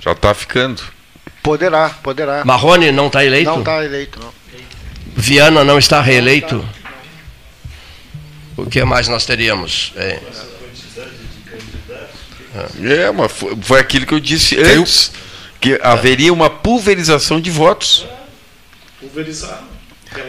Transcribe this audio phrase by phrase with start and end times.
[0.00, 0.82] Já está ficando.
[1.42, 2.44] Poderá, poderá.
[2.44, 3.50] Marrone não está eleito?
[3.50, 4.32] Não está eleito, não.
[5.16, 6.64] Viana não está reeleito?
[8.56, 9.92] O que mais nós teríamos?
[9.96, 10.20] É.
[12.82, 15.12] É, mas foi, foi aquilo que eu disse antes,
[15.60, 18.06] que haveria uma pulverização de votos.
[19.00, 19.62] Pulverizar.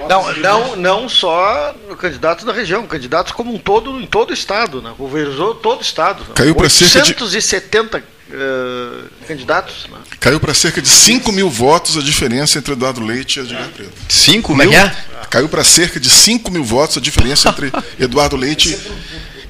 [0.10, 4.82] Não, não, não só candidatos da região, candidatos como um todo em todo o estado,
[4.82, 4.94] né?
[4.98, 6.24] Pulverizou todo o estado.
[6.36, 9.88] Caiu pra cerca de- 870 eh, candidatos.
[9.92, 9.98] Né?
[10.20, 13.92] Caiu para cerca de 5 mil votos a diferença entre Eduardo Leite e Edgar Preto.
[14.08, 14.74] 5 Como é mil?
[14.80, 14.96] que é?
[15.30, 18.78] Caiu para cerca de 5 mil votos a diferença entre Eduardo Leite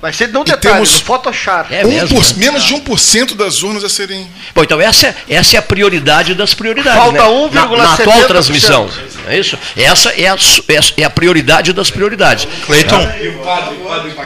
[0.02, 1.74] Mas você não detalhe, temos- no Photoshop.
[1.76, 2.34] É um mesmo, por- né?
[2.38, 4.26] menos de 1% das urnas a serem.
[4.56, 6.94] Bom, então essa, é- essa é a prioridade das prioridades.
[7.02, 7.28] Falta né?
[7.28, 7.78] 1,70%.
[7.78, 8.90] na, na atual transmissão.
[9.28, 9.58] É isso?
[9.76, 10.36] Essa é a,
[10.68, 12.48] é a- é a prioridade das prioridades.
[12.66, 13.08] Cleiton,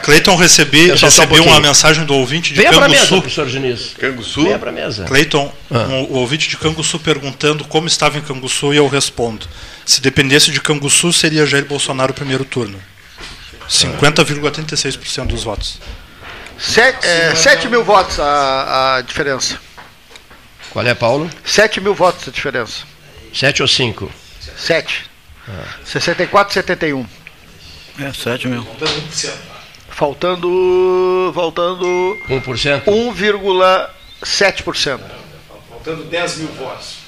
[0.04, 3.22] Cleiton recebi, só um recebi uma mensagem do ouvinte de Venha para a mesa, Canguçu.
[3.22, 3.92] professor Diniz.
[4.00, 4.44] Canguçu?
[4.44, 5.04] Venha para a mesa.
[5.06, 5.80] Cleiton, Ah.
[5.90, 9.48] um, o ouvinte de Canguçu perguntando como estava em Canguçu e eu respondo.
[9.86, 12.80] Se dependesse de Canguçu, seria Jair Bolsonaro o primeiro turno.
[13.70, 15.80] 50,36% dos votos.
[16.60, 19.60] Sete, eh, 7 mil votos a, a diferença.
[20.72, 21.30] Qual é, Paulo?
[21.44, 22.84] 7 mil votos a diferença.
[23.34, 24.10] Sete ou cinco?
[24.58, 25.10] 7.
[25.84, 27.06] 64, 71.
[28.00, 28.66] É, 7 mil.
[29.90, 31.32] Faltando.
[31.34, 31.86] Faltando
[32.30, 32.86] 1%?
[32.86, 35.00] 1,7%.
[35.70, 37.04] Faltando 10 mil votos.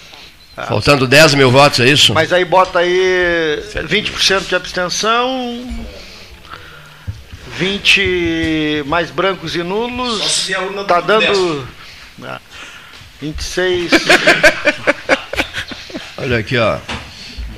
[0.55, 2.13] Faltando 10 mil votos, é isso?
[2.13, 5.67] Mas aí bota aí 20% de abstenção.
[7.57, 10.19] 20 mais brancos e nulos.
[10.21, 11.67] Só se a urna Tá do dando.
[12.23, 12.39] Ah,
[13.21, 13.91] 26.
[16.17, 16.77] Olha aqui, ó.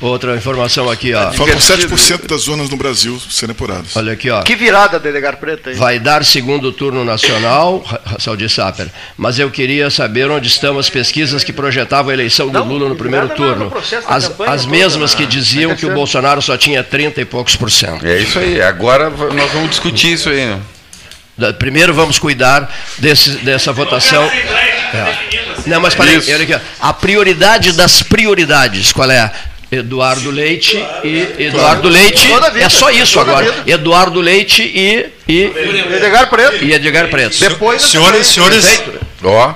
[0.02, 1.32] Outra informação aqui, ó.
[1.32, 3.96] Faltam 7% das urnas no Brasil serem apuradas.
[3.96, 4.42] Olha aqui, ó.
[4.42, 5.76] que virada, Delegar Preto aí.
[5.76, 7.84] Vai dar segundo turno nacional,
[8.20, 12.54] Saldi Saper, mas eu queria saber onde estão as pesquisas que projetavam a eleição do
[12.54, 13.74] Não, Lula no primeiro no turno.
[14.08, 15.98] As, campanha as mesmas que diziam Vai que o.
[15.98, 18.06] Bolsonaro só tinha 30 e poucos por cento.
[18.06, 18.62] É isso aí.
[18.62, 20.46] Agora nós vamos discutir isso aí.
[20.46, 20.62] Né?
[21.54, 24.24] Primeiro vamos cuidar desse, dessa votação.
[24.24, 25.18] É.
[25.68, 26.32] Não, mas peraí, Isso.
[26.32, 26.60] olha aqui, ó.
[26.80, 29.32] a prioridade das prioridades, qual é?
[29.72, 32.26] Eduardo Leite e Eduardo Leite.
[32.26, 33.52] Vida, É só isso agora.
[33.52, 33.64] vida.
[33.72, 36.64] Eduardo Leite e, e, Delegar Preto.
[36.64, 37.38] e Edgar Preto.
[37.40, 38.82] Depois da Senhores, senhores,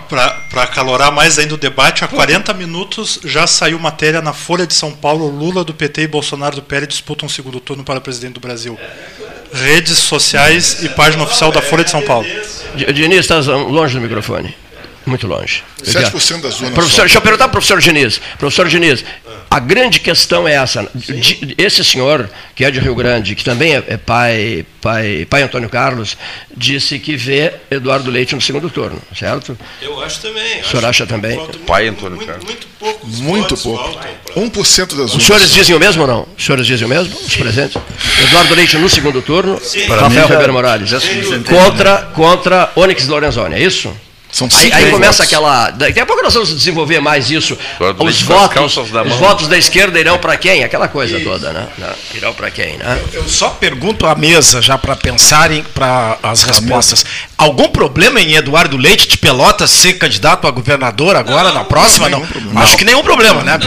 [0.09, 4.73] para acalorar mais ainda o debate, há 40 minutos já saiu matéria na Folha de
[4.73, 8.33] São Paulo: Lula do PT e Bolsonaro do PL disputam o segundo turno para presidente
[8.33, 8.77] do Brasil.
[9.53, 12.25] Redes sociais e página oficial da Folha de São Paulo.
[12.75, 14.53] Di- Diniz, estás longe do microfone.
[15.05, 15.63] Muito longe.
[15.83, 16.73] 7% das urnas.
[16.73, 17.01] Professor, só.
[17.01, 18.21] deixa eu perguntar para o professor Diniz.
[18.37, 19.03] Professor Diniz,
[19.49, 20.87] a grande questão é essa.
[20.93, 25.41] De- Esse senhor, que é de Rio Grande, que também é é pai, pai, pai
[25.41, 26.15] Antônio Carlos,
[26.55, 29.57] disse que vê Eduardo Leite no segundo turno, certo?
[29.81, 30.61] Eu acho também.
[30.61, 31.39] O senhor acha também?
[31.65, 32.45] Pai Antônio muito, Carlos.
[32.45, 33.83] muito poucos Muito pouco.
[33.83, 34.11] faltam.
[34.49, 35.13] 1% das urnas.
[35.15, 36.27] Os senhores dizem o mesmo ou não?
[36.37, 37.13] Os senhores dizem o mesmo?
[37.15, 37.81] Os presentes?
[38.27, 40.91] Eduardo Leite no segundo turno, mim Rafael Ribeiro Morales.
[41.49, 43.91] Contra, contra Onyx Lorenzoni, é isso?
[44.31, 45.19] São Aí, 5 aí começa votos.
[45.21, 45.69] aquela.
[45.71, 47.57] Daqui a pouco nós vamos desenvolver mais isso.
[47.75, 50.63] Eduardo Os votos, na os votos da esquerda irão para quem?
[50.63, 51.67] Aquela coisa toda, né?
[51.77, 52.99] Não, Irão para quem, né?
[53.11, 57.05] Eu só pergunto à mesa, já para pensarem para as respostas.
[57.37, 62.07] Algum problema em Eduardo Leite de Pelotas ser candidato a governador agora, na próxima?
[62.07, 62.25] Não.
[62.57, 63.57] Acho que nenhum problema, né?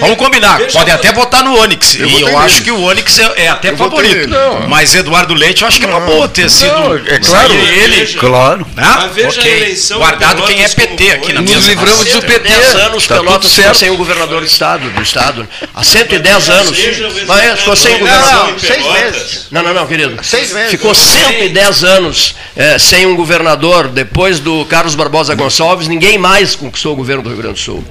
[0.00, 0.60] Vamos combinar.
[0.72, 1.96] Podem até votar no Onix.
[1.96, 4.28] Eu e eu acho que o Onix é, é até Eu favorito.
[4.28, 4.68] Não.
[4.68, 6.96] Mas Eduardo Leite, eu acho que é uma boa ter sido.
[7.06, 7.52] é claro.
[7.52, 8.06] ele.
[8.14, 8.66] Claro.
[8.74, 8.82] Né?
[8.96, 9.52] Mas veja Ok.
[9.52, 11.68] a eleição de Guardado quem é PT aqui na Nos mesa.
[11.68, 12.80] livramos do 110 PT.
[12.80, 15.48] anos Tá Pelotas ficou sem um governador do estado, do estado.
[15.74, 16.78] Há 110 anos.
[16.78, 18.48] O Mas é, ficou sem da governador.
[18.48, 19.46] eleição em seis meses.
[19.50, 20.22] Não, não, não, querido.
[20.24, 20.70] Seis meses.
[20.70, 23.88] Ficou 110 anos eh, sem um governador.
[23.88, 27.84] Depois do Carlos Barbosa Gonçalves, ninguém mais conquistou o governo do Rio Grande do Sul.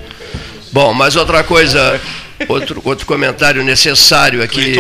[0.71, 1.99] Bom, mas outra coisa,
[2.47, 4.75] outro, outro comentário necessário aqui,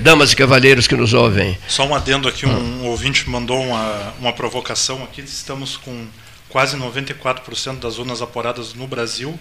[0.00, 1.56] damas e cavalheiros que nos ouvem.
[1.68, 5.20] Só um adendo aqui, um ouvinte mandou uma, uma provocação aqui.
[5.22, 6.06] Estamos com
[6.50, 9.38] quase 94% das urnas apuradas no Brasil.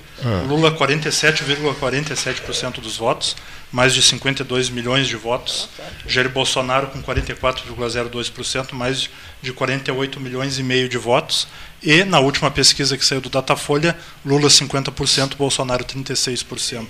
[0.48, 3.36] Lula 47,47% dos votos,
[3.72, 5.70] mais de 52 milhões de votos.
[6.08, 9.10] Jair Bolsonaro com 44,02%, mais
[9.42, 11.48] de 48 milhões e meio de votos.
[11.82, 13.96] E na última pesquisa que saiu do Datafolha,
[14.26, 16.88] Lula 50%, Bolsonaro 36%.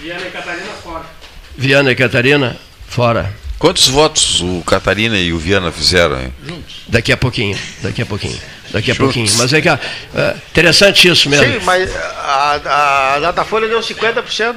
[0.00, 1.06] Viana e Catarina, fora.
[3.60, 6.18] Quantos votos o Catarina e o Viana fizeram?
[6.18, 6.32] Hein?
[6.88, 8.40] Daqui a pouquinho, daqui a pouquinho,
[8.70, 9.30] daqui a pouquinho.
[9.36, 9.68] Mas é que,
[10.50, 11.44] interessante isso mesmo.
[11.44, 14.56] Sim, mas a, a Datafolha deu 50%.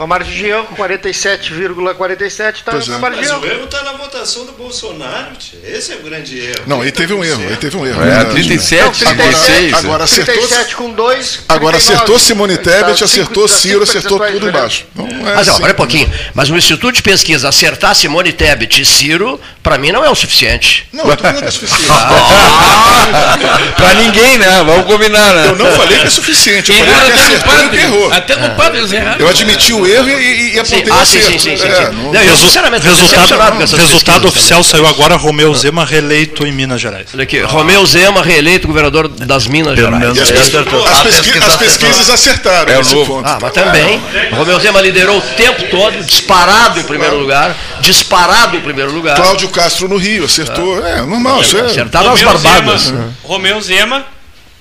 [0.00, 2.98] Com a margem de erro, 47,47 está Pois na é.
[2.98, 3.42] margem de Mas erro.
[3.42, 5.36] o erro está na votação do Bolsonaro.
[5.38, 5.58] tia.
[5.62, 6.62] Esse é o grande erro.
[6.66, 8.00] Não, aí teve um erro, aí teve um erro.
[8.02, 8.24] É, né?
[8.24, 9.74] 37, Não, 36.
[9.74, 11.40] Agora acertou, 37 com 2.
[11.50, 14.86] agora acertou Simone Tebet, Tá, acertou cinco- Ciro, acertou tudo embaixo.
[14.94, 15.62] Não é Mas assim.
[15.62, 16.10] olha um pouquinho.
[16.32, 20.14] Mas o Instituto de Pesquisa acertar Simone Tebet e Ciro, para mim não é o
[20.14, 20.88] suficiente.
[20.94, 21.90] Não, eu tô falando que é suficiente.
[23.76, 24.62] pra ninguém, né?
[24.64, 25.46] Vamos combinar, né?
[25.48, 27.64] Eu não falei que é suficiente, eu falei que Erraram até no acertou e que
[27.64, 27.80] padre.
[27.82, 28.12] errou.
[28.12, 29.18] Até no padre eles erraram.
[29.20, 31.32] Eu admiti o erro e, e, e apontei o Ah, sim, acerto.
[31.32, 31.66] sim, sim, sim.
[31.68, 31.82] É, sim.
[31.96, 35.84] não- Não, eu, sinceramente, decepcionado Resultado, com essas resultado pesquisas oficial saiu agora, Romeu Zema
[35.84, 37.08] reeleito em Minas Gerais.
[37.14, 40.02] Olha aqui, Romeu Zema, reeleito governador das Minas Pelo Gerais.
[40.02, 43.14] menos as, as pesqui- as pesquisas acertaram É o nesse novo.
[43.16, 43.26] ponto.
[43.28, 44.00] Ah, mas também.
[44.32, 49.16] Romeu Zema liderou o tempo todo, disparado em primeiro lugar, disparado em primeiro lugar.
[49.16, 50.84] Cláudio Castro no Rio, acertou.
[50.86, 51.62] É, normal, isso é.
[51.62, 52.92] Acertaram as barbadas.
[53.22, 54.04] Romeu Zema,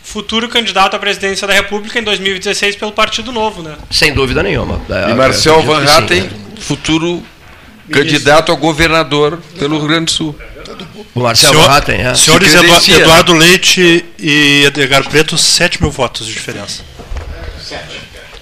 [0.04, 3.76] futuro candidato à presidência da República em 2016 pelo Partido Novo, né?
[3.92, 4.82] Sem dúvida nenhuma.
[4.90, 5.84] É, E Marcel Van.
[5.84, 6.30] Hatten,
[6.60, 7.24] futuro
[7.92, 10.36] candidato a governador pelo Rio Grande do Sul.
[11.14, 12.16] O Marcel Senhor- Van Hatten, é.
[12.16, 13.00] Senhores Se né?
[13.00, 16.84] Eduardo Leite e Edgar Preto, 7 mil votos de diferença.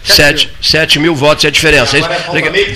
[0.03, 1.97] 7, 7 mil votos é a diferença.
[1.97, 2.73] É isso, olha aqui.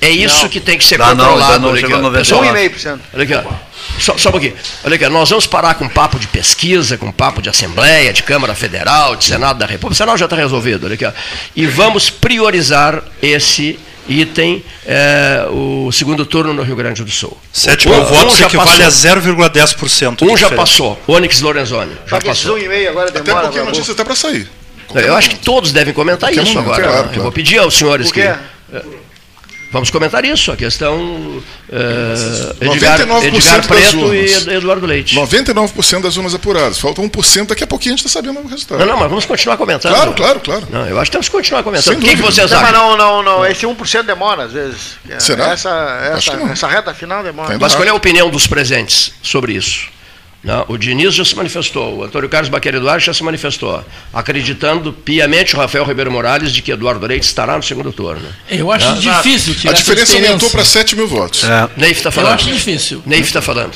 [0.00, 1.52] É isso que tem que ser não, controlado.
[1.52, 2.10] dá não, olha chegou aqui, a ó.
[2.10, 2.18] 90.
[2.18, 3.98] Pessoal, 1,5%.
[3.98, 4.00] Olha aqui, ó.
[4.00, 4.54] Só, só um pouquinho.
[4.84, 8.54] Olha aqui, nós vamos parar com papo de pesquisa, com papo de Assembleia, de Câmara
[8.54, 9.92] Federal, de Senado da República.
[9.92, 11.12] O Senado já está resolvido, olha aqui, ó.
[11.54, 17.38] E vamos priorizar esse item, é, o segundo turno no Rio Grande do Sul.
[17.52, 19.00] 7 Um- mil um votos já equivale a passou.
[19.00, 20.16] 0,10%.
[20.18, 20.56] de Um já diferença.
[20.56, 21.92] passou, Onyx Lorenzoni.
[22.06, 22.58] Já Só que esses passou.
[22.58, 23.44] 1,5 agora Até demora.
[23.46, 24.48] porque a notícia está para sair.
[24.94, 26.82] Eu acho que todos devem comentar Qualquer isso momento, agora.
[26.82, 27.02] claro, né?
[27.04, 27.18] claro.
[27.18, 28.34] Eu vou pedir aos senhores Por que.
[29.72, 31.42] Vamos comentar isso, a questão
[31.72, 35.16] eh, Edgar, 99% Edgar das Preto e Ed- Eduardo Leite.
[35.16, 36.78] 99% das urnas apuradas.
[36.78, 38.78] Falta 1%, daqui a pouquinho a gente está sabendo o resultado.
[38.80, 39.94] Não, não, mas vamos continuar comentando.
[39.94, 40.68] Claro, claro, claro.
[40.70, 41.96] Não, eu acho que temos que continuar comentando.
[41.96, 42.96] O que, que vocês Não, mas acham?
[42.98, 43.46] não, não, não.
[43.46, 44.98] Esse 1% demora, às vezes.
[45.18, 45.52] Será?
[45.52, 46.52] Essa, Acho essa, que não.
[46.52, 47.56] essa reta final demora.
[47.58, 49.86] Mas qual é a opinião dos presentes sobre isso?
[50.42, 54.92] Não, o Diniz já se manifestou, o Antônio Carlos Baqueiro Eduardo já se manifestou, acreditando
[54.92, 58.26] piamente o Rafael Ribeiro Morales de que Eduardo Leite estará no segundo turno.
[58.50, 61.44] Eu acho difícil tirar A diferença essa aumentou para 7 mil votos.
[61.44, 61.68] É.
[61.76, 62.34] Neif está Eu falando.
[62.34, 63.02] acho difícil.
[63.06, 63.72] Neif está falando.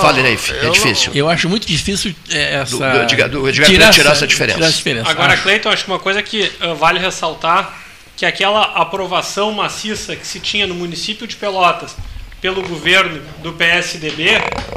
[0.00, 1.12] Fale, Neif, é difícil.
[1.14, 2.70] Eu acho muito difícil é, essa.
[2.72, 4.58] Do- do Edgar- do Edgar Preto tirar essa diferença.
[4.58, 5.10] Tirar diferença.
[5.10, 5.42] Agora, Acho.
[5.42, 7.78] Cleiton, acho que uma coisa que ah, vale ressaltar
[8.16, 11.94] que aquela aprovação maciça que se tinha no município de Pelotas
[12.40, 14.30] pelo governo do PSDB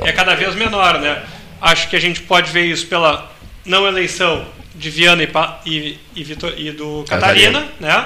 [0.04, 1.22] é cada vez menor, né?
[1.62, 3.32] Acho que a gente pode ver isso pela
[3.66, 5.30] não eleição de Viana e,
[5.66, 8.06] e, e Vitor- e do Catarina, né?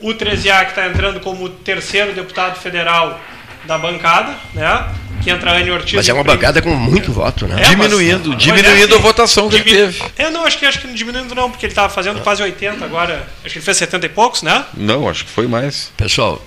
[0.00, 3.18] O Treziak está entrando como terceiro deputado federal
[3.64, 4.88] da bancada, né?
[5.22, 5.94] Que entra a Anne Ortiz.
[5.94, 7.62] Mas é uma bancada com muito voto, né?
[7.62, 10.02] É, Diminuindo, mas- diminuindo mas é a votação que ele teve.
[10.18, 12.84] É, não, acho que acho que não diminuindo não, porque ele estava fazendo quase 80
[12.84, 13.26] agora.
[13.44, 14.64] Acho que ele fez 70 e poucos, né?
[14.76, 15.90] Não, acho que foi mais.
[15.96, 16.44] Pessoal,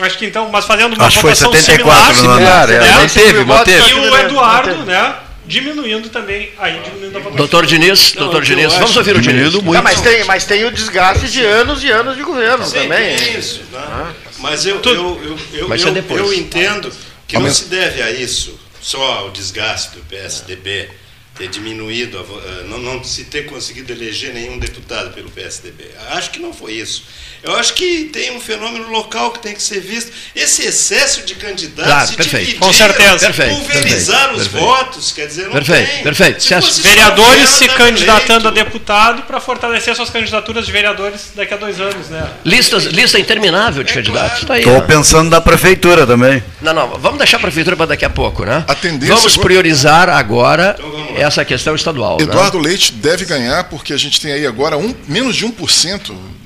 [0.00, 2.92] Acho que então, mas fazendo uma Acho votação 74 similar, Similar, é, né?
[2.98, 3.94] manteve, E manteve.
[3.94, 5.14] o Eduardo, né?
[5.44, 7.36] Diminuindo também, aí diminuindo a votação.
[7.36, 9.54] doutor Diniz, doutor Diniz, vamos ouvir o Diniz.
[9.54, 13.16] Tá, mas, tem, mas tem o desgaste de anos e anos de governo Sim, também.
[13.16, 13.62] tem isso.
[13.72, 14.12] né?
[14.38, 16.20] Mas eu, eu, eu, eu, Mas é eu, depois.
[16.20, 16.92] eu entendo
[17.26, 20.90] que não se deve a isso, só ao desgaste do PSDB
[21.38, 25.84] ter diminuído, a eh, não, não se ter conseguido eleger nenhum deputado pelo PSDB.
[26.10, 27.04] Acho que não foi isso.
[27.42, 30.10] Eu acho que tem um fenômeno local que tem que ser visto.
[30.34, 32.46] Esse excesso de candidatos Claro, se perfeito.
[32.46, 33.26] dividir, Com certeza.
[33.26, 34.66] Perfeito, pulverizar perfeito, os perfeito.
[34.66, 36.02] votos, quer dizer, não Perfeito, tem.
[36.02, 36.42] perfeito.
[36.42, 41.56] Se Vereadores se candidatando a eleito, deputado para fortalecer suas candidaturas de vereadores daqui a
[41.56, 42.28] dois anos, né?
[42.44, 44.44] Listas, lista interminável de candidatos.
[44.44, 44.60] Tá aí.
[44.62, 44.80] Estou ó.
[44.80, 46.42] pensando na prefeitura também.
[46.60, 48.64] Não, não, vamos deixar a prefeitura para daqui a pouco, né?
[48.66, 50.76] A tendência vamos agora- priorizar agora
[51.16, 52.18] essa questão estadual.
[52.18, 52.24] né?
[52.24, 56.14] Eduardo Leite deve ganhar, porque a gente tem aí agora um, menos de 1% da-
[56.14, 56.37] do-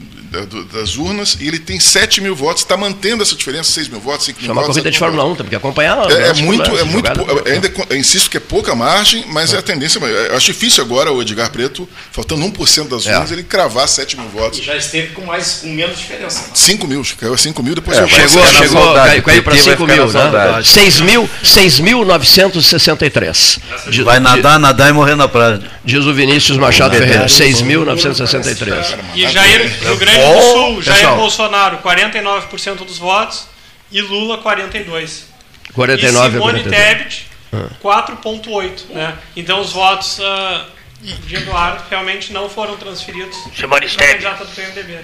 [0.72, 4.24] das urnas e ele tem 7 mil votos, está mantendo essa diferença, 6 mil votos,
[4.26, 4.76] 5 mil é uma votos.
[4.76, 5.42] corrida de Fórmula 1, votos.
[5.42, 6.10] tem que acompanhar.
[6.10, 7.10] É, é muito, é muito.
[7.48, 9.98] ainda insisto que é pouca margem, mas é a tendência.
[10.00, 13.14] Eu acho difícil agora o Edgar Preto, faltando 1% das É.
[13.14, 14.62] urnas, ele cravar 7 mil votos.
[14.64, 16.50] Já esteve com mais com menos diferença.
[16.54, 19.64] 5 mil, caiu a 5 mil, depois É, Chegou, chegou, saudade, caiu, caiu para PT
[19.64, 20.20] vai 5 ficar na mil, né?
[20.20, 20.68] saudade.
[20.68, 23.58] 6 mil, 6.963.
[23.88, 25.60] Diz- Vai nadar, nadar e morrer na praia.
[25.84, 28.96] Diz o Vinícius Machado Ferreira, 6.963.
[29.14, 31.16] E Jair, Rio Grande do Bom, Sul, Jair pessoal.
[31.16, 33.46] Bolsonaro, 49% dos votos
[33.90, 35.22] e Lula, 42%.
[35.74, 36.70] 49 e Simone 42.
[36.70, 37.26] Tebet,
[37.82, 38.88] 4,8%.
[38.90, 39.14] Né?
[39.36, 40.66] Então os votos ah,
[41.00, 44.98] de Eduardo realmente não foram transferidos Simone para a candidata do PMDB.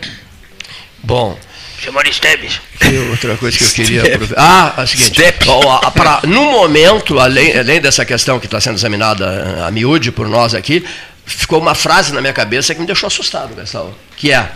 [1.02, 1.38] Bom.
[1.80, 4.36] E outra coisa que eu queria aproveitar.
[4.76, 5.22] Ah, é o seguinte.
[5.46, 9.24] ó, a- pra- no momento, além, além dessa questão que está sendo examinada
[9.60, 10.84] eh, a miúde por nós aqui,
[11.24, 13.96] ficou uma frase na minha cabeça que me deixou assustado, pessoal.
[14.16, 14.50] Que é: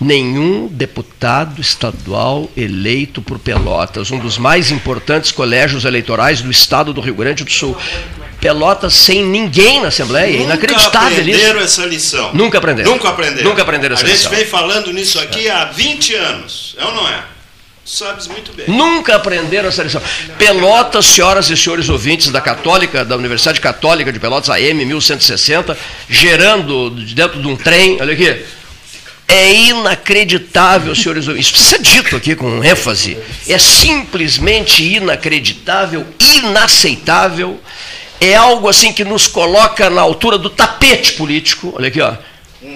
[0.00, 7.00] nenhum deputado estadual eleito por Pelotas, um dos mais importantes colégios eleitorais do estado do
[7.00, 7.76] Rio Grande do Sul.
[8.40, 11.80] Pelotas sem ninguém na Assembleia, é inacreditável Nunca aprenderam isso.
[11.80, 12.30] essa lição.
[12.34, 12.90] Nunca aprenderam.
[12.92, 13.48] Nunca aprenderam.
[13.50, 14.30] Nunca aprenderam essa A gente lição.
[14.30, 16.76] vem falando nisso aqui há 20 anos.
[16.78, 17.24] É ou não é?
[17.84, 18.66] Sabes muito bem.
[18.68, 20.00] Nunca aprenderam essa lição.
[20.38, 25.76] Pelotas, senhoras e senhores ouvintes da Católica, da Universidade Católica de Pelotas, AM 1160,
[26.08, 28.44] gerando dentro de um trem, olha aqui.
[29.30, 31.26] É inacreditável, senhores.
[31.26, 33.18] Isso precisa ser dito aqui com ênfase.
[33.46, 37.60] É simplesmente inacreditável, inaceitável.
[38.18, 41.74] É algo assim que nos coloca na altura do tapete político.
[41.76, 42.14] Olha aqui, ó.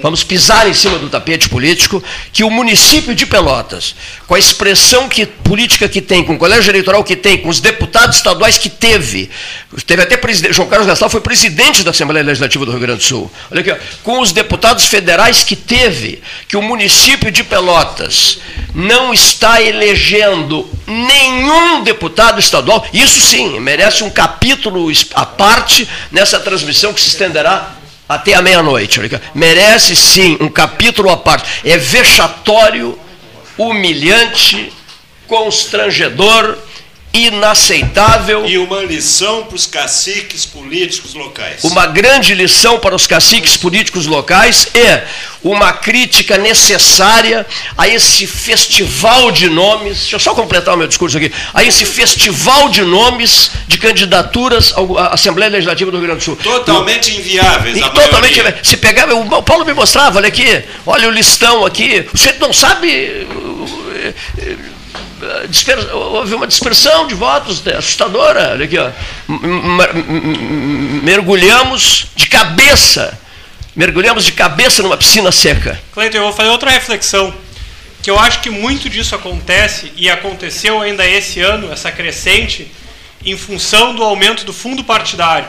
[0.03, 3.95] Vamos pisar em cima do tapete político que o município de Pelotas,
[4.27, 7.61] com a expressão que, política que tem, com o colégio eleitoral que tem, com os
[7.61, 9.31] deputados estaduais que teve,
[9.87, 13.05] teve até presidente, João Carlos Gastal foi presidente da Assembleia Legislativa do Rio Grande do
[13.05, 13.31] Sul.
[13.49, 18.41] Olha aqui, com os deputados federais que teve, que o município de Pelotas
[18.75, 26.93] não está elegendo nenhum deputado estadual, isso sim, merece um capítulo à parte nessa transmissão
[26.93, 27.82] que se estenderá
[28.15, 29.01] até a meia-noite.
[29.35, 31.49] Merece sim um capítulo à parte.
[31.65, 32.99] É vexatório,
[33.57, 34.73] humilhante,
[35.27, 36.59] constrangedor,
[37.13, 38.47] inaceitável.
[38.47, 41.63] E uma lição para os caciques políticos locais.
[41.65, 45.03] Uma grande lição para os caciques políticos locais e
[45.43, 49.99] uma crítica necessária a esse festival de nomes.
[49.99, 51.33] Deixa eu só completar o meu discurso aqui.
[51.53, 56.37] A esse festival de nomes de candidaturas à Assembleia Legislativa do Rio Grande do Sul.
[56.37, 57.77] Totalmente inviáveis.
[57.77, 58.41] E a totalmente.
[58.41, 58.61] maioria.
[58.63, 62.07] Se pegava, o Paulo me mostrava, olha aqui, olha o listão aqui.
[62.13, 63.27] O sujeito não sabe.
[65.49, 68.51] Disper- houve uma dispersão de votos assustadora.
[68.53, 68.91] Olha aqui, ó.
[71.03, 73.19] Mergulhamos de cabeça.
[73.75, 75.81] Mergulhamos de cabeça numa piscina seca.
[75.93, 77.33] Cleiton, eu vou fazer outra reflexão.
[78.03, 82.71] Que eu acho que muito disso acontece, e aconteceu ainda esse ano, essa crescente,
[83.25, 85.47] em função do aumento do fundo partidário,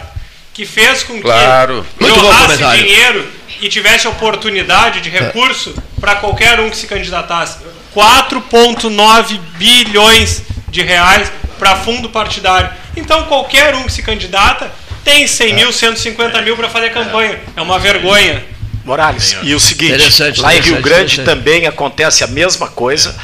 [0.53, 1.83] que fez com Claro.
[1.97, 3.27] que jorrasse dinheiro
[3.59, 7.57] e tivesse oportunidade de recurso para qualquer um que se candidatasse.
[7.95, 12.69] 4,9 bilhões de reais para fundo partidário.
[12.95, 14.71] Então, qualquer um que se candidata
[15.03, 17.39] tem 100 mil, 150 mil para fazer campanha.
[17.55, 18.43] É uma vergonha.
[18.83, 23.15] Morales, e o seguinte, Interessante, lá em Rio Grande também acontece a mesma coisa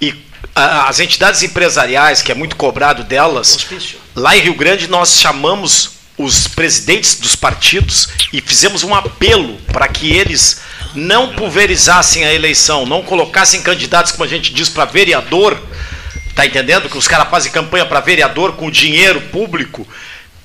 [0.00, 0.14] e
[0.54, 3.66] as entidades empresariais, que é muito cobrado delas,
[4.14, 9.88] lá em Rio Grande nós chamamos os presidentes dos partidos e fizemos um apelo para
[9.88, 10.60] que eles
[10.94, 15.60] não pulverizassem a eleição, não colocassem candidatos, como a gente diz, para vereador,
[16.34, 16.88] tá entendendo?
[16.88, 19.86] Que os caras fazem campanha para vereador com dinheiro público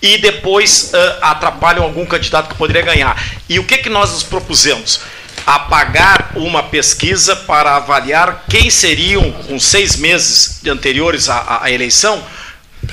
[0.01, 3.21] e depois ah, atrapalham algum candidato que poderia ganhar.
[3.49, 4.99] E o que, que nós nos propusemos?
[5.45, 12.23] Apagar uma pesquisa para avaliar quem seriam, com seis meses anteriores à, à- à eleição,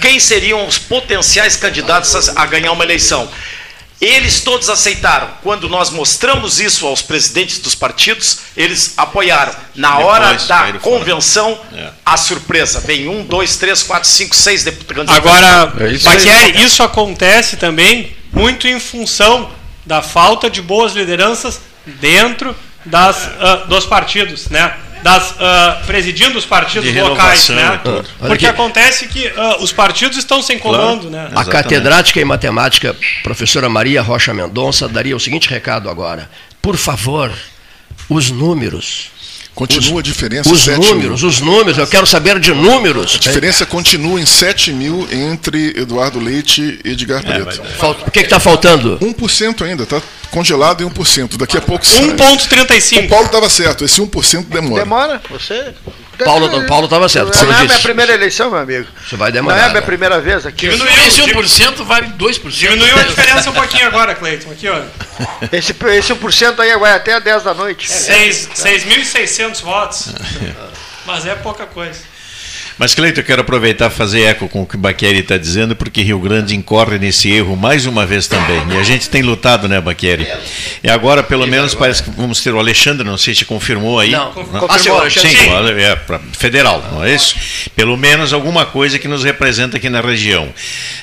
[0.01, 3.29] quem seriam os potenciais candidatos a, a ganhar uma eleição.
[4.05, 5.29] Eles todos aceitaram.
[5.45, 9.55] Quando nós mostramos isso aos presidentes dos partidos, eles apoiaram.
[9.77, 11.91] Na hora Depois da convenção, É.
[12.05, 12.81] a surpresa.
[12.81, 15.15] Vem um, dois, três, quatro, cinco, seis deputados.
[15.15, 16.05] Agora, É isso.
[16.05, 19.49] Baquieri, isso acontece também muito em função
[19.87, 24.75] da falta de boas lideranças dentro das, ah, dos partidos, né?
[25.03, 27.81] Das, ah, presidindo os partidos De locais, né?
[28.19, 28.47] Porque aqui.
[28.47, 31.21] acontece que ah, os partidos estão sem comando, né?
[31.21, 31.51] A Exatamente.
[31.51, 36.31] catedrática em matemática, professora Maria Rocha Mendonça, daria o seguinte recado agora.
[36.61, 37.33] Por favor,
[38.09, 39.11] os números.
[39.55, 40.51] Continua a diferença.
[40.51, 41.29] Os 7 números, mil.
[41.31, 43.17] os números, eu quero saber de números.
[43.17, 47.63] A diferença continua em 7 mil entre Eduardo Leite e Edgar Preto.
[47.79, 48.99] Falta- O que está faltando?
[49.01, 51.37] 1% ainda, tá congelado em 1%.
[51.37, 52.03] Daqui a pouco sai.
[52.05, 53.09] O 1,35.
[53.09, 54.83] Paulo estava certo, esse 1% demora.
[54.85, 55.75] Demora, você.
[56.19, 57.69] Paulo- Paulo tava certo, como Não é a disse.
[57.75, 58.87] minha primeira eleição, meu amigo.
[59.05, 59.57] Isso vai Não é demorar.
[59.57, 59.87] a minha né?
[59.87, 60.69] primeira vez aqui.
[60.69, 62.51] Diminuiu, Esse dim- 1% vale 2%.
[62.59, 64.51] diminuiu a diferença um pouquinho agora, Cleiton.
[64.51, 64.81] Aqui, ó.
[65.53, 67.91] Esse, esse 1% aí vai até 10 da noite.
[67.91, 70.09] Seis- 6.600 votos.
[71.07, 71.99] Mas é pouca coisa.
[72.83, 75.77] Mas, Cleiton, eu quero aproveitar e fazer eco com o que o Baqueri está dizendo,
[75.77, 78.61] porque Rio Grande incorre nesse erro mais uma vez também.
[78.73, 80.27] E a gente tem lutado, né, Baqueri?
[80.83, 84.11] E agora, pelo menos, parece que vamos ter o Alexandre, não sei se confirmou aí.
[84.11, 84.35] Não.
[84.35, 84.67] Não?
[84.69, 85.49] Ah, senhor Sim, sim.
[85.79, 85.97] é
[86.37, 87.37] federal, não é isso?
[87.77, 90.49] Pelo menos alguma coisa que nos representa aqui na região.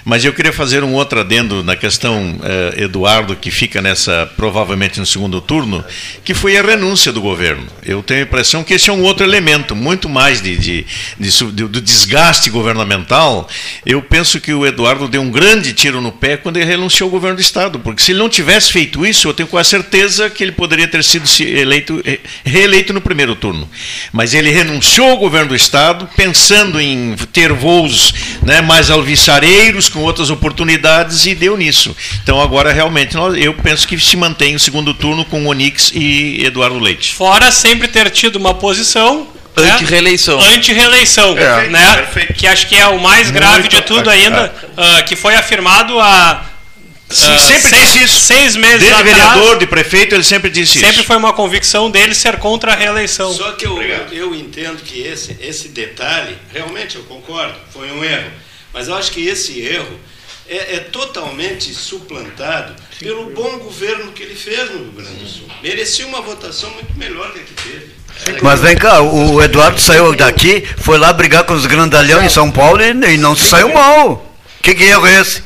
[0.04, 5.00] Mas eu queria fazer um outro adendo na questão, eh, Eduardo, que fica nessa, provavelmente
[5.00, 5.82] no segundo turno,
[6.26, 7.66] que foi a renúncia do governo.
[7.86, 10.86] Eu tenho a impressão que esse é um outro elemento, muito mais de, de,
[11.18, 13.48] de su- do, desgaste governamental,
[13.86, 17.12] eu penso que o Eduardo deu um grande tiro no pé quando ele renunciou ao
[17.12, 20.44] governo do Estado, porque se ele não tivesse feito isso, eu tenho quase certeza que
[20.44, 23.70] ele poderia ter sido eleito, eh, reeleito no primeiro turno.
[24.12, 30.00] Mas ele renunciou ao governo do Estado, pensando em ter voos né, mais alviçareiros, com
[30.00, 31.96] outras oportunidades, e deu nisso.
[32.24, 36.80] Então agora realmente eu penso que se mantém o segundo turno com Onix e Eduardo
[36.80, 37.14] Leite.
[37.14, 40.40] Fora sempre ter tido uma posição Anti-reeleição.
[40.40, 41.68] anti-reeleição, É.
[41.70, 42.08] né?
[42.38, 46.46] Que acho que é o mais grave de tudo ainda, ah, que foi afirmado há
[47.10, 48.20] Sim, ah, sempre seis, disse isso.
[48.22, 49.18] seis meses Desde atrás.
[49.18, 51.04] vereador, de prefeito, ele sempre disse Sempre isso.
[51.06, 53.34] foi uma convicção dele ser contra a reeleição.
[53.34, 58.32] Só que eu, eu entendo que esse, esse detalhe, realmente eu concordo, foi um erro.
[58.72, 60.00] Mas eu acho que esse erro
[60.48, 65.48] é, é totalmente suplantado pelo bom governo que ele fez no Rio Grande do Sul.
[65.64, 67.99] Merecia uma votação muito melhor a que teve.
[68.42, 72.52] Mas vem cá, o Eduardo saiu daqui, foi lá brigar com os grandalhão em São
[72.52, 74.26] Paulo e, e não se saiu mal.
[74.62, 75.44] Que que erro é esse?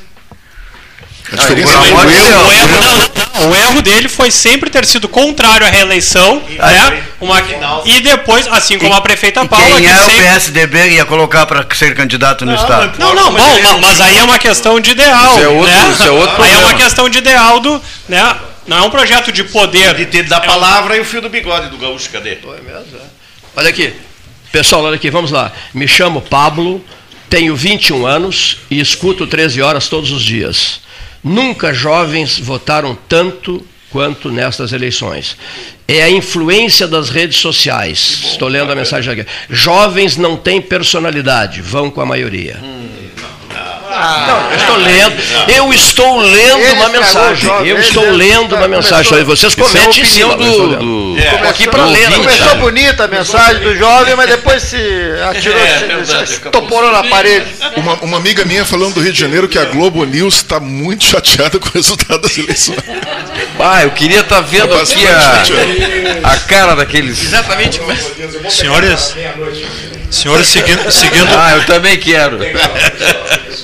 [1.31, 4.85] A diferença Pelo amor de O erro, não, não, o erro dele foi sempre ter
[4.85, 7.03] sido contrário à reeleição, né?
[7.19, 7.41] Uma,
[7.85, 11.05] e depois, assim como a prefeita E Paula, quem que é o sempre PSDB ia
[11.05, 12.99] colocar para ser candidato no Estado?
[12.99, 15.31] Não, não, bom, ma- mas aí é uma questão de ideal.
[15.31, 15.91] Isso é outro- né?
[15.93, 16.83] isso é outro Aí é uma problema.
[16.83, 17.81] questão de ideal do.
[18.09, 18.35] Né?
[18.67, 19.95] Não é um projeto de poder.
[19.95, 22.37] De ter da palavra e o fio do bigode do gaúcho, cadê?
[23.55, 23.93] Olha aqui.
[24.51, 25.51] Pessoal, olha aqui, vamos lá.
[25.73, 26.83] Me chamo Pablo,
[27.29, 30.81] tenho 21 anos e escuto 13 horas todos os dias.
[31.23, 35.37] Nunca jovens votaram tanto quanto nestas eleições.
[35.87, 38.23] É a influência das redes sociais.
[38.31, 39.25] Estou lendo a mensagem aqui.
[39.49, 42.59] Jovens não têm personalidade, vão com a maioria.
[43.93, 45.15] Não, eu estou lendo,
[45.55, 47.49] eu estou lendo Ele uma mensagem.
[47.67, 49.11] Eu estou lendo tá- uma mensagem.
[49.11, 50.35] começou- Vocês é comentem em cima.
[50.35, 50.79] do, lendo.
[50.79, 52.05] do, Estou aqui para ler.
[52.09, 52.19] ouvinte.
[52.27, 54.77] Começou bonita a mensagem do jovem, mas depois se
[55.29, 57.45] atirou, É, se, se toporou na parede.
[57.77, 61.03] Uma, uma amiga minha falando do Rio de Janeiro que a Globo News está muito
[61.05, 62.79] chateada com o resultado das eleições.
[63.59, 67.21] Ah, eu queria estar vendo Tá aqui a, a cara daqueles.
[67.21, 68.49] Exatamente é.
[68.49, 69.15] Senhores,
[70.13, 72.37] senhores seguindo, seguindo, Ah, eu também quero.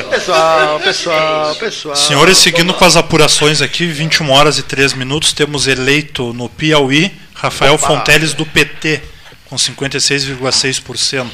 [0.09, 1.95] Pessoal, pessoal, pessoal.
[1.95, 7.11] senhores seguindo com as apurações aqui, 21 horas e 3 minutos, temos eleito no Piauí
[7.33, 9.01] Rafael Fonteles do PT,
[9.45, 11.25] com 56,6%.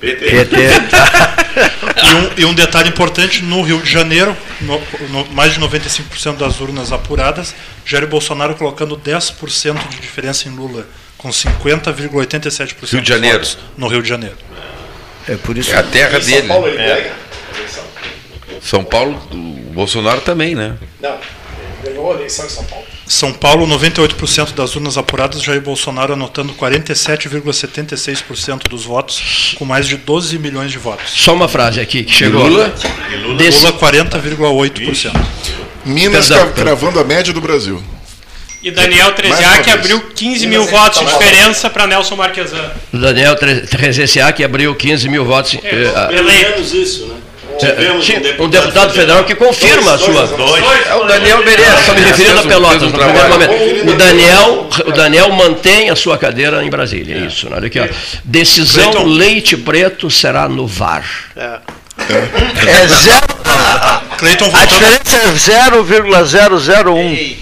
[0.00, 0.56] PT.
[2.02, 6.36] E um, e um detalhe importante, no Rio de Janeiro, no- no- mais de 95%
[6.38, 10.86] das urnas apuradas, Jair Bolsonaro colocando 10% de diferença em Lula,
[11.20, 13.36] com 50,87% Rio de Janeiro.
[13.38, 14.36] votos no Rio de Janeiro.
[15.28, 16.48] É por isso É a terra dele.
[16.48, 17.12] né?
[18.62, 19.36] São Paulo, o
[19.72, 20.76] Bolsonaro também, né?
[21.84, 22.84] Ganhou a eleição em São Paulo.
[23.06, 29.96] São Paulo, 98% das urnas apuradas, Jair Bolsonaro anotando 47,76% dos votos, com mais de
[29.96, 31.10] 12 milhões de votos.
[31.12, 32.46] Só uma frase aqui que chegou.
[32.46, 32.72] Lula?
[33.36, 35.12] Desse- Lula, 40,8%.
[35.84, 37.82] Minas Perdão, cravando a média do Brasil.
[38.62, 42.70] E Daniel Mais Treziak abriu 15 mil votos de diferença para Nelson Marquesan.
[42.92, 45.56] Daniel Tre- Trezessiak abriu 15 mil votos.
[45.64, 47.14] eh, ah, Pelo menos isso, né?
[47.62, 50.28] eh, Tivemos tinha um deputado federal que confirma a sua.
[50.86, 51.80] É o Daniel merece.
[51.80, 53.90] Estou me referindo a um- Pelotas, um no primeiro momento.
[53.90, 57.16] O Daniel, o Daniel mantém a sua cadeira em Brasília.
[57.16, 57.48] É isso.
[57.48, 57.56] né?
[57.56, 57.88] Olha aqui, ó.
[58.24, 59.08] Decisão Cleiton.
[59.08, 61.04] leite preto será no VAR.
[61.36, 63.26] É zero,
[64.18, 65.32] Cleiton, a diferença é
[65.70, 67.36] 0,001.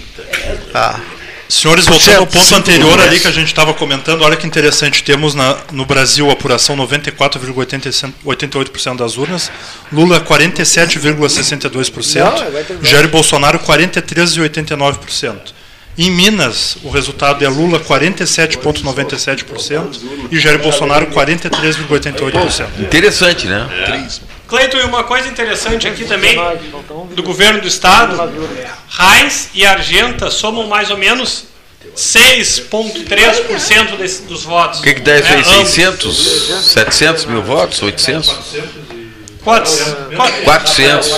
[0.73, 0.99] Ah,
[1.47, 5.33] Senhores, voltando ao ponto anterior ali que a gente estava comentando, olha que interessante, temos
[5.33, 9.49] na- no Brasil a apuração 94,88% das urnas,
[9.91, 12.43] Lula 47,62%,
[12.83, 15.55] Jair Bolsonaro 43,89%.
[15.97, 19.99] Em Minas, o resultado é Lula 47,97%
[20.31, 22.67] e Jair Bolsonaro 43,88%.
[22.79, 23.67] Interessante, né?
[24.49, 26.35] Cleiton, e uma coisa interessante aqui também
[27.13, 28.17] do governo do estado,
[28.99, 31.45] Heinz e Argenta somam mais ou menos
[31.95, 34.79] 6,3% desse- dos votos.
[34.79, 35.41] O que, que dá isso É, aí?
[35.41, 35.69] ambos.
[35.69, 36.17] 600?
[36.63, 37.81] 700 mil votos?
[37.81, 38.35] 800?
[39.43, 39.79] Quantos?
[40.15, 40.43] Quantos?
[40.43, 41.11] 400?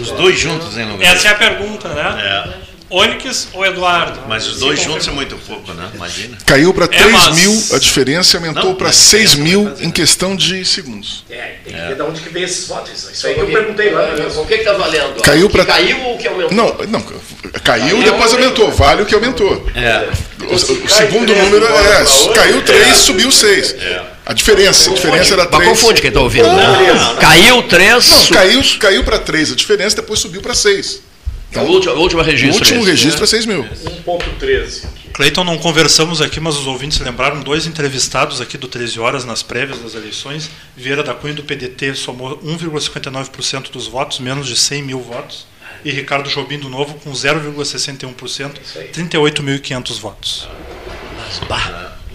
[0.00, 1.14] Os dois juntos, hein, Lugar?
[1.14, 2.52] Essa é a pergunta, né?
[2.64, 2.67] É.
[2.90, 4.20] Onyx ou Eduardo?
[4.28, 5.90] Mas os dois juntos é muito pouco, né?
[5.94, 6.38] Imagina.
[6.46, 9.90] Caiu para 3 mas- mil a diferença e aumentou Não, para mas- 6 mil em
[9.90, 11.24] questão de segundos.
[11.28, 12.90] É, tem que ver de onde que vem esses votos.
[13.12, 14.08] Isso aí que eu perguntei lá.
[14.36, 15.22] O que está valendo?
[15.22, 16.52] Caiu pra- Caiu ou o que aumentou?
[16.56, 17.02] Não, não,
[17.62, 18.70] caiu e depois aumentou.
[18.72, 19.66] Vale o que aumentou.
[20.48, 23.74] O, o segundo número é, caiu 3, subiu 6.
[24.24, 25.68] A diferença, a diferença era Mas 3.
[25.68, 27.16] confunde quem está ouvindo, né?
[27.20, 28.08] Caiu 3.
[28.10, 31.00] Não, caiu, caiu para 3 a diferença, depois subiu para 6.
[31.56, 32.58] O último, o último O registro.
[32.58, 32.90] último esse.
[32.90, 33.64] registro é 6 mil.
[33.64, 34.84] 1.13.
[35.12, 39.42] Cleiton, não conversamos aqui, mas os ouvintes lembraram dois entrevistados aqui do 13 Horas nas
[39.42, 40.48] prévias das eleições.
[40.76, 45.46] Vieira da Cunha do PDT somou 1,59% dos votos, menos de 100 mil votos.
[45.84, 48.52] E Ricardo Jobim do Novo com 0,61%,
[48.92, 50.48] 38.500 votos.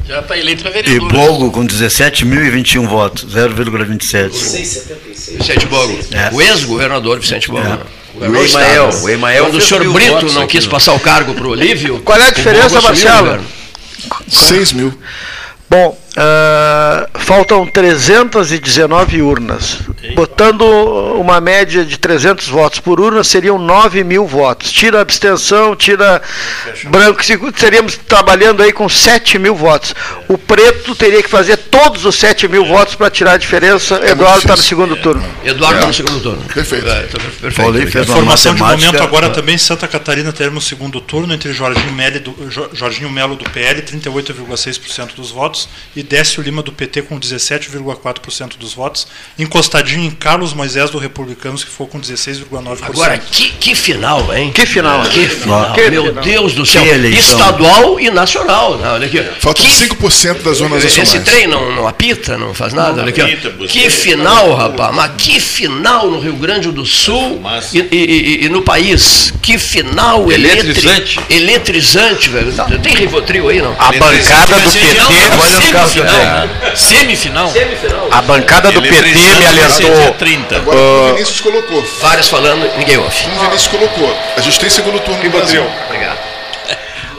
[0.06, 1.12] Já está eleito para E vereador.
[1.12, 4.30] Bogo com 17.021 votos, 0,27.
[4.30, 5.38] 6,76.
[5.38, 5.98] Vicente Bogo.
[6.12, 6.34] É.
[6.34, 7.65] O ex-governador Vicente Bogo.
[7.65, 8.02] É.
[8.15, 11.34] O do Emael, o Emael Quando o senhor Brito não quis no- passar o cargo
[11.34, 11.99] para o Olívio.
[12.02, 13.17] Qual é a o diferença, o Marcelo?
[13.26, 13.45] governo.
[14.28, 14.93] 6 mil.
[15.69, 19.80] Bom, ah, faltam 319 urnas.
[20.15, 20.62] Botando
[21.15, 24.71] uma média de 300 votos por urna, seriam 9 mil votos.
[24.71, 26.21] Tira a abstenção, tira
[26.86, 29.95] branco, se- seríamos trabalhando aí com 7 mil votos.
[30.28, 33.95] O preto teria que fazer todos os 7 mil votos para tirar a diferença.
[34.06, 35.23] Eduardo está no segundo turno.
[35.43, 35.78] Eduardo É.
[35.80, 36.41] está no segundo turno.
[36.54, 36.88] Perfeito.
[36.88, 37.99] É, tá perfeito.
[37.99, 42.49] Informação de momento agora também, Santa Catarina teremos o segundo turno entre Jorginho, Melo do,
[42.49, 48.57] Jo- Jorginho Melo do PL, 38,6% dos votos, e Décio Lima do PT com 17,4%
[48.57, 52.83] dos votos, encostadinho em Carlos Moisés do Republicanos, que foi com 16,9%.
[52.83, 54.51] Agora, que, que final, hein?
[54.51, 55.73] Que final, Que final.
[55.73, 56.23] Que Meu final.
[56.23, 56.83] Deus do céu.
[56.83, 57.39] Que eleição.
[57.39, 58.77] Estadual e nacional.
[58.77, 59.23] Não, olha aqui.
[59.39, 61.29] Faltam Que- 5% das urnas Esse nacionais.
[61.29, 63.01] trem não, não apita, não faz nada.
[63.01, 64.95] Olha aqui, apita, que final, rapaz.
[64.95, 67.41] Mas que final no Rio Grande do Sul
[67.73, 69.33] e, e- e- e no país.
[69.41, 71.17] Que final Eletrizante.
[71.19, 72.53] eletri- eletrizante, velho.
[72.81, 73.73] Tem Rivotril aí, não?
[73.79, 74.97] A bancada do PT,
[75.41, 75.92] olha os carros
[76.75, 78.08] semifinal, Semifinal.
[78.12, 80.13] a bancada do PT me alertou.
[80.13, 80.56] 30.
[80.58, 81.84] Agora, o Vinícius colocou.
[82.01, 83.27] Vários falando, ninguém ouve.
[83.27, 84.17] O Vinícius colocou.
[84.36, 85.63] A gente tem segundo turno no Brasil.
[85.86, 86.34] Obrigado.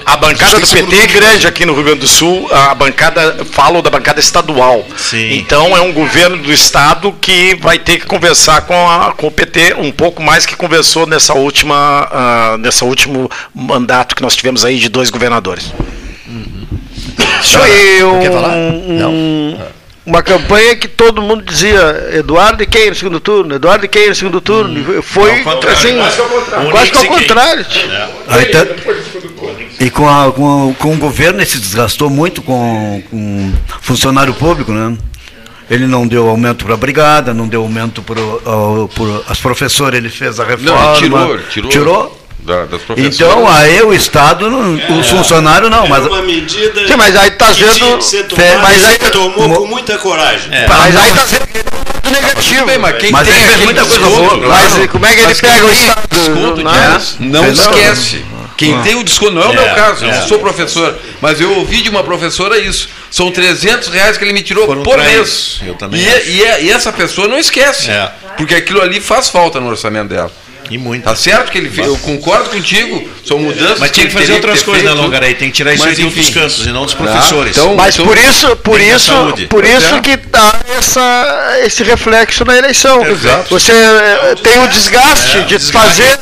[0.07, 3.45] A bancada do Justiça PT é grande aqui no Rio Grande do Sul, a bancada,
[3.51, 4.85] falo da bancada estadual.
[4.97, 5.33] Sim.
[5.39, 9.31] Então é um governo do estado que vai ter que conversar com, a, com o
[9.31, 11.75] PT um pouco mais que conversou nessa última,
[12.13, 15.73] ah, nessa último mandato que nós tivemos aí de dois governadores.
[17.53, 18.49] Foi um- Quer falar?
[18.57, 19.75] um- Não.
[20.07, 24.09] uma campanha que todo mundo dizia Eduardo e quem no segundo turno, Eduardo e quem
[24.09, 24.99] no segundo turno.
[24.99, 25.31] E Foi
[25.73, 26.71] assim, Quase que ao contrário.
[26.71, 27.67] quase que ao e contrário.
[28.29, 28.67] Aí tá-
[29.81, 34.35] e com, a- com, o- com o governo ele se desgastou muito com, com funcionário
[34.35, 34.97] público, né?
[35.71, 38.21] Ele não deu aumento para a brigada, não deu aumento para
[39.29, 40.79] as professoras, ele fez a reforma.
[40.79, 41.71] Não, ele tirou, ele tirou.
[41.71, 42.24] Tirou?
[42.45, 43.15] Da- das professoras.
[43.15, 47.31] Então, aí o Estado, não- os funcionários não, mas Era uma medida Sim, mas aí
[47.31, 50.51] tá Fe- tomada, mas aí- tomou com muita coragem.
[50.69, 52.67] Mas aí tá sendo muito negativo.
[52.67, 55.41] Bem, mas quem Mas tem fez muita coisa boa, Mas como é que ele Mas
[55.41, 56.09] quem pega o Estado?
[57.21, 57.51] Não não.
[57.51, 58.25] esquece.
[58.57, 60.17] Quem tem o desconto, não é o meu É, caso, eu é.
[60.21, 62.89] não sou professor, mas eu ouvi de uma professora isso.
[63.11, 65.61] São 300 reais que ele me tirou Foram por mês.
[65.67, 68.13] eu também e, e, e essa pessoa não esquece, É.
[68.37, 70.31] porque aquilo ali faz falta no orçamento dela.
[70.71, 71.05] E muito.
[71.05, 73.79] Tá certo que ele fez, eu concordo contigo, são mudanças.
[73.81, 74.91] Mas tinha que ele fazer outras coisas, né.
[74.93, 75.35] Longaray?
[75.35, 77.03] Tem que tirar isso Mas, aí de outros cantos, e não dos Tá?
[77.05, 77.57] professores.
[77.57, 79.13] Então- Mas por isso, por isso,
[79.51, 80.01] por isso é.
[80.01, 83.05] que dá essa, esse reflexo na eleição.
[83.07, 83.47] Exato.
[83.51, 85.73] Você eh, tem o desgaste de desgaste.
[86.03, 86.19] fazer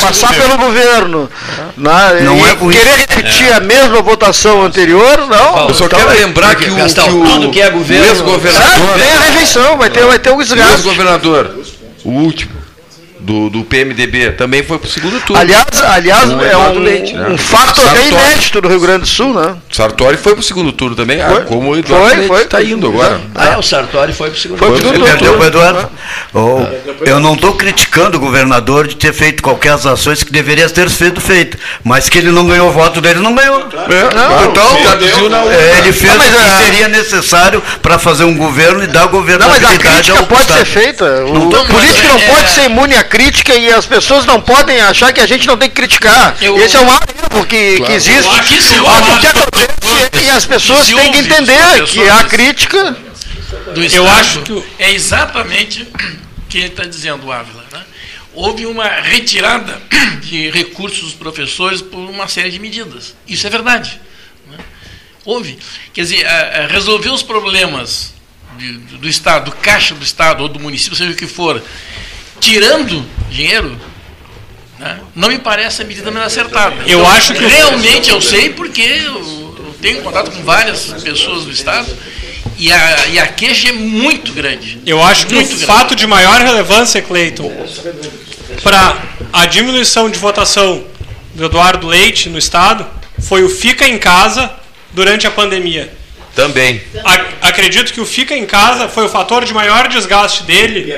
[0.00, 1.30] passar pelo governo,
[1.76, 2.20] né?
[2.22, 5.68] Não e é por querer repetir a mesma votação anterior, não.
[5.68, 8.12] Eu só Então, quero lembrar que o, que o, tudo que é governo- o ah,
[8.12, 10.74] ex-governador, tem a rejeição, vai ter, vai ter o o desgaste.
[10.74, 11.58] ex-governador,
[12.04, 12.55] o último
[13.26, 15.40] do, do PMDB, também foi pro segundo turno.
[15.42, 17.28] Aliás, aliás o é Eduardo um, Leite, né?
[17.28, 19.56] um fato até inédito no Rio Grande do Sul, né?
[19.72, 21.44] Sartori foi pro segundo turno também, ah, Foi.
[21.44, 22.42] como o Eduardo Foi, Leite foi.
[22.42, 23.20] está indo agora.
[23.34, 24.82] Ah, é, o Sartori foi pro segundo Foi turno.
[24.92, 25.44] segundo Entendeu, turno.
[25.46, 25.90] Eduardo?
[26.32, 26.60] Oh,
[27.04, 30.88] eu não estou criticando o governador de ter feito qualquer das ações que deveria ter
[30.88, 33.58] sido feito, mas que ele não ganhou o voto dele, não ganhou.
[33.58, 37.98] Não, então, traduziu na é, ele fez Não, mas o que a- seria necessário para
[37.98, 41.24] fazer um governo e dar Não, mas governabilidade a crítica pode ser feita.
[41.24, 44.80] O Não político não é- pode ser imune à crítica e as pessoas não podem
[44.80, 46.36] achar que a gente não tem que criticar.
[46.40, 48.24] Eu- Esse é um erro que, que existe.
[48.24, 49.26] Eu acho que sim, o eu que acho.
[49.38, 52.96] acontece é que as pessoas têm que entender que a crítica.
[53.72, 57.64] do Eu Estado acho que o- é exatamente o que ele está dizendo, Ávila.
[57.72, 57.80] Né?
[58.34, 59.80] Houve uma retirada
[60.22, 63.14] de recursos dos professores por uma série de medidas.
[63.26, 64.00] Isso é verdade.
[64.50, 64.58] né?
[65.24, 65.58] Houve.
[65.94, 66.26] Quer dizer,
[66.70, 68.14] resolver os problemas
[68.58, 71.62] de- do Estado, do caixa do Estado ou do município, seja o que for,
[72.40, 73.76] tirando dinheiro,
[74.78, 76.76] né, não me parece a medida mais acertada.
[76.86, 79.14] Eu Então, acho que realmente eu sei porque eu,
[79.58, 81.86] eu tenho contato com várias pessoas do Estado
[82.58, 84.80] e a, e a queixa é muito grande.
[84.86, 85.64] Eu acho que o grande.
[85.66, 87.50] fato de maior relevância, Cleiton,
[88.62, 90.84] para a diminuição de votação
[91.34, 92.86] do Eduardo Leite no Estado
[93.18, 94.50] foi o fica em casa
[94.92, 95.92] durante a pandemia.
[96.34, 96.82] Também.
[97.02, 100.92] A- acredito que o fica em casa foi o fator de maior desgaste dele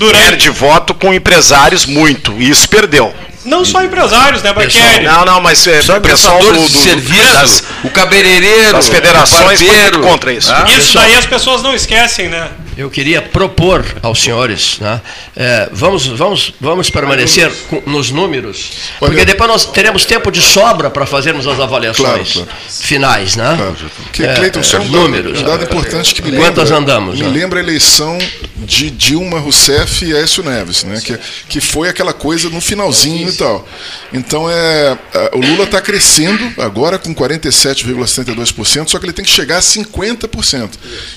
[0.00, 0.24] Durante...
[0.24, 2.32] perde voto com empresários muito.
[2.40, 3.14] E isso perdeu.
[3.44, 5.04] Não só empresários, né, Baqueri?
[5.04, 9.64] Não, não, mas é, Só pessoal do, do, serviço, das, o cabeleireiro, das federações o
[9.64, 9.98] foi barbeiro.
[9.98, 10.52] muito contra isso.
[10.52, 12.50] Ah, Isso daí as pessoas não esquecem, né?
[12.80, 15.02] Eu queria propor aos senhores, né,
[15.36, 20.40] é, vamos, vamos, vamos permanecer com- nos números, porque Olha- depois nós teremos tempo de
[20.40, 23.54] sobra para fazermos as avaliações Claro, finais, né?
[23.54, 23.76] Claro,
[24.12, 25.40] que, É, Cleiton, só é, um dado, números.
[25.40, 27.28] um dado importante que me Quantas lembra, andamos, me né?
[27.28, 28.16] lembra a eleição
[28.56, 31.00] de Dilma Rousseff e Aécio Neves, né?
[31.04, 31.18] Que,
[31.50, 33.68] que foi aquela coisa no finalzinho e tal.
[34.10, 39.30] Então é, a- o Lula está crescendo agora com 47,72%, só que ele tem que
[39.30, 40.70] chegar a 50%.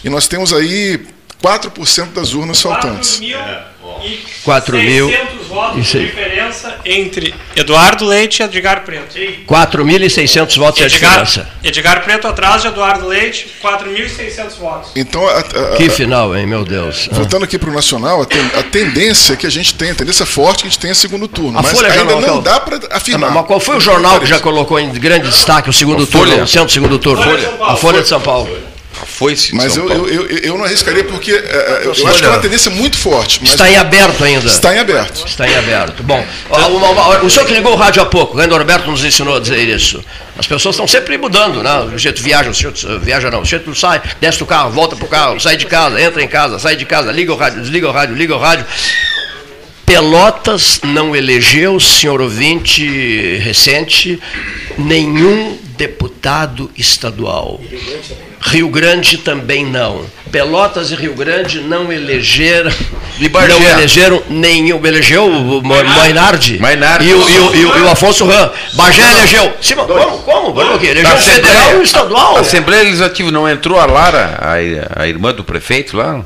[0.04, 0.99] E nós temos aí
[1.44, 3.20] 4% das urnas faltantes.
[4.44, 9.16] 4 mil 600 votos de diferença entre Eduardo Leite e Edgar Preto.
[9.48, 11.50] 4.600 votos é Edgar, diferença.
[11.64, 14.92] Edgar Preto atrás de Eduardo Leite, 4.600 votos.
[14.96, 17.08] Então, a- a- Que final, hein, meu Deus.
[17.12, 17.16] Ah.
[17.16, 19.96] Voltando aqui para o Nacional, a, ten- a tendência é que a gente tem, a
[19.96, 21.60] tendência forte que a gente tenha segundo turno.
[21.60, 23.32] A mas Folha ainda não- dá para afirmar.
[23.32, 26.48] Mas qual foi o jornal que já colocou em grande destaque o segundo turno, o
[26.48, 27.24] centro segundo turno?
[27.24, 27.64] Folha de.
[27.64, 28.50] A Folha de São Paulo.
[29.06, 29.54] Foi-se.
[29.56, 32.40] Mas eu, eu, eu, eu não arriscaria porque é, é, eu acho que é uma
[32.40, 33.44] tendência muito forte.
[33.44, 34.46] Está em aberto ainda.
[34.48, 35.26] Está em aberto.
[35.28, 36.04] Está em aberto.
[36.04, 39.04] Bom, uma- uma- o senhor que ligou o rádio há pouco, o Rendo Roberto nos
[39.04, 40.04] ensinou a dizer isso.
[40.38, 41.80] As pessoas estão sempre mudando, né?
[41.94, 45.08] O jeito viaja, o jeito viaja não, o jeito sai, desce do carro, volta pro
[45.08, 47.92] carro, sai de casa, entra em casa, sai de casa, liga o rádio, desliga o
[47.92, 48.66] rádio, liga o rádio.
[49.86, 54.20] Pelotas não elegeu, senhor ouvinte recente,
[54.78, 57.60] nenhum deputado estadual.
[58.46, 60.06] Rio Grande também não.
[60.32, 62.72] Pelotas e Rio Grande não elegeram,
[63.20, 64.84] não elegeram nenhum.
[64.86, 67.08] Elegeu o Mainardi, Mainardi.
[67.08, 68.52] E, o, e o- e o- e o Afonso Ram.
[68.74, 69.54] Bagé elegeu.
[69.62, 70.18] Sim, mas como?
[70.20, 70.54] Como?
[70.54, 70.88] Como que?
[70.88, 72.38] Elegeu federal e o estadual.
[72.38, 76.22] A Assembleia Legislativa não entrou a Lara, a, a irmã do prefeito lá?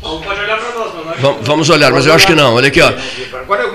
[0.00, 2.54] Pode olhar para nós, mas nós Vam- Vamos olhar, mas eu acho que não.
[2.54, 2.92] Olha aqui, ó.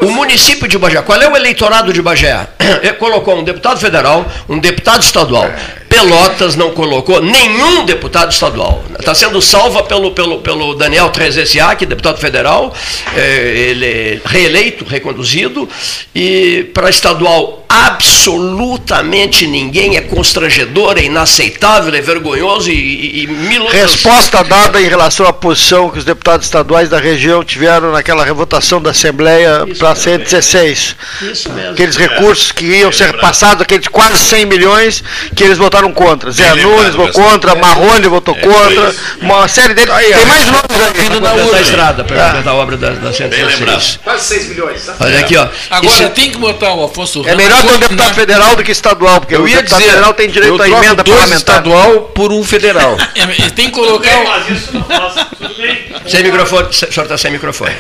[0.02, 2.48] O município de Bagé, qual é o eleitorado de Bagé?
[2.82, 5.50] Ele colocou um deputado federal, um deputado estadual.
[5.90, 8.84] Pelotas não colocou nenhum deputado estadual.
[9.00, 12.74] Está sendo salva pelo, pelo, pelo Daniel Trezessiak, deputado federal,
[13.16, 15.68] eh, ele é reeleito, reconduzido,
[16.14, 23.68] e para estadual absolutamente ninguém, é constrangedor, é inaceitável, é vergonhoso e, e, e mil
[23.68, 28.82] Resposta dada em relação à posição que os deputados estaduais da região tiveram naquela revotação
[28.82, 30.96] da Assembleia para 116.
[31.22, 31.72] Isso mesmo.
[31.72, 35.04] Aqueles recursos que iam ser passados, aqueles quase 100 milhões,
[35.36, 36.32] que eles votaram contra.
[36.32, 39.94] Zé Nunes votou contra, Marrone votou contra, uma série deles.
[39.94, 41.10] Tem mais nomes aí.
[41.10, 43.60] Para completar a estrada, para completar a obra da, da Bem 116.
[43.60, 44.00] lembrado.
[44.04, 44.86] Quase 6 milhões.
[44.86, 44.96] tá?
[45.00, 45.48] Olha aqui, ó.
[45.70, 48.64] Agora Esse- tem que botar o Afonso É Ramos melhor ter um deputado federal do
[48.64, 51.38] que estadual, porque Eu o deputado dizer, federal tem direito à emenda dois parlamentar.
[51.58, 52.98] estadual por um federal.
[53.16, 54.10] É, é, tem que colocar.
[54.50, 54.82] isso não.
[54.84, 55.89] Tudo bem.
[56.08, 57.74] Sem microfone, o senhor está sem microfone.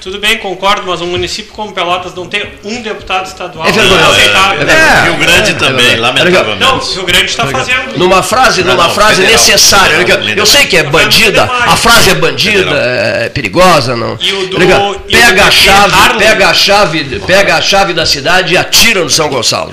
[0.00, 3.66] Tudo bem, concordo, mas um município como Pelotas não tem um deputado estadual.
[3.66, 4.60] É inaceitável.
[4.60, 5.08] É verdade.
[5.10, 5.96] Rio Grande também, é verdade.
[5.96, 6.64] Não, lamentavelmente.
[6.90, 7.98] o Rio Grande está fazendo.
[7.98, 9.94] Numa frase, Não, numa não, frase federal, necessária.
[10.36, 12.76] Eu sei que é bandida, a frase é bandida, Federal.
[12.76, 14.16] é perigosa, não.
[14.20, 17.60] E o do- Olha aqui, e o pega a chave, pega a chave, pega a
[17.62, 19.72] chave da cidade e atira no São Gonçalo.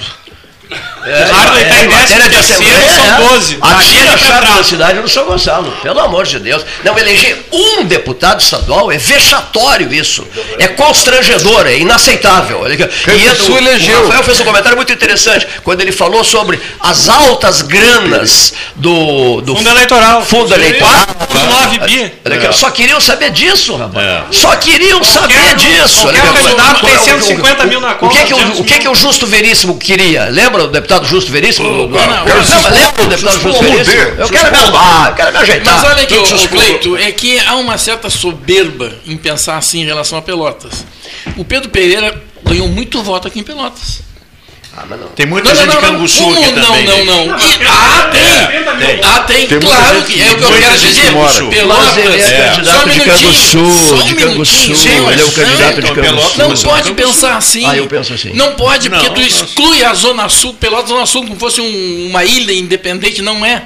[1.06, 3.30] É, Harlem tá em matéria de 13º, assembleia, são é.
[3.30, 3.58] 12.
[3.62, 6.64] Atira a Atira chave pra da cidade no São Gonçalo, pelo amor de Deus.
[6.84, 10.26] Não, eleger um deputado estadual é vexatório isso.
[10.60, 12.64] É constrangedor, é inaceitável.
[12.66, 12.84] Aqui.
[13.08, 14.00] E Sul o- elegeu.
[14.00, 19.42] O Rafael fez um comentário muito interessante quando ele falou sobre as altas granas do,
[19.42, 20.24] do Fundo eleitoral.
[20.24, 21.06] Fundo eleitoral.
[21.34, 22.12] 9 bi.
[22.26, 22.52] Olha aqui, É.
[22.52, 24.06] Só queriam saber disso, rapaz.
[24.06, 24.24] É.
[24.32, 26.02] Só queriam saber Qualquer- disso.
[26.02, 28.34] qualquer Olha aqui, candidato é tem o- 150 o- mil na o conta, que, que,
[28.34, 30.26] 200 o, o que, que o Justo Veríssimo queria?
[30.30, 31.70] Lembra o deputado Justo Veríssimo?
[31.70, 34.02] Não, não, mas lembra o deputado Justo Veríssimo?
[34.18, 35.74] Eu quero me arrumar, eu quero me ajeitar.
[35.76, 39.82] Mas olha aqui, o, sus- Cleito, é que há uma certa soberba em pensar assim
[39.82, 40.86] em relação a Pelotas.
[41.38, 44.02] O Pedro Pereira ganhou muito voto aqui em Pelotas.
[44.76, 45.08] Ah, mas não.
[45.10, 46.86] Tem muita gente de Canguçu Como aqui não, também.
[46.86, 47.04] não, né?
[47.06, 47.26] não.
[47.38, 48.88] E- ah, tem.
[48.88, 49.02] Tem.
[49.04, 51.02] Ah, tem, Tem muita claro gente que é o que eu quero dizer.
[51.06, 51.46] que mora.
[51.50, 55.22] Pelotas, é só um candidato de minutinho, Canguçu, só um de minutinho, Canguçu, sim, ele
[55.22, 56.38] é o candidato de não, Canguçu.
[56.38, 57.66] Não pode pensar assim.
[57.66, 58.32] Ah, eu penso assim.
[58.34, 59.28] Não pode, porque Não, tu não.
[59.28, 63.64] exclui a Zona Sul, Pelotas Zona Sul, como fosse um- uma ilha independente, não é.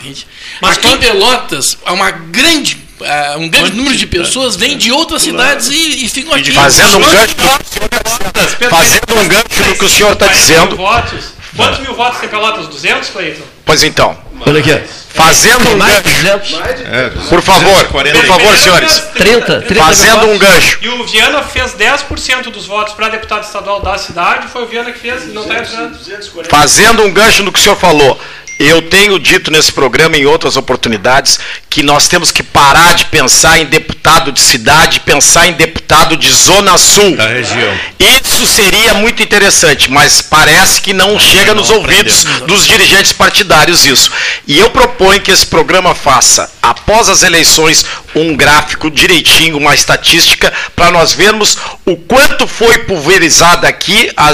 [0.00, 0.26] Entende?
[0.60, 4.90] Mas Aqui em Pelotas, há uma grande, ah, um grande número de pessoas vêm de
[4.92, 6.52] outras cidades e, e ficam aqui.
[6.52, 7.34] Fazendo um gancho,
[8.70, 10.76] fazendo um gancho no que o senhor está 40 mil dizendo.
[10.76, 11.38] votos.
[11.56, 12.68] Quantos mil votos tem Pelotas?
[12.68, 13.42] 200, Cleiton?
[13.64, 14.80] Pois então, Olha aqui.
[15.12, 18.18] fazendo um gancho, 200, por favor, 240.
[18.18, 20.78] por favor, senhores, 30, 30 fazendo um gancho.
[20.80, 24.48] E o Viana fez 10% dos votos para deputado estadual da cidade.
[24.48, 25.98] Foi o Viana que fez, não está entrando.
[26.48, 28.20] Fazendo um gancho no que o senhor falou.
[28.58, 31.38] Eu tenho dito nesse programa em outras oportunidades
[31.70, 36.28] que nós temos que parar de pensar em deputado de cidade, pensar em deputado de
[36.32, 37.16] zona sul.
[37.16, 37.78] Da região.
[37.98, 44.10] Isso seria muito interessante, mas parece que não chega nos ouvidos dos dirigentes partidários isso.
[44.46, 50.52] E eu proponho que esse programa faça, após as eleições, um gráfico direitinho, uma estatística,
[50.74, 54.30] para nós vermos o quanto foi pulverizada aqui a,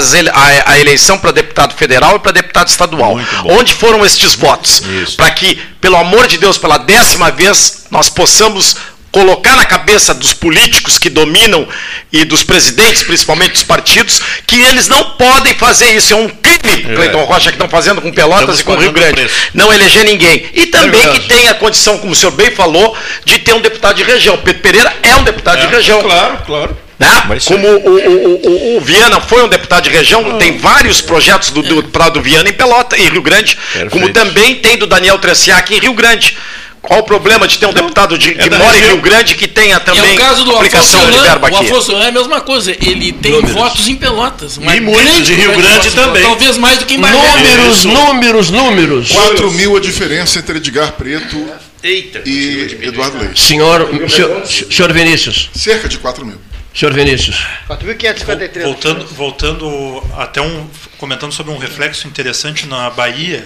[0.65, 3.19] a eleição para deputado federal e para deputado estadual.
[3.45, 4.81] Onde foram estes votos?
[5.15, 8.75] Para que, pelo amor de Deus, pela décima vez, nós possamos
[9.11, 11.65] colocar na cabeça dos políticos que dominam
[12.11, 16.11] e dos presidentes, principalmente dos partidos, que eles não podem fazer isso.
[16.11, 19.13] É um crime, Cleiton Rocha, que estão fazendo com Pelotas Estamos e com Rio Grande.
[19.13, 19.35] preço.
[19.53, 20.49] Não eleger ninguém.
[20.53, 21.19] E também Verdade.
[21.21, 24.37] que tenha a condição, como o senhor bem falou, de ter um deputado de região.
[24.37, 26.01] Pedro Pereira é um deputado de região.
[26.01, 26.84] Claro, claro.
[26.97, 27.39] Né?
[27.45, 31.61] Como o, o- o- o Viana foi um deputado de região, tem vários projetos do,
[31.61, 33.57] do, pra- do Viana em Pelota, em Rio Grande,
[33.91, 36.37] como também tem do Daniel Tressiac em Rio Grande.
[36.81, 38.93] Qual o problema de ter um deputado de, que da mora em região.
[38.93, 41.23] Rio Grande que tenha é também o caso do Afonso aplicação de Solano.
[41.23, 41.65] verba O aqui?
[41.65, 42.71] Afonso Solano é a mesma coisa.
[42.71, 43.51] Ele tem Números.
[43.55, 44.57] votos em Pelotas.
[44.57, 46.21] E muitos grande em Rio de Grande em também.
[46.21, 47.17] Talvez mais do que em Bagé.
[47.17, 49.11] Números, números, números.
[49.11, 51.43] 4 mil a diferença entre Edgar Preto
[51.83, 53.41] e Eduardo Leite.
[53.43, 55.49] Senhor, senhor, senhor Vinícius.
[55.55, 56.37] Cerca de 4 mil.
[56.75, 57.37] Senhor Vinícius.
[57.69, 58.63] 4.553.
[58.63, 63.45] Voltando, voltando até um comentando sobre um reflexo interessante na Bahia,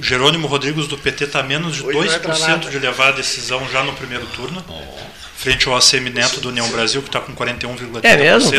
[0.00, 2.70] Jerônimo Rodrigues do PT está a menos de Hoje não entra 2% nada.
[2.70, 4.64] de levar a decisão já no primeiro turno.
[5.42, 8.00] Frente ao ACM Neto do União Brasil, que está com 41,30%.
[8.04, 8.52] É mesmo?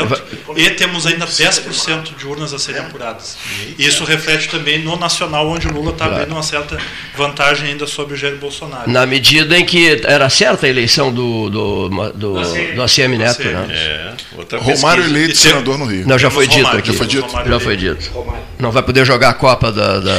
[0.58, 3.38] E temos ainda 10% de urnas a serem apuradas.
[3.78, 6.78] E isso reflete também no nacional, onde o Lula está abrindo uma certa
[7.16, 8.92] vantagem ainda sobre o Jair Bolsonaro.
[8.92, 12.34] Na medida em que era certa a eleição do, do, do,
[12.76, 13.68] do ACM Neto, né?
[13.72, 14.14] É,
[14.58, 16.06] Romário eleito senador no Rio.
[16.06, 16.92] Não, já foi dito aqui.
[16.92, 17.28] já foi dito?
[17.32, 18.12] Já foi dito.
[18.60, 20.00] Não vai poder jogar a Copa da.
[20.00, 20.14] da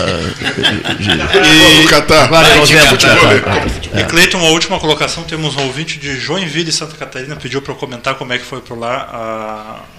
[0.98, 1.86] E...
[1.88, 2.24] Catar.
[2.24, 3.42] Agora.
[3.92, 4.00] É.
[4.00, 7.76] E Cleiton, uma última colocação, temos um ouvinte de Joinville, Santa Catarina, pediu para eu
[7.76, 9.08] comentar como é que foi por lá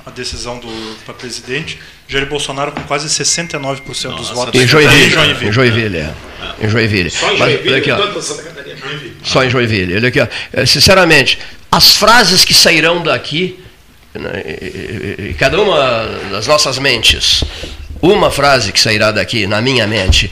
[0.05, 1.79] a, a decisão do para presidente.
[2.07, 4.61] Jair Bolsonaro com quase 69% dos votos.
[4.61, 5.05] Em Joinville.
[5.05, 5.47] Em Joinville.
[5.47, 6.13] Em Joinville, é.
[6.61, 7.09] Em Joinville.
[7.09, 8.21] Só em Mas, Joinville, olha aqui, ó.
[8.21, 8.77] Santa Catarina.
[9.23, 9.95] Só em Joinville.
[9.95, 10.27] Olha aqui, ó.
[10.53, 11.39] É, Sinceramente,
[11.71, 13.59] as frases que sairão daqui,
[14.13, 17.43] né, e- e- e cada uma das nossas mentes,
[18.01, 20.31] uma frase que sairá daqui na minha mente: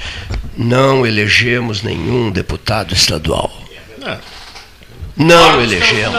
[0.55, 3.51] não elegemos nenhum deputado estadual.
[5.15, 6.15] Não elegemos.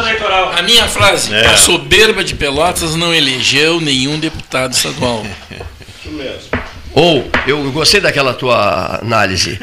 [0.56, 1.46] A minha frase, É.
[1.46, 5.24] a soberba de Pelotas não elegeu nenhum deputado estadual.
[6.92, 9.58] Ou, eu gostei daquela tua análise,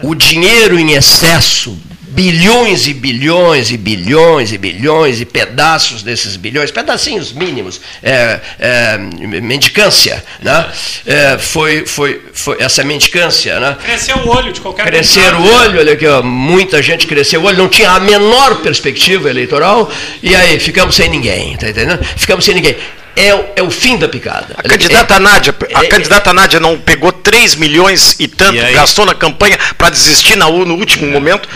[0.00, 1.76] o dinheiro em excesso,
[2.16, 8.96] bilhões e bilhões e bilhões e bilhões e pedaços desses bilhões, pedacinhos mínimos, é, é,
[9.42, 10.66] mendicância, né?
[11.04, 13.76] É, foi, foi, foi essa mendicância, né?
[13.84, 17.44] Cresceu o olho de qualquer Crescer o olho, olha aqui, ó, muita gente cresceu o
[17.44, 19.90] olho, não tinha a menor perspectiva eleitoral,
[20.22, 22.02] e aí ficamos sem ninguém, tá entendendo?
[22.16, 22.76] Ficamos sem ninguém.
[23.14, 24.54] É, o- é o fim da picada.
[24.58, 29.04] A candidata Nádia, a é- candidata Nádia não pegou 3 milhões e tanto, E gastou
[29.06, 31.48] na campanha para desistir na, no último momento.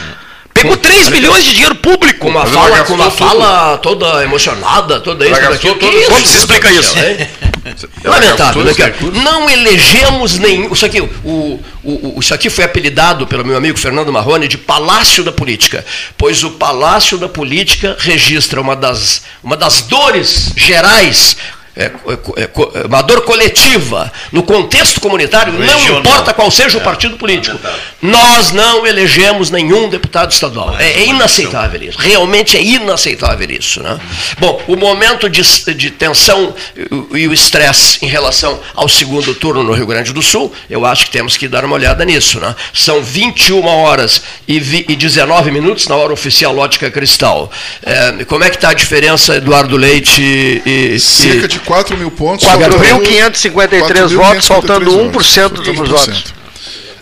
[0.62, 2.20] Pegou 3 milhões de dinheiro público.
[2.20, 5.74] Com uma fala, com uma fala toda emocionada, toda isso, daquilo.
[5.94, 6.10] isso?
[6.10, 6.94] Como se explica isso?
[8.04, 8.72] Ela Lamentável, né?
[9.22, 10.72] Não elegemos nenhum.
[10.72, 14.56] Isso aqui, o, o- o- isso aqui foi apelidado pelo meu amigo Fernando Marrone de
[14.58, 15.84] Palácio da Política,
[16.16, 21.36] pois o Palácio da Política registra uma das, uma das dores gerais.
[21.76, 26.00] É, é, co- é, uma dor coletiva no contexto comunitário, não Regional.
[26.00, 27.58] importa qual seja o partido político.
[28.02, 30.74] Nós não elegemos nenhum deputado estadual.
[30.78, 31.98] É, é inaceitável isso.
[31.98, 33.82] Realmente é inaceitável isso.
[33.82, 33.98] Né?
[34.38, 35.42] Bom, o momento de,
[35.74, 36.54] de tensão
[37.14, 41.04] e o- estresse em relação ao segundo turno no Rio Grande do Sul, eu acho
[41.06, 42.40] que temos que dar uma olhada nisso.
[42.40, 42.54] Né?
[42.74, 47.50] São 21 horas e, vi, e 19 minutos na hora oficial Lógica Cristal.
[47.82, 50.94] É, como é que está a diferença, Eduardo Leite e...
[50.94, 52.44] e- Cerca de 4 mil pontos.
[52.48, 55.86] 4.553 votos, faltando 1% dos 1%.
[55.86, 56.34] votos.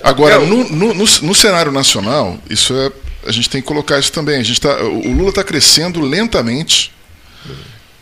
[0.02, 2.92] Agora, no, no, no, cenário nacional, isso é,
[3.26, 4.38] a gente tem que colocar isso também.
[4.38, 6.92] A gente tá, o Lula está crescendo lentamente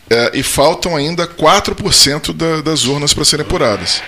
[0.09, 4.01] é, e faltam ainda 4% da, das urnas para serem apuradas.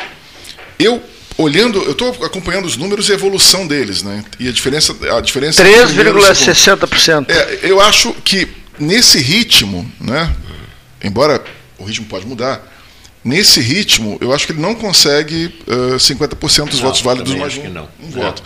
[0.78, 1.02] Eu,
[1.38, 4.24] olhando, eu estou acompanhando os números e a evolução deles, né?
[4.38, 4.94] E a diferença.
[5.16, 6.56] A diferença entre o primeiro e o segundo.
[6.56, 7.26] 3,60%.
[7.30, 10.36] É, eu acho que nesse ritmo, né,
[11.02, 11.42] embora
[11.80, 12.62] o ritmo pode mudar,
[13.24, 17.58] nesse ritmo, eu acho que ele não consegue eh, 50% dos Não, votos válidos mais
[17.58, 17.90] um, que não.
[18.02, 18.24] um É.
[18.24, 18.44] voto.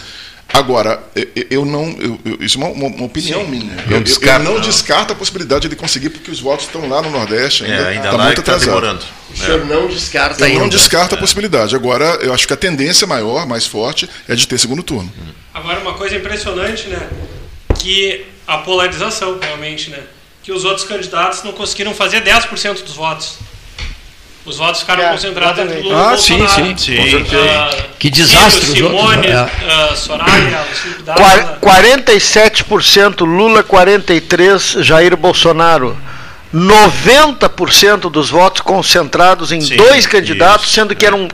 [0.51, 1.01] Agora,
[1.49, 1.89] eu, não.
[1.99, 3.49] eu- eu- isso é uma, uma- opinião Sim.
[3.49, 3.75] minha.
[3.75, 4.61] Não Eu, eu- descarta, eu não não.
[4.61, 8.09] descarto a possibilidade de conseguir, porque os votos estão lá no Nordeste, ainda, É, ainda
[8.09, 8.65] tá lá muito tá atrasado.
[8.67, 9.03] demorando.
[9.33, 10.59] O senhor não descarta Eu ainda.
[10.59, 11.75] não descarto a possibilidade.
[11.75, 15.11] Agora, eu acho que a tendência maior, mais forte, é de ter segundo turno.
[15.51, 17.07] Agora, uma coisa impressionante, né?
[17.79, 19.99] Que a polarização, realmente, né?
[20.43, 23.37] Que os outros candidatos não conseguiram fazer 10% dos votos.
[24.45, 25.81] Os votos ficaram É, concentrados entre.
[25.81, 26.77] Lula Ah, e sim, Bolsonaro.
[26.77, 27.49] sim, com certeza.
[27.49, 29.49] Ah, Que desastre Ciro, os outros, Simone, né?
[29.69, 31.57] ah, Soraya, o Felipe Qua- Dávila.
[31.61, 35.97] 47% Lula, 43% Jair Bolsonaro.
[36.53, 41.27] 90% dos votos concentrados em Sim, dois candidatos, isso, sendo que eram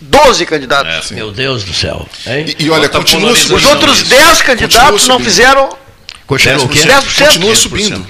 [0.00, 1.10] 12 candidatos.
[1.12, 2.06] Meu Deus do céu.
[2.26, 3.56] E, e olha, continua polarização.
[3.56, 3.68] Os subindo.
[3.70, 4.10] outros isso.
[4.10, 5.24] 10 candidatos não subindo.
[5.24, 5.68] fizeram
[6.26, 6.78] Continua o quê?
[6.80, 7.24] 10%.
[7.26, 8.06] Continua subindo.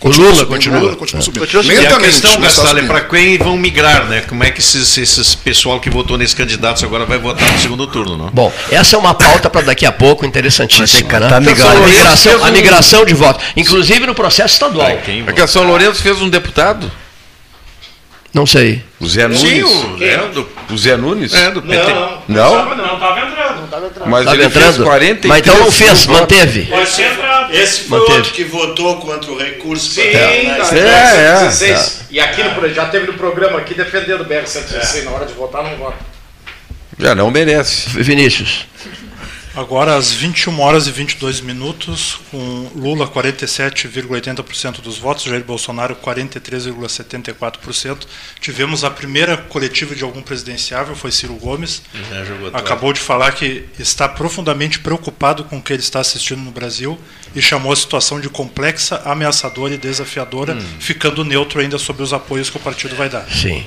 [0.00, 0.80] O Lula subindo, continua.
[0.80, 1.40] Lula continua subindo.
[1.46, 2.86] Continua E a questão, está Gastalho, é subindo.
[2.88, 4.20] para quem vão migrar, né?
[4.28, 7.86] Como é que esses, esses pessoal que votou nesses candidatos agora vai votar no segundo
[7.86, 8.26] turno, não?
[8.28, 11.08] Bom, essa é uma pauta para daqui a pouco interessantíssima.
[11.08, 11.08] Né?
[11.08, 11.36] migalha.
[11.36, 11.40] A
[11.86, 14.86] migração, um- a migração de votos, inclusive no processo estadual.
[14.86, 16.92] Vai, quem É que a São Lourenço fez um deputado,
[18.34, 18.82] Não sei.
[19.00, 19.40] o Zé Nunes.
[19.40, 21.32] Sim, o, é, do, O Zé Nunes?
[21.32, 21.92] é, do PT.
[21.94, 22.76] Não, Não?
[22.76, 23.43] não estava entrando.
[24.06, 24.84] Mas ele fez entrando?
[24.84, 26.20] 43 Mas então não fez, votos.
[26.20, 26.68] manteve.
[27.52, 28.18] Esse foi Manteve.
[28.18, 29.90] outro que votou contra o recurso.
[29.94, 31.92] Sim, É, é, BR-116.
[32.10, 35.04] E aqui no, já teve no programa aqui defendendo o BR-116.
[35.04, 35.96] Na hora de votar, não vota.
[36.98, 37.88] Já não merece.
[37.90, 38.66] Vinícius.
[39.56, 47.98] Agora às 21 horas e 22 minutos, com Lula 47,80% dos votos, Jair Bolsonaro 43,74%.
[48.40, 51.82] Tivemos a primeira coletiva de algum presidenciável, foi Ciro Gomes.
[52.52, 56.98] Acabou de falar que está profundamente preocupado com o que ele está assistindo no Brasil
[57.34, 62.48] e chamou a situação de complexa, ameaçadora e desafiadora, ficando neutro ainda sobre os apoios
[62.50, 63.24] que o partido vai dar.
[63.30, 63.64] Sim.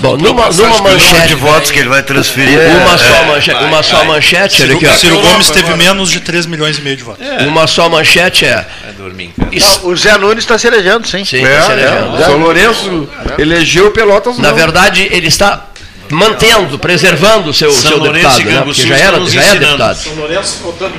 [0.00, 1.28] Bom, numa, numa manchete.
[1.28, 2.58] de votos que ele vai transferir.
[2.58, 4.92] Uma é- só manchete, uma só manchete, Ciro, aqui, ó.
[4.92, 7.24] Ciro Gomes teve menos de 3 milhões e meio de votos.
[7.46, 8.66] Uma só manchete é.
[8.84, 9.32] Vai dormir.
[9.50, 11.24] Isso- O Zé Nunes está se elegendo, sim.
[11.24, 11.74] Sim, É, tá se é.
[11.74, 12.12] elegendo.
[12.14, 14.56] O São Lourenço elegeu Pelotas Na não.
[14.56, 15.64] verdade, ele está
[16.10, 18.62] mantendo, preservando o seu, São seu Lourenço deputado, né?
[18.64, 19.58] Porque já era, já é ensinando.
[19.60, 19.96] deputado.
[19.96, 20.94] São Lourenço votando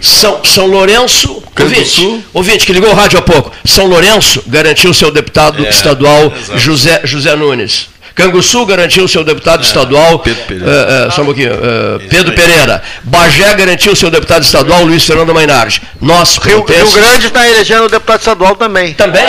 [0.00, 2.02] São, São Lourenço, Canguçu.
[2.06, 6.32] ouvinte, ouvinte que ligou o rádio há pouco, São Lourenço garantiu seu deputado É, estadual
[6.36, 6.58] exato.
[6.58, 7.88] José, José Nunes.
[8.12, 10.70] Canguçu garantiu seu deputado estadual Pedro Pereira.
[10.70, 12.82] eh, eh, só um pouquinho, eh, Pedro Pereira.
[13.04, 15.80] Bagé garantiu seu deputado estadual Luiz Fernando Mainardi.
[16.00, 18.92] Nós, Rio, Rio Grande está elegendo o deputado estadual também.
[18.94, 19.24] também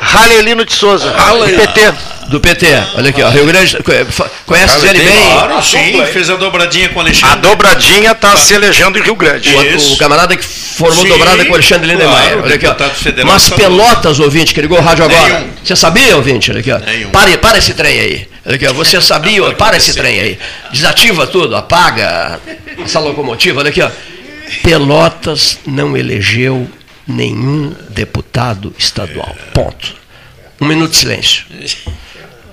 [0.00, 1.12] Ralelino de Souza,
[1.56, 1.92] PT.
[2.28, 2.66] Do PT.
[2.94, 4.06] Olha aqui, ó, Rio Grande, conhe-
[4.46, 5.22] conhece ele bem?
[5.32, 7.40] Claro, sim, fez a dobradinha com o A Alexandre.
[7.40, 9.48] dobradinha está se elegendo em Rio Grande.
[9.54, 12.10] O, o camarada que formou Sim, dobrada com o Alexandre Lindemeyer.
[12.20, 12.70] claro, Olha aqui, ó.
[12.70, 13.48] deputado federal Mas.
[13.50, 15.40] Pelotas, ouvinte, que ligou o rádio agora.
[15.40, 15.50] Nenhum.
[15.64, 16.50] Você sabia, ouvinte?
[16.50, 16.78] Olha aqui, ó.
[16.78, 17.10] Nenhum.
[17.10, 18.28] Pare, para esse trem aí.
[18.44, 18.72] Olha aqui, ó.
[18.72, 20.38] Você sabia, ó, para esse trem aí.
[20.72, 22.38] Desativa tudo, apaga
[22.84, 23.60] essa locomotiva.
[23.60, 23.90] Olha aqui, ó.
[24.62, 26.68] Pelotas não elegeu
[27.06, 29.34] nenhum deputado estadual.
[29.54, 29.94] Ponto.
[30.60, 31.44] Um minuto de silêncio.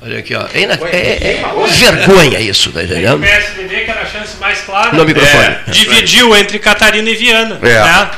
[0.05, 0.43] Olha aqui, ó.
[0.53, 3.19] É, ina- é- é- é vergonha isso, tá O entendendo?
[3.21, 5.43] PSDB, que era a chance mais clara, No microfone.
[5.43, 7.57] é, dividiu entre Catarina e Viana.
[7.61, 7.81] É.
[7.83, 8.09] né?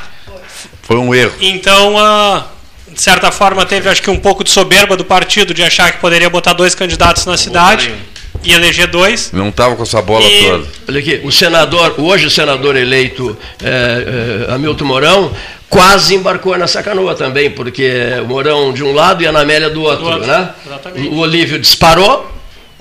[0.82, 1.34] Foi um erro.
[1.42, 2.46] Então, ah,
[2.88, 6.00] de certa forma, teve acho que um pouco de soberba do partido de achar que
[6.00, 7.92] poderia botar dois candidatos na cidade
[8.44, 9.32] e eleger dois.
[9.32, 10.68] Não estava com essa bola E- toda.
[10.90, 15.34] Olha aqui, o senador, hoje o senador eleito é, é, Hamilton Mourão,
[15.70, 17.92] quase embarcou nessa canoa também, porque
[18.22, 20.50] o Mourão de um lado e a Anamélia do outro, Do outro, né?
[20.66, 21.08] exatamente.
[21.10, 22.32] O Olívio disparou,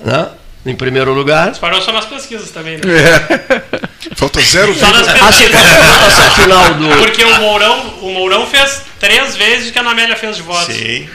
[0.03, 0.27] né?
[0.65, 1.51] Em primeiro lugar.
[1.51, 2.81] Disparou só nas pesquisas também, né?
[4.15, 4.73] Falta zero.
[4.73, 6.87] Só nas foi a votação final do.
[6.97, 10.73] Porque o Mourão, o Mourão fez três vezes o que a Anamélia fez de votos.
[10.73, 11.07] Sim.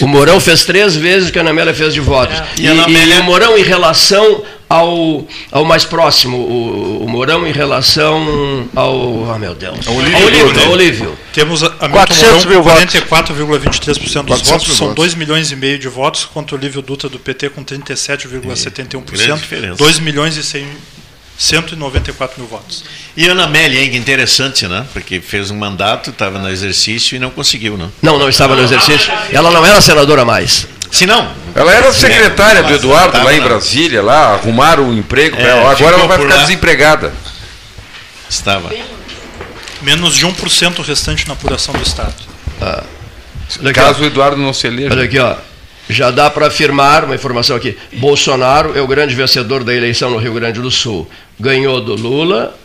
[0.00, 2.36] O Mourão fez três vezes o que a Anamélia fez de votos.
[2.38, 2.44] É.
[2.58, 7.46] E, E Anamélia- e o Mourão em relação ao, ao mais próximo, o, o Mourão
[7.46, 9.30] em relação ao.
[9.30, 9.86] Ah, meu Deus.
[9.86, 10.62] Ao Olívio Olívio.
[10.64, 11.18] Ao Olívio.
[11.32, 12.84] Temos a, a 400 Milton mil Mourão votos.
[12.84, 14.94] com 44,23% dos 400 votos, são votos.
[14.94, 19.36] 2 milhões e meio de votos, contra o Lívio Dutra do PT com Grande 37,71%,
[19.36, 19.74] diferença.
[19.76, 20.66] 2 milhões e 100,
[21.36, 22.84] 194 mil votos.
[23.16, 24.86] E Ana Amélia, hein, que interessante, né?
[24.92, 27.88] Porque fez um mandato, estava no exercício e não conseguiu, né?
[28.00, 29.12] Não, não estava no exercício.
[29.32, 30.66] Ela não era senadora mais.
[30.90, 31.28] Se não.
[31.54, 35.70] Ela era secretária do Eduardo lá em Brasília, lá, arrumaram um emprego É, ela.
[35.72, 36.40] Agora ela vai ficar lá.
[36.42, 37.12] desempregada.
[38.30, 38.70] Estava.
[39.82, 42.14] Menos de 1% restante na apuração do Estado.
[42.60, 43.72] Ó.
[43.72, 44.90] Caso o Eduardo não se eleja.
[44.92, 45.36] Olha aqui, ó.
[45.88, 47.76] Já dá para afirmar uma informação aqui.
[47.94, 51.08] Bolsonaro é o grande vencedor da eleição no Rio Grande do Sul.
[51.38, 52.56] Ganhou do Lula.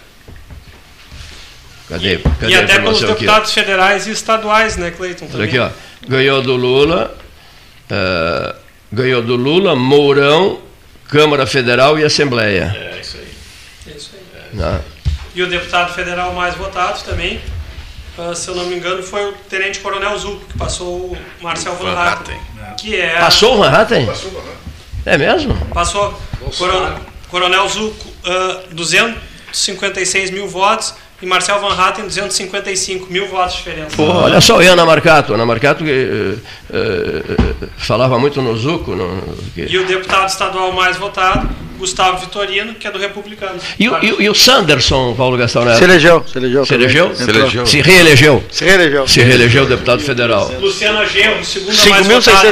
[1.90, 2.18] Cadê?
[2.40, 3.22] Cadê E até pelos informação aqui?
[3.26, 5.26] deputados federais e estaduais, né, Cleiton?
[5.26, 5.48] Olha também.
[5.48, 5.70] aqui, ó.
[6.08, 7.18] Ganhou do Lula.
[7.90, 8.56] Eh,
[8.92, 10.60] ganhou do Lula, Mourão,
[11.08, 12.76] Câmara Federal e Assembleia.
[12.76, 13.94] É isso aí.
[13.94, 14.58] É isso aí.
[14.58, 14.82] Né?
[15.34, 17.40] E o deputado federal mais votado também,
[18.18, 21.76] uh, se eu não me engano, foi o Tenente Coronel Zuco, que passou o Marcel
[21.76, 22.40] Van Hatten.
[22.78, 24.08] Que é, Passou o Van Hatten?
[25.06, 25.56] É mesmo?
[25.68, 26.20] Passou.
[26.58, 30.94] Coron, Coronel Zuco, uh, 256 mil votos.
[31.22, 33.96] E Marcel Van Hatten, 255 mil votos de diferença.
[33.98, 35.34] Pô, olha só, e Ana Marcato.
[35.34, 36.36] Ana Marcato que, eh,
[36.72, 38.96] eh, falava muito no Zuco.
[38.96, 39.22] No,
[39.54, 39.64] que...
[39.64, 41.50] E o deputado estadual mais votado,
[41.80, 43.58] Gustavo Vitorino, que é do Republicano.
[43.80, 45.78] E, o- e e o Sanderson, Paulo Gastão Neto?
[45.80, 46.66] Se elegeu, se elegeu.
[46.66, 47.10] Se elegeu?
[47.16, 47.44] também.
[47.46, 47.66] Entrou.
[47.66, 48.44] Se reelegeu.
[48.52, 49.08] Se reelegeu.
[49.08, 50.52] Se reelegeu deputado federal.
[50.60, 52.50] Luciana Genro, segunda 5.626, mais votada.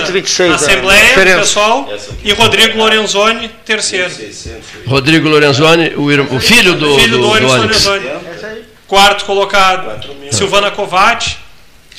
[0.51, 1.39] a Assembleia, diferença.
[1.39, 1.93] pessoal.
[2.23, 4.09] E Rodrigo Lorenzoni, terceiro.
[4.87, 7.47] Rodrigo Lorenzoni, o, ir- o filho do, Filho do, do, do.
[7.47, 7.75] Lorenzoni.
[8.87, 9.99] Quarto colocado,
[10.31, 11.37] Silvana Covatti.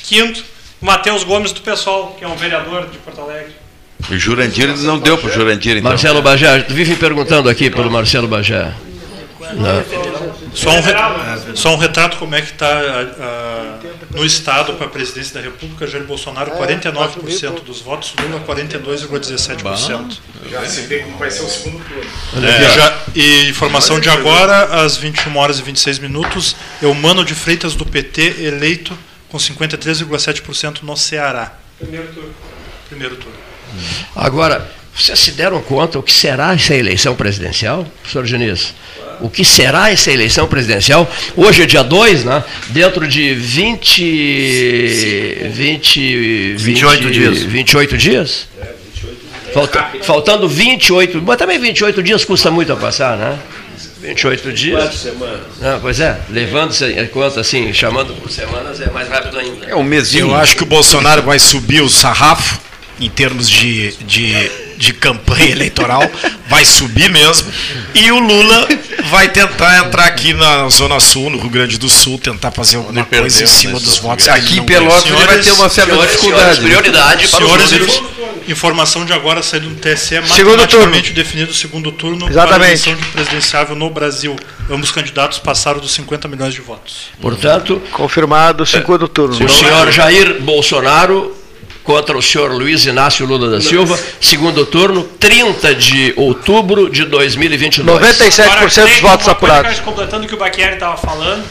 [0.03, 0.43] Quinto,
[0.81, 3.53] Matheus Gomes do PSOL, que é um vereador de Porto Alegre.
[4.09, 5.89] O Jurandir não deu pro Jurandir, então.
[5.91, 8.71] Marcelo Bagé, vive perguntando aqui pelo Marcelo Bagé.
[9.55, 9.83] Não.
[10.53, 10.93] Só um, re-
[11.55, 12.69] só um retrato como é que está
[14.11, 20.17] no Estado para a presidência da República, Jair Bolsonaro 49% dos votos, Lula 42,17%.
[20.51, 22.47] Já se vê como vai ser o segundo turno.
[22.47, 27.75] É, já- e informação de agora, às 21 horas e 26 minutos, Eumano de Freitas
[27.75, 28.97] do PT eleito
[29.29, 31.53] com 53,7% no Ceará.
[31.79, 32.29] Primeiro turno.
[32.87, 33.37] Primeiro turno.
[34.15, 38.73] Agora, vocês se deram conta o que será essa eleição presidencial, professor Diniz?
[39.21, 41.09] O que será essa eleição presidencial?
[41.35, 42.41] Hoje é dia 2, né?
[42.69, 45.49] Dentro de 20.
[45.51, 47.43] 20 28 dias.
[47.43, 48.47] 28 dias?
[49.53, 53.37] Falta- faltando 28, mas também 28 dias custa muito a passar, né?
[54.01, 54.79] 28 dias.
[54.83, 55.39] Quatro semanas.
[55.61, 59.65] Ah, pois é, levando-se em conta assim, chamando por semanas é mais rápido ainda.
[59.65, 60.27] É um mesinho.
[60.27, 62.59] Eu acho que o Bolsonaro vai subir o sarrafo
[62.99, 66.03] em termos de, de, de campanha eleitoral,
[66.47, 67.51] vai subir mesmo,
[67.93, 68.67] e o Lula
[69.09, 73.05] vai tentar entrar aqui na Zona Sul, no Rio Grande do Sul, tentar fazer alguma
[73.05, 74.27] coisa em cima dos votos.
[74.27, 76.55] Aqui em Pelotas ele vai ter uma certa senhores, dificuldade.
[76.55, 78.09] senhores, prioridade para os Senhores, info-
[78.47, 82.65] informação de agora saindo do TSE, matematicamente definido o segundo turno para a Exatamente.
[82.67, 84.35] eleição de presidenciável no Brasil.
[84.69, 87.07] Ambos candidatos passaram dos 50 milhões de votos.
[87.21, 89.33] Portanto, Confirmado, segundo turno.
[89.45, 91.35] o senhor Jair Bolsonaro
[91.89, 97.99] contra o senhor Luiz Inácio Lula da Silva, segundo turno, 30 de outubro de 2022.
[97.99, 99.79] 97% Agora, dos votos apurados.
[99.79, 101.43] Completando o que o Baquieri estava falando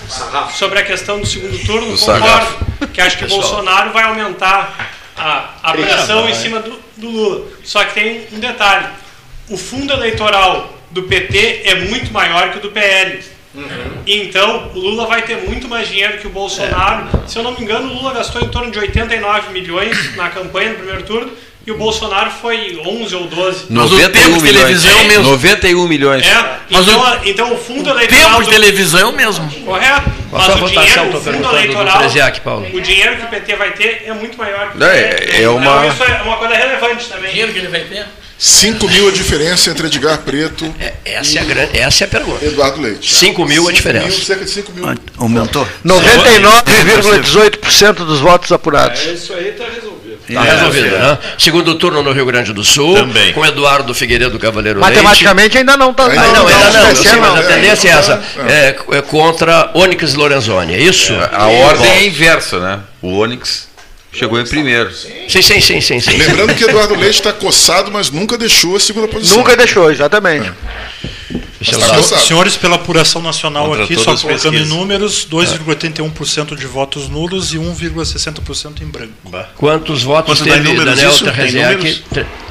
[0.56, 2.20] sobre a questão do segundo turno, Do concordo.
[2.20, 2.86] sarrafo.
[2.94, 3.40] Que acho que Pessoal.
[3.40, 7.46] Bolsonaro vai aumentar a, a pressão em cima do, do Lula.
[7.64, 8.86] Só que tem um detalhe:
[9.48, 13.24] o fundo eleitoral do PT é muito maior que o do PL.
[14.06, 17.06] Então, o Lula vai ter muito mais dinheiro que o Bolsonaro.
[17.24, 17.28] É.
[17.28, 20.70] Se eu não me engano, o Lula gastou em torno de 89 milhões na campanha
[20.70, 21.30] no primeiro turno
[21.66, 23.66] e o Bolsonaro foi 11 ou 12.
[23.68, 24.54] Mas o 91 tempo de milhões.
[24.82, 25.30] televisão mesmo.
[25.32, 26.26] 91 milhões.
[26.26, 28.30] É, Mas então, o- então o fundo O eleitoral.
[28.30, 29.50] tempo de televisão é o mesmo.
[29.66, 30.18] Correto.
[30.30, 31.98] Mas o dinheiro, o fundo eleitoral,
[32.44, 32.66] Paulo.
[32.72, 35.60] o dinheiro que o PT vai ter é muito maior que o É, é uma-
[35.86, 37.30] Então, isso é uma coisa relevante também.
[37.30, 38.06] dinheiro que ele vai ter?
[38.38, 42.08] 5 mil a diferença entre Edgar Preto É, Essa é a, grande, essa é a
[42.08, 42.44] pergunta.
[42.44, 43.12] Eduardo Leite.
[43.12, 44.06] 5 mil a diferença.
[44.06, 44.84] mil, cerca de 5 mil.
[45.16, 45.66] Aumentou?
[45.84, 49.00] 99,18% dos votos apurados.
[49.00, 49.98] Isso aí está resolvido.
[50.28, 51.18] Está resolvido, né?
[51.38, 53.32] Segundo turno no Rio Grande do Sul, Também.
[53.32, 56.06] com Eduardo Figueiredo Cavaleiro Matematicamente ainda não está.
[56.06, 56.22] Leite.
[56.22, 57.42] Ah, não, ainda não, eu sei, mas a não.
[57.48, 58.22] tendência é essa.
[58.46, 61.12] É, é contra Onyx Lorenzoni, é isso?
[61.32, 62.78] A ordem é inversa, né?
[63.02, 63.66] O Onyx
[64.18, 64.92] chegou em primeiro.
[64.92, 66.00] Sim, sim, sim, sim.
[66.00, 66.16] sim.
[66.16, 69.38] Lembrando que Eduardo Leite está coçado, mas nunca deixou a segunda posição.
[69.38, 70.48] Nunca deixou, exatamente.
[70.48, 70.54] Eu
[71.60, 72.02] Tá.
[72.02, 77.58] Senhores, pela apuração nacional Contra aqui, só colocando em números, 2,81% de votos nulos e
[77.58, 79.12] 1,60% em branco.
[79.56, 81.24] Quantos votos Quanto teve números Daniel isso?
[81.24, 82.04] Terreziak?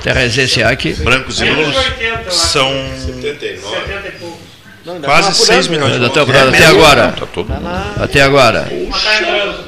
[0.04, 0.94] Terreziak?
[0.96, 1.74] Brancos e Menos nulos.
[1.74, 2.32] de 80, eu acho.
[2.32, 2.70] São
[3.06, 3.78] 79.
[3.78, 4.40] 70 e pouco.
[5.04, 6.36] quase 6 milhões de Ainda votos.
[6.36, 7.14] até agora.
[7.18, 7.70] Tá todo mundo.
[8.02, 8.64] Até agora.
[8.64, 9.67] Tá entrando.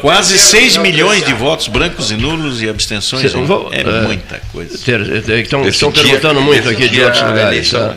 [0.00, 3.30] Quase 6 milhões de votos brancos e nulos e abstenções.
[3.32, 3.84] Sim, vou- é é.
[4.02, 4.78] muita coisa.
[4.78, 7.72] Ter- ter- Estão, Esse estão dia- perguntando muito aqui de outros lugares.
[7.72, 7.88] eleição.
[7.88, 7.94] tá?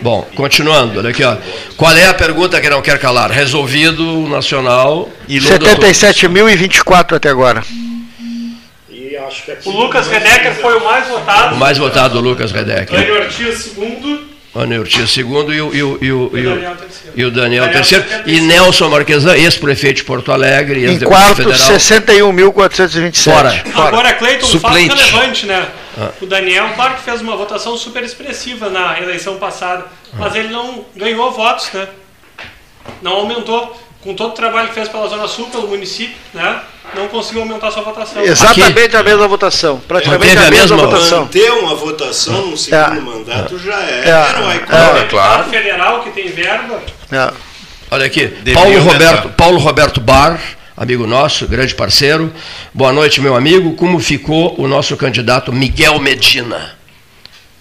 [0.00, 1.36] Bom, continuando, olha aqui, ó.
[1.76, 3.32] Qual é a pergunta que não quer calar?
[3.32, 5.10] Resolvido o nacional.
[5.28, 7.60] E 77.024 até agora.
[7.60, 9.18] Aqui
[9.68, 11.56] O Lucas Redecker foi o mais O votado.
[11.56, 12.94] mais votado, o Lucas Redeck.
[12.94, 14.27] Antônio Ortiz, segundo.
[14.54, 17.12] Ana Ortiz segundo e o, e o, e o, e o, Daniel, terceiro.
[17.16, 18.04] e o Daniel terceiro.
[18.26, 18.40] E.
[18.40, 21.78] Nelson Marquesan, ex-prefeito de Porto Alegre, Em ex-deputado quarto, federal.
[21.78, 23.22] 61.427.
[23.24, 23.62] Fora.
[23.88, 24.96] Agora, Cleiton, um fato Suplente.
[25.12, 25.68] relevante, né?
[25.98, 26.10] Ah.
[26.20, 29.84] O Daniel, claro que fez uma votação super expressiva na eleição passada,
[30.14, 31.86] mas ele não ganhou votos, né?
[33.02, 33.78] Não aumentou.
[34.08, 36.62] Com todo o trabalho que fez pela Zona Sul, pelo município, né,
[36.94, 38.22] não conseguiu aumentar sua votação.
[38.22, 39.82] Exatamente a mesma votação.
[39.86, 41.20] Praticamente Manteve a mesma mesma- votação.
[41.24, 43.00] Manter uma votação no segundo É.
[43.00, 44.30] mandato já é, É.
[44.30, 44.72] heróico.
[44.72, 44.78] É.
[44.94, 45.44] Deputado claro.
[45.50, 46.80] federal que tem verba,
[47.12, 47.32] É.
[47.90, 48.80] Olha aqui, Paulo.
[48.80, 50.40] Roberto, Paulo Roberto Bar,
[50.74, 52.32] amigo nosso, grande parceiro.
[52.72, 53.74] Boa noite, meu amigo.
[53.74, 56.78] Como ficou o nosso candidato Miguel Medina?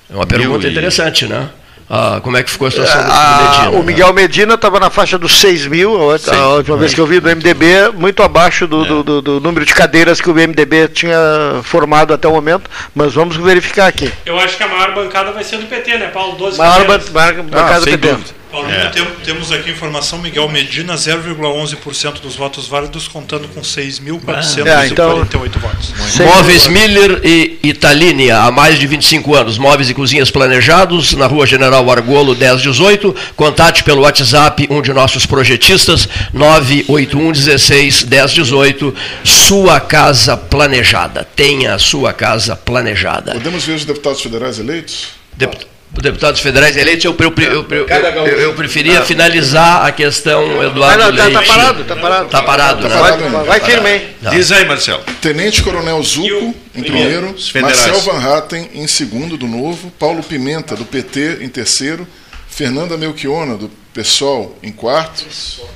[0.10, 1.50] É uma pergunta interessante, né?
[1.90, 3.80] Ah, como é que ficou a situação do Ah, Medina?
[3.80, 7.20] o Miguel Medina estava na faixa dos 6 mil, a última vez que eu vi
[7.22, 11.18] do MDB, muito abaixo do, do- do- do número de cadeiras que o MDB tinha
[11.64, 14.12] formado até o momento, mas vamos verificar aqui.
[14.26, 16.36] eu acho que a maior bancada vai ser do PT, né, Paulo?
[16.36, 17.08] 12 Maior cadeiras.
[17.10, 18.08] ban- maior bancada do sem PT.
[18.16, 18.37] dúvida.
[18.52, 18.90] Paulinho, É.
[18.90, 25.94] tem- temos aqui informação, Miguel Medina, 0,11% dos votos válidos, contando com 6.448 votos.
[26.12, 26.80] Sem Móveis dúvida.
[26.88, 29.58] Miller e Italínia, há mais de 25 anos.
[29.58, 33.16] Móveis e cozinhas planejados, na rua General Argolo 1018.
[33.36, 38.94] Contate pelo WhatsApp um de nossos projetistas, 981 16 1018.
[39.24, 41.28] Sua casa planejada.
[41.36, 43.34] Tenha a sua casa planejada.
[43.34, 45.08] Podemos ver os deputados federais eleitos?
[45.36, 50.66] Dep- Deputados federais eleitos, eu, eu, eu, eu, eu, eu preferia finalizar a questão, Ah,
[50.66, 51.34] Eduardo não, tá, Leite.
[51.34, 52.30] tá parado, tá parado.
[52.30, 52.90] Tá parado, né?
[52.96, 53.44] parado Vai, ainda.
[53.44, 54.02] vai firme, hein?
[54.22, 54.30] Tá.
[54.30, 55.02] Diz aí, Marcelo.
[55.22, 57.36] Tenente Coronel Zuco, em primeiro.
[57.62, 59.90] Marcel Van Hatten, em segundo, do Novo.
[59.98, 62.08] Paulo Pimenta, do PT, em terceiro.
[62.48, 65.26] Fernanda Melchiona, do PSOL, em quarto.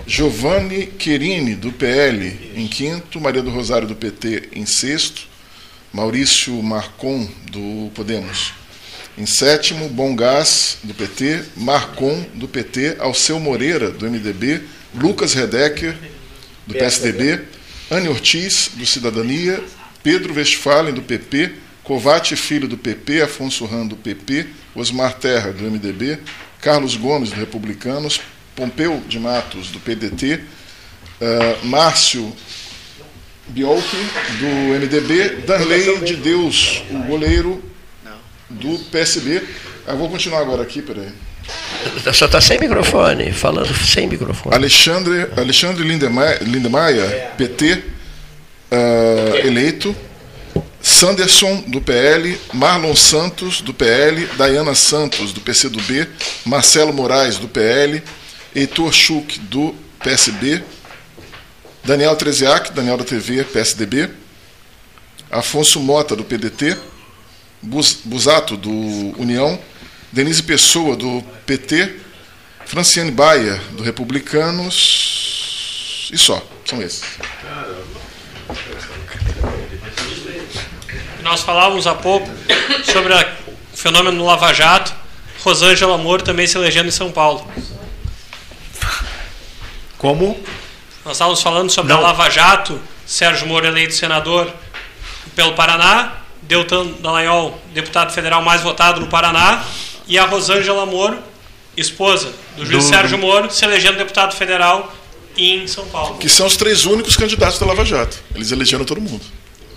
[0.05, 3.19] Giovanni Querini, do PL, em quinto.
[3.19, 5.23] Maria do Rosário, do PT, em sexto.
[5.93, 8.53] Maurício Marcon, do Podemos,
[9.21, 9.87] em sétimo.
[9.87, 11.43] Bom Gás, do PT.
[11.55, 12.97] Marcon, do PT.
[12.99, 14.61] Alceu Moreira, do MDB.
[14.93, 15.95] Lucas Redecker,
[16.67, 17.41] do PSDB,
[17.89, 19.63] Anne Ortiz, do Cidadania,
[20.03, 21.53] Pedro Westphalen, do PP,
[21.83, 26.19] Covate Filho, do PP, Afonso Ram, do PP, Osmar Terra, do MDB,
[26.59, 28.19] Carlos Gomes, do Republicanos,
[28.53, 30.41] Pompeu de Matos, do PDT,
[31.21, 32.35] ah, Márcio
[33.47, 33.97] Biolchi,
[34.39, 34.45] do
[34.77, 37.70] MDB, Danley de Deus, o goleiro
[38.51, 39.41] do PSB.
[39.87, 41.09] Eu vou continuar agora aqui, peraí.
[42.13, 44.55] Só está sem microfone, falando sem microfone.
[44.55, 47.83] Alexandre, Alexandre Lindemaia, Lindemaia PT,
[48.71, 49.95] ah, eleito.
[50.81, 52.37] Sanderson, do PL.
[52.53, 54.25] Marlon Santos, do PL.
[54.37, 56.07] Dayana Santos, do PCdoB.
[56.45, 58.01] Marcelo Moraes, do PL.
[58.55, 60.63] Heitor Schuch, do PSB.
[61.83, 64.09] Daniel Treziak, Daniel da TV, PSDB.
[65.29, 66.77] Afonso Mota, do PDT.
[67.61, 68.71] Bus- Busato, do
[69.19, 69.59] União.
[70.11, 71.97] Denise Pessoa, do PT.
[72.65, 76.09] Franciane Baia, do Republicanos.
[76.13, 77.03] E só, são esses.
[81.21, 82.29] Nós falávamos há pouco
[82.83, 83.25] sobre o
[83.73, 84.93] fenômeno do Lava Jato.
[85.43, 87.49] Rosângela Moro também se elegendo em São Paulo.
[89.97, 90.41] Como?
[91.05, 94.51] Nós estávamos falando sobre a Lava Jato, Sérgio Moro eleito senador
[95.35, 99.63] pelo Paraná, Deltan Dallagnol, deputado federal mais votado no Paraná,
[100.07, 101.17] e a Rosângela Moro,
[101.77, 104.93] esposa do juiz Do- Sérgio Moro, se elegendo deputado federal
[105.37, 106.17] em São Paulo.
[106.17, 108.17] Que são os três únicos candidatos da Lava Jato.
[108.35, 109.21] Eles elegeram todo mundo.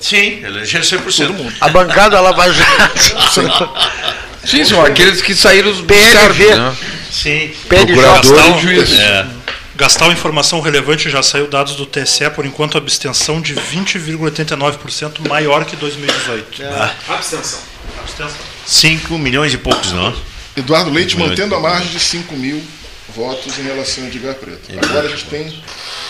[0.00, 1.16] Sim, elegeram 100%.
[1.28, 1.54] Todo mundo.
[1.60, 3.70] A bancada Lava Jato.
[4.44, 6.10] Sim, são aqueles que saíram dos PLV.
[6.44, 6.76] certos, né?
[7.10, 7.50] Sim.
[7.68, 8.92] Procurador e juiz.
[8.98, 9.26] É.
[9.76, 15.74] Gastal informação relevante, já saiu dados do TSE, por enquanto abstenção de 20,89%, maior que
[15.74, 16.62] 2018.
[17.08, 17.60] Abstenção.
[17.98, 18.38] Abstenção.
[18.66, 20.14] 5 milhões e poucos, não?
[20.56, 22.62] Eduardo Leite mantendo a margem de 5 mil
[23.14, 24.70] votos em relação a Edgar Preto.
[24.84, 25.62] Agora a gente tem.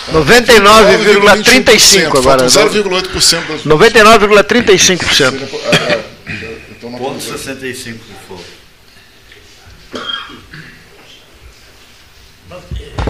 [0.08, 2.48] ah, 99,35 agora.
[2.50, 5.14] Faltam 0,8% das 99,35%.
[5.14, 5.32] Seja,
[5.72, 6.02] ah,
[6.80, 7.38] Ponto vamos ver.
[7.38, 8.44] 65 de fogo.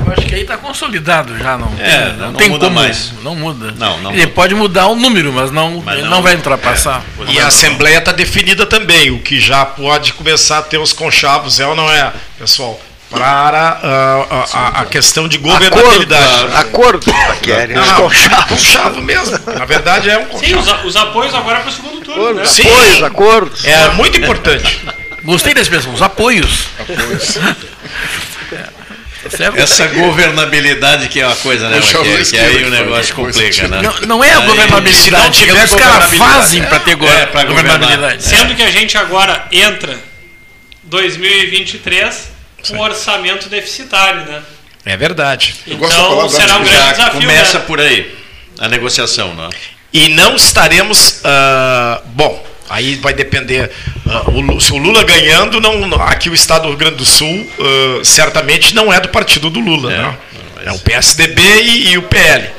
[0.06, 2.80] Eu acho que aí está consolidado já, não, É, tem, não, não tem muda como,
[2.80, 3.12] mais.
[3.22, 3.72] Não muda.
[3.78, 4.32] Não, não Ele muda.
[4.34, 7.02] pode mudar o número, mas não, Mas não- não, vai ultrapassar.
[7.28, 11.58] E a Assembleia está definida também, o que já pode começar a ter os conchavos,
[11.60, 12.80] é ou não é, pessoal?
[13.10, 16.56] Para ah, a, a- a questão de Acordo, governabilidade.
[16.56, 17.72] acordo, Paqueri.
[17.74, 18.44] Não, Os não, conchavos.
[18.48, 19.38] conchavo mesmo.
[19.56, 20.80] Na verdade é um Sim, conchavo.
[20.80, 22.44] os, os apoios agora para o segundo turno, né?
[22.44, 22.62] Sim.
[22.68, 23.64] Apoios, acordos.
[23.64, 24.80] É muito importante.
[25.22, 26.66] Gostei da expressão, os apoios.
[27.20, 27.66] Certo?
[29.56, 33.82] Essa governabilidade que é uma coisa, né, ouvi Que aí o que negócio complica, né?
[33.82, 36.62] Não, não é a Aí, governabilidade, se não é o tiver que os caras fazem
[36.64, 38.22] para ter go É, governabilidade.
[38.22, 39.98] Sendo que a gente agora entra
[40.84, 42.30] 2023
[42.68, 44.42] com um orçamento deficitário, né?
[44.84, 45.54] É verdade.
[45.66, 47.20] Então será um grande Já desafio.
[47.20, 47.64] começa né?
[47.66, 48.14] por aí,
[48.58, 49.48] a negociação, né?
[49.92, 51.20] E não estaremos.
[51.24, 53.70] ah, bom, aí vai depender.
[54.08, 57.04] ah, o se o Lula ganhando, não, não- aqui o estado do Rio Grande do
[57.04, 59.92] Sul ah, certamente não é do partido do Lula.
[59.92, 59.98] É.
[59.98, 60.18] Né?
[60.66, 62.50] É o PSDB e, e o PL.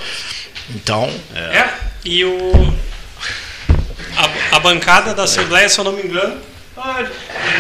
[0.76, 1.10] Então.
[1.36, 1.68] É,
[2.04, 2.76] e o.
[4.18, 6.40] A, a bancada da Assembleia, se eu não me engano,
[6.78, 7.04] a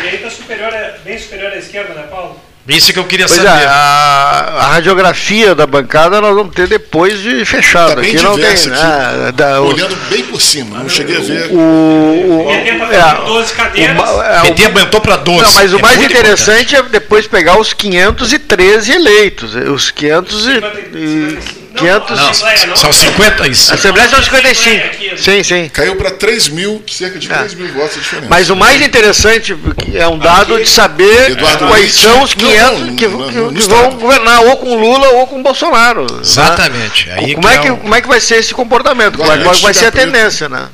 [0.01, 2.39] direita superior é bem superior à esquerda, né, Paulo?
[2.67, 3.61] Isso que eu queria Pois saber.
[3.61, 7.93] é, a, a radiografia da bancada nós vamos ter depois de fechado.
[7.95, 9.25] Tá aqui não tem, né?
[9.27, 11.51] aqui, Da- o- olhando bem por cima, não cheguei a ver.
[11.51, 13.97] o, o, PT tá é, fazendo 12 cadeiras.
[13.99, 15.43] o é, o- PT aumentou para 12.
[15.43, 19.53] Não, mas o é mais interessante é depois pegar os 513 eleitos.
[19.55, 20.49] Os 500 e,
[20.97, 22.19] e 500
[22.67, 23.71] Não, são 50 isso.
[23.71, 25.17] A Assembleia são 55.
[25.17, 25.69] Sim, sim.
[25.69, 27.35] Caiu para 3 mil, cerca de É.
[27.37, 28.27] 3 mil votos de diferença.
[28.29, 29.57] Mas o mais interessante
[29.93, 31.95] é um dado de saber Eduardo quais Leite.
[32.01, 35.43] são os Não, 500 não, que, que- que vão governar ou com Lula ou com
[35.43, 36.01] Bolsonaro.
[36.11, 36.19] né?
[36.21, 37.09] Exatamente.
[37.11, 39.17] Aí como, que é é que, o- como é que vai ser esse comportamento?
[39.17, 40.67] Como é, Agora, que vai ser a tendência, né?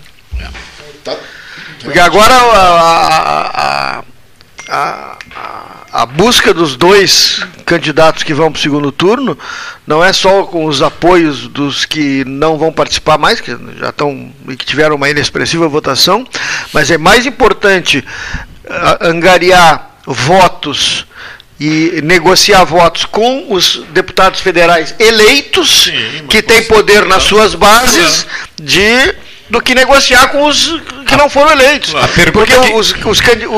[1.04, 1.16] Tá-
[1.84, 4.04] Porque agora a, a, a,
[4.72, 5.18] a,
[5.92, 9.38] a busca dos dois candidatos que vão para o segundo turno
[9.86, 14.32] não é só com os apoios dos que não vão participar mais, que já estão
[14.48, 16.26] e que tiveram uma inexpressiva votação,
[16.74, 18.04] mas é mais importante
[18.70, 21.06] ah, angariar votos
[21.60, 25.92] e negociar votos com os deputados federais eleitos
[26.30, 29.14] que têm poder nas suas bases de
[29.50, 30.82] do que negociar com os
[31.12, 31.94] que não foram eleitos.
[32.32, 33.52] Porque os, os, candi- o-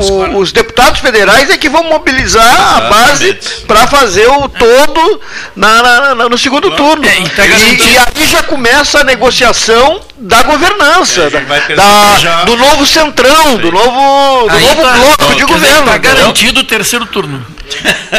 [0.00, 5.20] o- os deputados federais é que vão mobilizar a base para fazer o todo
[5.56, 7.04] na, na- na- no segundo turno.
[7.36, 13.56] tá e, e aí já começa a negociação da governança, da- da- do novo centrão,
[13.56, 15.84] do novo, do Aí novo tá- bloco de dizer, governo.
[15.86, 16.14] Tá entendeu?
[16.16, 17.44] garantido o terceiro turno.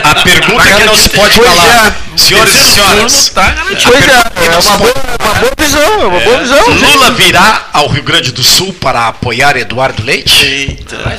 [0.04, 1.88] A pergunta Tá que não se pode falar.
[2.16, 2.18] é.
[2.18, 3.30] Senhores e senhoras.
[3.30, 3.56] Tá.
[3.84, 6.70] Pois é, é uma boa, pode- uma boa visão, é uma boa visão.
[6.70, 10.78] Lula virá ao Rio Grande do Sul para apoiar Eduardo Leite?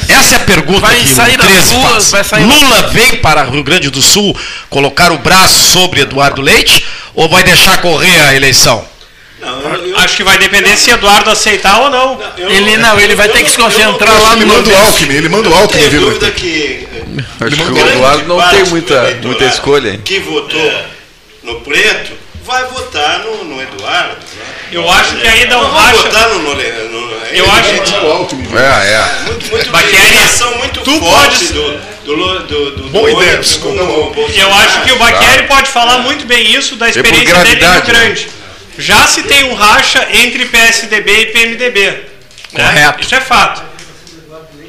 [0.08, 2.10] Essa é a pergunta Vai que sair o das 13 ruas, faz.
[2.10, 4.36] vai sair- Lula vem para o Rio Grande do Sul
[4.68, 8.84] colocar o braço sobre Eduardo Leite ou vai deixar correr a eleição?
[9.96, 12.20] Acho que vai depender se Eduardo aceitar ou não.
[12.36, 14.76] Ele não, ele vai ter que se concentrar Eu lá que no ele manda o.
[14.86, 16.86] Alckmin, ele manda o Alckmin Tem vir dúvida aqui.
[16.88, 19.90] que Acho que o Eduardo não tem muita, muita escolha.
[19.90, 20.00] hein?
[20.04, 20.72] Que votou
[21.42, 22.12] no preto
[22.44, 24.14] vai votar no, no Eduardo.
[24.14, 24.44] né?
[24.72, 25.96] Eu acho que aí dá um Não vai racha.
[26.02, 28.48] votar no, no, no Eu acho- mete O Alckmin.
[28.56, 29.22] É, é.
[29.26, 34.14] muito, muito Baqueri, ligação muito tu forte podes- do, do, do, do, Boa ideia, Bolsonaro.
[34.36, 37.82] Eu acho que o Baqueri pode falar muito bem isso da experiência dele né?
[37.86, 38.28] Grande.
[38.78, 41.80] Já se tem um racha entre PSDB e PMDB.
[42.52, 42.64] né?
[42.64, 43.00] Correto.
[43.02, 43.62] Isso é fato.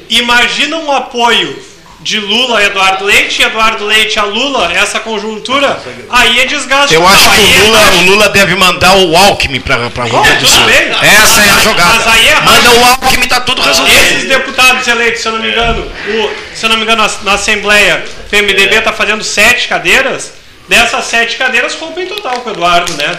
[0.08, 1.58] Imagina um apoio
[2.00, 5.80] de Lula a Eduardo Leite e Eduardo Leite a Lula, essa conjuntura,
[6.10, 6.92] aí é desgaste.
[6.94, 7.96] Eu acho que o é Lula, racha.
[7.96, 10.64] o Lula deve mandar o Alckmin para o Rio Grande do Sul.
[10.64, 10.88] bem.
[11.00, 11.94] Essa é a jogada.
[11.94, 13.96] mas aí é Manda o Alckmin, tá tudo resolvido.
[14.02, 17.10] Esses deputados eleitos, se eu não me engano, o- se eu não me engano, na,
[17.22, 20.32] na Assembleia, o PMDB está fazendo sete cadeiras.
[20.68, 23.16] Dessas sete cadeiras, roubam em total com o Eduardo, né?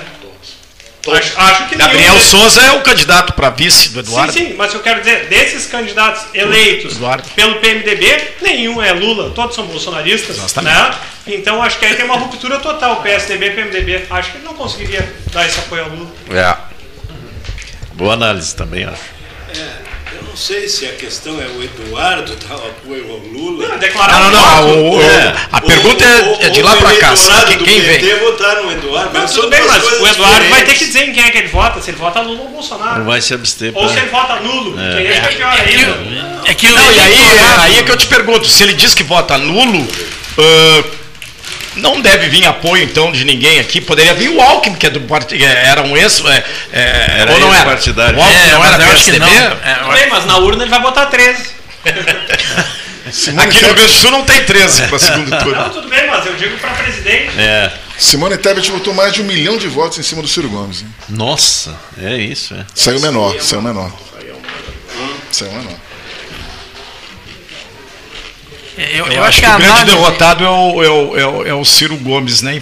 [1.06, 4.32] Acho, acho que Gabriel deles- Souza é o candidato para vice do Eduardo.
[4.32, 7.28] Sim, sim, mas eu quero dizer, desses candidatos eleitos Eduardo.
[7.36, 10.74] pelo PMDB, nenhum é Lula, todos são bolsonaristas, Exatamente.
[10.76, 10.96] né?
[11.28, 14.06] Então acho que aí tem uma ruptura total, PSDB e PMDB.
[14.10, 16.12] Acho que ele não conseguiria dar esse apoio ao Lula.
[16.32, 16.56] É.
[17.94, 19.02] Boa análise também, acho.
[20.16, 23.78] Eu não sei se a questão é o Eduardo dar o apoio ao Lula.
[23.78, 24.90] Declarar Não, não, não.
[24.92, 25.36] o- É.
[25.52, 27.16] a pergunta é, é de lá para cá.
[27.16, 28.00] Sabe Quem, quem vem?
[28.00, 29.14] PT votar no Eduardo.
[29.14, 30.78] Não, mas tudo bem, mas o Eduardo vai ter diferentes.
[30.80, 33.00] que dizer em quem é que ele vota, se ele vota Lula ou Bolsonaro.
[33.00, 33.72] Não vai se abster.
[33.76, 36.42] Ou pra- se ele vota nulo, que aí é pior ainda.
[36.46, 38.74] É que o Não, e aí, eleitorado- aí é que eu te pergunto, se ele
[38.74, 39.88] diz que vota nulo,
[40.38, 40.84] ah,
[41.76, 43.82] não deve vir apoio então de ninguém aqui.
[43.82, 47.40] Poderia vir o Alckmin, que é do partido, era um ex, é, é, Era ou
[47.40, 47.58] não era?
[47.58, 48.18] ex-partidário.
[48.18, 49.26] O Alckmin É, não era eu acho que PSDB?
[49.26, 49.58] não.
[49.72, 51.44] É, Tudo bem, mas na urna ele vai botar 13.
[53.12, 55.70] Simone Aqui no Rio Grande do Sul não tem 13 para segundo Não, turno.
[55.72, 57.32] tudo bem, mas eu digo para presidente.
[57.38, 57.72] É.
[57.98, 60.82] Simone Tebet botou mais de um milhão de votos em cima do Ciro Gomes.
[60.82, 60.88] hein?
[61.10, 62.66] Nossa, é isso, é.
[62.74, 63.92] Saiu menor, saiu menor.
[65.32, 65.74] Saiu menor.
[68.78, 71.26] Eu, Eu, eu acho que, a o grande análise- derrotado é o, é, o, é,
[71.28, 72.62] o, é o Ciro Gomes, né?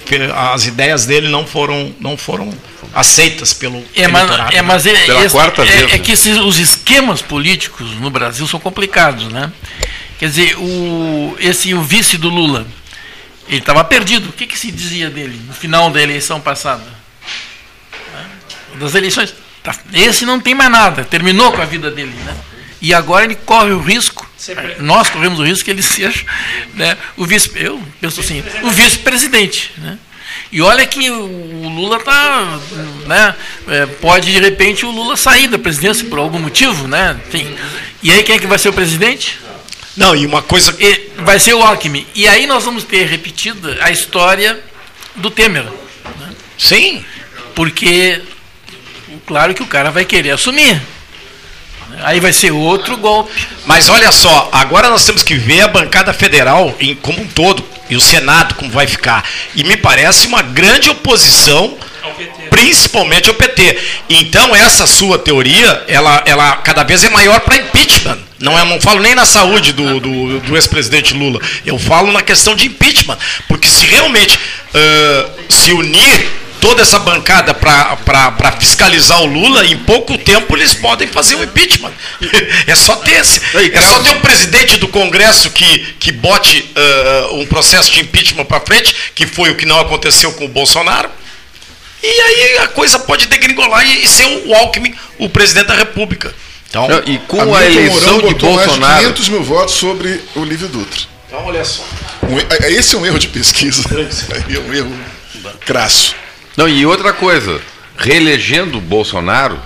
[0.53, 2.53] As ideias dele não foram, não foram
[2.93, 5.99] aceitas pelo É, mas, é, mas é, Pela esse- quarta é- vez, é né?
[5.99, 9.51] que esses- os esquemas políticos no Brasil são complicados, né?
[10.19, 12.67] Quer dizer, o, esse o vice do Lula,
[13.47, 14.29] ele estava perdido.
[14.29, 16.83] O que, que se dizia dele no final da eleição passada?
[18.13, 18.25] Né?
[18.79, 19.33] Das eleições.
[19.63, 22.35] Tá, esse não tem mais nada, terminou com a vida dele, né?
[22.81, 24.27] E agora ele corre o risco,
[24.79, 26.25] nós corremos o risco que ele seja
[26.73, 29.97] né, o vice, eu penso assim, o vice-presidente, né?
[30.51, 32.59] E olha que o Lula tá,
[33.07, 33.35] né?
[33.69, 37.17] é, pode de repente o Lula sair da presidência por algum motivo, né?
[37.31, 37.55] Tem.
[38.03, 39.39] E aí quem é que vai ser o presidente?
[39.95, 42.05] Não, e uma coisa E vai ser o Alckmin.
[42.15, 44.59] E aí nós vamos ter repetida a história
[45.15, 45.63] do Temer.
[45.63, 46.33] Né?
[46.57, 47.05] Sim.
[47.53, 48.21] Porque,
[49.25, 50.81] claro que o cara vai querer assumir.
[52.03, 53.31] Aí vai ser outro golpe.
[53.65, 57.63] Mas olha só, agora nós temos que ver a bancada federal em, como um todo
[57.89, 59.23] e o Senado como vai ficar.
[59.55, 61.77] E me parece uma grande oposição,
[62.49, 63.77] principalmente ao PT.
[64.09, 68.17] Então essa sua teoria, ela, ela cada vez é maior para impeachment.
[68.39, 71.39] Não, é, não falo nem na saúde do, do, do ex-presidente Lula.
[71.65, 73.17] Eu falo na questão de impeachment.
[73.47, 80.17] Porque se realmente uh, se unir toda essa bancada para fiscalizar o Lula, em pouco
[80.19, 81.91] tempo eles podem fazer o impeachment.
[82.67, 86.69] É só ter esse, é só ter um presidente do Congresso que, que bote
[87.29, 90.47] uh, um processo de impeachment para frente, que foi o que não aconteceu com o
[90.47, 91.09] Bolsonaro.
[92.03, 96.33] E aí a coisa pode degringolar e, e ser o Alckmin o presidente da República.
[96.69, 98.79] Então, não, e com a, a eleição de Bolsonaro.
[98.79, 101.01] Mais de 500 mil votos sobre o Livre Dutra.
[101.27, 101.83] Então, olha só.
[102.23, 103.83] Um, esse é um erro de pesquisa.
[103.91, 104.99] é um erro
[105.65, 106.15] crasso.
[106.57, 107.61] Não, e outra coisa,
[107.97, 109.59] reelegendo o Bolsonaro,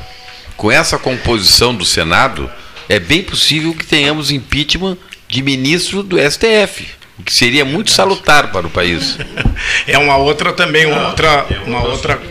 [0.56, 2.50] com essa composição do Senado,
[2.88, 8.52] é bem possível que tenhamos impeachment de ministro do STF, o que seria muito salutar
[8.52, 9.18] para o país.
[9.88, 12.22] É uma outra também, uma outra, uma outra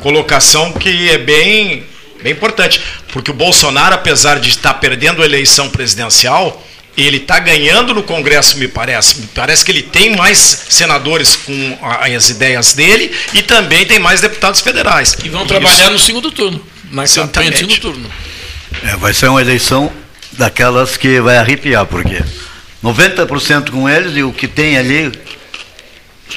[0.00, 1.84] colocação que é bem,
[2.22, 2.80] bem importante,
[3.12, 6.62] porque o Bolsonaro, apesar de estar perdendo a eleição presidencial,
[6.96, 9.20] ele está ganhando no Congresso, me parece.
[9.20, 10.38] Me parece que ele tem mais
[10.68, 15.16] senadores com as ideias dele e também tem mais deputados federais.
[15.24, 15.92] E vão trabalhar Isso.
[15.92, 18.10] no segundo turno, na campanha de segundo turno.
[18.82, 19.92] É, vai ser uma eleição
[20.32, 22.22] daquelas que vai arrepiar, porque
[22.82, 25.12] 90% com eles e o que tem ali,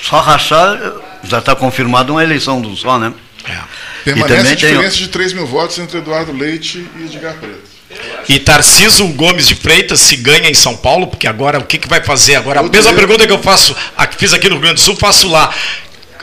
[0.02, 0.80] só rachar,
[1.24, 3.14] já está confirmado uma eleição do só, né?
[3.46, 3.60] É.
[4.04, 5.06] Permanece a diferença tem...
[5.06, 7.73] de 3 mil votos entre Eduardo Leite e Edgar Preto.
[8.28, 11.88] E Tarciso Gomes de Freitas se ganha em São Paulo, porque agora o que, que
[11.88, 12.60] vai fazer agora?
[12.60, 13.76] A mesma pergunta que eu faço,
[14.18, 15.54] fiz aqui no Rio Grande do Sul, faço lá.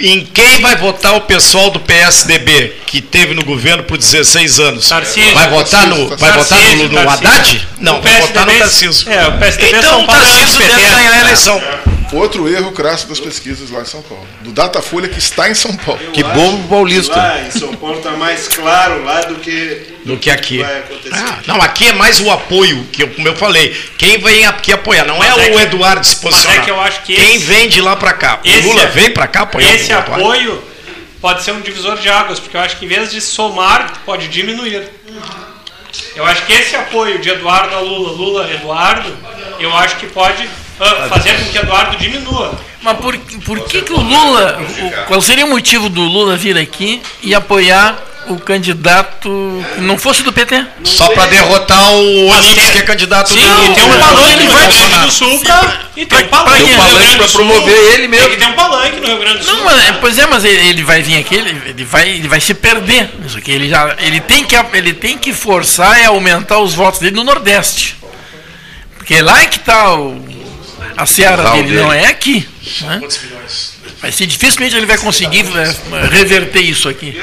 [0.00, 4.88] Em quem vai votar o pessoal do PSDB que teve no governo por 16 anos?
[4.88, 7.68] Tarcísio, vai votar no, vai votar no, no Haddad?
[7.78, 9.12] Não, vai votar no Tarcísio.
[9.12, 11.62] É, o PSDB então o Tarcísio deve ganhar a eleição.
[12.12, 14.26] Outro erro crasso das pesquisas lá em São Paulo.
[14.40, 16.00] Do Datafolha que está em São Paulo.
[16.02, 17.16] Eu que bom paulista.
[17.16, 20.62] Lá em São Paulo está mais claro lá do que, do que aqui.
[20.62, 23.74] Ah, não, aqui é mais o apoio, que eu, como eu falei.
[23.96, 26.56] Quem vem aqui apoiar, não é, é, o Eduardo se posicionar.
[26.56, 28.40] Mas é que eu acho que Quem esse, vem de lá para cá.
[28.44, 30.62] O Lula é, vem para cá apoiar Esse apoio
[31.20, 34.26] pode ser um divisor de águas, porque eu acho que em vez de somar, pode
[34.28, 34.88] diminuir.
[36.16, 39.16] Eu acho que esse apoio de Eduardo a Lula, Lula Eduardo,
[39.58, 40.48] eu acho que pode
[41.08, 42.58] fazer com que Eduardo diminua.
[42.82, 44.58] Mas por, por que, que o Lula.
[44.60, 49.28] O, qual seria o motivo do Lula vir aqui e apoiar o candidato
[49.74, 50.64] que não fosse do PT?
[50.84, 54.68] Só para derrotar o Onix, que é candidato Sim, do, tem um palanque no Rio
[54.70, 58.28] Grande do Sul pra, e tem um palanque, tem um palanque para promover ele mesmo.
[58.28, 59.56] Tem que ter um palanque no Rio Grande do Sul.
[59.56, 62.40] Não, mas, pois é, mas ele, ele vai vir aqui, ele, ele, vai, ele vai
[62.40, 63.10] se perder.
[63.26, 67.00] Isso aqui, ele, já, ele, tem que, ele tem que forçar e aumentar os votos
[67.00, 67.98] dele no Nordeste.
[68.96, 69.96] Porque lá é que está
[70.96, 72.46] a seara dele, dele, não é aqui.
[72.82, 73.00] Né?
[74.00, 77.16] Vai ser dificilmente ele vai conseguir é, reverter isso aqui.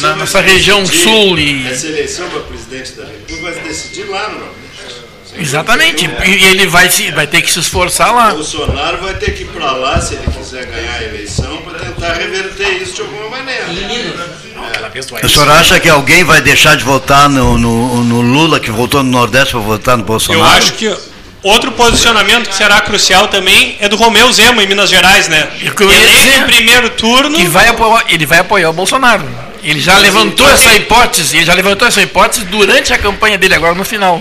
[0.00, 1.66] Na, nessa região decidir, sul e.
[1.68, 4.66] Essa eleição para presidente da República vai se decidir lá no.
[5.38, 6.08] Exatamente.
[6.24, 8.32] E ele vai, se, vai ter que se esforçar lá.
[8.32, 11.78] O Bolsonaro vai ter que ir para lá, se ele quiser ganhar a eleição, para
[11.78, 13.66] tentar reverter isso de alguma maneira.
[15.22, 19.02] O senhor acha que alguém vai deixar de votar no, no, no Lula, que votou
[19.02, 20.44] no Nordeste, para votar no Bolsonaro?
[20.44, 20.96] Eu acho que
[21.46, 25.48] Outro posicionamento que será crucial também é do Romeu Zema em Minas Gerais, né?
[25.60, 25.70] Ele
[26.38, 27.38] em primeiro turno.
[27.38, 29.24] E vai apoiar, ele vai apoiar o Bolsonaro.
[29.62, 33.54] Ele já Mas levantou essa hipótese, ele já levantou essa hipótese durante a campanha dele
[33.54, 34.20] agora no final.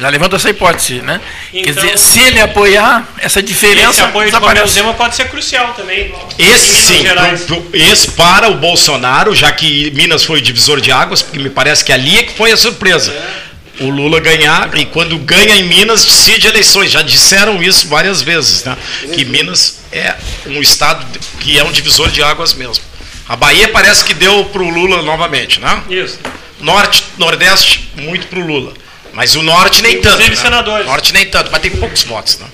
[0.00, 1.20] Já levantou essa hipótese, né?
[1.52, 3.90] Então, Quer dizer, se ele apoiar, essa diferença.
[3.90, 6.14] Esse apoio do Romeu Zema pode ser crucial também.
[6.38, 7.04] Esse sim,
[7.46, 11.50] pro, esse para o Bolsonaro, já que Minas foi o divisor de águas, porque me
[11.50, 13.12] parece que ali é que foi a surpresa.
[13.12, 13.47] É
[13.80, 16.90] o Lula ganhar, e quando ganha em Minas, decide eleições.
[16.90, 18.76] Já disseram isso várias vezes, né?
[19.12, 20.16] que Minas é
[20.46, 21.06] um estado
[21.40, 22.84] que é um divisor de águas mesmo.
[23.28, 25.82] A Bahia parece que deu para o Lula novamente, né?
[25.90, 26.18] Isso.
[26.60, 28.72] Norte, Nordeste, muito para o Lula.
[29.12, 30.18] Mas o Norte nem tanto.
[30.18, 30.34] Né?
[30.34, 30.86] senadores.
[30.86, 32.46] Norte nem tanto, mas tem poucos votos, né?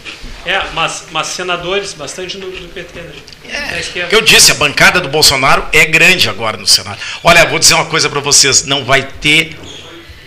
[0.47, 3.13] É, mas, mas senadores, bastante no, do PT, né?
[3.49, 6.99] É, que eu disse, a bancada do Bolsonaro é grande agora no Senado.
[7.23, 9.57] Olha, vou dizer uma coisa para vocês: não vai ter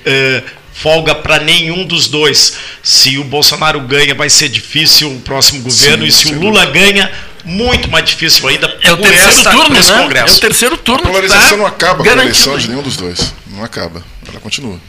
[0.06, 2.53] uh, folga para nenhum dos dois.
[2.84, 6.65] Se o Bolsonaro ganha, vai ser difícil o próximo governo, sim, e se o Lula
[6.65, 7.11] ganha,
[7.43, 8.67] muito mais difícil ainda.
[8.82, 10.01] É o terceiro essa, turno, né?
[10.03, 10.34] Congresso.
[10.34, 11.03] É o terceiro turno.
[11.03, 13.34] A polarização tá não acaba com a eleição de nenhum dos dois.
[13.47, 14.03] Não acaba.
[14.28, 14.80] Ela continua.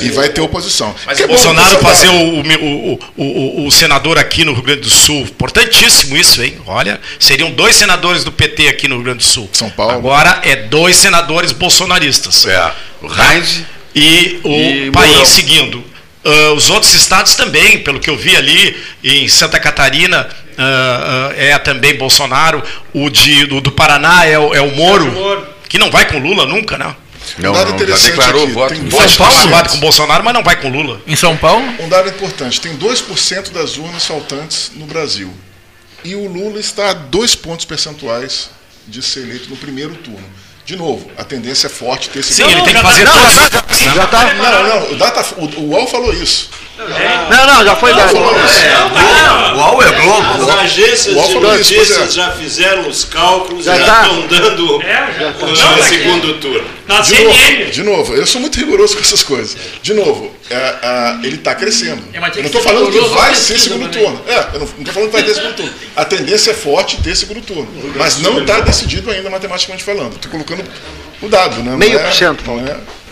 [0.00, 0.94] E vai ter oposição.
[1.04, 2.20] Mas Que o Bolsonaro fazer falar.
[2.20, 6.56] o, o, o, o, o senador aqui no Rio Grande do Sul, importantíssimo isso, hein?
[6.66, 9.50] Olha, seriam dois senadores do PT aqui no Rio Grande do Sul.
[9.52, 9.94] São Paulo.
[9.94, 12.46] Agora é dois senadores bolsonaristas.
[12.46, 12.72] É,
[13.02, 13.62] o Heinz
[13.94, 14.50] E o
[14.86, 15.24] E país Mourão.
[15.26, 15.84] seguindo.
[16.24, 20.28] Ah, os outros estados também, pelo que eu vi ali, em Santa Catarina
[20.58, 22.62] ah, ah, é também Bolsonaro,
[22.94, 26.46] o de, do, do Paraná é, o- é o Moro, que não vai com Lula
[26.46, 26.94] nunca, né?
[27.38, 28.74] Não, Um dado não, já interessante declarou aqui, voto.
[28.74, 29.34] tem Pode estar 2%.
[29.34, 31.00] magoado com o Bolsonaro, mas não vai com Lula.
[31.06, 31.64] Em São Paulo?
[31.80, 35.32] Um dado importante: tem 2% das urnas faltantes no Brasil.
[36.04, 38.50] E o Lula está a dois pontos percentuais
[38.88, 40.28] de ser eleito no primeiro turno.
[40.64, 43.34] De novo, a tendência é forte ter esse Sim, ele tem que fazer Não, todos.
[43.34, 43.64] já tá.
[43.94, 44.34] Já tá.
[44.34, 46.50] Não, não, o, data, o, o UOL falou isso.
[46.78, 48.16] Não, não, já foi dado.
[48.16, 48.20] O
[49.58, 50.50] UOL é Globo.
[50.52, 51.58] As agências de pois é.
[51.58, 54.02] notícias já fizeram os cálculos, Já já, tá.
[54.02, 56.64] estão dando É, já o Não, mas- segundo turno.
[56.92, 59.56] Na De novo, de novo, eu sou muito rigoroso com essas coisas.
[59.82, 62.02] De novo, é, é, ele está crescendo.
[62.12, 64.04] É, Eu não estou falando que vai ser segundo também.
[64.04, 64.22] turno.
[64.28, 65.72] É, eu não estou falando que vai ter segundo turno.
[65.96, 67.68] A tendência é forte ter segundo turno.
[67.96, 70.14] Mas não está decidido ainda matematicamente falando.
[70.16, 70.62] Estou colocando
[71.22, 71.76] o dado, né?
[71.76, 73.02] Meio é- por cento, é-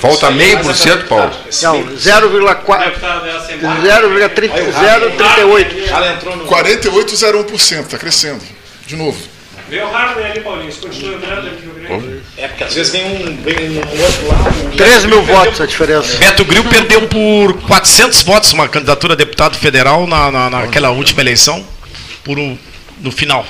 [0.00, 1.30] Falta meio por cento, Paulo.
[1.62, 2.84] Não, 0,4.
[2.86, 3.80] Deputado da Assembleia.
[3.82, 5.90] 0,038.
[5.90, 6.46] Ela entrou no.
[6.46, 8.42] 48,01%, está crescendo.
[8.86, 9.18] De novo.
[9.68, 10.72] Vê o Harvey ali, Paulinho.
[10.72, 12.20] Você continua entrando aqui no Grande.
[12.36, 14.50] É porque às vezes vem um, vem um outro lá.
[14.72, 16.16] um- 13 mil votos a diferença.
[16.18, 21.20] Beto Gril perdeu por 400 votos uma candidatura a deputado federal na, na- naquela última
[21.20, 21.66] eleição,
[22.24, 22.56] por um,
[23.00, 23.44] no final.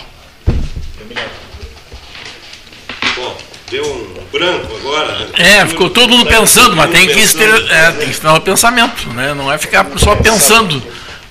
[3.16, 3.36] Bom,
[3.70, 5.28] deu um branco agora.
[5.38, 9.08] É, ficou todo mundo pensando, mas tem que, estere- é, tem que estudar o pensamento,
[9.10, 9.34] né?
[9.34, 10.82] não é ficar só pensando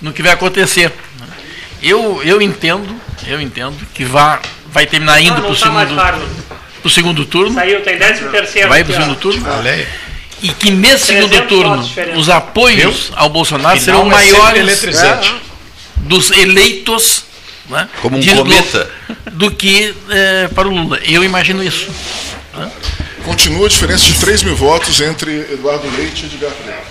[0.01, 0.91] no que vai acontecer.
[1.19, 1.27] né?
[1.81, 4.39] Eu, eu entendo, eu entendo que vá,
[4.77, 6.29] vai terminar indo Ah, para não o tá segundo,
[6.83, 8.69] pro segundo turno, Saiu, tem 13 terceiro.
[8.69, 9.87] vai para o segundo turno, aí.
[10.43, 15.33] e que nesse 300 segundo turno os apoios ao Bolsonaro serão é maiores eletrizante.
[15.95, 17.23] dos eleitos
[17.67, 18.87] né, Como um de- cometa.
[19.33, 20.99] do que eh, para o Lula.
[21.03, 21.89] Eu imagino isso.
[23.25, 26.87] Continua a diferença de 3 mil votos entre Eduardo Leite e Edgar Preto.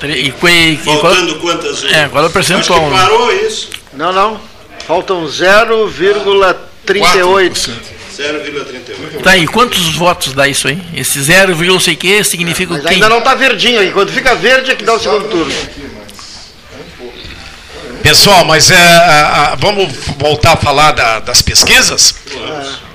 [0.00, 1.96] Tre- E, e qual- Faltando quantas urnas?
[1.96, 3.02] É, qual é o percentual, Acho que né?
[3.02, 3.70] parou isso.
[3.94, 4.40] Não, não.
[4.86, 7.70] Faltam 0,38.
[8.16, 9.22] 0,38.
[9.22, 10.80] Tá aí, quantos votos dá isso aí?
[10.94, 12.94] Esse 0, não sei o que significa o Mas quê?
[12.94, 13.90] ainda não está verdinho aí.
[13.90, 15.52] Quando fica verde é que dá o segundo turno.
[18.02, 18.76] Pessoal, mas é,
[19.58, 22.14] vamos voltar a falar da- das pesquisas?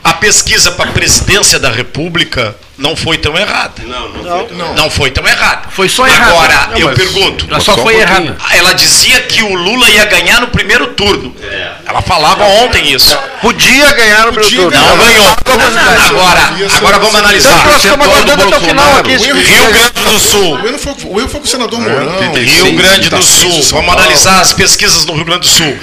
[0.04, 3.84] A pesquisa para a presidência da República não foi tão errada.
[3.84, 5.70] Não, não, foi tão Não foi tão errada.
[5.70, 6.32] Foi só errada.
[6.32, 7.46] Agora, Não, eu pergunto.
[7.50, 8.30] Ela só Só um foi pouquinho.
[8.30, 8.38] errada.
[8.56, 11.36] Ela dizia que o Lula ia ganhar no primeiro turno.
[11.86, 13.18] Ela falava ontem isso.
[13.42, 14.88] Podia ganhar no primeiro turno.
[14.88, 15.36] Não ganhou.
[16.10, 16.42] Agora,
[16.78, 17.60] agora vamos analisar.
[17.92, 19.18] Aguardando até o final aqui.
[19.18, 20.56] Rio Grande do Sul.
[20.56, 22.18] O erro foi, com o senador Mourão.
[22.20, 22.64] 86.
[22.64, 23.82] Rio Grande do Tarcísio, Sul.
[23.82, 25.78] Vamos analisar as pesquisas no Rio Grande do Sul.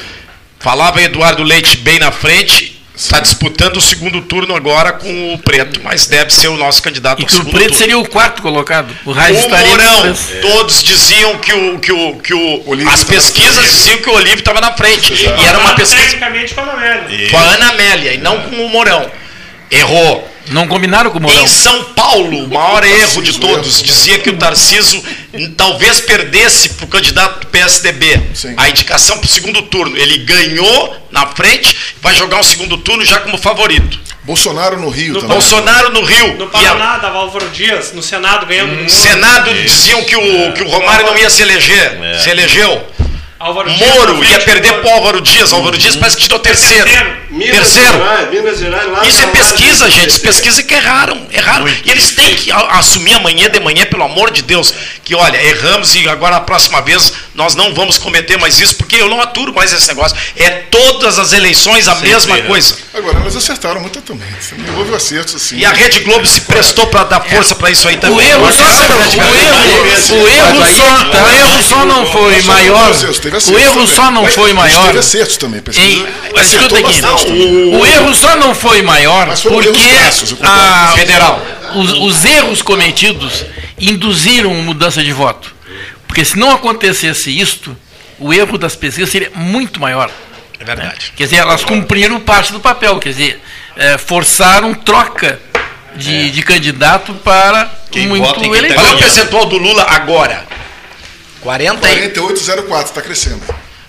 [0.59, 2.76] Falava Eduardo Leite bem na frente.
[2.97, 7.21] Está disputando o segundo turno agora com o Preto, mas deve ser o nosso candidato
[7.21, 7.75] E ao que o preto turno.
[7.77, 8.97] seria o quarto colocado.
[9.05, 13.05] O Raiz O estaria Mourão, todos diziam que o que o que o Olívio as
[13.05, 16.73] pesquisas diziam que o Olívio estava na frente e era uma pesquisa Tecnicamente com a
[16.73, 17.31] Amélia.
[17.31, 19.11] com a Ana Amélia e não com o Mourão.
[19.71, 20.36] Errou.
[20.51, 21.43] Não combinaram com o Mourão.
[21.43, 25.03] Em São Paulo, o maior erro de todos, dizia que o Tarciso
[25.35, 28.55] hum, talvez perdesse para o candidato do PSDB Sim.
[28.57, 29.97] a indicação para o segundo turno.
[29.97, 33.99] Ele ganhou na frente, vai jogar um segundo turno já como favorito.
[34.23, 35.37] Bolsonaro no Rio No também.
[35.39, 36.35] Bolsonaro no Rio.
[36.37, 37.93] No a- Paraná, dava Álvaro Dias.
[37.93, 38.91] No Senado, ganhando do Moro.
[38.91, 41.97] Senado diziam que o, que o Romário não ia se eleger.
[42.21, 42.85] Se elegeu.
[43.39, 44.83] Álvaro Dias Moro frente ia perder Moro.
[44.83, 45.53] para Álvaro Dias.
[45.53, 46.85] Álvaro Dias parece que tirou terceiro.
[46.85, 47.17] Terceiro.
[47.31, 47.99] Minas Terceiro.
[47.99, 50.09] Gerais, Minas Gerais, lá Isso é pesquisa, gente.
[50.09, 51.27] Isso é pesquisa que erraram.
[51.31, 51.69] Erraram.
[51.69, 54.73] E eles têm que assumir amanhã de manhã, pelo amor de Deus,
[55.05, 58.97] que olha, erramos e agora a próxima vez nós não vamos cometer mais isso, porque
[58.97, 60.17] eu não aturo mais esse negócio.
[60.37, 62.75] É todas as eleições a mesma coisa.
[62.95, 64.27] Agora, mas acertaram muito também.
[64.77, 65.59] Houve acertos assim.
[65.59, 68.17] E a Rede Globo se prestou para dar força para isso aí também.
[68.17, 70.61] O erro, só, o erro,
[71.23, 72.91] o erro só, não foi maior.
[73.53, 74.87] O erro só não foi maior.
[74.87, 75.63] Teve acertos também.
[75.77, 76.07] Em,
[76.41, 77.01] escuta aqui,
[77.77, 79.69] o erro só não foi maior porque
[80.43, 81.43] a- Federal.
[81.75, 83.45] os, os erros cometidos
[83.79, 85.55] induziram mudança de voto.
[86.17, 87.77] Porque se não acontecesse isto,
[88.19, 90.11] o erro das pesquisas seria muito maior.
[90.59, 91.13] É verdade.
[91.15, 93.43] Quer dizer, elas cumpriram parte do papel, quer dizer,
[93.77, 95.39] eh, forçaram troca
[95.95, 98.83] de, de candidato para Quem muito vota em quem tá eleitor.
[98.83, 100.47] Olha o percentual do Lula agora.
[101.43, 103.43] 40 e- 48,04, está crescendo.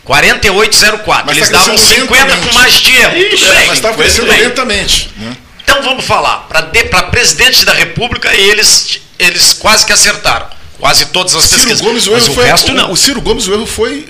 [0.05, 1.23] 48,04.
[1.27, 3.29] Mas Eles tá davam crescendo 50 com mais dinheiro.
[3.29, 4.41] Tudo É, mas estava crescendo bem.
[4.41, 5.13] lentamente.
[5.15, 5.37] Né?
[5.63, 6.45] Então vamos falar.
[6.49, 10.56] Para presidente da República, eles eles quase que acertaram.
[10.79, 11.81] Quase todas as Ciro pesquisas.
[11.81, 12.91] Gomes, o mas o foi, resto o- não.
[12.91, 14.07] O Ciro Gomes, o erro foi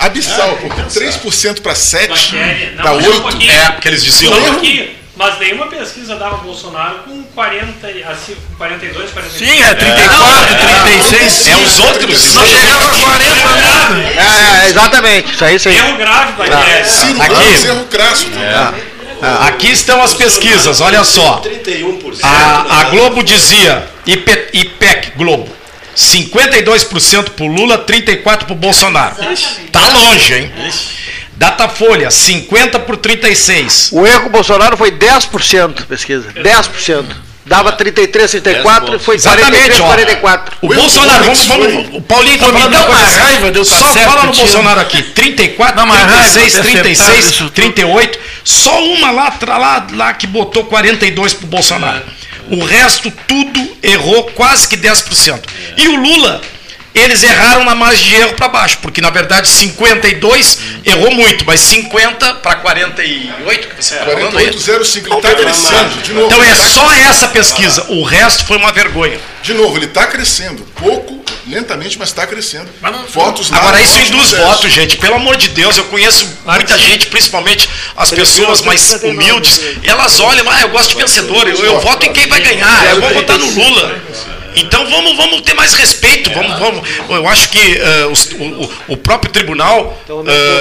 [0.00, 2.72] abissal, porque 3% para 7, Bactéria.
[2.76, 3.22] Não, para mas um 8.
[3.22, 3.52] pouquinho.
[3.52, 4.32] É, porque eles diziam.
[4.32, 4.98] Um "Não, pouquinho.
[5.16, 9.50] Mas nenhuma pesquisa dava Bolsonaro com 40, e- assim, com 42, 43.
[9.50, 11.46] Sim, é 34, 36.
[11.48, 12.34] É os outros.
[12.34, 13.98] Não chegava a 40 nada.
[14.00, 15.76] É, é, exatamente, isso aí, isso aí.
[15.76, 16.84] Erro grave, Bactéria.
[16.84, 17.34] Ciro Aqui.
[17.34, 18.26] Gomes, erro crasso.
[19.20, 21.38] Ah, Aqui estão as pesquisas, olha só.
[21.40, 22.20] 31%.
[22.22, 25.48] A, a Globo dizia, IP, IPEC Globo,
[25.98, 29.16] 52% pro Lula, 34% pro Bolsonaro.
[29.72, 30.52] Tá longe, hein?
[31.36, 33.90] Datafolha, 50 por 36.
[33.92, 36.32] O erro Bolsonaro foi 10% pesquisa.
[36.32, 37.04] 10%.
[37.44, 39.86] Dava 33, 34 e foi Exatamente, 43, ó.
[39.86, 40.56] 44.
[40.60, 43.92] O Bolsonaro, vamos, vamos, o Paulinho tá falando uma coisa raiva de eu tá Só
[43.92, 44.34] certo, fala no.
[44.34, 47.50] Bolsonaro aqui, 34, Dá uma raiva 36, de ter acertado 36, isso tudo.
[47.52, 48.18] 38.
[48.44, 52.02] Só uma lá, lá, lá que botou 42 pro Bolsonaro.
[52.50, 55.40] O resto tudo errou quase que 10%.
[55.76, 56.40] E o Lula,
[56.94, 61.60] eles erraram na margem de erro para baixo, porque na verdade 52 errou muito, mas
[61.60, 64.46] 50 para 48 que você está falando aí.
[64.50, 66.02] 48,05, ele está crescendo.
[66.02, 69.20] De novo, Então é tá só essa pesquisa, o resto foi uma vergonha.
[69.42, 70.66] De novo, ele está crescendo.
[70.76, 72.68] Pouco, lentamente, mas está crescendo.
[73.10, 74.96] Votos lá, Agora isso induz votos, gente.
[74.96, 79.60] Pelo amor de Deus, eu conheço muita gente, principalmente as pessoas mais humildes.
[79.84, 83.00] Elas olham, ah, eu gosto de vencedor, eu, eu voto em quem vai ganhar, eu
[83.00, 84.02] vou votar no Lula.
[84.60, 86.30] Então vamos, vamos ter mais respeito.
[86.32, 86.88] Vamos, vamos.
[87.08, 87.58] Eu acho que
[88.10, 89.98] os- o, o- próprio Tribunal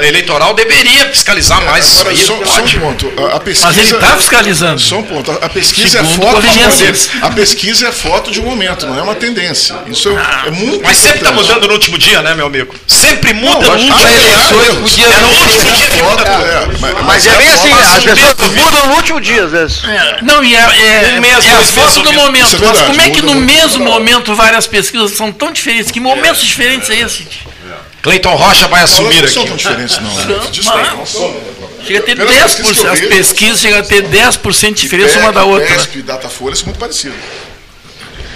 [0.01, 2.17] eh, Eleitoral deveria fiscalizar mais isso Agora, aí.
[2.17, 3.13] só, só um ponto.
[3.33, 4.79] A, pesquisa, Mas ele está fiscalizando.
[4.81, 5.31] Só um ponto.
[5.31, 7.25] A, pesquisa Segundo é foto.
[7.25, 9.75] A pesquisa é foto de um momento, não é uma tendência.
[9.87, 12.73] Isso é, é muito Mas sempre está mudando no último dia, né, meu amigo?
[12.87, 15.05] Sempre muda Não, no último dia.
[15.07, 16.45] É no último dia que muda tudo.
[16.45, 19.83] é, mas- Mas é bem assim, as pessoas mudam no último dia, às vezes.
[19.85, 22.47] É, Não, e é, é, é a foto do momento.
[22.47, 25.91] Isso é mas como é que no mesmo momento várias pesquisas são tão diferentes?
[25.91, 27.27] Que momentos diferentes é esse?
[28.01, 29.49] Cleiton Rocha vai assumir não são aqui.
[29.49, 30.13] tão diferentes, não.
[30.13, 30.25] né?
[30.43, 30.95] Não, Desculpa.
[30.97, 31.47] mas-
[31.85, 32.57] Chega a ter Pelas 10%.
[32.57, 35.69] pesquisas As pesquisas chegam a ter 10% de diferença uma da IPEC, outra.
[35.69, 35.75] né?
[35.75, 37.15] PESP e Datafolha são muito parecidas.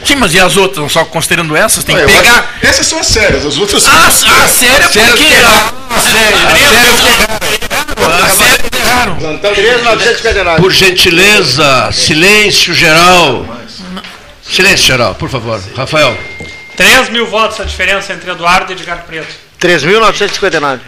[0.06, 0.92] Sim, mas e as outras?
[0.92, 2.40] Só considerando essas, tem que Eu pegar.
[2.40, 4.30] acho- Essas são as sérias, as outras Ah, são.
[4.44, 5.24] a séria porque.
[5.90, 6.38] A séria
[8.80, 9.16] erraram.
[9.18, 10.62] 3,959.
[10.62, 13.46] Por gentileza, silêncio geral.
[14.44, 15.62] Silêncio geral, por favor.
[15.76, 16.18] Rafael.
[16.76, 19.34] 3 mil votos a diferença entre Eduardo e Edgar Preto.
[19.60, 20.80] 3.959.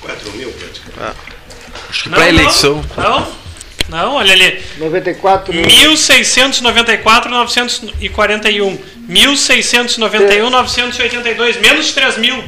[0.00, 1.16] 4 mil, praticamente.
[1.90, 2.84] Acho que para eleição.
[2.96, 3.32] Não,
[3.88, 4.62] não, olha ali.
[4.78, 8.78] 94 1694, 941.
[9.08, 11.56] 1691, 982.
[11.60, 12.44] Menos de 3 mil.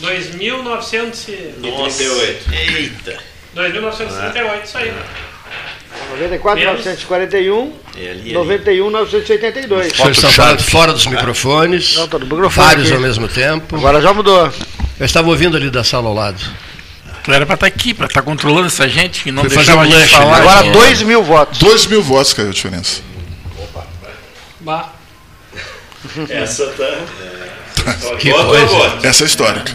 [0.00, 1.54] 2.900 e...
[1.60, 2.54] 38.
[2.54, 3.18] Eita.
[3.56, 4.94] 2.938, isso aí.
[6.10, 8.32] 94, 941, É ali, ali.
[8.32, 9.92] 91, 982.
[9.92, 11.94] O senhor está falando fora dos microfones.
[11.96, 12.94] Não, microfone Vários aqui.
[12.94, 13.76] ao mesmo tempo.
[13.76, 14.52] Agora já mudou.
[14.98, 16.42] Eu estava ouvindo ali da sala ao lado.
[17.24, 19.94] Tu era para estar aqui, para estar controlando essa gente que não Foi deixava gente
[19.94, 20.40] lanche, falar.
[20.42, 20.48] né?
[20.50, 21.58] Agora 2 mil votos.
[21.58, 23.02] 2 mil votos caiu a diferença.
[24.60, 24.92] Bah.
[26.28, 26.98] Essa tá.
[28.18, 28.98] Que Voto a coisa.
[29.02, 29.72] Essa é histórica.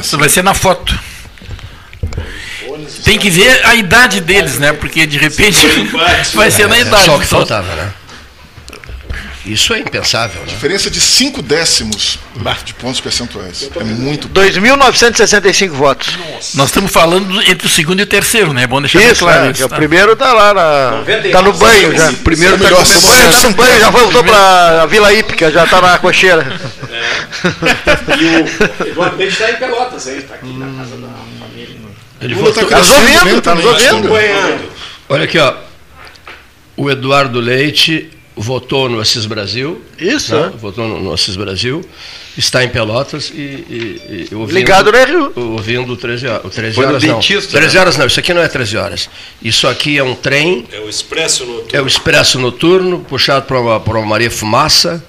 [0.00, 0.98] Isso vai ser na foto.
[3.04, 4.72] Tem que ver a idade deles, né?
[4.72, 5.66] Porque de repente
[6.34, 7.04] vai ser na É idade.
[7.04, 7.92] só que faltava, né?
[9.46, 10.46] Isso é impensável, né?
[10.48, 12.18] Diferença de 5 décimos
[12.64, 13.68] de pontos percentuais.
[13.78, 16.16] É muito 2.965 votos.
[16.54, 18.62] Nós estamos falando entre o segundo e o terceiro, né?
[18.62, 19.50] É bom deixar Isso, claro né?
[19.50, 19.58] isso.
[19.58, 19.76] que o tá?
[19.76, 21.04] primeiro tá lá na.
[21.30, 22.08] Tá no banho já.
[22.08, 25.66] O primeiro tá, melhor no banho, tá no banho, já voltou pra Vila Ípica, já
[25.66, 26.46] tá na cocheira.
[28.18, 30.16] E o Eduardo Leite está em Pelotas, hein?
[30.18, 31.08] Está aqui na casa da.
[32.24, 34.08] Ele Lula votou- Tá nos ouvindo, tá nos ouvindo.
[35.08, 35.54] Olha aqui, ó.
[36.76, 39.80] O Eduardo Leite votou no Assis Brasil.
[39.98, 40.52] Isso, né?
[40.58, 41.84] Votou no, no Assis Brasil.
[42.36, 45.32] Está em Pelotas e, e- e ouvindo, Ligado no Rio.
[45.36, 46.44] ouvindo o 13 horas.
[46.44, 47.14] O 13 Foi horas não.
[47.14, 47.80] dentista, 13 né?
[47.80, 49.08] horas não, isso aqui não é 13 horas.
[49.40, 53.56] Isso aqui é um trem É o expresso no É o expresso noturno, puxado por
[53.56, 55.00] uma, por uma Maria Fumaça,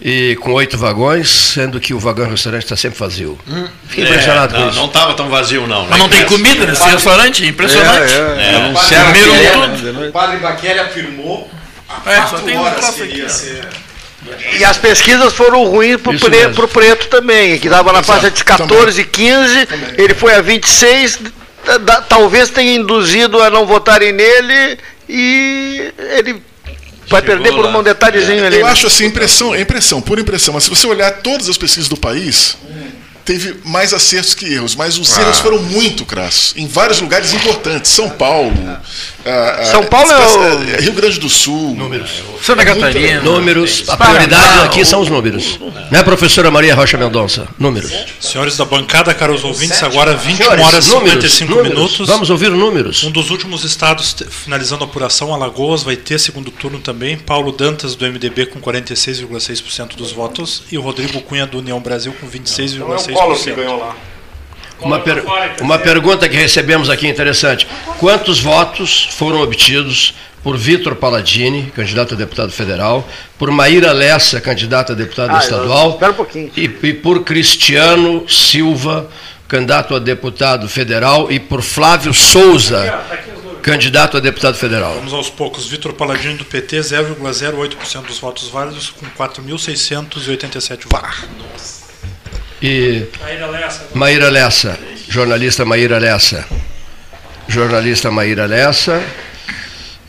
[0.00, 3.38] e com oito vagões, sendo que o vagão restaurante está sempre vazio.
[3.88, 4.78] Fiquei impressionado com É, não, isso.
[4.80, 5.86] não estava tão vazio, não.
[5.86, 7.46] Mas não tem comida nesse restaurante?
[7.46, 8.12] Impressionante.
[8.12, 10.08] É, Anunciaram Comeram que tudo.
[10.08, 11.48] O padre Baqueri afirmou
[11.88, 13.28] há É, só quatro tem horas que ó.
[13.28, 13.68] ser.
[14.58, 16.54] E as pesquisas foram ruins pro, Isso pre, mesmo.
[16.54, 19.68] pro preto também, que dava na faixa de 14 e 15,
[19.98, 21.18] ele foi a 26,
[21.64, 24.78] da- da- talvez tenha induzido a não votarem nele
[25.08, 26.42] e ele
[27.08, 28.56] vai perder por um detalhezinho ali.
[28.60, 28.72] Eu né?
[28.72, 30.54] acho assim, impressão, é impressão, pura impressão.
[30.54, 32.56] Mas se você olhar todas as pesquisas do país,
[33.24, 36.54] teve mais acertos que erros, mas os erros foram muito crassos.
[36.56, 37.90] Em vários lugares importantes.
[37.90, 38.52] São Paulo.
[38.66, 38.80] ah,
[39.60, 41.76] ah, São Paulo é o- eh, Rio Grande do Sul.
[42.42, 43.20] Santa É muita- Catarina.
[43.22, 45.58] Números, a prioridade aqui são os números.
[45.90, 47.46] Né, professora Maria Rocha Mendonça?
[47.58, 47.90] Números.
[48.20, 51.74] Senhores da bancada, caros ouvintes, agora 21 Senhores, horas e números, 55 números.
[51.78, 52.06] minutos.
[52.08, 53.04] Vamos ouvir números.
[53.04, 57.16] Um dos últimos estados finalizando a apuração, Alagoas, vai ter segundo turno também.
[57.16, 60.62] Paulo Dantas, do MDB, com 46,6% dos votos.
[60.70, 63.13] E o Rodrigo Cunha, do União Brasil, com 26,6%.
[64.80, 65.24] Uma, per-
[65.60, 67.66] uma pergunta que recebemos aqui interessante.
[67.98, 73.08] Quantos votos foram obtidos por Vitor Palladini, candidato a deputado federal,
[73.38, 76.50] por Maíra Lessa, candidata a deputada Ah, estadual, Espera um pouquinho.
[76.56, 79.08] e, e por Cristiano Silva,
[79.48, 83.00] candidato a deputado federal, e por Flávio Souza,
[83.62, 84.94] candidato a deputado federal.
[84.96, 85.66] Vamos aos poucos.
[85.66, 91.83] Vitor Paladino, do PT, 0,08% dos votos válidos, com 4.687 votos.
[92.66, 93.88] E Maíra Lessa.
[93.92, 96.46] Maíra Lessa, jornalista Maíra Lessa.
[97.46, 99.04] Jornalista Maíra Lessa.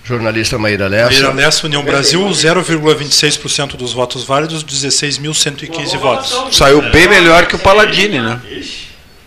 [0.05, 1.11] Jornalista Maíra Lessa.
[1.11, 6.55] Maíra Lessa, União Brasil, 0,26% dos votos válidos, 16.115 votos.
[6.55, 8.39] Saiu bem melhor que o Paladini, né?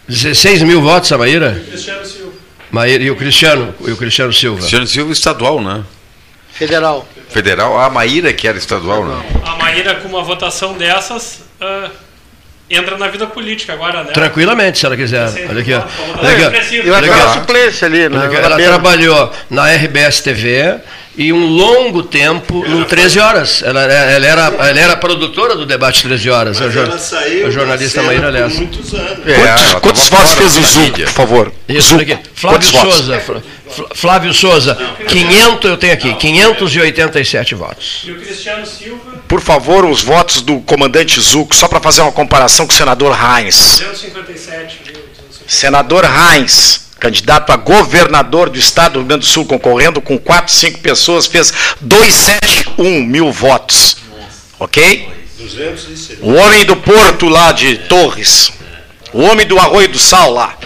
[0.09, 1.63] 16 mil votos a Maíra?
[1.69, 2.33] Cristiano Silva.
[2.71, 4.61] Maíra e o Cristiano, e o Cristiano Silva.
[4.61, 5.85] Cristiano Silva estadual, né?
[6.51, 7.07] Federal.
[7.29, 9.23] Federal, a Maíra que era estadual, né?
[9.45, 11.91] A Maíra, com uma votação dessas, ah,
[12.71, 14.13] entra na vida política agora, né?
[14.13, 15.29] Tranquilamente, se ela quiser.
[15.49, 15.83] Olha aqui, ó.
[16.19, 16.75] Olha aqui, ó.
[16.75, 17.33] E vai Olha aqui, ó.
[17.35, 18.19] suplência ali, né?
[18.19, 20.79] Olha aqui, Na Ela trabalhou na RBS TV
[21.19, 23.63] e um longo tempo no 13 Horas.
[23.63, 26.63] Ela, ela, era, ela era produtora do debate 13 Horas.
[26.63, 28.55] a, jor- Ela saiu a jornalista Maíra Lessa.
[28.57, 29.19] muitos anos.
[29.19, 31.53] Quantos, ela quantos votos fez o Zuc, por favor?
[31.69, 32.19] Isso, Zuc.
[32.35, 32.95] Flávio Quantos votos?
[32.95, 33.21] Souza.
[33.21, 33.43] Fla-
[33.95, 34.79] Flávio Souza,
[35.09, 38.03] 500, eu tenho aqui, 587 votos.
[38.05, 42.13] E o Cristiano Silva, Por favor, os votos do comandante Zuc, só para fazer uma
[42.13, 43.81] comparação com o senador Heinz.
[43.81, 44.99] 257 mil.
[45.47, 50.53] Senador Heinz, candidato a governador do estado do Rio Grande do Sul, concorrendo com 4,
[50.53, 53.97] 5 pessoas, fez 271 mil votos.
[54.59, 55.09] Ok?
[55.39, 56.27] 270.
[56.27, 58.53] O homem do Porto lá de Torres.
[59.13, 60.57] O homem do Arroio do Sal lá.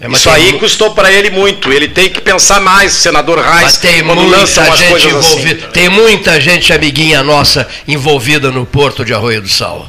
[0.00, 1.70] É, mas Isso aí custou para ele muito.
[1.70, 5.14] Ele tem que pensar mais, senador Mas Reis, tem quando muita lança umas gente coisas
[5.14, 5.26] assim.
[5.32, 9.88] envolvida, tem muita gente amiguinha nossa envolvida no Porto de Arroio do Sal.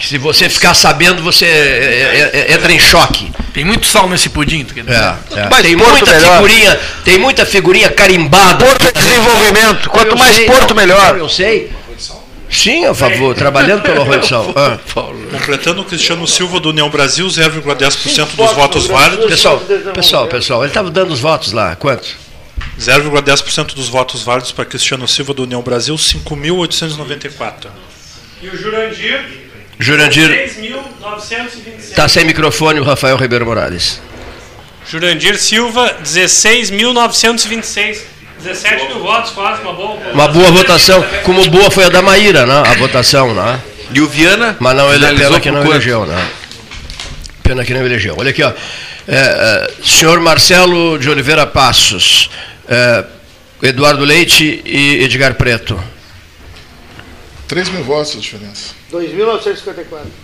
[0.00, 3.30] Se você ficar sabendo, você é, é, é, entra em choque.
[3.54, 4.96] Tem muito sal nesse pudim, tu quer dizer?
[4.96, 5.48] É, é.
[5.48, 6.34] mais Tem Porto, muita melhor.
[6.34, 8.64] figurinha, tem muita figurinha carimbada.
[8.64, 9.90] Porto é desenvolvimento.
[9.90, 11.16] Quanto Eu mais sei, porto, não, melhor.
[11.16, 11.70] Eu sei.
[12.52, 14.52] Sim, a favor, trabalhando do Sal.
[14.54, 14.78] Ah.
[15.30, 19.26] Completando o Cristiano Silva, do União Brasil, 0,10% dos votos válidos.
[19.26, 19.58] Pessoal,
[19.94, 21.74] pessoal, pessoal, ele estava dando os votos lá.
[21.74, 22.06] Quanto?
[22.78, 27.68] 0,10% dos votos válidos para Cristiano Silva, do União Brasil, 5.894.
[28.42, 29.24] E o Jurandir,
[29.78, 31.78] Jurandir 6.926.
[31.78, 34.00] está sem microfone, o Rafael Ribeiro Morales.
[34.88, 38.11] Jurandir Silva, 16.926.
[38.42, 39.98] 17 mil votos, quase, uma boa.
[40.12, 42.62] Uma boa votação, como boa foi a da Maíra, né?
[42.66, 43.60] A votação, né?
[43.94, 44.56] E o Viana?
[44.58, 45.72] Mas não, ele finalizou pena que não quanto?
[45.72, 46.28] elegeu, né?
[47.42, 48.16] Pena que não elegeu.
[48.18, 48.52] Olha aqui, ó.
[49.08, 52.30] É, é, senhor Marcelo de Oliveira Passos,
[52.68, 53.04] é,
[53.62, 55.82] Eduardo Leite e Edgar Preto.
[57.48, 58.74] 3 mil votos a diferença.
[58.92, 60.21] 2.954.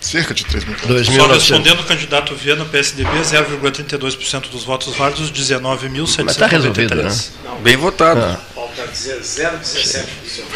[0.00, 1.06] Cerca de 3 mil votos.
[1.06, 1.32] Só 2.900.
[1.34, 6.24] respondendo o candidato Viana, PSDB, 0,32% dos votos válidos, 19.793.
[6.24, 7.16] Mas está resolvido, né?
[7.62, 8.20] Bem votado.
[8.20, 8.40] Ah.
[8.54, 10.04] Falta 0,17%.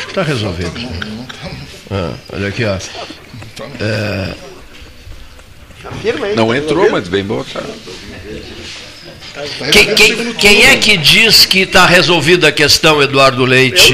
[0.08, 0.72] Está resolvido.
[1.90, 2.76] Ah, olha aqui, ó.
[3.80, 4.34] É,
[5.84, 6.36] Afirma aí.
[6.36, 7.66] Não entrou, mas bem votado.
[9.72, 13.92] quem, quem- quem é que diz que está resolvida a questão Eduardo Leite?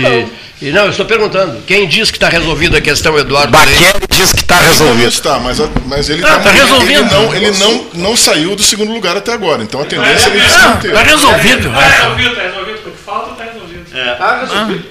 [0.60, 1.62] E não, eu estou perguntando.
[1.66, 3.52] Quem diz que está resolvida a questão Eduardo?
[3.52, 3.78] Baqueri
[4.10, 5.08] diz que está Não resolvido.
[5.08, 6.90] está, mas, a- mas ele Ah, tá- tá resolvido.
[7.00, 9.62] Ele não, ele não, não saiu do segundo lugar até agora.
[9.62, 10.88] Então a tendência é ele se manter.
[10.88, 11.70] Está resolvido.
[11.72, 12.78] Tá resolvido, tá resolvido.
[12.78, 13.84] O que falta, tá resolvido.
[14.18, 14.84] Tá resolvido.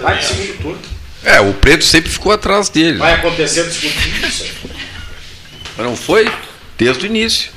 [0.00, 0.78] Vai pro segundo turno.
[1.24, 2.98] É, o preto sempre ficou atrás dele.
[2.98, 4.28] Vai acontecer no segundo turno.
[4.28, 5.84] isso aí.
[5.84, 6.30] Não foi
[6.78, 7.50] desde o início.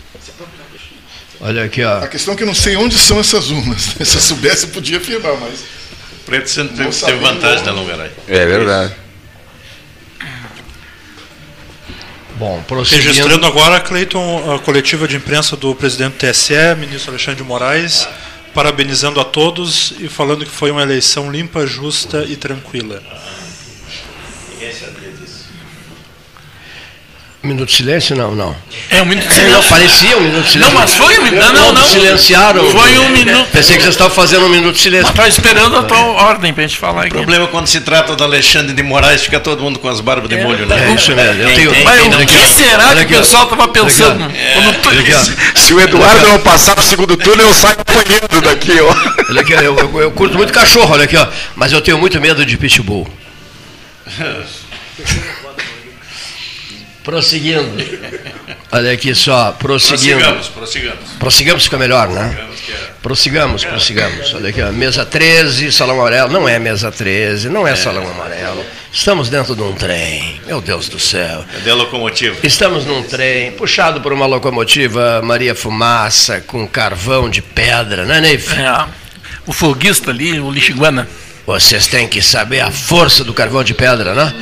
[1.39, 1.99] Olha aqui, ó.
[2.03, 3.81] A questão é que eu não sei onde são essas urnas.
[4.03, 5.76] Se eu soubesse, eu podia afirmar, mas.
[6.27, 8.11] Preto sempre Não teve, teve vantagem na Longaray.
[8.27, 8.93] É verdade.
[12.35, 13.07] Bom, prosseguindo.
[13.07, 18.05] Registrando agora, Cleiton, a coletiva de imprensa do presidente do TSE, ministro Alexandre de Moraes,
[18.53, 23.01] parabenizando a todos e falando que foi uma eleição limpa, justa e tranquila.
[27.43, 28.15] Minuto de silêncio?
[28.15, 28.53] Não, não.
[28.89, 29.69] É um minuto de Não, silêncio.
[29.69, 30.73] parecia um minuto de silêncio.
[30.73, 31.39] Não, mas foi um minuto.
[31.45, 31.87] Não, não, não.
[31.87, 32.71] Silenciaram.
[32.71, 33.47] Foi um minuto.
[33.51, 35.09] Pensei que vocês estavam fazendo um minuto de silêncio.
[35.11, 37.09] Estava esperando a tua ordem para a gente falar O aqui.
[37.11, 40.27] problema é quando se trata do Alexandre de Moraes, fica todo mundo com as barbas
[40.29, 40.89] de molho, né?
[40.89, 41.41] É isso mesmo.
[41.43, 44.31] Eu tenho, Mas o não que será que o pessoal estava pensando?
[45.55, 48.95] Se o Eduardo não passar pro segundo turno, eu saio correndo daqui, ó.
[49.29, 51.27] Olha aqui, eu- eu curto muito cachorro, olha aqui, ó.
[51.55, 53.07] Mas eu tenho muito medo de pitbull.
[57.07, 57.71] Prosseguindo.
[58.69, 60.19] Olha aqui só, prosseguindo.
[60.19, 60.99] Prossigamos, prossigamos.
[61.17, 62.21] Prossigamos fica melhor, né?
[62.35, 64.33] Prossigamos que é- Prossigamos, prossigamos.
[64.33, 64.71] Olha aqui, ó.
[64.73, 66.29] Mesa 13, salão amarelo.
[66.33, 68.61] Não é mesa 13, não é salão amarelo.
[68.91, 70.41] Estamos dentro de um trem.
[70.45, 71.45] Meu Deus do céu.
[71.53, 72.35] Cadê a locomotiva?
[72.43, 78.51] Estamos num trem puxado por uma locomotiva Maria Fumaça com carvão de pedra, né, Neif?
[78.51, 78.85] É,
[79.45, 81.07] o foguista ali, o Lixiguana.
[81.45, 84.33] Vocês têm que saber a força do carvão de pedra, né?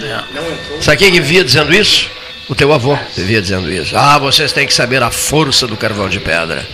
[0.82, 2.10] Sabe quem que via dizendo isso?
[2.48, 3.98] O teu avô vivia dizendo isso.
[3.98, 6.66] Ah, vocês têm que saber a força do carvão de pedra.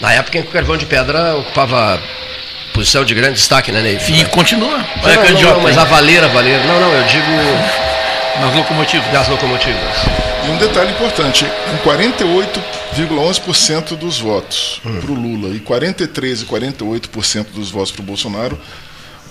[0.00, 2.02] Na época em que o carvão de pedra ocupava
[2.72, 4.10] posição de grande destaque, né, Neif?
[4.10, 4.78] E continua.
[4.78, 6.64] Não, Olha não, não, mas a valeira, valeira.
[6.64, 7.30] Não, não, eu digo
[8.40, 9.06] Nas locomotivas.
[9.12, 9.96] das locomotivas.
[10.46, 17.46] E um detalhe importante, com 48,11% dos votos para o Lula e 43 e 48%
[17.54, 18.58] dos votos para o Bolsonaro,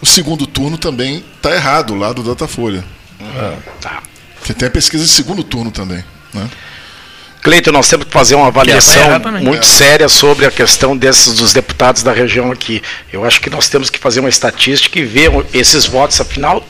[0.01, 2.83] o segundo turno também está errado lá do Datafolha.
[4.43, 6.03] Porque tem a pesquisa de segundo turno também.
[6.33, 6.49] Né?
[7.41, 9.69] Cleiton, nós temos que fazer uma avaliação muito É.
[9.69, 12.81] séria sobre a questão desses dos deputados da região aqui.
[13.11, 16.65] Eu acho que nós temos que fazer uma estatística e ver esses votos, afinal,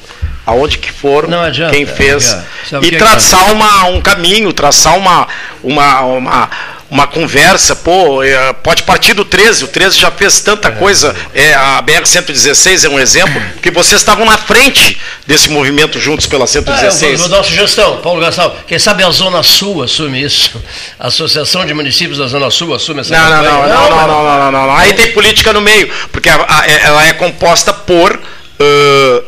[0.45, 2.79] aonde que foram, Não adianta, quem fez, é.
[2.83, 5.27] E é traçar uma, um caminho, traçar uma,
[5.63, 6.49] uma, uma,
[6.93, 7.75] uma conversa.
[7.75, 12.85] Pô, é, pode partir do 13, o 13 já fez tanta coisa, é, a BR-116
[12.85, 16.75] é um exemplo, que vocês estavam na frente desse movimento juntos pela Ah, eu vou,
[16.75, 17.19] 116.
[17.19, 18.55] vou dar uma sugestão, Paulo Gastal.
[18.67, 20.63] Quem sabe a Zona Sul assume isso?
[20.99, 24.23] A Associação de Municípios da Zona Sul assume essa Não, não, não, não, não, não,
[24.23, 24.75] não, não, não.
[24.75, 28.13] Aí tem política no meio, porque ela é composta por
[28.59, 29.23] ãh,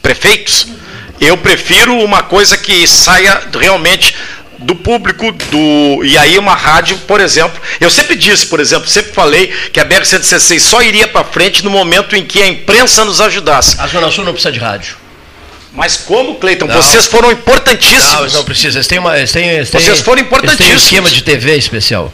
[0.00, 0.66] prefeitos.
[1.20, 4.14] Eu prefiro uma coisa que saia realmente
[4.62, 9.12] do público do e aí uma rádio, por exemplo, eu sempre disse, por exemplo, sempre
[9.12, 13.04] falei que a BR 116 só iria para frente no momento em que a imprensa
[13.04, 13.76] nos ajudasse.
[13.80, 14.96] A Zona Sul não precisa de rádio.
[15.74, 16.66] Mas como, Cleiton?
[16.66, 16.74] Não.
[16.74, 18.20] Vocês foram Não, importantíssimos.
[18.20, 18.76] eles não precisa.
[18.78, 20.82] Eles têm, uma, eles têm, eles têm, Vocês foram Eles têm um importantíssimos.
[20.84, 22.12] esquema de TV especial.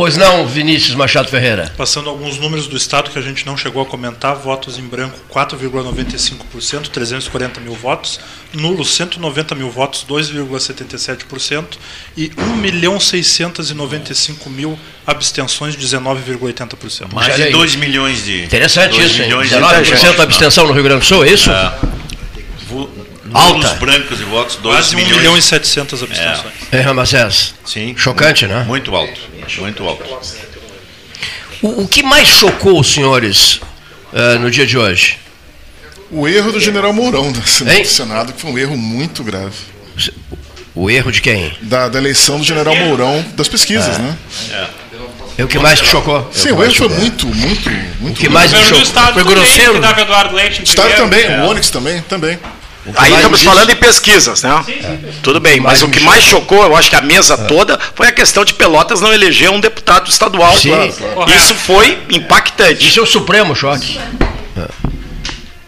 [0.00, 1.70] Pois não, Vinícius Machado Ferreira.
[1.76, 5.18] Passando alguns números do Estado que a gente não chegou a comentar, votos em branco
[5.30, 8.18] 4,95%, 340 mil votos,
[8.54, 11.76] nulos 190 mil votos, 2,77%,
[12.16, 17.12] e 1 milhão 695 mil abstenções, 19,80%.
[17.12, 17.52] Mais de aí.
[17.52, 18.44] 2 milhões de.
[18.44, 19.28] Interessante isso, hein?
[19.28, 21.50] milhões de 19% votos, da abstenção no Rio Grande do Sul, é isso?
[21.50, 21.74] É.
[23.32, 23.52] Alta.
[23.54, 25.16] Nulos brancos e votos, 2 Quase 1 milhões.
[25.18, 26.52] milhão e 700 abstenções.
[26.72, 27.54] É, Ramacés.
[27.64, 27.94] Sim.
[27.96, 28.64] Chocante, né?
[28.66, 29.20] Muito alto.
[29.58, 30.04] Muito alto.
[31.62, 33.60] O, o que mais chocou os senhores
[34.12, 35.18] eh, no dia de hoje?
[36.10, 37.40] O erro do general Mourão do
[37.86, 39.54] Senado, que foi um erro muito grave.
[40.74, 41.52] O erro de quem?
[41.62, 44.16] Da, da eleição do general Mourão das pesquisas, né?
[45.36, 46.18] É o que mais te chocou?
[46.34, 47.70] É Sim, o erro foi muito, muito,
[48.00, 48.16] muito.
[48.16, 48.82] O que mais O me chocou?
[48.82, 49.72] Estado Foi também, grosseiro?
[49.74, 52.38] O Estado também, o Onyx também, também.
[52.96, 54.64] Aí estamos disso- falando em pesquisas, né?
[55.22, 58.08] Tudo bem, mas o me que mais chocou, eu acho que a mesa toda, foi
[58.08, 60.56] a questão de Pelotas não eleger um deputado estadual.
[60.56, 60.70] Sim,
[61.14, 61.30] claro.
[61.30, 62.88] Isso foi impactante.
[62.88, 63.98] Isso é o supremo choque.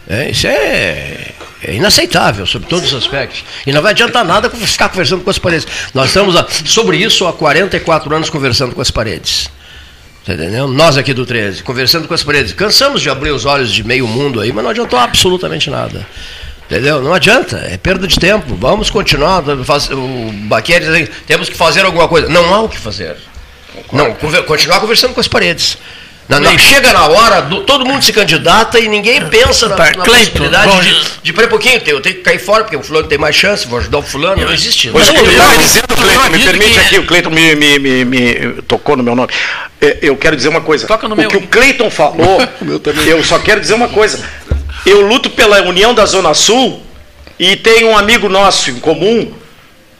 [0.09, 1.31] É, isso é,
[1.63, 3.43] é inaceitável sobre todos os aspectos.
[3.65, 5.67] E não vai adiantar nada ficar conversando com as paredes.
[5.93, 9.49] Nós estamos a- sobre isso há 44 anos conversando com as paredes.
[10.25, 10.67] Tá entendendo?
[10.69, 12.53] Nós aqui do 13, conversando com as paredes.
[12.53, 16.05] Cansamos de abrir os olhos de meio mundo aí, mas não adiantou absolutamente nada.
[16.73, 17.01] Entendeu?
[17.03, 18.55] Não adianta, é perda de tempo.
[18.55, 19.43] Vamos continuar.
[19.63, 22.27] faz- O Baqueri diz, temos que fazer alguma coisa.
[22.27, 23.15] Não há o que fazer.
[23.91, 25.77] Não, conver- continuar conversando com as paredes.
[26.27, 29.83] Não, não, chega na hora, do- todo mundo se candidata e ninguém pensa na, Tá,
[29.85, 32.81] na Cleiton, possibilidade bom, de, de um pouquinho, eu tenho que cair fora, porque o
[32.81, 34.89] fulano tem mais chance, vou ajudar o fulano, não existe.
[34.89, 37.55] Pois Não, é, eu eu- estava dizendo, Cleiton, me permite que- aqui, o Cleiton me,
[37.55, 39.31] me, me, me tocou no meu nome.
[39.81, 40.87] É, Eu quero dizer uma coisa.
[40.87, 41.29] Toca no o meu.
[41.29, 42.39] que o Cleiton falou,
[43.05, 44.23] eu só quero dizer uma coisa.
[44.85, 46.81] Eu luto pela união da Zona Sul
[47.39, 49.33] e tem um amigo nosso em comum,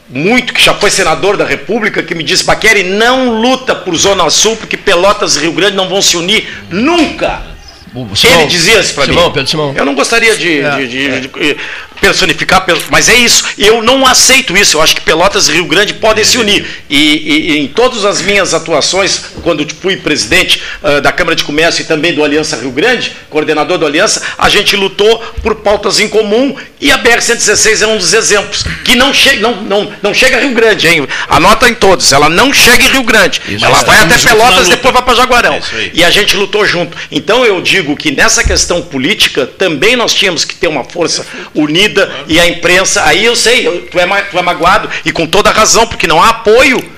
[0.08, 4.28] muito, que já foi senador da República, que me disse, Baqueri, não luta por Zona
[4.28, 7.53] Sul, porque Pelotas e Rio Grande não vão se unir nunca.
[7.94, 9.16] O Simão, Ele dizia isso para mim.
[9.32, 9.74] Pedro Simão.
[9.76, 11.56] Eu não gostaria de, É, de- de- de
[12.00, 13.44] personificar, mas é isso.
[13.56, 14.76] Eu não aceito isso.
[14.76, 16.66] Eu acho que Pelotas e Rio Grande podem se unir.
[16.90, 21.44] E, e- e em todas as minhas atuações, quando fui presidente ah, da Câmara de
[21.44, 26.00] Comércio e também do Aliança Rio Grande, coordenador do Aliança, a gente lutou por pautas
[26.00, 28.64] em comum e a BR-116 é um dos exemplos.
[28.84, 31.06] Que não chega, não, não, não chega a Rio Grande, hein?
[31.28, 32.12] Anota em todos.
[32.12, 33.40] Ela não chega em Rio Grande.
[33.62, 34.70] ela vai até Pelotas, luta.
[34.70, 35.54] depois vai para Jaguarão.
[35.54, 35.90] É isso.
[35.94, 36.96] E a gente lutou junto.
[37.10, 42.10] Então eu digo que nessa questão política também nós tínhamos que ter uma força unida
[42.26, 43.04] e a imprensa.
[43.04, 46.30] Aí eu sei, tu, é, tu é magoado e com toda razão, porque não há
[46.30, 46.93] apoio.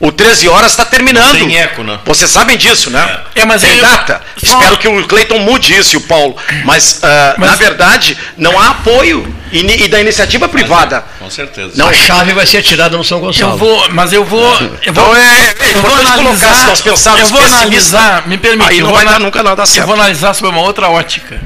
[0.00, 1.32] O 13 horas está terminando.
[1.32, 1.98] Tem eco, né?
[2.06, 3.20] Vocês sabem disso, né?
[3.34, 4.22] É, mas Tem eu- data.
[4.42, 6.34] Só- Espero que o Cleiton mude isso e o Paulo.
[6.64, 11.04] Mas, ah, Mas- na verdade, não há apoio e, e da iniciativa privada.
[11.18, 11.72] Com certeza.
[11.76, 13.52] Não, A chave vai ser atirada no São Gonçalo.
[13.52, 14.40] Eu vou, mas eu vou.
[14.60, 16.66] Eu Então vou, é, é eu vou importante colocar, se analisar.
[16.68, 18.70] nós pensarmos Eu vou analisar, me permite.
[18.70, 19.86] aí eu não vou vai dar nunca nada Eu certo.
[19.86, 21.38] vou analisar sob uma outra ótica.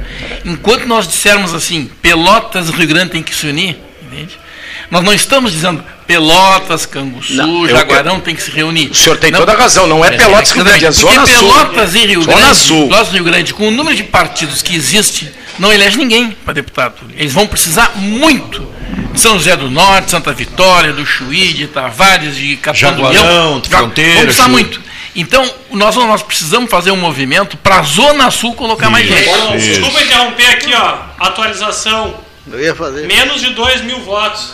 [0.45, 3.77] Enquanto nós dissermos assim, Pelotas e Rio Grande tem que se unir?
[4.95, 8.91] Nós não estamos dizendo Pelotas, Canguçu, Não, eu- Jaguarão tem que se reunir.
[8.93, 11.49] O senhor tem toda a razão, não é Pelotas e Rio Grande, é Zona Sul.
[11.53, 12.89] Pelotas e Rio Zona Grande, Sul.
[12.89, 16.55] Pelotas e Rio Grande, com o número de partidos que existe, não elege ninguém para
[16.55, 16.95] deputado.
[17.17, 18.73] Eles vão precisar muito.
[19.13, 23.23] de São José do Norte, Santa Vitória, do Chuí, de Tavares, de Capão do Jaguarão,
[23.23, 23.63] Leão.
[23.69, 24.53] Fronteira, Vão precisar Chuí.
[24.53, 24.81] muito.
[25.17, 29.29] Então, nós, nós precisamos fazer um movimento para a Zona Sul colocar mais gente.
[29.29, 30.97] Olha, Desculpa interromper aqui, ó.
[31.19, 32.15] Atualização.
[32.53, 33.07] Eu ia fazer.
[33.07, 34.53] Menos de 2 mil votos.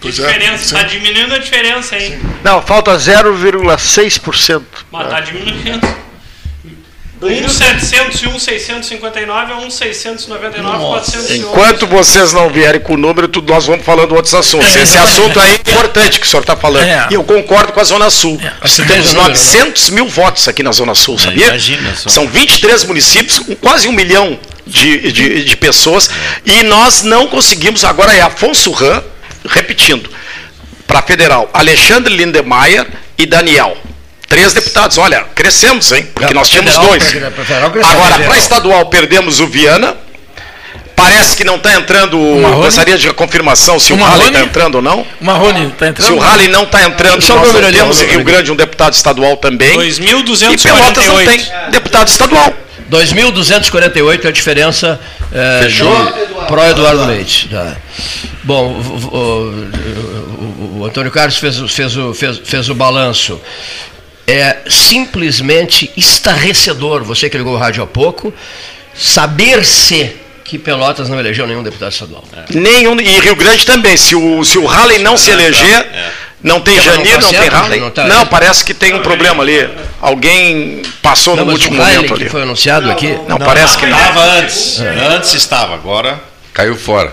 [0.00, 0.58] Pois é, diferença.
[0.58, 0.76] sim.
[0.76, 2.20] Está diminuindo a diferença, hein?
[2.44, 4.62] Não, falta 0,6%.
[4.90, 5.98] Mas está diminuindo.
[7.20, 11.38] 1,700 e 1,659 a 1,699, 411.
[11.38, 14.74] Enquanto vocês não vierem com o número, tudo, nós vamos falando outros assuntos.
[14.76, 16.84] Esse assunto aí é importante que o senhor está falando.
[16.84, 17.08] É.
[17.10, 18.40] E eu concordo com a Zona Sul.
[18.62, 21.48] Nós temos tem o número, 900 mil votos aqui na Zona Sul, sabia?
[21.48, 22.08] imagina só.
[22.08, 26.08] São 23 municípios, quase um milhão de, de, de pessoas.
[26.46, 27.84] E nós não conseguimos.
[27.84, 29.02] Agora é Afonso Ram,
[29.46, 30.10] repetindo,
[30.86, 32.86] para federal, Alexandre Lindemeyer
[33.16, 33.76] e Daniel.
[34.28, 34.98] Três deputados.
[34.98, 36.06] Olha, crescemos, hein?
[36.14, 37.14] Porque nós tínhamos dois.
[37.82, 39.96] Agora, para estadual, perdemos o Viana.
[40.94, 42.18] Parece que não está entrando.
[42.18, 42.62] Marrone?
[42.62, 45.06] Gostaria de confirmação se o, O está entrando ou não.
[45.20, 46.06] O Marrone está entrando?
[46.06, 48.92] Se o Raleigh não está entrando, Só o nós temos em Rio Grande um deputado
[48.94, 49.80] estadual também.
[49.80, 50.62] E 2.248.
[50.62, 51.40] Pelotas não tem
[51.70, 52.52] deputado estadual.
[52.90, 55.00] 2.248 é a diferença
[55.32, 55.82] é, de
[56.46, 57.48] pro Eduardo Leite.
[57.48, 57.76] Tá.
[58.44, 59.50] Bom, o, o-
[60.76, 63.40] o- o Antônio Carlos fez, o- fez, fez, fez o balanço.
[64.26, 68.32] É simplesmente estarrecedor, você que ligou o rádio há pouco,
[68.94, 70.12] saber-se
[70.44, 72.24] que Pelotas não elegeu nenhum deputado estadual.
[72.54, 73.96] Nenhum, e Rio Grande também.
[73.96, 75.86] Se o, se o Raleigh não se eleger,
[76.42, 77.80] não tem Mas não Janir, tá não tem Raleigh.
[77.80, 79.68] não tá- Não, parece que tem um problema ali.
[80.00, 82.28] Alguém passou Não, no último momento que ali.
[82.28, 83.18] foi anunciado aqui.
[83.28, 83.98] Não, parece que não.
[83.98, 84.80] Estava antes.
[84.80, 86.20] Antes estava, agora.
[86.52, 87.12] Caiu fora.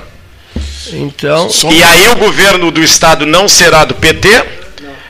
[0.91, 4.29] Então, E aí o governo do estado não será do PT,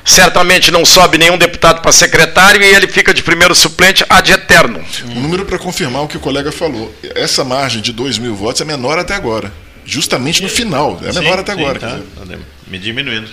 [0.06, 4.82] certamente não sobe nenhum deputado para secretário e ele fica de primeiro suplente ad eterno.
[5.06, 6.94] Um número para confirmar o que o colega falou.
[7.16, 9.52] Essa margem de 2 mil votos é menor até agora.
[9.86, 11.00] Justamente no final.
[11.04, 11.80] É menor até Sim, agora.
[11.80, 11.88] tá.
[12.18, 12.40] quer dizer.
[12.68, 13.30] Me diminuindo.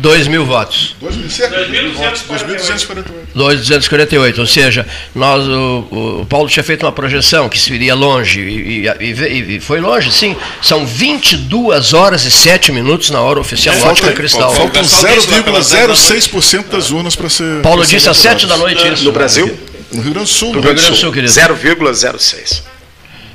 [0.00, 0.96] 2 mil votos.
[1.02, 3.04] 2.000, cerca de mil votos, 2.248.
[3.34, 8.40] 248, ou seja, nós, o, o Paulo tinha feito uma projeção que se iria longe,
[8.40, 10.34] e, e- e- e foi longe, sim.
[10.62, 14.54] São 22 horas e 7 minutos na hora oficial É, ótica falta- cristal.
[14.54, 17.60] falta- Faltam pessoal disse lá pelas 0,06% das urnas para ser.
[17.62, 19.04] Paulo disse às 7 da noite isso.
[19.04, 19.46] No Brasil,
[19.92, 20.48] No Rio Grande do Sul.
[20.48, 21.32] No Rio Grande do Sul, querido.
[21.32, 22.62] 0,06.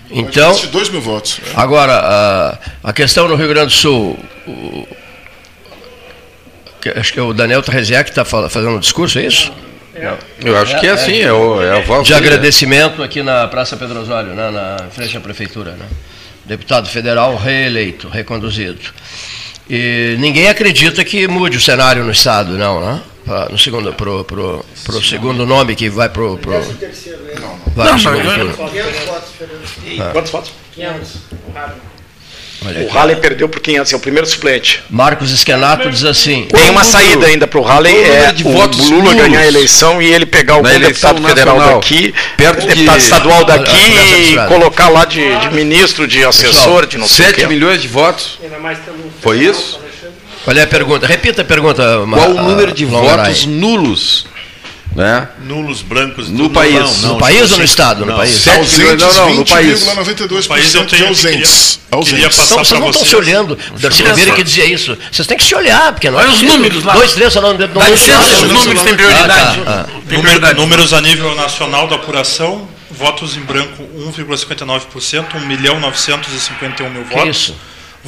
[0.09, 1.39] Então, De 2 mil votos.
[1.45, 1.51] é.
[1.59, 4.17] agora, a, a questão no Rio Grande do Sul,
[4.47, 4.87] o-
[6.89, 9.51] acho que é o Daniel Treziak está fazendo um discurso, é isso?
[10.43, 12.17] Eu acho que é assim, é, o, é a voz de né?
[12.17, 15.71] agradecimento aqui na Praça Pedro Osório, né, na frente à prefeitura.
[15.71, 15.85] Né?
[16.43, 18.77] Deputado federal reeleito, reconduzido.
[19.69, 23.01] E ninguém acredita que mude o cenário no Estado, não, né?
[23.25, 26.37] Pra- no segundo, pro, pro, pro segundo nome que vai pro.
[26.37, 26.51] pro
[27.75, 28.53] vai Não, mas- turno.
[30.11, 30.51] Quantos votos?
[30.75, 31.17] 500.
[32.65, 32.87] Olha O.
[32.89, 34.83] Raleigh perdeu por 500, é o primeiro suplente.
[34.89, 36.47] Marcos Esquenato diz assim.
[36.51, 39.03] Tem uma saída ainda para o Raleigh, qual o é número de o votos Lula
[39.03, 39.15] nulos?
[39.15, 43.45] ganhar a eleição e ele pegar eleição deputado federal nacional, daqui, perto de- deputado estadual
[43.45, 43.77] daqui
[44.33, 47.47] e colocar lá de, de ministro, de assessor, de não sei o 7 quê.
[47.47, 48.39] milhões de votos.
[49.21, 49.79] Foi federal, isso?
[50.43, 51.07] Qual é a pergunta?
[51.07, 51.83] Repita a pergunta.
[52.09, 53.25] Qual o número de ah, Longaray.
[53.25, 54.25] votos nulos?
[54.95, 55.27] Né?
[55.43, 56.29] Nulos brancos.
[56.29, 56.73] No tudo, país.
[56.73, 57.99] não, não, No país ou no Estado?
[58.01, 58.15] No não.
[58.17, 58.33] país.
[58.35, 59.83] Sete milhões, não, não, no país.
[59.83, 61.79] 20,92% país eu de tenho- ausentes.
[61.89, 62.25] queria ausentes.
[62.37, 63.57] passar Então, vocês não estão se olhando.
[63.77, 64.97] Darcy Ribeiro que dizia isso.
[65.11, 66.93] Vocês têm que se olhar, porque não é Olha os números lá.
[66.93, 69.31] Dois, três, só não, não Dá licença, não- os números têm prioridade.
[69.33, 69.99] Ah, tá, ah.
[70.07, 70.57] Prioridade.
[70.59, 77.13] números a nível nacional da apuração, Votos em branco, 1,59%, 1 milhão 951 mil Que
[77.15, 77.35] votos.
[77.35, 77.55] isso?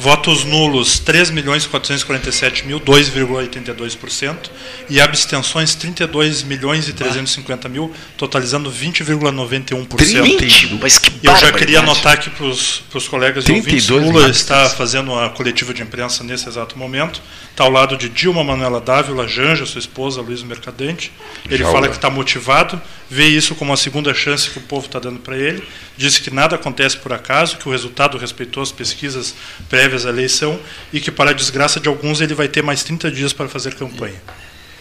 [0.00, 4.48] Votos nulos, 3 milhões 447 mil, 2,82%.
[4.88, 10.22] E abstenções, 32 milhões e 350 mil, totalizando 20,91%.
[10.22, 10.78] 20?
[10.80, 14.68] Mas que eu já queria anotar aqui para os colegas e 32 ouvintes, Lula está
[14.68, 17.20] fazendo a coletiva de imprensa nesse exato momento.
[17.50, 21.10] Está ao lado de Dilma Manuela Dávila, Janja, sua esposa, Luiz Mercadante.
[21.46, 21.72] Ele Jaula.
[21.72, 22.80] fala que está motivado,
[23.10, 25.66] vê isso como a segunda chance que o povo está dando para ele.
[25.96, 29.34] Disse que nada acontece por acaso, que o resultado respeitou as pesquisas
[29.68, 30.58] prévias à eleição
[30.92, 33.74] e que, para a desgraça de alguns, ele vai ter mais 30 dias para fazer
[33.74, 34.16] campanha.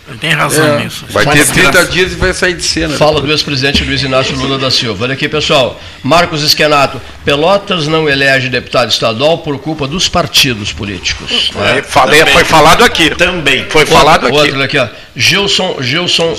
[0.09, 1.05] Ele tem razão É, nisso.
[1.09, 1.71] vai ter desgraça.
[1.71, 2.95] 30 dias e vai sair de cena.
[2.95, 5.03] Fala do ex-presidente Luiz Inácio Lula da Silva.
[5.03, 5.81] Olha aqui, pessoal.
[6.01, 7.01] Marcos Esquenato.
[7.25, 11.51] Pelotas não elege deputado estadual por culpa dos partidos políticos.
[11.57, 13.09] É, falei, foi falado aqui.
[13.15, 13.65] Também.
[13.69, 14.47] Foi falado outro, aqui.
[14.51, 14.87] Outro aqui, ó.
[15.13, 16.37] Gilson, Gilson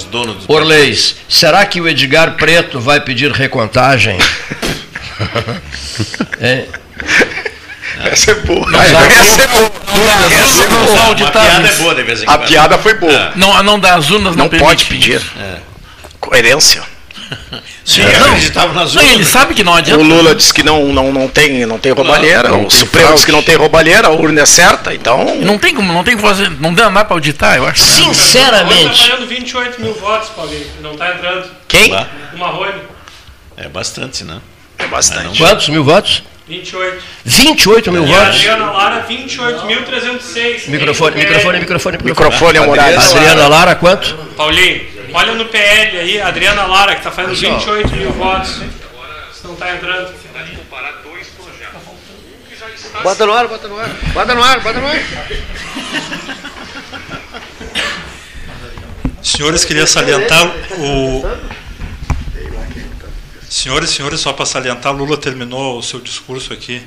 [0.48, 1.16] Orleis.
[1.28, 4.16] Será que o Edgar Preto vai pedir recontagem?
[6.40, 6.64] É.
[8.10, 8.66] Essa é boa.
[8.84, 9.70] Essa a- é boa.
[10.42, 10.90] Essa é Não boa.
[10.96, 11.52] Uma auditáveis.
[11.52, 13.32] piada é boa de vez em A piada foi boa.
[13.36, 15.20] Não, não dá as urnas, não, Não pode pedir.
[16.20, 16.82] Coerência.
[17.84, 19.28] Sim, Não, acreditava nas não, ele urnas.
[19.28, 20.00] sabe que não adianta.
[20.02, 23.14] O Lula disse que não, não, não, tem, não tem roubalheira, Não o tem Supremo
[23.14, 25.36] disse que não tem roubalheira, a urna é certa, então.
[25.36, 27.82] Não tem como, não tem como fazer, não dá mais para auditar, eu acho.
[27.82, 28.92] Sinceramente.
[28.92, 30.66] está fazendo 28 mil votos, Paulinho.
[30.82, 31.50] Não está entrando.
[31.66, 31.90] Quem?
[32.34, 32.82] O Marrone,
[33.56, 34.38] É bastante, né?
[34.78, 35.38] É bastante.
[35.38, 36.22] Quantos mil votos?
[36.48, 37.02] 28.
[37.24, 38.36] 28 mil E a votos?
[38.36, 40.68] Adriana Lara, 28.306.
[40.68, 41.60] Microfone, Tem no microfone, PL.
[41.60, 42.98] microfone, Microfone é um horário.
[42.98, 44.14] Adriana Lara, quanto?
[44.36, 48.62] Paulinho, olha no PL aí, Adriana Lara, que está fazendo 28 mil votos.
[49.32, 50.28] Se não está entrando.
[53.02, 53.88] Bota no ar, bota no ar.
[54.12, 54.98] Bota no ar, bota no ar.
[59.22, 60.46] Senhores, queria salientar
[60.78, 61.22] o.
[63.48, 66.82] Senhores, senhores, só para salientar, Lula terminou o seu discurso aqui,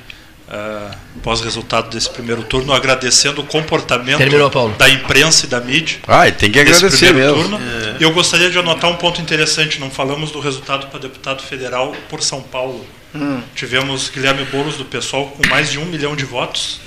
[0.50, 0.92] ah,
[1.24, 4.76] pós-resultado desse primeiro turno, agradecendo o comportamento Terminou, Paulo.
[4.78, 6.00] da imprensa e da mídia.
[6.08, 7.58] Ah, e tem que agradecer primeiro mesmo.
[7.58, 7.66] turno.
[8.00, 9.80] Eu gostaria de anotar um ponto interessante.
[9.80, 12.86] Não falamos do resultado para deputado federal por São Paulo.
[13.56, 16.80] Tivemos Guilherme Boulos do PSOL com mais de um milhão de votos.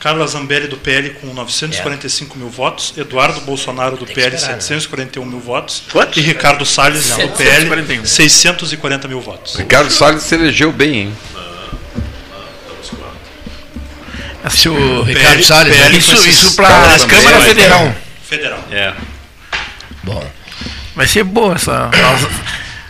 [0.00, 4.60] Carla Zambelli do PL com 945 mil votos, Eduardo Bolsonaro do PL esperar, né?
[4.60, 5.82] 741 mil votos
[6.16, 8.06] e Ricardo Salles do PL 741.
[8.06, 9.56] 640 mil votos.
[9.56, 11.16] Ricardo Salles se elegeu bem, hein?
[14.50, 15.76] Se o PL Ricardo Salles.
[15.76, 15.98] PL né?
[15.98, 17.94] Isso, isso para a Câmara Federal.
[18.22, 18.64] Federal.
[18.70, 18.94] É.
[20.04, 20.24] Bom,
[20.98, 21.90] Vai ser boa essa.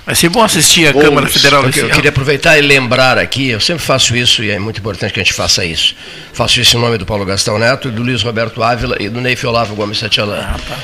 [0.08, 3.60] Vai ser bom assistir a Câmara Federal eu, eu queria aproveitar e lembrar aqui, eu
[3.60, 5.94] sempre faço isso e é muito importante que a gente faça isso.
[6.32, 9.46] Faço isso em nome do Paulo Gastão Neto, do Luiz Roberto Ávila e do Neif
[9.46, 10.40] Olavo Gomes Satialã.
[10.40, 10.78] Ah, tá.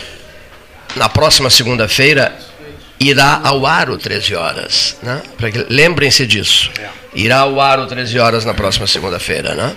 [0.95, 2.37] Na próxima segunda-feira
[3.01, 4.99] irá ao ar o 13 horas.
[5.03, 5.23] Né?
[5.71, 6.71] Lembrem-se disso.
[7.15, 9.55] Irá ao ar o 13 horas na próxima segunda-feira.
[9.55, 9.75] Né?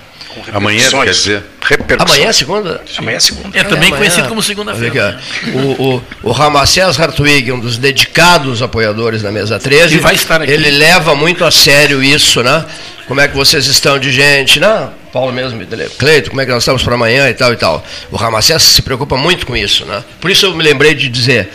[0.53, 1.43] Amanhã, quer dizer.
[1.61, 2.11] Repercussões.
[2.11, 2.81] Amanhã é segunda?
[2.97, 3.57] Amanhã é segunda.
[3.57, 3.97] É também amanhã.
[3.97, 5.19] conhecido como segunda-feira.
[5.45, 5.57] ó.
[5.57, 10.41] O, o, o Ramacés Hartwig, um dos dedicados apoiadores da Mesa 13, E vai estar
[10.41, 10.51] aqui.
[10.51, 12.65] ele leva muito a sério isso, né?
[13.07, 14.89] Como é que vocês estão de gente, né?
[15.13, 15.59] Paulo mesmo,
[15.97, 17.83] Cleito, como é que nós estamos para amanhã e tal e tal.
[18.11, 20.03] O Ramacés se preocupa muito com isso, né?
[20.19, 21.49] Por isso eu me lembrei de dizer,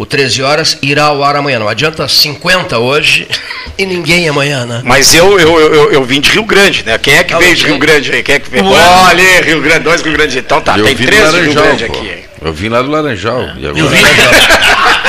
[0.00, 1.58] o 13 horas irá ao ar amanhã.
[1.58, 3.28] Não adianta 50 hoje
[3.76, 4.80] e ninguém amanhã, né?
[4.82, 6.96] Mas eu, eu, eu, eu vim de Rio Grande, né?
[6.96, 8.22] Quem é que Ah, veio de Rio Grande aí?
[8.22, 8.64] Quem é que veio?
[8.64, 10.38] Olha, aí, Rio Grande, dois Rio Grande.
[10.38, 11.92] Então tá, eu tem três Rio Grande pô.
[11.92, 12.06] aqui.
[12.08, 12.24] hein?
[12.42, 13.50] Eu vim lá do Laranjal.
[13.58, 13.80] E Eu vim,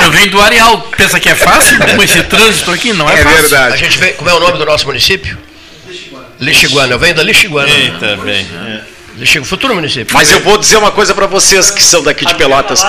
[0.04, 0.86] eu vim do Areal.
[0.94, 2.92] Pensa que é fácil com esse trânsito aqui?
[2.92, 3.38] Não é, É fácil.
[3.38, 3.76] A verdade.
[3.78, 5.38] gente vem, como é o nome do nosso município?
[6.38, 6.92] Lixiguana.
[6.92, 7.70] Eu venho da Lixiguana.
[7.70, 8.46] Eita, bem.
[8.66, 8.80] É.
[9.16, 10.12] Lixigu- futuro município.
[10.12, 12.82] Mas eu vou dizer uma coisa pra vocês que são daqui de Pelotas.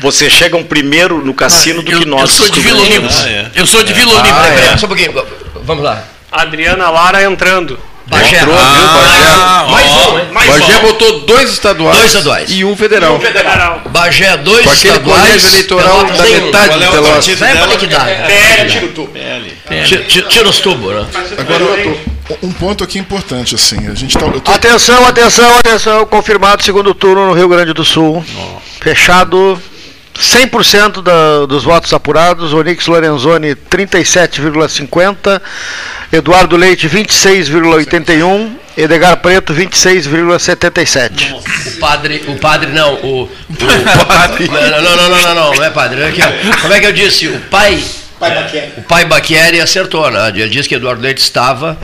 [0.00, 2.22] Vocês chegam primeiro no cassino do eu, que nós.
[2.22, 2.80] eu sou de Vila.
[2.80, 3.10] Olímpia.
[3.10, 3.50] Ah, é.
[3.54, 4.32] Eu sou de Vila Olímpia.
[4.34, 4.62] Peraí, né?
[4.62, 5.24] peraí, só um pouquinho.
[5.64, 6.02] Vamos lá.
[6.30, 7.78] Adriana Lara entrando.
[8.06, 8.38] Bagé.
[8.38, 9.70] Entrou, viu, Ah, Bagé?
[9.70, 10.32] mais um?
[10.32, 10.80] Mais Bagé um.
[10.80, 12.50] botou dois estaduais, Dois estaduais.
[12.50, 13.20] e um federal.
[13.20, 13.82] Federal.
[13.90, 15.20] Bagé, dois Com aquele estaduais.
[15.26, 16.28] colégio eleitoral Pelotas da um.
[16.44, 17.26] metade Qual é de o Pelotas.
[17.38, 18.26] Vai pra.
[18.26, 19.12] PL, tira o tubo.
[19.84, 21.06] Tira, tira- tira os tubos, né?
[21.36, 21.64] Agora,
[22.42, 26.06] um ponto aqui importante, assim, a gente tá, eu tô- Atenção, atenção, atenção.
[26.06, 28.24] Confirmado segundo turno no Rio Grande do Sul.
[28.80, 29.60] Fechado.
[30.18, 32.52] 100% da, dos votos apurados.
[32.52, 35.40] Onix Lorenzoni 37,50.
[36.12, 38.50] Eduardo Leite 26,81.
[38.76, 41.34] Edgar Preto 26,77.
[41.34, 44.46] O padre, o padre não, o, o padre.
[44.46, 46.04] Não, não, não, não, não, não, não é padre.
[46.04, 46.60] Aqui, ó.
[46.60, 47.26] Como é que eu disse?
[47.26, 47.82] O pai,
[48.76, 50.28] o pai Baquieri acertou, né?
[50.30, 51.78] Ele disse que Eduardo Leite estava,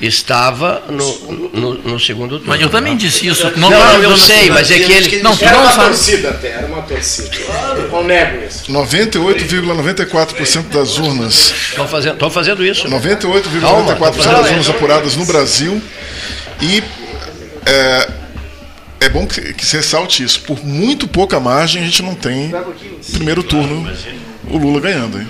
[0.00, 2.46] estava no, no, no segundo turno.
[2.46, 2.98] Mas eu também né?
[2.98, 3.52] disse isso.
[3.56, 5.22] Não, não, eu sei, mas é que ele.
[5.22, 6.26] Não, tu não sabe.
[6.26, 7.28] até, era uma torcida.
[7.92, 8.72] Eu nego isso.
[8.72, 11.52] 98,94% das urnas.
[11.68, 12.88] Estão fazendo, estão fazendo isso.
[12.88, 15.82] 98,94% das urnas apuradas no Brasil.
[16.62, 16.82] E
[17.66, 18.08] é,
[19.00, 20.40] é bom que, que se ressalte isso.
[20.40, 22.50] Por muito pouca margem, a gente não tem
[23.12, 23.86] primeiro turno
[24.48, 25.18] o Lula ganhando.
[25.18, 25.28] Hein?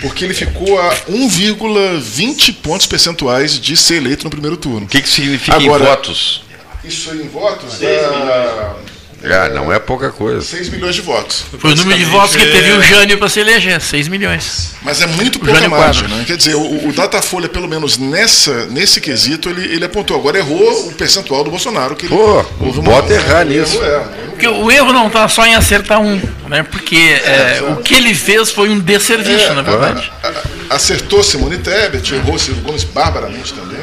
[0.00, 4.86] Porque ele ficou a 1,20 pontos percentuais de ser eleito no primeiro turno.
[4.86, 6.42] O que, que significa Agora, em votos?
[6.84, 8.76] Isso aí em votos dá
[9.24, 10.40] Ah, não é pouca coisa.
[10.42, 11.44] 6 milhões de votos.
[11.58, 14.74] Foi o número de votos que teve o Jânio para se eleger, 6 milhões.
[14.82, 16.18] Mas é muito pouca Jânio margem, Quadros.
[16.18, 16.24] né?
[16.24, 20.16] Quer dizer, o, o Datafolha, pelo menos nessa, nesse quesito, ele, ele apontou.
[20.16, 21.96] Agora errou o percentual do Bolsonaro.
[21.96, 23.82] Que ele- Pô, houve bota errar nisso.
[23.82, 24.28] é.
[24.30, 26.62] Porque o erro não está só em acertar um, né?
[26.62, 30.12] Porque é, o que ele fez foi um desserviço, É, na verdade.
[30.22, 33.78] a- a- Acertou Simone Tebet, errou Ciro Gomes barbaramente também.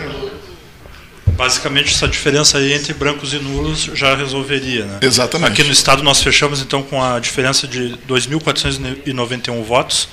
[1.36, 4.86] Basicamente, essa diferença aí entre brancos e nulos já resolveria.
[4.86, 5.00] Né?
[5.02, 5.52] Exatamente.
[5.52, 10.08] Aqui no estado nós fechamos então com a diferença de 2.491 votos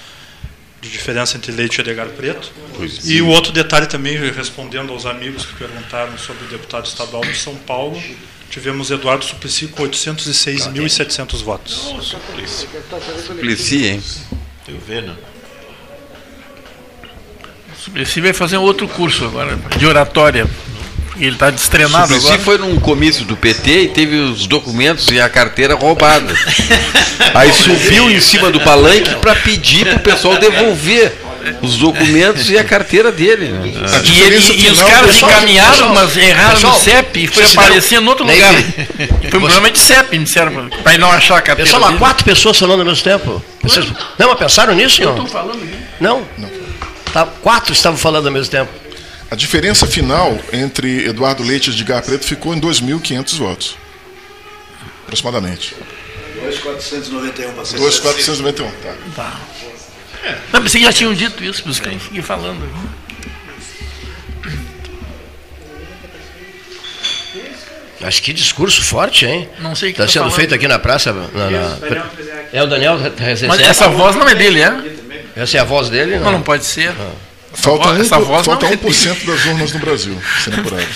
[0.82, 2.52] de diferença entre Leite e Edgar Preto.
[2.76, 3.22] Pois e é.
[3.22, 7.54] o outro detalhe também, respondendo aos amigos que perguntaram sobre o deputado estadual de São
[7.54, 8.02] Paulo,
[8.50, 11.94] tivemos Eduardo Suplicy com 806.700 votos.
[13.26, 14.02] Suplicy, hein?
[14.66, 15.16] Eu vendo.
[17.78, 20.48] Suplicy vai fazer um outro curso agora, de oratória.
[21.26, 22.42] Ele está destreinado Suplicy agora.
[22.42, 26.34] foi num comício do PT e teve os documentos e a carteira roubada.
[27.34, 31.12] Aí subiu em cima do palanque para pedir para o pessoal devolver
[31.60, 33.48] os documentos e a carteira dele.
[33.48, 33.68] né?
[34.04, 34.36] E, ele-
[34.66, 38.54] e os caras encaminharam, mas erraram no CEP e foi aparecer em outro lugar.
[39.30, 41.70] Foi um problema de CEP, me disseram, para ele não achar a carteira.
[41.70, 43.42] Pessoal, há quatro pessoas falando ao mesmo tempo.
[43.62, 43.86] Vocês,
[44.18, 45.00] não, mas pensaram nisso?
[45.02, 45.24] Eu Não?
[45.24, 45.76] estou falando aqui.
[46.00, 46.22] Não?
[47.12, 48.70] Tá, quatro estavam falando ao mesmo tempo.
[49.32, 53.76] A diferença final entre Eduardo Leite e Edgar Preto ficou em 2.500 votos.
[55.04, 55.74] Aproximadamente.
[56.42, 58.94] 2,491 para ser 2.491, tá.
[59.16, 59.40] Tá.
[60.52, 62.60] Não, mas vocês já tinham dito isso, por isso que eu fiquei falando.
[68.02, 69.48] Acho que discurso forte, hein?
[69.60, 70.36] Não sei o que Está tá sendo falando.
[70.36, 71.10] feito aqui na praça.
[71.10, 71.78] na- na-
[72.52, 73.48] É o Daniel Rezende.
[73.48, 74.72] Mas essa voz não é dele, é?
[75.36, 76.18] Essa é a voz dele?
[76.18, 76.92] Não, não pode ser.
[77.54, 80.88] Falta, voz- um, essa voz falta não é 1% das urnas no Brasil sendo apuradas.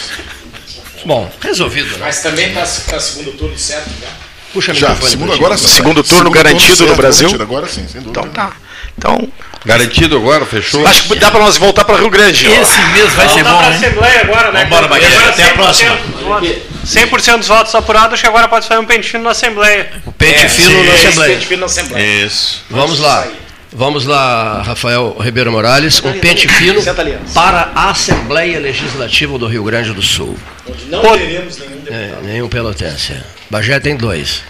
[1.05, 1.91] Bom, resolvido.
[1.93, 1.97] Né?
[2.01, 4.09] Mas também está tá segundo turno certo, já.
[4.53, 5.69] Puxa Já, segundo agora sim.
[5.69, 7.29] Segundo turno garantido certo, no Brasil?
[7.29, 8.21] garantido, Agora sim, sem dúvida.
[8.21, 8.53] Então tá.
[8.99, 9.29] Então,
[9.65, 10.87] Garantido agora, fechou?
[10.87, 12.47] acho que dá para nós voltar para Rio Grande.
[12.49, 12.63] ó.
[12.63, 13.77] Esse mês vai ser Voltar bom, para a hein?
[13.77, 14.63] Assembleia agora, né?
[14.65, 15.97] Vambora, Agora até a 100% próxima.
[15.97, 16.51] dos votos.
[16.87, 19.93] 100% dos votos apurados, acho que agora pode fazer um pentinho na Assembleia.
[20.07, 21.35] O pente É, fino na Assembleia.
[21.35, 22.25] pente fino na Assembleia.
[22.25, 22.63] Isso.
[22.71, 23.27] Vamos lá.
[23.73, 26.81] Vamos lá, Rafael Ribeiro Morales, um pente fino
[27.35, 30.37] para a Assembleia Legislativa do Rio Grande do Sul.
[30.87, 31.95] Não Pô- teremos nenhum deputado.
[31.95, 33.17] É, nenhum pelotense.
[33.51, 34.43] Bagé tem dois.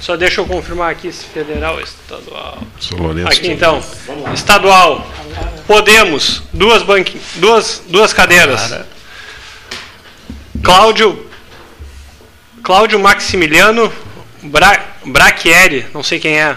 [0.00, 2.58] Só deixa eu confirmar aqui se federal ou estadual.
[3.26, 3.80] Aqui então,
[4.34, 5.08] estadual.
[5.66, 7.18] Podemos, duas, banqui...
[7.36, 8.74] duas, duas cadeiras.
[10.62, 11.26] Cláudio
[12.62, 13.92] Cláudio Maximiliano
[14.42, 14.78] Bra...
[15.06, 16.56] Brachieri, não sei quem é.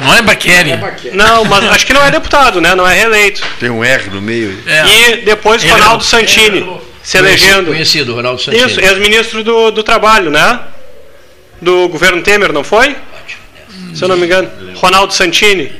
[0.00, 0.72] Não é Baqueri.
[1.14, 2.74] Não, mas acho que não é deputado, né?
[2.74, 3.42] Não é reeleito.
[3.58, 4.58] Tem um R no meio.
[4.66, 4.86] É.
[4.86, 7.66] E depois Ele Ronaldo é- Santini, se elegendo.
[7.70, 8.64] Conhecido, Ronaldo Santini.
[8.66, 10.60] Isso, ex-ministro do, do Trabalho, né?
[11.60, 12.96] Do governo Temer, não foi?
[13.94, 14.50] Se eu não me engano.
[14.76, 15.72] Ronaldo Santini.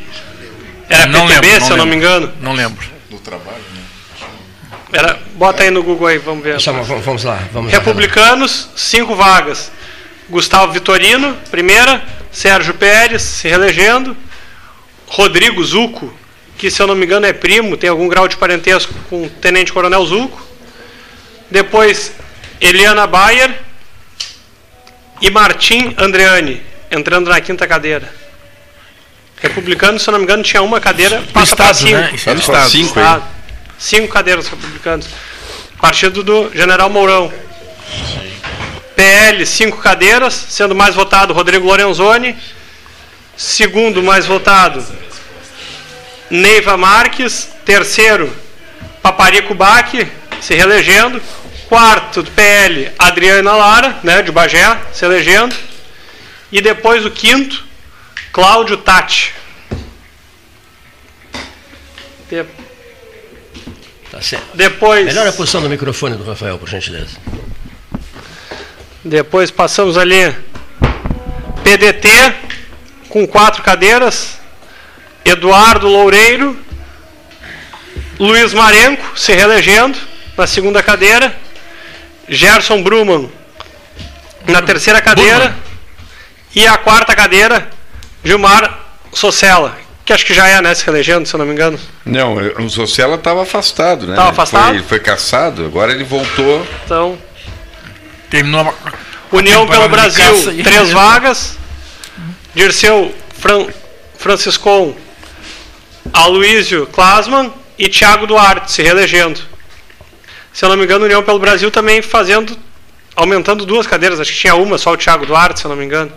[0.88, 2.32] Era Não PTB, lembro, se não eu não me engano.
[2.40, 2.86] Não lembro.
[3.10, 3.82] Do trabalho, né?
[4.92, 6.58] Era, bota aí no Google aí, vamos ver.
[6.60, 7.42] Só, vamos vamos lá.
[7.52, 7.78] Vamos lá.
[7.78, 9.70] Republicanos, cinco vagas.
[10.28, 12.02] Gustavo Vitorino, primeira.
[12.30, 14.16] Sérgio Pérez, se reelegendo.
[15.06, 16.12] Rodrigo Zuco,
[16.58, 19.30] que se eu não me engano é primo, tem algum grau de parentesco com o
[19.30, 20.46] Tenente Coronel Zuco.
[21.50, 22.12] Depois,
[22.60, 23.58] Eliana Bayer
[25.20, 28.12] e Martim Andreani, entrando na quinta cadeira.
[29.40, 31.92] Republicano, se eu não me engano, tinha uma cadeira, passa para cinco.
[31.92, 32.10] né?
[32.12, 32.70] Isso é do Passa Estado.
[32.70, 32.88] cinco?
[32.88, 33.24] Estado.
[33.78, 35.06] Cinco cadeiras republicanos.
[35.80, 37.32] Partido do General Mourão.
[39.02, 42.36] PL, cinco cadeiras, sendo mais votado Rodrigo Lorenzoni.
[43.36, 44.84] Segundo mais votado,
[46.28, 47.48] Neiva Marques.
[47.64, 48.34] Terceiro,
[49.00, 50.08] Paparico Baque,
[50.40, 51.22] se reelegendo.
[51.68, 55.54] Quarto, do PL, Adriana Lara, né, de Bagé, se elegendo.
[56.50, 57.62] E depois o quinto,
[58.32, 59.32] Cláudio Tati.
[62.28, 62.44] De-
[64.10, 64.46] Tá certo.
[64.54, 65.04] Depois.
[65.04, 67.16] Melhor a posição do microfone do Rafael, por gentileza.
[69.08, 70.34] Depois passamos ali
[71.64, 72.08] PDT
[73.08, 74.38] com quatro cadeiras.
[75.24, 76.58] Eduardo Loureiro.
[78.18, 79.96] Luiz Marenco se reelegendo
[80.36, 81.34] na segunda cadeira.
[82.28, 83.30] Gerson Bruman
[84.46, 85.56] na terceira cadeira.
[86.54, 87.68] E a quarta cadeira,
[88.24, 88.78] Gilmar
[89.12, 91.78] Socella, que acho que já é, né, se reelegendo, se eu não me engano.
[92.04, 94.16] Não, o Sociela estava afastado, né?
[94.16, 94.74] Tava Ele foi- afastado?
[94.74, 96.66] Ele foi, caçado, agora ele voltou.
[96.84, 97.18] Então,
[98.30, 98.90] Terminou a
[99.30, 101.58] União pelo Brasil, três vagas.
[102.54, 103.66] Dirceu Fran,
[104.16, 104.96] Franciscon,
[106.12, 109.40] Aloysio Klasman e Thiago Duarte se reelegendo.
[110.52, 112.58] Se eu não me engano, União pelo Brasil também fazendo,
[113.14, 114.18] aumentando duas cadeiras.
[114.18, 116.10] Acho que tinha uma, só o Thiago Duarte, se eu não me engano.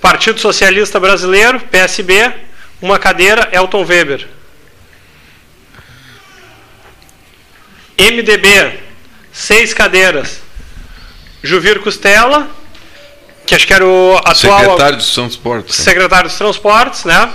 [0.00, 2.30] Partido Socialista Brasileiro, PSB,
[2.82, 4.28] uma cadeira, Elton Weber.
[7.98, 8.80] MDB,
[9.32, 10.40] seis cadeiras.
[11.42, 12.48] Juvir Costela,
[13.46, 15.76] que acho que era o atual Secretário dos Transportes.
[15.76, 17.30] secretário dos Transportes, né?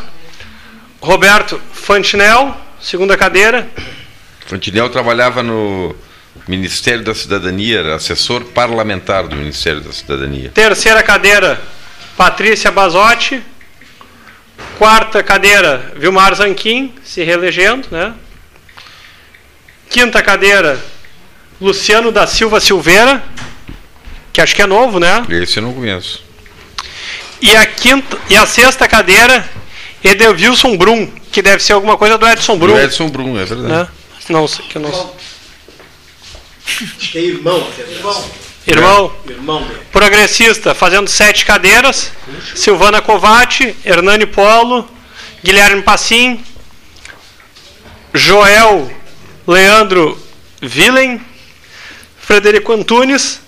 [0.99, 3.69] Roberto Fantinel, segunda cadeira.
[4.47, 5.95] Fantinel trabalhava no
[6.47, 10.49] Ministério da Cidadania, era assessor parlamentar do Ministério da Cidadania.
[10.53, 11.61] Terceira cadeira,
[12.17, 13.41] Patrícia Basotti.
[14.77, 18.13] Quarta cadeira, Vilmar Zanquim, se reelegendo, né?
[19.89, 20.79] Quinta cadeira,
[21.59, 23.23] Luciano da Silva Silveira,
[24.31, 25.25] que acho que é novo, né?
[25.29, 26.23] Esse eu não conheço.
[27.41, 29.49] E a quinta e a sexta cadeira,
[30.03, 32.73] Edelvilson Brum, que deve ser alguma coisa do Edson Brum.
[32.73, 33.73] Do Edson Brum, é verdade.
[33.73, 33.87] Né?
[34.29, 35.05] Não sei, que eu não sei.
[36.97, 37.67] Acho que é irmão.
[37.87, 38.29] Irmão.
[38.67, 39.15] Irmão.
[39.27, 39.79] Irmão dele.
[39.91, 42.11] Progressista, fazendo sete cadeiras.
[42.53, 44.87] Silvana Covatti, Hernani Polo,
[45.43, 46.43] Guilherme Passim,
[48.13, 48.91] Joel
[49.49, 50.17] Leandro
[50.61, 51.19] Villen,
[52.21, 53.41] Frederico Antunes,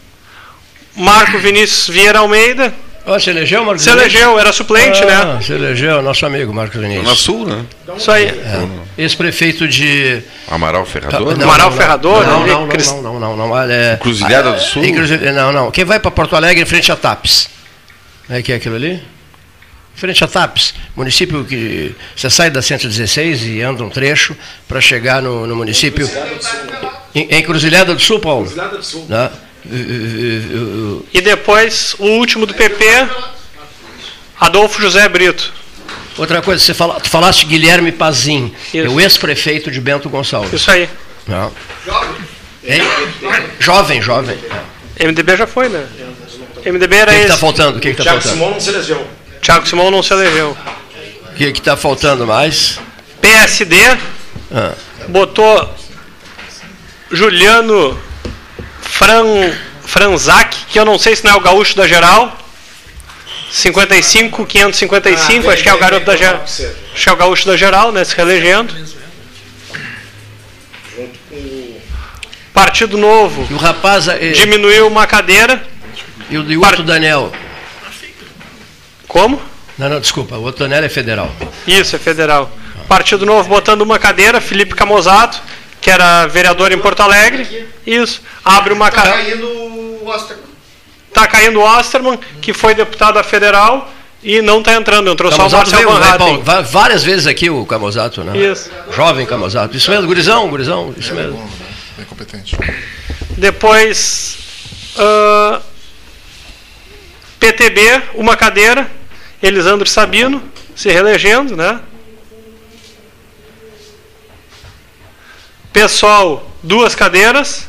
[0.95, 2.73] Marco Vinícius Vieira Almeida.
[3.05, 5.41] Ó, se elegeu, Marcos Se elegeu, era suplente, ah, né?
[5.41, 7.03] Se elegeu, nosso amigo Marcos Vinícius.
[7.05, 7.65] Zona Sul, né?
[7.97, 8.25] Isso aí.
[8.25, 8.67] É.
[8.97, 10.21] Ex-prefeito de.
[10.47, 11.35] Amaral Ferrador?
[11.37, 14.51] Não, Amaral não, Ferrador, Não, não, não, Crist- não, não, não, não, olha, é- Encruzilhada
[14.53, 14.83] do Sul?
[14.83, 15.71] Encruzilhada- Não, não.
[15.71, 17.49] Quem vai para Porto Alegre em frente a TAPS?
[18.29, 19.01] É que é aquilo ali?
[20.01, 24.35] Frente a TAPS, município que você sai da 116 e anda um trecho
[24.67, 26.09] para chegar no, no município.
[27.13, 28.45] Em, em Cruzilhada do Sul, Paulo?
[28.45, 29.05] Cruzilhada do Sul.
[29.07, 29.29] Né?
[31.13, 32.83] E depois, o último do PP,
[34.39, 35.53] Adolfo José Brito.
[36.17, 40.51] Outra coisa, você fala, tu falaste Guilherme Pazin, é o ex-prefeito de Bento Gonçalves.
[40.51, 40.89] Isso aí.
[41.27, 41.51] Não.
[42.63, 42.81] Hein?
[43.59, 44.35] Jovem, jovem.
[44.99, 45.85] MDB já foi, né?
[46.65, 47.27] MDB era O que esse.
[47.27, 47.77] está faltando?
[47.77, 48.33] O que está faltando?
[48.33, 49.20] Simão não se elegeu.
[49.41, 50.55] Thiago Simão não se elegeu.
[51.29, 52.79] O que está faltando mais?
[53.21, 53.75] PSD
[54.53, 54.73] Ah.
[55.07, 55.73] botou
[57.11, 57.99] Juliano
[58.81, 59.53] Fran,
[59.85, 62.37] Franzac, que eu não sei se não é o gaúcho da geral.
[63.51, 66.41] 55, 555, Ah, acho que é o garoto bem, da geral.
[66.43, 68.03] Acho que é o gaúcho da geral, né?
[68.05, 68.73] Se reelegendo.
[70.95, 71.81] Junto com o.
[72.53, 73.45] Partido Novo.
[73.49, 74.07] E o rapaz.
[74.07, 75.61] eh, Diminuiu uma cadeira.
[76.29, 77.31] E o, e o outro Daniel?
[79.11, 79.41] Como?
[79.77, 80.37] Não, não, desculpa.
[80.37, 81.29] O outro é federal.
[81.67, 82.49] Isso, é federal.
[82.87, 85.37] Partido Novo botando uma cadeira, Felipe Camozato,
[85.81, 87.67] que era vereador em Porto Alegre.
[87.85, 88.21] Isso.
[88.43, 89.17] Abre uma cadeira.
[89.17, 90.45] caindo o Osterman.
[91.13, 93.91] Tá caindo o Osterman, que foi deputado a federal
[94.23, 95.11] e não tá entrando.
[95.11, 98.37] Entrou só o Marcel veio, Van né, várias vezes aqui o Camozato, né?
[98.37, 98.71] Isso.
[98.95, 99.75] Jovem Camozato.
[99.75, 100.95] Isso mesmo, gurizão, gurizão.
[100.97, 101.51] Isso mesmo.
[101.97, 102.55] Bem competente.
[103.31, 104.37] Depois,
[104.97, 105.59] ah,
[107.41, 108.89] PTB, uma cadeira,
[109.41, 110.41] Elisandro Sabino,
[110.75, 111.81] se reelegendo, né?
[115.73, 117.67] PSOL, duas cadeiras,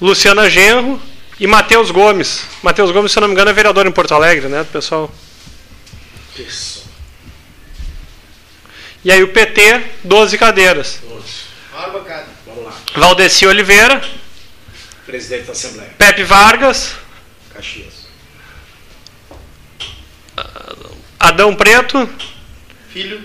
[0.00, 1.00] Luciana Genro
[1.38, 2.44] e Matheus Gomes.
[2.62, 5.12] Matheus Gomes, se eu não me engano, é vereador em Porto Alegre, né, pessoal?
[6.38, 6.88] Isso.
[9.04, 11.00] E aí o PT, 12 cadeiras.
[11.72, 12.26] Maior bancada.
[12.46, 12.74] Vamos lá.
[12.94, 14.02] Valdeci Oliveira,
[15.06, 15.90] Presidente da Assembleia.
[15.96, 16.94] Pepe Vargas,
[17.54, 18.00] Caxias.
[21.20, 22.08] Adão Preto,
[22.90, 23.22] Filho.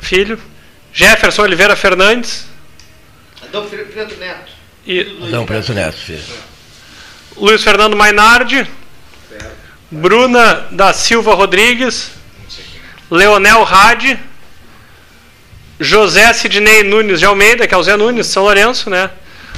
[0.00, 0.40] filho,
[0.92, 2.46] Jefferson Oliveira Fernandes.
[3.42, 4.52] Adão Preto Neto.
[4.86, 6.22] e Adão Preto Neto, filho.
[7.36, 8.66] Luiz Fernando Mainardi,
[9.90, 12.10] Bruna da Silva Rodrigues,
[13.10, 14.18] Leonel Rade,
[15.78, 19.10] José Sidney Nunes de Almeida, que é o Zé Nunes, São Lourenço, né?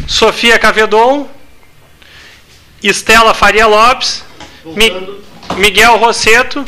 [0.06, 1.30] Sofia Cavedon,
[2.82, 4.24] Estela Faria Lopes,
[4.64, 5.20] Mi-
[5.56, 6.64] Miguel Rosseto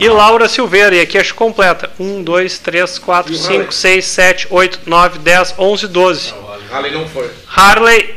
[0.00, 0.94] e Laura Silveira.
[0.94, 1.90] E aqui acho completa.
[1.98, 3.72] 1, 2, 3, 4, E o 5, Harley?
[3.72, 6.34] 6, 7, 8, 9, 10, 11, 12.
[6.70, 7.30] Raleigh não foi.
[7.54, 8.14] Harley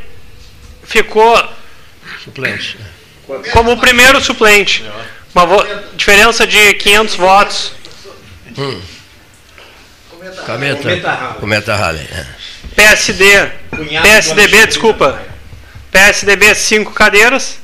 [0.82, 1.42] ficou
[2.24, 2.78] Suplente.
[3.52, 4.84] como o primeiro suplente.
[5.34, 5.64] Uma vo-
[5.94, 7.72] diferença de 500 votos.
[8.58, 8.80] Hum.
[10.46, 11.02] Halley.
[11.38, 12.06] Cometa Halley.
[12.12, 12.26] é.
[12.74, 13.24] PSD.
[14.02, 15.20] PSDB, desculpa.
[15.90, 17.58] PSDB, 5 cadeiras.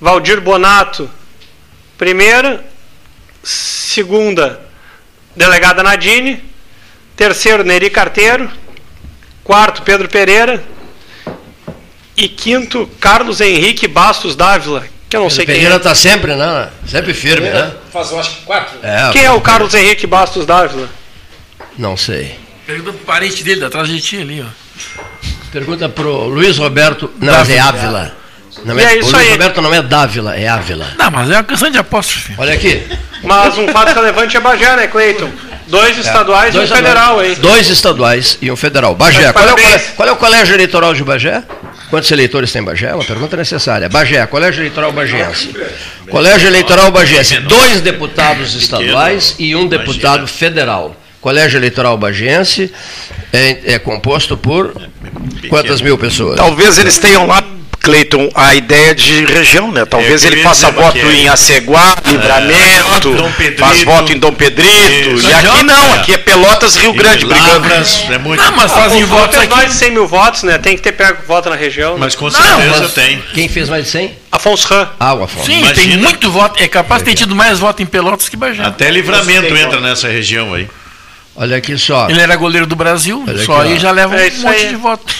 [0.00, 1.10] Valdir Bonato,
[1.98, 2.64] primeira.
[3.42, 4.60] Segunda,
[5.34, 6.42] delegada Nadine.
[7.16, 8.50] Terceiro, Neri Carteiro.
[9.44, 10.62] Quarto, Pedro Pereira.
[12.16, 15.78] E quinto, Carlos Henrique Bastos Dávila, que eu não sei quem Pereira é.
[15.78, 16.68] está sempre, né?
[16.86, 17.72] Sempre firme, né?
[17.90, 18.78] Faz, eu acho que quatro.
[18.82, 20.88] É, Quem é o Carlos Henrique Bastos Dávila?
[21.78, 22.38] Não sei.
[22.66, 25.30] Pergunta pro parente dele, atrás de ti ali, ó.
[25.50, 27.10] Pergunta pro Luiz Roberto.
[27.18, 28.19] Não, é Ávila.
[28.64, 29.32] Não E é, é isso o Luiz aí.
[29.32, 30.86] Roberto não é Dávila, é Ávila.
[30.98, 32.34] Não, mas é uma questão de apóstrofe.
[32.36, 32.82] Olha aqui.
[33.22, 35.30] Mas um fato relevante é Bagé, né, Cleiton?
[35.66, 37.36] Dois estaduais Dois e um federal, hein?
[37.40, 38.94] Dois estaduais e um federal.
[38.94, 41.44] Bagé, qual é, qual é o colégio eleitoral de Bagé?
[41.90, 42.88] Quantos eleitores tem Bagé?
[42.88, 43.88] É Uma pergunta necessária.
[43.88, 45.54] Bagé, colégio eleitoral bagiense.
[46.08, 50.96] Colégio eleitoral bagiense, dois deputados estaduais e um deputado federal.
[51.20, 52.72] Colégio eleitoral bagiense
[53.32, 54.74] é, é composto por
[55.48, 56.36] quantas mil pessoas?
[56.36, 57.44] Talvez eles tenham lá,
[57.90, 59.84] Cleiton, a ideia de região, né?
[59.84, 61.22] Talvez É, ele faça voto Baqueri.
[61.22, 63.58] em Aceguá, Livramento, Pedrito.
[63.60, 64.70] faz voto em Dom Pedrito.
[65.16, 65.28] Isso.
[65.28, 67.66] E aqui não, aqui é Pelotas, Rio Grande, brigando.
[68.12, 68.42] é muito.
[68.42, 69.56] Não, mas fazem votos fez aqui.
[69.56, 70.58] mais de 100 mil votos, né?
[70.58, 71.96] Tem que ter pego voto na região.
[71.98, 73.20] Mas com certeza tem.
[73.34, 74.14] Quem fez mais de 100?
[74.32, 74.88] Afonso Ram.
[75.00, 75.46] Ah, o Afonso.
[75.46, 76.62] Sim, tem muito voto.
[76.62, 78.62] É capaz de ter tido mais voto em Pelotas que Bagé.
[78.62, 80.68] Até livramento entra nessa região aí.
[81.36, 82.08] Olha aqui só.
[82.10, 84.68] Ele era goleiro do Brasil, Olha só aí já leva um É isso monte aí.
[84.68, 85.14] de voto.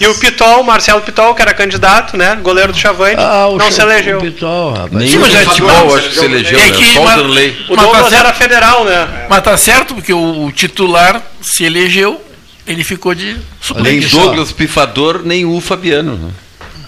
[0.00, 2.36] E o Pitol, Marcelo Pitol, que era candidato, né?
[2.42, 4.18] Goleiro do Chavante, Ah, não Ch- se elegeu.
[4.18, 4.92] o Pitol, rapaz.
[4.92, 6.76] Nem Sim, mas é tipo- acho que se elegeu, É né?
[6.76, 7.56] que- Falta mas- no lei.
[7.68, 8.20] O Douglas tá certo.
[8.26, 9.26] era federal, né?
[9.28, 12.20] Mas tá certo, porque o, o titular se elegeu,
[12.66, 14.08] ele ficou de Nem suplente.
[14.08, 16.16] Douglas Pifador, nem o Fabiano.
[16.16, 16.30] né?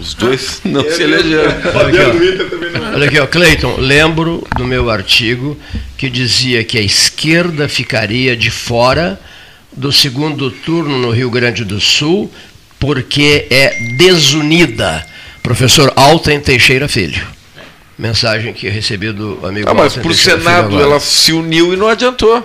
[0.01, 1.55] Os dois não se elegeram.
[1.75, 2.95] Olha aqui, ó.
[2.95, 5.57] Olha aqui, ó, Cleiton, lembro do meu artigo
[6.03, 9.21] que dizia que a esquerda ficaria de fora
[9.73, 12.29] do segundo turno no Rio Grande do Sul
[12.77, 15.07] porque é desunida.
[15.45, 17.25] Professor Alten Teixeira Filho.
[17.97, 21.87] Mensagem que recebi do amigo Ah, mas para o Senado ela se uniu e não
[21.87, 22.37] adiantou.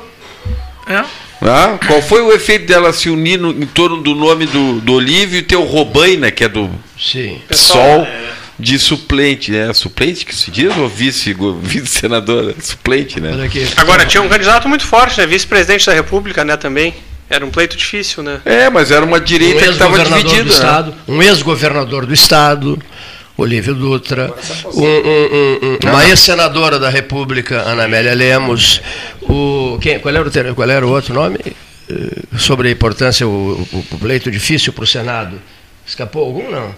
[0.85, 1.03] É.
[1.41, 4.93] Ah, qual foi o efeito dela se unir no- em torno do nome do, do
[4.93, 7.41] Olívio e ter o Robaina, que é do Sim.
[7.47, 8.07] PSOL,
[8.59, 9.71] de suplente, né?
[9.73, 12.55] Suplente que se diz ou vice, vice-senadora?
[12.61, 13.31] Suplente, né?
[13.34, 13.67] Olha aqui.
[13.77, 15.27] Agora, tinha um candidato muito forte, né?
[15.27, 16.57] Vice-presidente da República, né?
[16.57, 16.93] Também.
[17.29, 18.39] Era um pleito difícil, né?
[18.45, 20.43] É, mas era uma um direita que estava ex-governador do dividida.
[20.45, 20.49] né?
[20.55, 22.79] estado, um ex-governador do estado,
[23.35, 24.34] Olívio Dutra,
[24.73, 28.81] um- um- um- um- uma ex-senadora da República, Ana Amélia Lemos,
[29.23, 31.38] o quem, qual, era o, qual era o outro nome
[31.89, 35.39] Eh, sobre a importância o, o pleito difícil para o Senado?
[35.88, 36.76] Escapou algum não?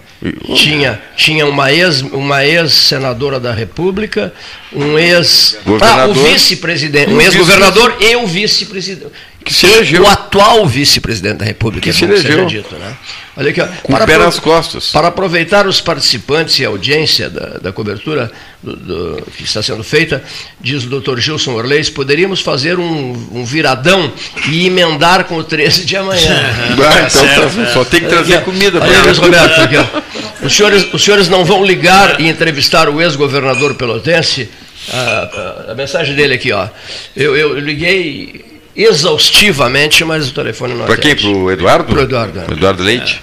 [0.56, 4.32] Tinha, tinha uma ex uma ex-senadora da República,
[4.72, 6.24] um ex ah, o Governador.
[6.30, 9.12] vice-presidente, um ex-governador e o vice-presidente.
[9.44, 10.04] Que se elegeu.
[10.04, 12.46] O atual vice-presidente da República, Que é se elegeu.
[12.46, 12.96] dito, né?
[13.40, 13.68] Olha aqui, ó.
[13.84, 14.90] Com o pé nas costas.
[14.92, 18.30] Para aproveitar os participantes e a audiência da, da cobertura
[18.62, 20.22] do- do- que está sendo feita,
[20.60, 24.12] diz o doutor Gilson Orleis, poderíamos fazer um, um viradão
[24.50, 26.20] e emendar com o 13 de amanhã.
[26.90, 30.46] Ah, então tá- só tem que trazer Aqui, comida pra Luiz Roberto, aqui, ó.
[30.46, 34.50] Os senhores, os senhores não vão ligar e entrevistar o ex-governador pelotense?
[34.92, 35.30] Ah,
[35.68, 36.68] ah, a mensagem dele aqui, ó.
[37.16, 38.44] Eu, eu liguei
[38.76, 41.12] exaustivamente, mas o telefone não Para quem?
[41.12, 41.30] atende.
[41.32, 41.86] Pro Eduardo?
[41.86, 42.42] Pro Eduardo.
[42.42, 43.22] Pro Eduardo Leite?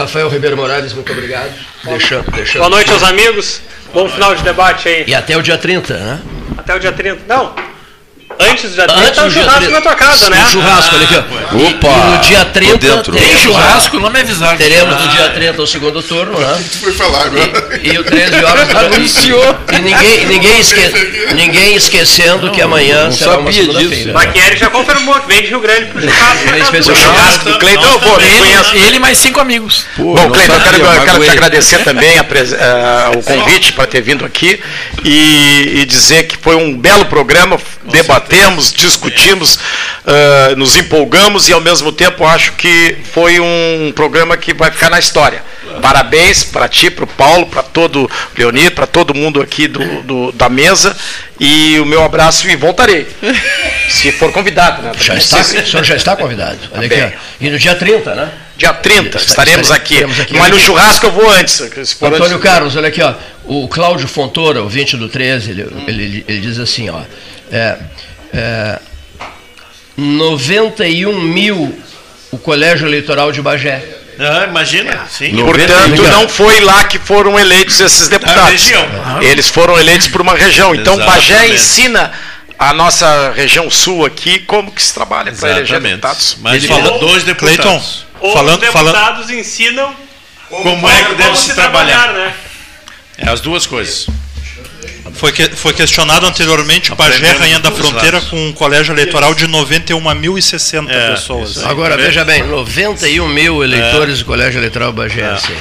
[0.00, 1.52] Rafael Ribeiro Morales, muito obrigado.
[1.84, 2.60] Deixando, deixando.
[2.62, 3.60] Boa noite aos amigos.
[3.92, 5.04] Bom final de debate aí.
[5.06, 6.20] E até o dia 30, né?
[6.56, 7.22] Até o dia 30.
[7.26, 7.54] Não.
[8.38, 9.74] Antes do dia 30 Antes tá o do dia churrasco 30.
[9.74, 10.44] na tua casa, né?
[10.46, 11.58] O churrasco, olha aqui, ó.
[11.58, 13.12] E- Opa, E, no dia tô 30 dentro.
[13.16, 14.56] tem Tem churrasco, o nome é avisado.
[14.58, 16.64] Teremos no dia 30 o segundo turno, né?
[16.70, 17.80] Tu foi falar agora.
[17.82, 19.56] E, e o 13 horas Anunciou.
[19.72, 23.94] E ninguém, ninguém, esque, ninguém esquecendo que amanhã não será uma segunda-feira.
[23.94, 24.06] disso.
[24.08, 24.12] né?
[24.14, 26.90] Baquieri já confirmou que vem de Rio Grande pro churrasco.
[26.92, 28.74] O churrasco do Cleiton, eu vou, me conheço.
[28.74, 29.84] Ele, ele mais cinco amigos.
[29.96, 33.22] Pô, Bom, não Cleiton, eu quero, eu quero te agradecer também a pres- eh, o
[33.22, 34.60] convite para ter vindo aqui
[35.04, 37.58] e, e dizer que foi um belo programa.
[37.90, 39.58] Debatemos, discutimos,
[40.06, 44.90] eh, nos empolgamos e ao mesmo tempo acho que foi um programa que vai ficar
[44.90, 45.42] na história.
[45.80, 50.02] Parabéns para ti, para o Paulo, para todo o Leonir, para todo mundo aqui do,
[50.02, 50.96] do- da mesa
[51.38, 53.06] e o meu abraço e voltarei.
[53.88, 54.92] Se for convidado, né?
[54.98, 56.58] Já está, se- o senhor já está convidado.
[56.72, 57.08] Olha aqui, ó.
[57.40, 58.30] E no dia 30, né?
[58.56, 59.94] Dia 30, Está- estaremos estaremos- aqui.
[59.94, 60.38] estaremos aqui.
[60.38, 61.60] Mas no churrasco eu vou antes.
[61.60, 63.14] Antônio antes- Carlos, olha aqui, ó.
[63.44, 67.00] O Cláudio Fontoura, ouvinte do 13, ele, ele, ele diz assim, ó.
[67.50, 67.76] É,
[68.32, 68.78] é,
[69.96, 71.82] 91 mil
[72.30, 73.82] o colégio eleitoral de Bagé.
[74.18, 75.34] Ah, imagina, sim.
[75.34, 78.50] Portanto, não foi lá que foram eleitos esses deputados.
[78.50, 78.86] região.
[79.22, 80.74] Eles foram eleitos por uma região.
[80.74, 81.54] Então, Bagé Exatamente.
[81.54, 82.12] ensina
[82.58, 86.36] a nossa região sul aqui como que se trabalha para eleger deputados.
[86.40, 87.56] Mas fala dois deputados.
[87.56, 87.82] Cleiton,
[88.20, 89.96] Ou falando, os falando, deputados ensinam
[90.50, 92.12] Como é que deve como se trabalhar?
[92.12, 92.34] né?
[93.16, 94.06] É as duas coisas.
[95.14, 98.28] Foi, que, foi questionado anteriormente o Bagé, Aprendendo Rainha da Fronteira, lados.
[98.30, 101.58] com um colégio eleitoral de 91.060 É, pessoas.
[101.64, 105.52] Agora, veja bem, 91 mil eleitores do Colégio Eleitoral Bagéense.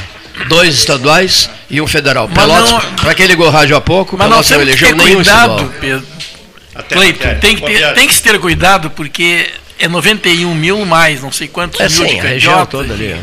[0.47, 2.29] Dois estaduais e um federal.
[2.33, 5.15] Mas Pelotas, não- para quem ligou rádio há pouco, Mas nós Pelotas não elegeu nenhum
[5.15, 5.73] cuidado, estadual.
[5.81, 6.07] Pedro.
[6.75, 7.35] Até Cleiton, Bagé.
[7.39, 11.47] tem que, ter, tem que se ter cuidado, porque é 91 mil mais, não sei
[11.49, 13.15] quantos É mil sim, de a região toda ali.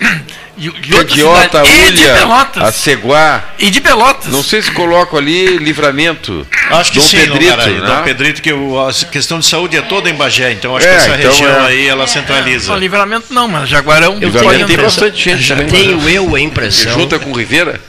[0.56, 1.70] De, de Candiota, cidades.
[1.88, 2.62] E de Ulha, Pelotas.
[2.62, 3.44] Aceguá.
[3.58, 4.32] E de Pelotas.
[4.32, 6.46] Não sei se colocam ali livramento.
[6.70, 7.86] Acho que Dom sim, Pedrito, Pedrito, né?
[7.96, 10.90] Dom Pedrito, que o- a questão de saúde é toda em Bagé, então acho É,
[10.90, 11.66] que essa então região é.
[11.66, 12.66] aí ela centraliza.
[12.66, 15.70] Só livramento não, mas Jaguarão Eu Livramento tenho, tem a bastante gente já também.
[15.72, 16.92] tenho eu a impressão.
[16.94, 17.80] Junta com Rivera?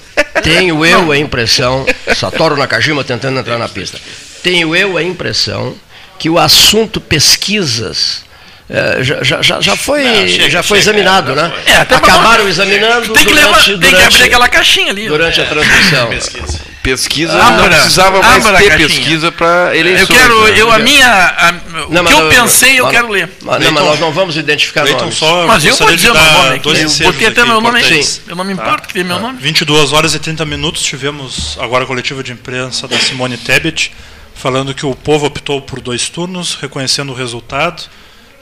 [0.41, 1.85] Tenho eu a impressão,
[2.15, 3.99] Satoru Nakajima tentando entrar na pista.
[4.41, 5.75] Tenho eu a impressão
[6.17, 8.24] que o assunto pesquisas
[8.69, 11.53] eh, já, já, já- foi, Não, chega, já foi chega, examinado, já né?
[11.67, 15.07] É, Acabaram examinando Tem que, levar, durante, tem que durante- abrir aquela caixinha ali.
[15.07, 16.07] durante a transmissão.
[16.09, 16.59] Pesquisa.
[16.81, 20.07] Pesquisa Abra, não precisava mais ter pesquisa para eleições.
[20.07, 20.53] Eu quero, né?
[20.61, 21.53] eu a minha, a-
[21.87, 23.27] o Não, que eu não- pensei eu mas- quero ler.
[23.41, 25.15] Mas, não, mas nós não vamos identificar Cleiton, nomes.
[25.17, 27.81] só Mas eu vou dizer meu nome, dois eu botei até meu nome.
[28.27, 29.39] Eu não me importo que tem meu nome.
[29.41, 33.91] 22 horas e 30 minutos tivemos agora a coletiva de imprensa da Simone Tebet
[34.35, 37.81] falando que o povo optou por dois turnos, reconhecendo o resultado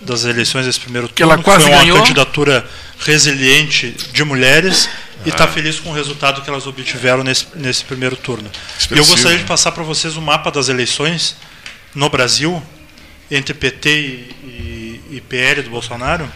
[0.06, 1.98] das eleições desse primeiro turno, Que ela quase foi uma ganhou.
[2.00, 2.66] candidatura
[3.00, 4.90] resiliente de mulheres
[5.26, 8.50] e está feliz com o resultado que elas obtiveram nesse, nesse primeiro turno.
[8.92, 11.36] E eu gostaria de passar para vocês o mapa das eleições
[11.96, 12.62] no Brasil
[13.32, 16.30] entre PT e, e- e PL do Bolsonaro,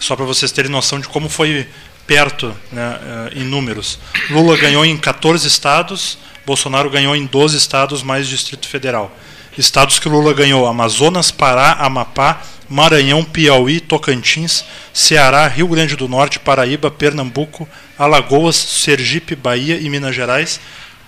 [0.00, 1.66] só para vocês terem noção de como foi
[2.06, 3.98] perto né, eh, em números.
[4.30, 9.16] Lula ganhou em 14 estados, Bolsonaro ganhou em 12 estados, mais Distrito Federal.
[9.56, 12.42] Estados que Lula ganhou: Amazonas, Pará, Amapá,
[12.72, 17.68] Maranhão, Piauí, Tocantins, Ceará, Rio Grande do Norte, Paraíba, Pernambuco,
[17.98, 20.58] Alagoas, Sergipe, Bahia e Minas Gerais.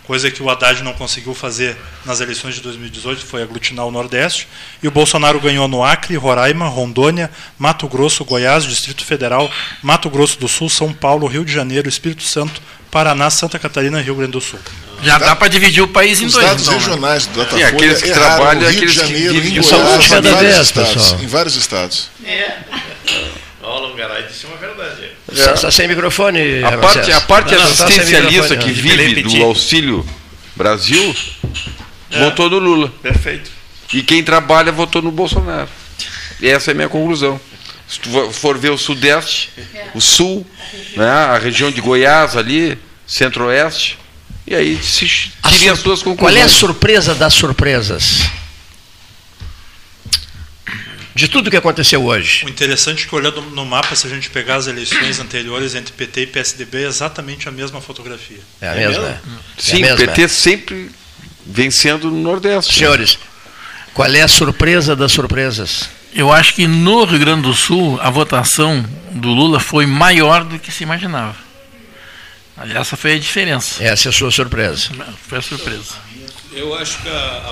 [0.06, 1.74] Coisa que o Haddad não conseguiu fazer
[2.04, 4.46] nas eleições de 2018, foi aglutinar o Nordeste.
[4.82, 9.50] E o Bolsonaro ganhou no Acre, Roraima, Rondônia, Mato Grosso, Goiás, Distrito Federal,
[9.82, 12.60] Mato Grosso do Sul, São Paulo, Rio de Janeiro, Espírito Santo,
[12.90, 14.60] Paraná, Santa Catarina e Rio Grande do Sul.
[15.04, 16.46] Já dá para dividir o país em Os dois.
[16.46, 16.78] dados então, né?
[16.80, 19.60] regionais do Datafolha Sim, aqueles que erraram trabalham, Rio aqueles de que Janeiro, vivem em
[19.60, 20.92] de Goiás, em cada vários vez, estados.
[20.94, 21.20] pessoal.
[21.20, 22.10] Em vários estados.
[23.62, 25.10] Ó, Longaray disse uma verdade.
[25.32, 26.62] Está tá sem microfone.
[26.62, 29.42] A parte, a parte Não, tá assistencialista que vive do.
[29.42, 30.06] Auxílio
[30.54, 31.14] Brasil
[32.10, 32.92] votou no Lula.
[33.02, 33.50] Perfeito.
[33.92, 35.68] E quem trabalha votou no Bolsonaro.
[36.40, 37.40] E essa é a minha conclusão.
[37.88, 39.50] Se tu for ver o Sudeste,
[39.94, 40.46] o Sul,
[40.96, 43.98] né, a região de Goiás ali, Centro-Oeste,
[44.46, 46.36] e aí se sur- as suas Qual conclusões.
[46.40, 48.22] é a surpresa das surpresas?
[51.14, 52.44] De tudo que aconteceu hoje.
[52.44, 55.92] O interessante é que olhando no mapa, se a gente pegar as eleições anteriores entre
[55.92, 58.40] PT e PSDB, é exatamente a mesma fotografia.
[58.60, 59.06] É a mesma?
[59.06, 59.18] É
[59.56, 60.90] Sim, a mesma, o PT sempre
[61.46, 62.74] vencendo no Nordeste.
[62.74, 63.16] Senhores,
[63.92, 65.88] qual é a surpresa das surpresas?
[66.12, 70.58] Eu acho que no Rio Grande do Sul a votação do Lula foi maior do
[70.58, 71.36] que se imaginava.
[72.74, 73.82] Essa foi a diferença.
[73.82, 74.90] Essa é a sua surpresa.
[75.28, 75.94] Foi a surpresa.
[76.52, 77.50] Eu acho que a, a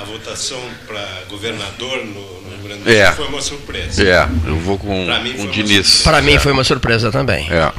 [0.00, 3.06] a- votação para governador no, no Rio Grande do É.
[3.06, 4.02] Sul foi uma surpresa.
[4.04, 6.02] É, eu vou com com o Diniz.
[6.02, 6.38] Para mim É.
[6.38, 7.48] foi uma surpresa também.
[7.50, 7.72] É.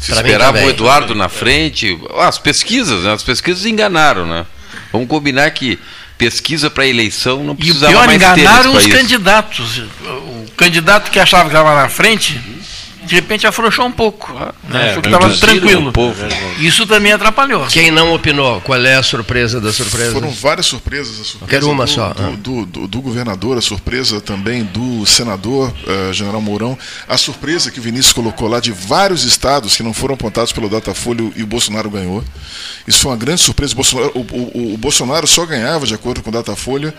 [0.00, 1.98] Se Pra esperava o Eduardo na frente.
[2.16, 3.12] Ah, As pesquisas, né?
[3.12, 4.46] As pesquisas enganaram, né?
[4.92, 5.78] Vamos combinar que
[6.16, 8.94] pesquisa para eleição não E o precisava pior, mais ter enganaram os país.
[8.94, 9.78] candidatos.
[9.78, 12.40] O candidato que achava que estava na frente,
[13.04, 14.32] de repente afrouxou um pouco.
[14.68, 14.86] né?
[14.86, 15.92] é, Achou que estava tranquilo.
[15.92, 16.24] povo.
[16.58, 17.66] Isso também atrapalhou.
[17.66, 20.12] Quem não opinou, qual é a surpresa da surpresa?
[20.12, 21.12] Foram várias surpresas.
[21.20, 22.08] A surpresa quero uma do, só.
[22.12, 22.30] Do, Ah.
[22.36, 26.76] do, do- do governador, a surpresa também do senador, eh, general Mourão,
[27.08, 30.68] a surpresa que o Vinícius colocou lá de vários estados que não foram apontados pelo
[30.68, 32.24] Datafolha e o Bolsonaro ganhou.
[32.86, 33.72] Isso foi uma grande surpresa.
[33.72, 36.94] O Bolsonaro, o, o- o Bolsonaro só ganhava, de acordo com o Datafolha,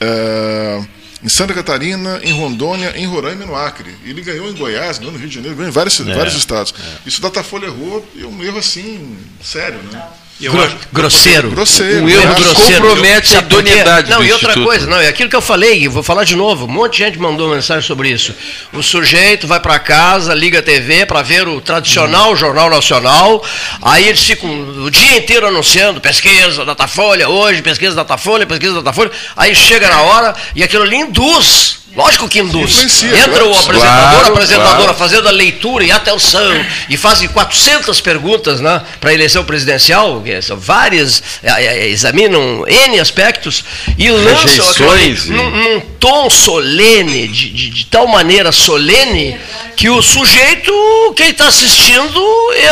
[0.00, 0.82] eh,
[1.22, 3.94] em Santa Catarina, em Rondônia, em Roraima e no Acre.
[4.04, 6.74] Ele ganhou em Goiás, ganhou no Rio de Janeiro, ganhou em vários, vários estados.
[7.06, 10.04] Isso o Datafolha errou, e um erro assim, sério, né?
[10.42, 11.50] Eu Gro- acho- grosseiro.
[11.50, 12.04] Grosseiro.
[12.04, 12.34] Um erro né?
[12.34, 12.82] que grosseiro.
[12.82, 14.66] compromete a idoneidade Não, do e outra Instituto.
[14.66, 16.64] coisa, não, é aquilo que eu falei, eu vou falar de novo.
[16.66, 18.34] Um monte de gente mandou mensagem sobre isso.
[18.72, 23.44] O sujeito vai para casa, liga a TV para ver o tradicional Jornal Nacional,
[23.80, 24.50] aí eles ficam
[24.84, 30.34] o dia inteiro anunciando pesquisa, Datafolha, hoje, pesquisa Datafolha, pesquisa Datafolha, aí chega na hora
[30.56, 32.70] e aquilo ali induz Lógico que induz.
[32.72, 34.94] Influencia, Entra o apresentador, Claro, a apresentadora claro.
[34.94, 36.50] fazendo a leitura e atenção
[36.88, 42.64] e fazem 400 perguntas né, para a eleição presidencial, que são várias, eh, eh, examinam
[42.66, 43.62] N aspectos
[43.98, 49.38] e lançam Rejeições num, num tom solene, de, de- de tal maneira solene,
[49.76, 50.72] que o sujeito,
[51.14, 52.20] quem está assistindo,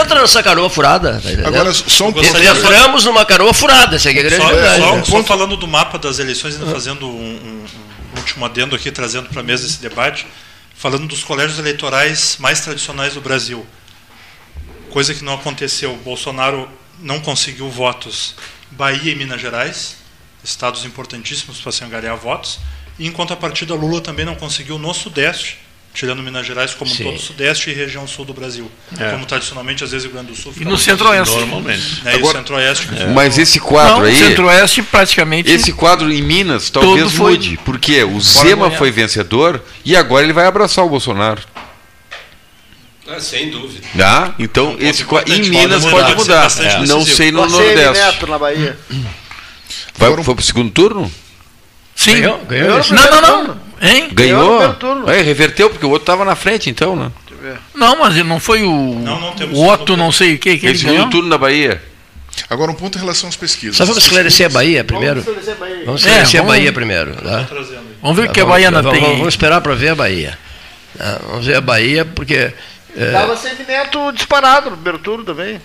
[0.01, 1.21] entra nessa canoa furada.
[1.43, 1.49] Tá?
[1.49, 2.27] Agora, só um ponto.
[2.27, 4.83] Entramos numa canoa furada, essa aqui é a grande Só, verdade.
[4.83, 5.03] só- né?
[5.07, 7.80] só falando do mapa das eleições, ainda fazendo um, um- um
[8.17, 10.27] último adendo aqui, trazendo para a mesa esse debate,
[10.75, 13.67] falando dos colégios eleitorais mais tradicionais do Brasil.
[14.91, 15.97] Coisa que não aconteceu.
[15.99, 16.69] Bolsonaro
[16.99, 18.35] não conseguiu votos
[18.71, 19.97] Bahia e Minas Gerais,
[20.45, 22.61] estados importantíssimos para se angariar votos,
[22.99, 25.59] e em contrapartida Lula também não conseguiu no Sudeste,
[25.93, 27.05] tirando Minas Gerais como Sim.
[27.05, 28.71] todo o Sudeste e região sul do Brasil.
[28.99, 29.11] É.
[29.11, 30.53] Como tradicionalmente, às vezes, o Rio Grande do Sul.
[30.59, 31.37] E no Centro-Oeste.
[31.37, 32.03] Normalmente.
[32.05, 32.89] Né, e o Agora- Centro-Oeste.
[33.15, 34.17] Mas esse quadro Não, aí.
[34.17, 35.51] Centro-Oeste praticamente.
[35.51, 37.59] Esse quadro em Minas talvez foi- mude.
[37.65, 41.43] Porque o Zema foi vencedor e agora ele vai abraçar o Bolsonaro.
[43.09, 43.85] Ah, sem dúvida.
[43.99, 44.35] Tá?
[44.39, 46.41] Então, esse quadro em importante, Minas pode mudar, mudar.
[46.43, 48.05] pode ser bastante Não sei no Laceiro e Nordeste.
[48.07, 48.79] Neto na Bahia.
[49.99, 51.13] Vai, foi pro segundo turno?
[51.97, 52.21] Sim.
[52.21, 52.39] Ganhou?
[52.45, 52.95] Ganhou esse?
[52.95, 53.61] Não, não, não.
[53.81, 54.09] Hein?
[54.13, 54.61] Ganhou?
[55.09, 57.11] É, reverteu, porque o outro estava na frente, então, né?
[57.75, 58.71] Não, mas ele não foi o.
[59.01, 61.11] Não, não o Otto, não sei o que, que Ele ele segundo ganhou.
[61.11, 61.83] turno da Bahia.
[62.51, 63.77] Agora, um ponto em relação às pesquisas.
[63.77, 65.23] Só vamos esclarecer a Bahia primeiro?
[65.23, 65.85] Vamos esclarecer a Bahia.
[65.87, 67.15] Vamos esclarecer É, a vamos- Bahia primeiro.
[67.17, 67.49] Tá?
[68.03, 69.01] Vamos ver o Tá, que a vamos- Baiana vamos, tem.
[69.03, 70.39] Vamos, vamos esperar para ver a Bahia.
[70.99, 72.53] Tá, Vamos ver a Bahia, porque.
[72.97, 75.61] é, Tava Semineto disparado no primeiro turno também.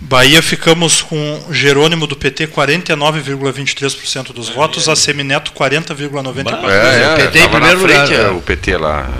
[0.00, 6.70] Bahia ficamos com Jerônimo do PT 49,23% dos votos, a Semineto 40,94%.
[6.70, 8.28] É, é, PT em primeiro frente, lugar, é, né?
[8.30, 9.10] o PT lá.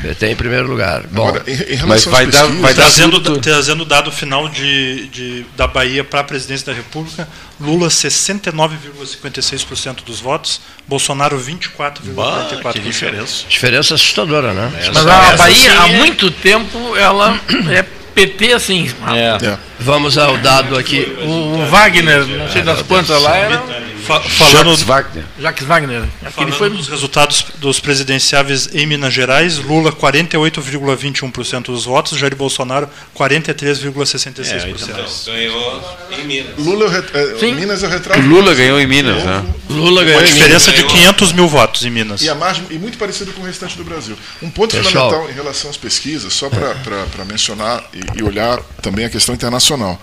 [0.00, 1.02] PT em primeiro lugar.
[1.10, 4.10] Bom, Agora, em, em relação Mas vai dar- vai dar Trazendo, tudo- trazendo o dado
[4.12, 7.28] final de, de- da Bahia para a presidência da República,
[7.60, 12.72] Lula 69,56% dos votos, Bolsonaro 24,44%.
[12.72, 13.44] que diferença.
[13.48, 14.72] diferença assustadora, né?
[14.94, 17.38] Mas a Bahia, há muito tempo, ela
[17.70, 17.84] é
[18.14, 18.90] PT assim.
[19.08, 19.46] É.
[19.46, 19.58] É.
[19.78, 21.16] Vamos ao dado aqui.
[21.22, 23.62] O Wagner, não sei das quantas lá, era
[24.10, 25.24] Fa- falando, Jacques Wagner.
[25.38, 26.02] Jacques Wagner.
[26.32, 26.70] Falando foi.
[26.70, 35.26] dos resultados dos presidenciáveis em Minas Gerais, Lula 48,21% dos votos, Jair Bolsonaro 43,66%.
[35.26, 36.58] Ganhou em Minas.
[36.58, 37.54] Lula, é é, Sim.
[37.54, 38.20] Minas é o retrato.
[38.20, 39.44] Lula ganhou em Minas, né?
[39.68, 40.34] Lula Uma ganhou em Minas.
[40.34, 42.22] diferença de 500 mil votos em Minas.
[42.22, 44.16] E a margem e muito parecido com o restante do Brasil.
[44.42, 45.10] Um ponto Pessoal.
[45.10, 50.00] fundamental em relação às pesquisas, só para mencionar e, e olhar também a questão internacional.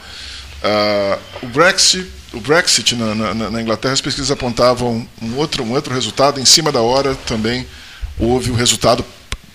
[0.64, 2.08] Ah, o Brexit,
[2.38, 6.40] o Brexit na, na- na Inglaterra, as pesquisas apontavam um outro, um outro resultado.
[6.40, 7.66] Em cima da hora também
[8.20, 9.04] houve o resultado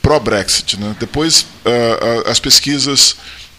[0.01, 0.79] pró-Brexit.
[0.79, 0.95] Né?
[0.99, 3.17] Depois, ah, as pesquisas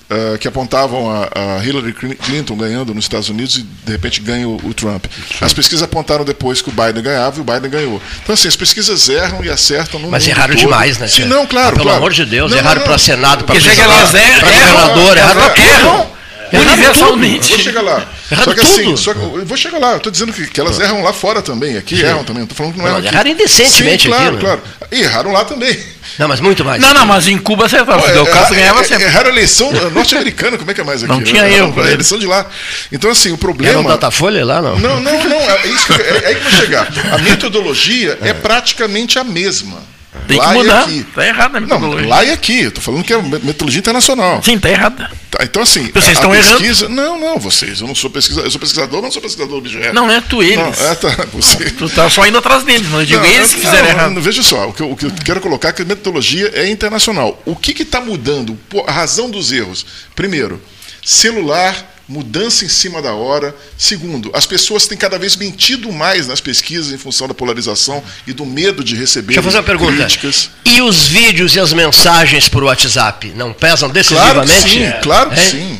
[0.09, 4.47] ah, que apontavam a, a Hillary Clinton ganhando nos Estados Unidos e de repente ganha
[4.47, 5.05] o, o Trump.
[5.41, 8.01] As pesquisas apontaram depois que o Biden ganhava e o Biden ganhou.
[8.21, 10.59] Então, assim, as pesquisas erram e acertam no Mas erraram todo.
[10.65, 11.07] demais, né?
[11.07, 11.69] Sim, não, claro.
[11.69, 11.97] Ah, pelo claro.
[11.97, 12.97] amor de Deus, Não, erraram para.
[12.97, 16.13] Senado, para para governador, erraram tudo.
[16.59, 17.49] Universalmente.
[17.53, 18.07] Vou chegar lá.
[18.31, 18.97] Erraram só que assim, tudo.
[18.97, 19.91] só que eu vou chegar lá.
[19.91, 21.77] Eu estou dizendo que, que elas erram lá fora também.
[21.77, 22.39] Aqui erram também.
[22.39, 23.15] Não estou falando que não Não, erram aqui.
[23.15, 24.41] erraram indecentemente Sim, claro, aqui, né?
[24.41, 24.61] claro.
[24.91, 25.77] E erraram lá também.
[26.19, 26.81] Não, mas muito mais.
[26.81, 27.99] Não, não, mas em Cuba acertaram.
[28.01, 29.03] Pô, Fidel é- Castro é- ganhava é- sempre.
[29.05, 31.11] Erraram a eleição norte-americana, como é que é mais aqui?
[31.11, 31.43] Não tinha
[31.73, 32.45] pra A eleição de lá.
[32.91, 33.79] Então, assim, o Era problema.
[33.79, 34.77] o Datafolha lá, não?
[34.79, 35.37] Não, não, não.
[35.41, 36.87] É, isso que, é, é aí que eu vou chegar.
[37.11, 39.77] A metodologia é, praticamente a mesma.
[40.27, 40.79] Tem lá que mudar.
[40.89, 41.03] E aqui.
[41.15, 42.01] Tá errado a metodologia.
[42.01, 42.61] Não, lá e aqui.
[42.63, 44.41] Eu tô falando que é metodologia internacional.
[44.43, 45.11] Sim, tá errada.
[45.29, 45.89] Tá, então, assim.
[45.91, 46.57] Vocês a- a estão errando.
[46.59, 47.81] pesquisa, Não, não, vocês.
[47.81, 48.45] Eu não sou pesquisador.
[48.45, 49.93] Eu sou pesquisador, mas não sou pesquisador do objeto.
[49.93, 50.57] Não, é tu, eles.
[50.57, 51.71] Não, é, tá, você.
[51.71, 53.89] Tu tá só indo atrás deles, mas eu digo Não, eles que não, fizeram não,
[53.95, 54.11] errado.
[54.11, 56.51] não, Veja só, o que, eu, o que eu quero colocar é que a metodologia
[56.53, 57.41] é internacional.
[57.45, 58.57] O que está mudando?
[58.87, 59.85] A razão dos erros.
[60.15, 60.61] Primeiro,
[61.03, 63.55] celular, mudança em cima da hora.
[63.77, 68.33] Segundo, as pessoas têm cada vez mentido mais nas pesquisas em função da polarização e
[68.33, 69.93] do medo de receber Deixa eu fazer uma pergunta.
[69.97, 70.49] críticas.
[70.65, 74.69] E os vídeos e as mensagens por WhatsApp não pesam Claro que decisivamente?
[74.69, 75.49] sim, claro que Hein?
[75.49, 75.79] sim.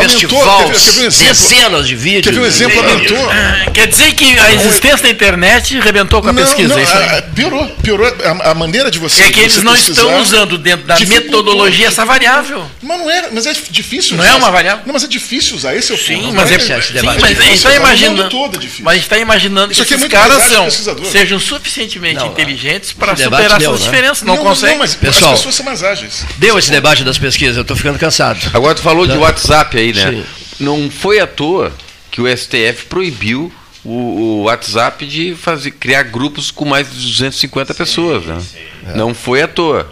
[0.00, 2.24] Festival, um dezenas de vídeos.
[2.24, 2.78] Quer ver um exemplo?
[2.80, 3.30] Aumentou.
[3.30, 6.68] Ah, Quer dizer que a existência da internet rebentou com a Não, pesquisa.
[6.68, 7.18] não, é isso aí.
[7.18, 9.22] a- piorou, piorou a, a maneira de você.
[9.22, 12.64] É que eles não estão usando dentro da metodologia essa variável.
[12.82, 14.82] Mas não é, mas é difícil Não usar é uma variável?
[14.86, 16.06] Não, mas é difícil usar, esse é o ponto.
[16.06, 17.20] Sim, mas, é, sim, esse debate.
[17.20, 18.84] mas a gente está tá imaginando, todo é difícil.
[18.84, 20.68] mas a gente está imaginando Isso que é esses caras são,
[21.04, 23.86] sejam suficientemente Não, inteligentes para superar deu, suas né?
[23.90, 24.22] diferenças.
[24.22, 24.74] Não, não, conseguem.
[24.76, 25.32] Não, mas Pessoal.
[25.32, 26.24] as pessoas são mais ágeis.
[26.38, 28.38] Deu esse debate das pesquisas, eu estou ficando cansado.
[28.52, 29.22] Agora tu falou de.
[29.22, 30.10] WhatsApp aí, né?
[30.12, 30.24] Sim.
[30.60, 31.72] Não foi à toa
[32.10, 33.50] que o STF proibiu
[33.84, 38.38] o, o WhatsApp de fazer, criar grupos com mais de 250 pessoas, né?
[38.94, 39.90] Não foi à toa.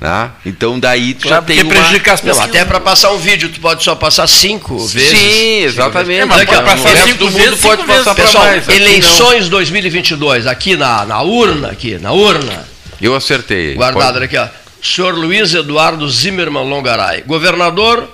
[0.00, 0.30] Né?
[0.44, 1.72] Então daí tu já tem uma...
[1.72, 2.50] prejudica as Não, pesquisas.
[2.54, 5.18] até para passar um vídeo, tu pode só passar cinco vezes.
[5.18, 6.20] Sim, exatamente.
[6.20, 7.92] É, mas Daqui a pode pouco, passar o resto cinco do mundo vezes, pode cinco
[7.92, 8.04] vezes.
[8.04, 8.68] passar para Pessoal, mais.
[8.68, 12.68] eleições 2022, aqui na, na urna, aqui, na urna,
[13.00, 13.74] Eu acertei.
[13.74, 14.46] Guardado Pode- aqui, ó.
[14.82, 17.22] Senhor Luiz Eduardo Zimmermann Longaray.
[17.22, 18.06] Governador,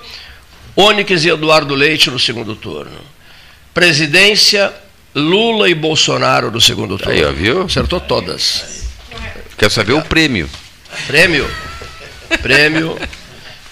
[0.75, 2.99] Onyx e Eduardo Leite no segundo turno.
[3.73, 4.73] Presidência,
[5.15, 7.13] Lula e Bolsonaro no segundo turno.
[7.13, 7.61] Aí, ó, viu?
[7.63, 8.85] Acertou todas.
[9.57, 10.49] Quero saber o prêmio.
[11.07, 11.49] Prêmio.
[12.41, 12.99] Prêmio.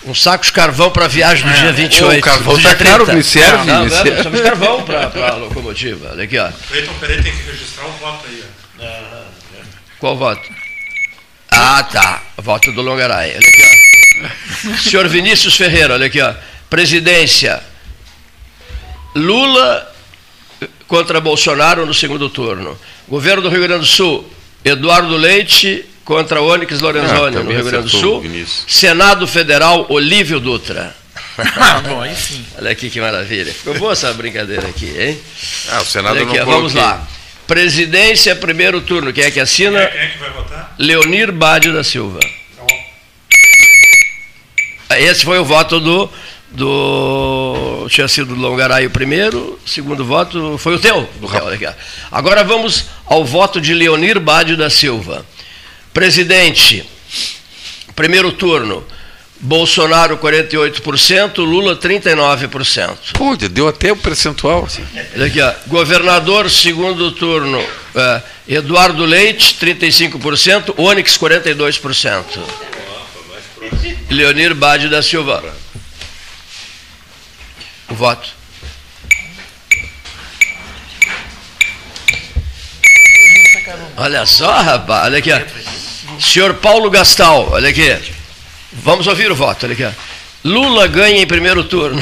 [0.05, 2.11] Um saco de carvão para a viagem do dia 28.
[2.15, 2.17] É.
[2.19, 3.13] o carvão tá caro, 30.
[3.17, 4.09] me serve, Não, me não, serve.
[4.11, 6.09] precisamos de carvão para a locomotiva.
[6.11, 6.49] Olha aqui, ó.
[6.69, 8.43] Cleiton Pereira tem que registrar o voto aí.
[8.81, 9.19] ó.
[9.99, 10.41] Qual voto?
[11.51, 12.21] Ah, tá.
[12.38, 13.31] Voto do Longaray.
[13.31, 13.63] Olha aqui,
[14.73, 14.77] ó.
[14.77, 16.34] Senhor Vinícius Ferreira, olha aqui, ó.
[16.69, 17.61] Presidência.
[19.15, 19.91] Lula
[20.87, 22.77] contra Bolsonaro no segundo turno.
[23.07, 24.27] Governo do Rio Grande do Sul,
[24.63, 28.21] Eduardo Leite contra Onyx Lorenzoni Ah, no Rio Grande do Sul.
[28.21, 28.65] Vinícius.
[28.67, 30.95] Senado Federal, Olívio Dutra.
[31.41, 32.45] Ah, bom, aí sim.
[32.57, 33.53] Olha aqui que maravilha.
[33.53, 35.17] Ficou boa essa brincadeira aqui, hein?
[35.69, 36.81] Ah, o Senado Olha aqui, não vamos coloquei.
[36.81, 37.07] lá.
[37.47, 39.13] Presidência, primeiro turno.
[39.13, 39.85] Quem é que assina?
[39.87, 40.75] Quem é que vai votar?
[40.77, 42.19] Leonir Bade da Silva.
[44.97, 46.11] Esse foi o voto do.
[46.51, 51.07] Do tinha sido do Longaray o primeiro, segundo voto foi o teu.
[51.21, 51.73] O teu, olha aqui, ó.
[52.11, 55.26] Agora vamos ao voto de Leonir Bade da Silva.
[55.93, 56.88] Presidente,
[57.95, 58.84] primeiro turno,
[59.39, 63.13] Bolsonaro 48%, Lula 39%.
[63.13, 64.67] Pô, deu até o percentual.
[65.15, 65.53] Olha aqui, ó.
[65.67, 67.63] Governador, segundo turno,
[67.95, 72.23] é, Eduardo Leite, 35%, Onyx, 42%.
[74.09, 75.43] Leonir Bade da Silva.
[77.90, 78.30] O voto.
[83.98, 85.32] Olha só, rapaz, olha aqui.
[85.32, 85.40] ó.
[86.20, 87.95] Senhor Paulo Gastal, olha aqui.
[88.74, 89.84] Vamos ouvir o voto, olha aqui.
[89.84, 89.91] ó.
[90.44, 92.02] Lula ganha em primeiro turno.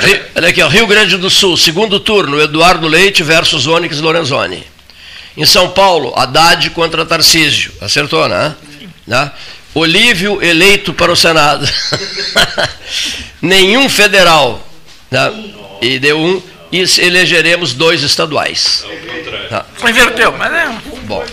[0.00, 4.64] Ri- Olha aqui, ó, Rio Grande do Sul, segundo turno, Eduardo Leite versus Onyx Lorenzoni.
[5.36, 7.72] Em São Paulo, Haddad contra Tarcísio.
[7.80, 8.54] Acertou, né?
[9.06, 9.30] né?
[9.74, 11.68] Olívio eleito para o Senado.
[13.40, 14.66] Nenhum federal.
[15.10, 15.52] Né?
[15.80, 16.42] E deu um.
[16.72, 18.84] E elegeremos dois estaduais.
[19.48, 19.66] Tá.
[19.76, 20.68] Só inverteu, mas é.
[21.04, 21.24] Bom,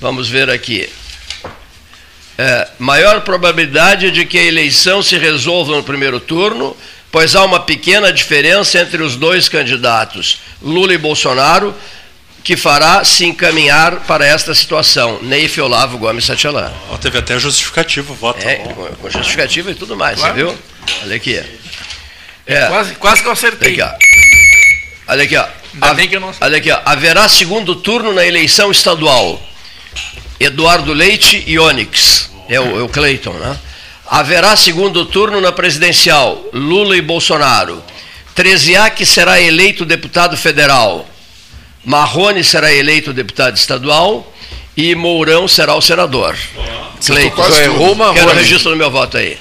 [0.00, 0.88] vamos ver aqui.
[2.38, 6.74] É, maior probabilidade de que a eleição se resolva no primeiro turno,
[7.12, 11.74] pois há uma pequena diferença entre os dois candidatos, Lula e Bolsonaro,
[12.42, 15.18] que fará se encaminhar para esta situação.
[15.22, 16.72] Neif Olavo Gomes Satialã.
[16.90, 18.46] Ó, teve até justificativo o voto.
[18.46, 20.34] É, com com justificativa e tudo mais, Claro.
[20.34, 20.58] você viu?
[21.02, 21.42] Olha aqui.
[22.46, 23.72] É, Quase, quase que eu acertei.
[23.72, 24.10] Olha aqui, ó.
[25.08, 25.44] Olha aqui, ó.
[25.74, 26.80] Ainda bem que eu não Olha aqui, ó.
[26.84, 29.40] Haverá segundo turno na eleição estadual.
[30.38, 32.30] Eduardo Leite e Onyx.
[32.48, 33.56] É o, é o Cleiton, né?
[34.06, 36.42] Haverá segundo turno na presidencial.
[36.52, 37.82] Lula e Bolsonaro.
[38.34, 41.06] Treziac será eleito deputado federal.
[41.84, 44.26] Marrone será eleito deputado estadual.
[44.76, 46.36] E Mourão será o senador.
[47.04, 47.42] Cleiton.
[47.42, 48.18] Só errou o Marrone.
[48.18, 49.36] Quero registro no meu voto aí.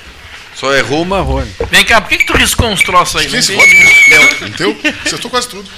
[0.56, 1.50] Só errou o Marrone.
[1.72, 3.28] Vem cá, por que, que tu riscou uns troços aí?
[3.34, 3.84] Esse entendi.
[4.18, 4.46] voto?
[4.46, 4.78] Entendeu?
[5.06, 5.70] Acertou quase tudo.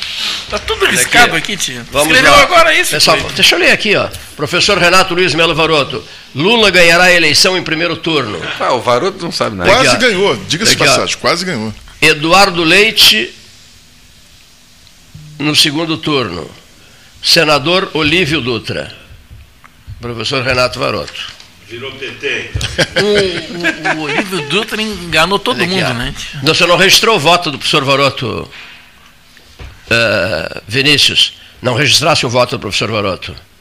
[0.49, 1.85] Tá tudo riscado aqui, tio.
[1.91, 2.41] Vamos Escreveu lá.
[2.43, 2.89] agora isso.
[2.91, 3.35] Pessoal, Cleiton.
[3.35, 4.07] deixa eu ler aqui, ó.
[4.35, 6.03] Professor Renato Luiz Melo Varoto.
[6.33, 8.41] Lula ganhará a eleição em primeiro turno.
[8.59, 9.69] Ah, o Varoto não sabe nada.
[9.69, 11.71] Quase Aqui, ganhou, diga-se Aqui, passagem, quase ganhou.
[12.01, 13.31] Eduardo Leite
[15.41, 16.49] no segundo turno.
[17.21, 18.91] Senador Olívio Dutra.
[19.99, 21.41] Professor Renato Varoto.
[21.67, 23.03] Virou PT, então.
[23.03, 25.93] O, o, o Olívio Dutra enganou todo Olha aqui, mundo, ó.
[25.93, 26.13] né?
[26.43, 28.49] Não, Você não registrou o voto do professor Varoto,
[29.89, 31.33] eh, Vinícius?
[31.61, 33.33] Não registrasse o voto do professor Varoto?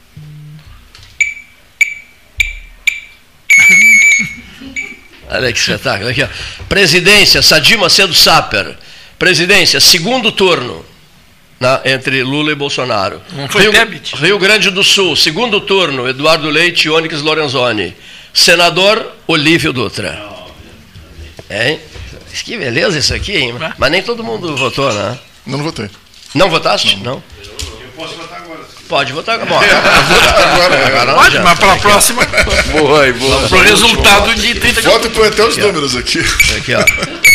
[5.29, 6.09] Olha que espetáculo.
[6.09, 6.27] Aqui, ó.
[6.67, 8.77] Presidência, Sadir Macedo Saper.
[9.17, 10.85] Presidência, segundo turno.
[11.61, 13.21] Né, entre Lula e Bolsonaro.
[13.33, 14.15] Não foi Rio, débito?
[14.15, 17.95] Rio Grande do Sul, segundo turno, Eduardo Leite e Onyx Lorenzoni.
[18.33, 20.19] Senador Olívio Dutra.
[21.47, 21.79] Hein?
[22.43, 23.53] Que beleza isso aqui, hein?
[23.77, 25.19] Mas nem todo mundo votou, né?
[25.45, 25.87] Não, não votei.
[26.33, 26.97] Não votaste?
[27.03, 27.21] Não.
[28.89, 29.51] Pode votar agora.
[29.51, 32.25] Bom, Agora, agora não Pode, mas para a próxima,
[32.71, 33.47] Boa, boa.
[33.47, 36.19] pro resultado de 30 Voto põe até os números aqui.
[36.57, 36.83] Aqui, ó.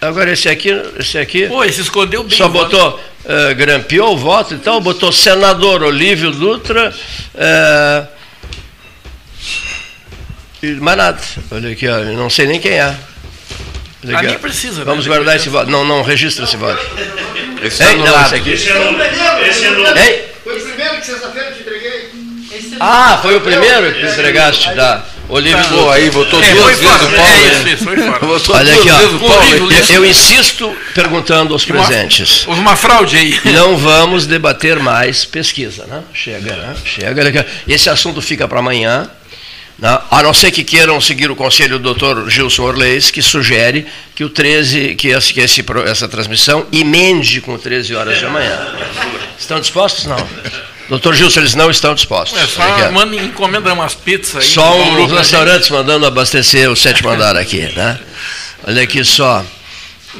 [0.00, 2.36] Agora esse aqui, esse aqui Pô, se escondeu bem.
[2.36, 6.94] só botou, eh, grampeou o voto e tal, botou senador Olívio Dutra,
[7.34, 8.06] eh,
[10.62, 11.20] e mais nada.
[11.50, 12.94] Olha aqui, ó, eu não sei nem quem é.
[14.04, 14.38] Olha aqui, nem ó.
[14.38, 14.84] precisa, né?
[14.84, 15.70] Vamos guardar esse voto.
[15.70, 16.80] Não, não registra esse voto.
[17.62, 18.50] Esse tá Ei, não, esse aqui.
[18.50, 19.06] Esse é Lula.
[19.48, 20.00] Esse é Lula.
[20.00, 22.10] Ei, Foi o primeiro que sexta-feira eu te entreguei.
[22.80, 25.04] Ah, foi o primeiro que entregaste, tá.
[25.28, 25.92] Olívio Pô, Dutra.
[25.92, 27.16] aí votou É, duas vezes o Paulo.
[27.16, 28.58] é isso, isso, foi fora.
[28.58, 29.18] Olha aqui, ó.
[29.18, 29.72] Paulo.
[29.72, 32.46] Eu, eu insisto perguntando aos Uma- presentes.
[32.46, 33.38] Houve uma fraude aí.
[33.52, 36.02] Não vamos debater mais pesquisa, né?
[36.14, 36.74] Chega, né?
[36.84, 37.46] Chega.
[37.66, 39.10] Esse assunto fica para amanhã.
[39.78, 39.98] né?
[40.10, 42.28] A não ser que queiram seguir o conselho do Dr.
[42.30, 47.56] Gilson Orleis, que sugere que o 13, que, esse, que esse essa transmissão emende com
[47.58, 48.58] 13 horas de amanhã.
[49.38, 50.06] Estão dispostos?
[50.06, 50.16] Não.
[50.88, 52.38] Doutor Gilson, eles não estão dispostos.
[52.40, 52.92] É só ó.
[52.92, 54.42] manda encomenda umas pizzas aí.
[54.42, 54.72] Só
[55.06, 57.98] pra restaurantes mandando abastecer o sétimo andar aqui, né?
[58.66, 59.44] Olha aqui só.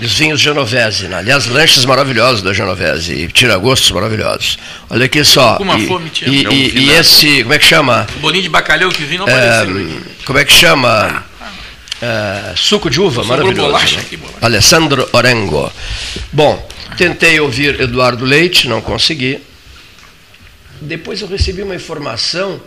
[0.01, 1.17] Os vinhos Genovese, né?
[1.17, 4.57] aliás, lanches maravilhosos da Genovese, e tiragostos maravilhosos.
[4.91, 5.55] Olha aqui só.
[5.57, 6.29] Com uma e, fome, tia.
[6.29, 8.07] e, É um e- e esse, como é que chama?
[8.21, 10.03] Bolinho de bacalhau que vi não É, apareceu.
[10.25, 11.25] como é que chama?
[12.01, 13.63] É, suco de uva, maravilhoso.
[13.63, 14.03] bolacha né?
[14.03, 14.39] aqui, bolacha.
[14.41, 15.73] Alessandro Orengo.
[16.31, 19.41] Bom, tentei ouvir Eduardo Leite, não consegui.
[20.81, 22.61] Depois eu recebi uma informação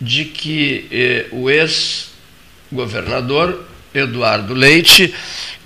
[0.00, 5.14] de que eh, o ex-governador Eduardo Leite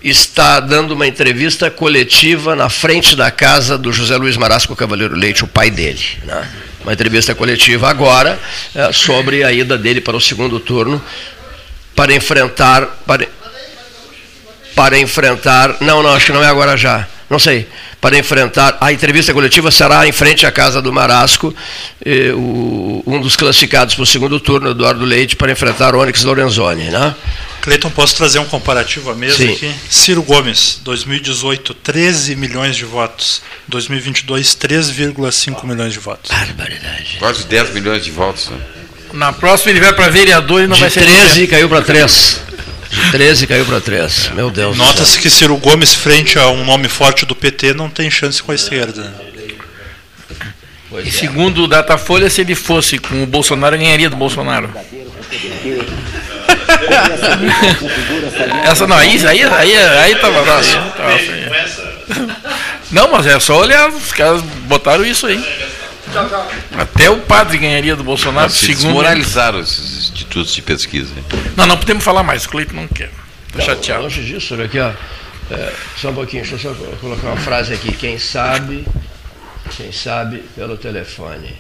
[0.03, 5.45] está dando uma entrevista coletiva na frente da casa do José Luiz Marasco Cavaleiro Leite,
[5.45, 6.01] o pai dele.
[6.25, 6.51] Né?
[6.83, 8.39] Uma entrevista coletiva agora
[8.75, 11.03] eh, sobre a ida dele para o segundo turno
[11.95, 12.87] para enfrentar.
[13.07, 13.29] Para,
[14.75, 15.77] para enfrentar.
[15.81, 17.07] Não, não, acho que não é agora já.
[17.31, 17.69] Não sei.
[18.01, 18.77] Para enfrentar.
[18.81, 21.55] A entrevista coletiva será em frente à casa do Marasco,
[22.05, 26.91] eh, o- um dos classificados para o segundo turno, Eduardo Leite, para enfrentar Onyx Lorenzoni.
[26.91, 27.15] Né?
[27.63, 29.53] Cleiton, posso trazer um comparativo à mesa Sim.
[29.53, 29.73] aqui?
[29.89, 33.43] Ciro Gomes, 2018, 13 milhões de votos.
[33.69, 36.31] 2022, 3,5 milhões de votos.
[36.31, 37.17] Barbaridade.
[37.21, 38.49] Quase 10 milhões de votos.
[38.49, 38.57] Né?
[39.13, 41.01] Na próxima ele vai para vereador e não De vai ser.
[41.05, 42.41] 13 caiu para 3.
[42.91, 44.31] De 13 caiu para 3.
[44.35, 44.77] Meu Deus.
[44.77, 48.51] Nota-se que Ciro Gomes, frente a um nome forte do PT, não tem chance com
[48.51, 49.15] a esquerda.
[50.89, 51.13] Pois E é.
[51.13, 54.69] segundo o Datafolha, se ele fosse com o Bolsonaro, ganharia do Bolsonaro.
[58.65, 60.81] Essa não, aí, aí, aí, aí tava fácil.
[60.97, 61.51] Tava feio.
[62.91, 65.41] Não, mas é só olhar, os caras botaram isso aí.
[66.77, 68.83] Até o padre ganharia do Bolsonaro, Mas se segundo.
[68.87, 70.00] desmoralizaram esses
[70.31, 71.13] institutos de pesquisa.
[71.57, 73.11] Não, não podemos falar mais, o Cleiton não quer.
[73.53, 74.05] Tô chateado.
[74.05, 74.93] Longe disso, olha aqui, ó.
[75.51, 77.93] É, só um pouquinho, deixa eu só colocar uma frase aqui.
[77.93, 78.87] Quem sabe,
[79.77, 81.53] quem sabe pelo telefone.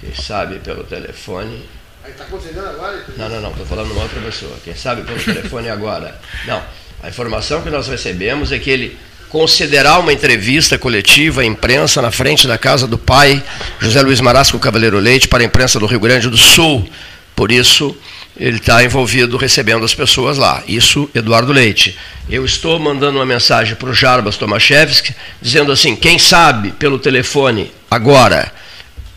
[0.00, 1.64] Quem sabe pelo telefone.
[2.06, 3.04] Está acontecendo agora?
[3.16, 4.56] Não, não, não, estou falando uma outra pessoa.
[4.62, 6.16] Quem sabe pelo telefone agora.
[6.46, 6.62] Não,
[7.02, 8.96] a informação que nós recebemos é que ele
[9.28, 13.42] considerar uma entrevista coletiva à imprensa na frente da casa do pai,
[13.80, 16.88] José Luiz Marasco Cavaleiro Leite, para a imprensa do Rio Grande do Sul.
[17.36, 17.94] Por isso,
[18.34, 20.64] ele está envolvido recebendo as pessoas lá.
[20.66, 21.96] Isso, Eduardo Leite.
[22.28, 27.70] Eu estou mandando uma mensagem para o Jarbas Tomaszewski, dizendo assim: quem sabe pelo telefone
[27.90, 28.50] agora,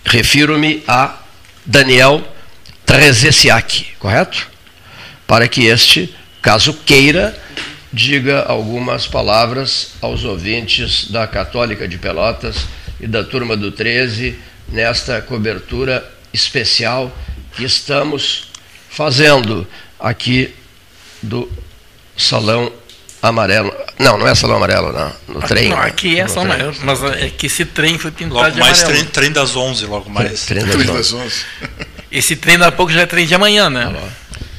[0.03, 1.17] refiro-me a
[1.65, 2.21] Daniel
[2.85, 4.47] Trezessiak, correto?
[5.25, 7.37] Para que este, caso queira,
[7.91, 12.67] diga algumas palavras aos ouvintes da Católica de Pelotas
[12.99, 14.37] e da Turma do 13
[14.67, 17.11] nesta cobertura especial
[17.55, 18.47] que estamos
[18.89, 19.67] fazendo
[19.99, 20.53] aqui
[21.21, 21.51] do
[22.17, 22.71] Salão
[23.21, 23.73] Amarelo.
[23.97, 25.13] Não, não é Salão Amarelo, não.
[25.35, 25.69] No trem.
[25.69, 26.43] Não, aqui é trem.
[26.43, 28.99] amarelo, mas é que esse trem foi pintado Logo de mais, amarelo.
[28.99, 30.45] trem, trem das 11, logo mais.
[30.45, 30.83] Trem 11.
[30.85, 31.45] das 11.
[32.11, 33.93] Esse trem daqui a pouco já é trem de amanhã, né?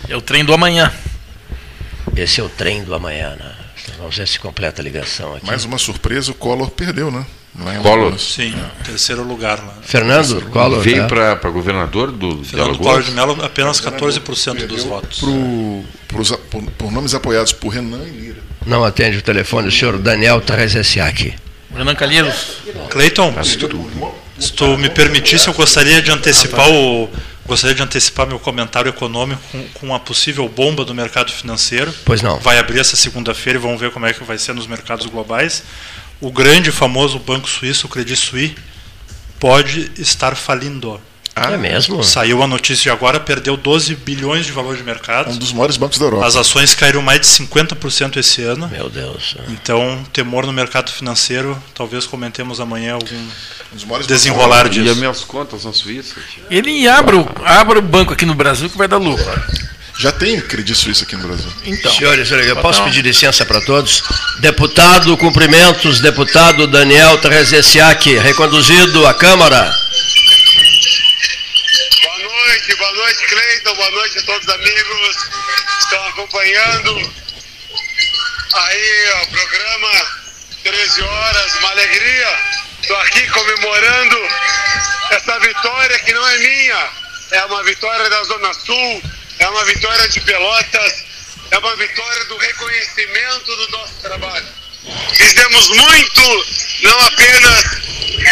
[0.09, 0.93] É o trem do amanhã.
[2.17, 3.55] Esse é o trem do amanhã, né?
[3.99, 5.47] Vamos ver se completa a ligação aqui.
[5.47, 7.25] Mais uma surpresa, o Collor perdeu, né?
[7.59, 7.99] Lá em Collor?
[7.99, 8.23] Alagoas.
[8.23, 8.55] Sim,
[8.85, 9.75] terceiro lugar lá.
[9.83, 10.81] Fernando Collor.
[10.81, 11.09] Veio né?
[11.09, 15.19] para governador do de Fernando Collor de Mello, apenas 14% dos votos.
[15.19, 18.39] Pro, pros a- por, por nomes apoiados por Renan e Lira.
[18.65, 21.35] Não atende o telefone o senhor Daniel Trezessiak.
[21.75, 22.59] Renan Calheiros.
[22.89, 27.09] Cleiton, se tu, se tu me permitisse, eu gostaria de antecipar o
[27.47, 31.93] gostaria de antecipar meu comentário econômico com, com a possível bomba do mercado financeiro.
[32.05, 32.39] Pois não.
[32.39, 35.65] Vai abrir essa segunda-feira e vamos ver como é que vai ser nos mercados globais.
[36.21, 38.55] O grande e famoso banco suíço, o Credit Suisse,
[39.39, 41.01] pode estar falindo.
[41.35, 42.05] é mesmo?
[42.05, 45.31] Saiu a notícia de agora, perdeu 12 bilhões de valor de mercado.
[45.31, 46.27] Um dos maiores bancos da Europa.
[46.27, 48.69] As ações caíram mais de 50% esse ano.
[48.69, 49.37] Meu Deus.
[49.49, 53.17] Então, temor no mercado financeiro, talvez comentemos amanhã algum
[53.73, 54.97] Um dos maiores desenrolar E as disso.
[54.97, 56.17] minhas contas na Suíça.
[56.51, 59.25] Ele abre o, abre o banco aqui no Brasil que vai dar lucro.
[60.01, 61.53] Já tem Credit Suisse aqui no Brasil.
[61.63, 61.93] Então.
[61.93, 64.03] Senhores, senhores, eu posso pedir licença para todos?
[64.39, 69.71] Deputado, cumprimentos, deputado Daniel Trezessiak, reconduzido à Câmara.
[72.03, 77.13] Boa noite, boa noite, Cleiton, boa noite a todos os amigos que estão acompanhando
[78.55, 80.07] aí o programa
[80.65, 82.39] 13 horas, uma alegria.
[82.81, 84.17] Estou aqui comemorando
[85.11, 86.89] essa vitória que não é minha,
[87.33, 89.03] é uma vitória da Zona Sul,
[89.41, 91.05] é uma vitória de Pelotas,
[91.51, 94.47] é uma vitória do reconhecimento do nosso trabalho.
[95.15, 96.47] Fizemos muito,
[96.83, 97.65] não apenas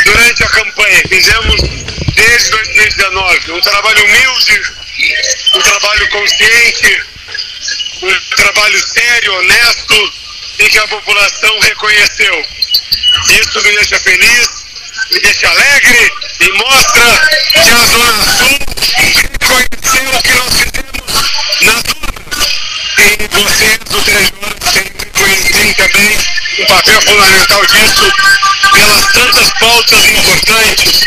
[0.05, 1.61] durante a campanha, fizemos
[2.15, 4.63] desde 2019 um trabalho humilde,
[5.55, 7.03] um trabalho consciente,
[8.03, 10.13] um trabalho sério, honesto
[10.59, 12.47] e que a população reconheceu.
[13.41, 14.49] Isso me deixa feliz,
[15.11, 18.59] me deixa alegre e mostra que a Zona Sul
[19.15, 20.68] reconheceu o que nós fizemos
[21.63, 22.49] nas obras.
[22.99, 26.19] E vocês do Três Horas têm também
[26.59, 28.13] um papel fundamental disso
[28.73, 31.05] pelas tantas pautas importantes,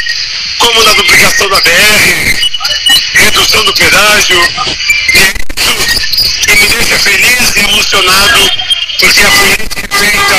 [0.59, 2.51] como na duplicação da BR,
[3.13, 4.41] redução do pedágio,
[5.13, 5.75] e é isso
[6.41, 8.51] que me deixa feliz e emocionado,
[8.99, 10.35] porque a política é feita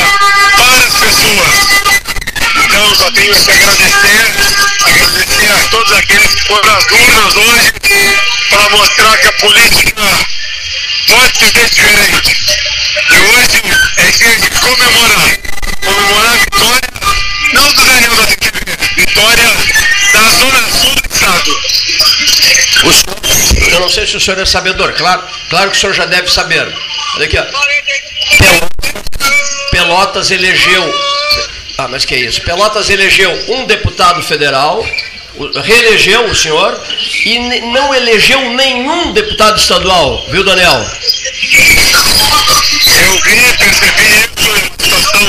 [0.56, 2.21] para as pessoas.
[2.56, 4.32] Então, só tenho que agradecer,
[4.84, 7.72] agradecer a todos aqueles que foram às urnas hoje
[8.50, 10.02] para mostrar que a política
[11.06, 12.36] pode ser diferente.
[13.10, 13.62] E hoje
[13.96, 15.38] é dia de comemorar.
[15.84, 16.88] Comemorar a vitória,
[17.52, 18.50] não do Daniel da TV,
[18.96, 19.48] vitória
[20.12, 21.60] da Zona Sul do Estado.
[23.48, 26.06] Senhor, eu não sei se o senhor é sabedor, claro, claro que o senhor já
[26.06, 26.72] deve saber.
[27.16, 27.44] Olha aqui, ó.
[29.70, 30.94] Pelotas elegeu.
[31.78, 32.42] Ah, mas que é isso?
[32.42, 34.84] Pelotas elegeu um deputado federal,
[35.64, 36.78] reelegeu o senhor
[37.24, 37.38] e
[37.72, 40.78] não elegeu nenhum deputado estadual, viu, Daniel?
[43.00, 45.22] Eu vi, percebi isso, é situação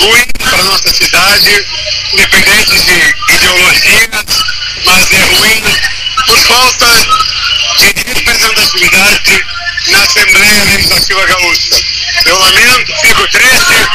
[0.00, 1.66] ruim para nossa cidade,
[2.12, 4.44] independente de ideologias,
[4.84, 5.62] mas é ruim
[6.26, 7.06] por falta
[7.78, 9.44] de representatividade
[9.88, 11.84] na Assembleia Legislativa Gaúcha.
[12.26, 13.88] Eu lamento, fico triste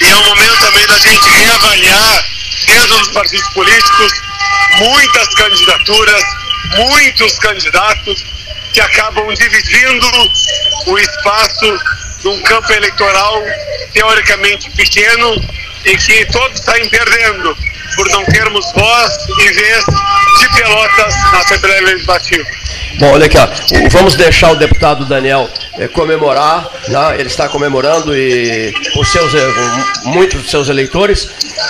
[0.00, 2.24] e é o momento também da gente reavaliar
[2.66, 4.12] dentro dos partidos políticos
[4.78, 6.22] muitas candidaturas,
[6.76, 8.24] muitos candidatos
[8.72, 10.06] que acabam dividindo
[10.86, 11.80] o espaço
[12.24, 13.42] num campo eleitoral
[13.92, 15.34] teoricamente pequeno
[15.86, 17.56] e que todos saem perdendo
[17.94, 19.84] por não termos voz e vez
[20.38, 22.44] de Pelotas na Assembleia Legislativa.
[22.98, 23.48] Bom, olha aqui, ó.
[23.90, 25.48] vamos deixar o deputado Daniel
[25.78, 27.16] eh, comemorar, né?
[27.18, 29.54] ele está comemorando e com seus, eh,
[30.04, 31.28] muitos de seus eleitores.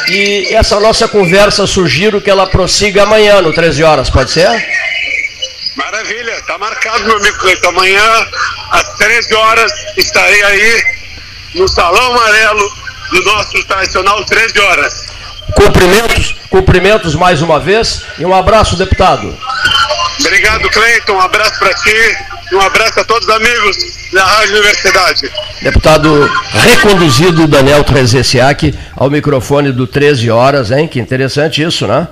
[0.09, 4.49] E essa nossa conversa sugiro que ela prossiga amanhã, no 13 horas, pode ser?
[5.75, 7.69] Maravilha, está marcado, meu amigo Cleiton.
[7.69, 8.27] Amanhã,
[8.71, 10.85] às 13 horas, estarei aí
[11.55, 15.07] no Salão Amarelo do nosso tradicional 13 horas.
[15.55, 19.37] Cumprimentos, cumprimentos mais uma vez e um abraço, deputado.
[20.21, 21.13] Obrigado, Cleiton.
[21.15, 22.17] Um abraço para ti
[22.51, 23.77] e um abraço a todos os amigos
[24.13, 25.33] da Rádio Universidade.
[25.63, 30.89] Deputado reconduzido Daniel Trezessiak ao microfone do 13 horas, hein?
[30.89, 32.09] Que interessante isso, né?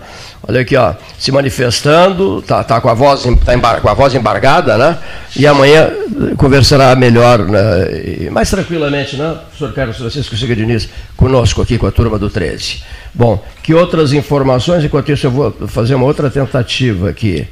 [0.46, 4.14] Olha aqui, ó, se manifestando, tá, tá com a voz tá embar, com a voz
[4.14, 4.98] embargada, né?
[5.34, 5.90] E amanhã
[6.36, 8.28] conversará melhor, né?
[8.30, 9.38] mais tranquilamente, né?
[9.48, 12.82] Professor Carlos Francisco Siga Diniz, conosco aqui com a turma do 13.
[13.14, 14.84] Bom, que outras informações?
[14.84, 17.48] Enquanto isso, eu vou fazer uma outra tentativa aqui.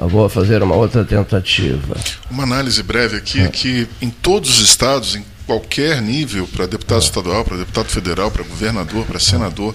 [0.00, 1.96] Eu vou fazer uma outra tentativa.
[2.30, 7.02] Uma análise breve aqui é que em todos os estados, em qualquer nível, para deputado
[7.02, 9.74] estadual, para deputado federal, para governador, para senador,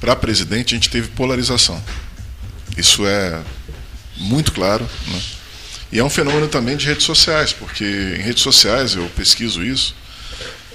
[0.00, 1.82] para presidente, a gente teve polarização.
[2.76, 3.42] Isso é
[4.16, 4.88] muito claro.
[5.06, 5.22] Né?
[5.92, 9.94] E é um fenômeno também de redes sociais, porque em redes sociais, eu pesquiso isso,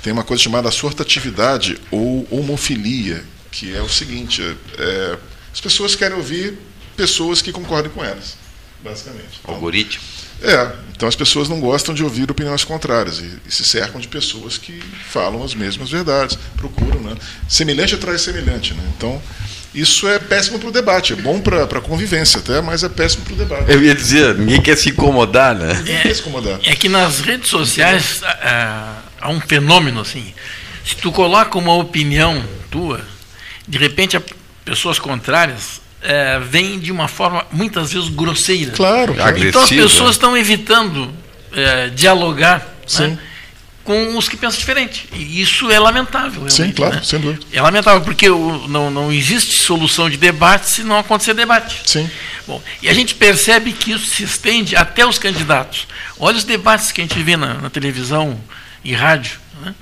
[0.04, 5.18] tem uma coisa chamada sortatividade ou homofilia, que é o seguinte: é, é
[5.52, 6.58] as pessoas querem ouvir
[6.96, 8.46] pessoas que concordem com elas
[8.86, 9.40] basicamente.
[9.42, 10.04] Então, Algoritmo.
[10.42, 14.08] É, então as pessoas não gostam de ouvir opiniões contrárias e, e, se cercam de
[14.08, 17.16] pessoas que falam as mesmas verdades, procuram, né?
[17.50, 18.84] Semelhante atrai semelhante, né?
[18.96, 19.22] Então,
[19.74, 23.26] isso é péssimo para o debate, é bom para a convivência até, mas é péssimo
[23.26, 23.72] para o debate.
[23.72, 25.84] Eu ia dizer, ninguém quer se incomodar, né?
[26.06, 26.60] É, se incomodar.
[26.64, 30.34] é que nas redes sociais há, há um fenômeno assim,
[30.86, 32.42] se tu coloca uma opinião
[32.72, 33.02] tua,
[33.68, 34.18] de repente
[34.64, 38.72] pessoas contrárias é, vem de uma forma muitas vezes grosseira.
[38.72, 39.38] Claro, claro.
[39.38, 41.14] Então as pessoas estão evitando
[41.54, 42.66] é, dialogar
[43.00, 43.18] né,
[43.84, 45.08] com os que pensam diferente.
[45.14, 46.50] E isso é lamentável.
[46.50, 47.02] Sim, claro, né?
[47.04, 47.46] sem dúvida.
[47.52, 51.82] É lamentável, porque o, não, não existe solução de debate se não acontecer debate.
[51.86, 52.10] Sim.
[52.48, 55.88] Bom, e a gente percebe que isso se estende até os candidatos.
[56.20, 58.40] Olha os debates que a gente vê na, na televisão
[58.84, 59.40] e rádio.
[59.62, 59.74] Né?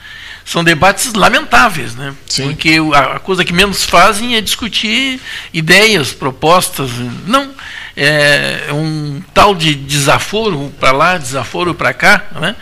[0.46, 2.14] São debates lamentáveis, né?
[2.28, 2.50] Sim.
[2.50, 5.20] Porque a coisa que menos fazem é discutir
[5.54, 6.92] ideias, propostas.
[7.26, 7.52] Não,
[7.96, 12.56] é um tal de desaforo para lá, desaforo para cá, né?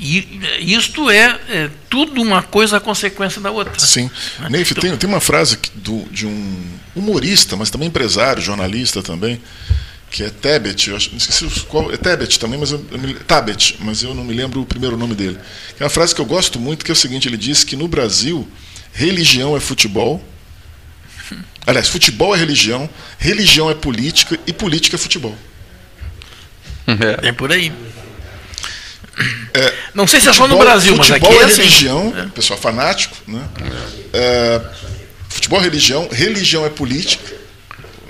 [0.00, 3.74] E isto é, é, tudo uma coisa a consequência da outra.
[3.78, 4.10] Sim.
[4.38, 4.48] Né?
[4.50, 9.40] Neif, então, tem, tem uma frase do, de um humorista, mas também empresário, jornalista também,
[10.10, 13.14] que é Tebet, eu acho, não esqueci qual, é Tebet também, mas eu, eu me,
[13.14, 15.38] Tabet, mas eu não me lembro o primeiro nome dele.
[15.78, 17.86] É uma frase que eu gosto muito, que é o seguinte, ele diz que no
[17.86, 18.48] Brasil,
[18.92, 20.24] religião é futebol,
[21.66, 25.36] aliás, futebol é religião, religião é política e política é futebol.
[27.22, 27.70] É, por aí.
[29.52, 31.62] É, não sei se é só no Brasil, mas aqui é, é assim.
[31.62, 32.26] religião, é.
[32.28, 33.46] pessoal fanático, né?
[34.12, 34.60] É,
[35.28, 37.34] futebol é religião, religião é política,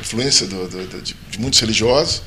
[0.09, 2.22] influência do, do, do, de, de muitos religiosos,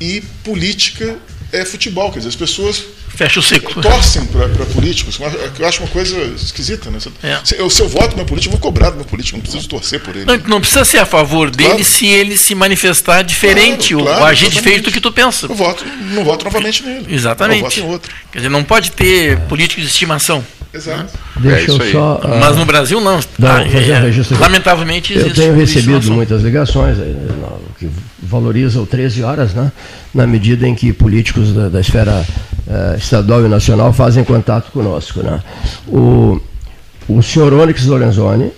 [0.00, 1.16] e política
[1.52, 2.82] é futebol, quer dizer, as pessoas
[3.14, 3.82] fecha o ciclo.
[3.82, 5.18] Torcem para políticos,
[5.58, 6.98] eu acho uma coisa esquisita, né?
[7.22, 7.38] É.
[7.44, 9.68] Se, eu, se eu voto meu político, eu vou cobrar do meu político, não preciso
[9.68, 10.24] torcer por ele.
[10.24, 11.84] Não, não precisa ser a favor dele claro.
[11.84, 15.46] se ele se manifestar diferente claro, claro, ou agir diferente do que tu pensa.
[15.46, 17.14] Eu voto, não voto novamente nele.
[17.14, 17.62] Exatamente.
[17.62, 18.14] Eu voto em outro.
[18.32, 20.44] Quer dizer, não pode ter político de estimação.
[20.74, 21.12] Exato.
[21.36, 22.20] Deixa é eu só.
[22.24, 23.20] Uh, Mas no Brasil não.
[23.38, 27.14] não ah, é, lamentavelmente Eu tenho recebido muitas ligações né,
[27.78, 27.90] que
[28.22, 29.70] valoriza o 13 horas, né?
[30.14, 32.24] Na medida em que políticos da, da esfera
[32.66, 35.22] uh, estadual e nacional fazem contato conosco.
[35.22, 35.40] Né?
[35.86, 36.40] O,
[37.06, 38.50] o senhor Onyx Lorenzoni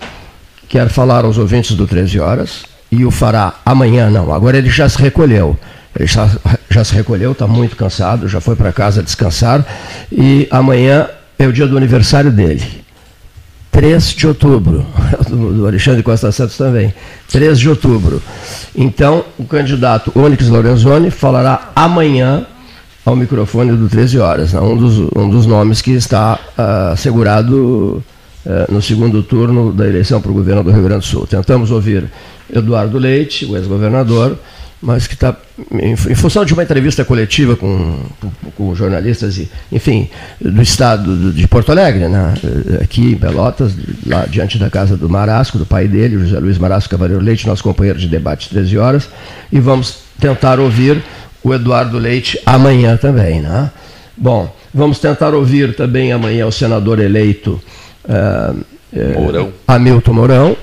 [0.69, 4.33] quer falar aos ouvintes do 13 horas e o fará amanhã, não.
[4.33, 5.57] Agora ele já se recolheu.
[5.97, 6.29] Ele já,
[6.69, 9.65] já se recolheu, está muito cansado, já foi para casa descansar
[10.11, 12.85] e amanhã é o dia do aniversário dele.
[13.71, 14.85] 3 de outubro,
[15.29, 16.93] do Alexandre Costa Santos também,
[17.29, 18.21] 3 de outubro.
[18.73, 22.45] Então, o candidato Onyx Lorenzoni falará amanhã
[23.05, 24.61] ao microfone do 13 Horas, né?
[24.61, 28.01] um, dos, um dos nomes que está uh, assegurado
[28.45, 31.27] uh, no segundo turno da eleição para o governo do Rio Grande do Sul.
[31.27, 32.09] Tentamos ouvir
[32.51, 34.39] Eduardo Leite, o ex-governador,
[34.81, 35.35] mas que está,
[35.71, 41.47] em, função de uma entrevista coletiva com, com, com, jornalistas, e, enfim, do estado de
[41.47, 42.33] Porto Alegre, né,
[42.81, 43.73] aqui em Pelotas,
[44.05, 47.63] lá diante da casa do Marasco, do pai dele, José Luiz Marasco Cavaleiro Leite, nosso
[47.63, 49.09] companheiro de debate 13 horas,
[49.51, 51.01] e vamos tentar ouvir
[51.43, 53.41] o Eduardo Leite amanhã também.
[53.41, 53.71] Né?
[54.17, 57.61] Bom, vamos tentar ouvir também amanhã o senador eleito
[58.03, 58.65] uh,
[59.19, 59.53] Mourão.
[59.67, 60.57] Hamilton Mourão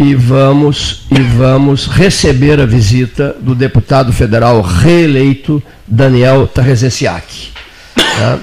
[0.00, 7.50] e vamos, e vamos receber a visita do deputado federal reeleito Daniel Tarrezenciak.
[7.94, 8.38] Tá?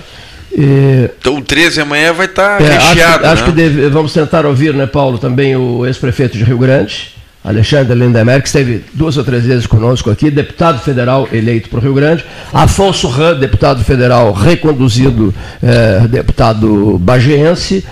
[0.55, 3.25] E, então o 13 amanhã vai estar tá é, recheado.
[3.25, 3.49] Acho, acho né?
[3.49, 8.39] que deve, vamos tentar ouvir, né, Paulo, também o ex-prefeito de Rio Grande, Alexandre Lindemer,
[8.39, 12.23] que esteve duas ou três vezes conosco aqui, deputado federal eleito para o Rio Grande,
[12.53, 17.84] Afonso Ram, deputado federal reconduzido, é, deputado bageense,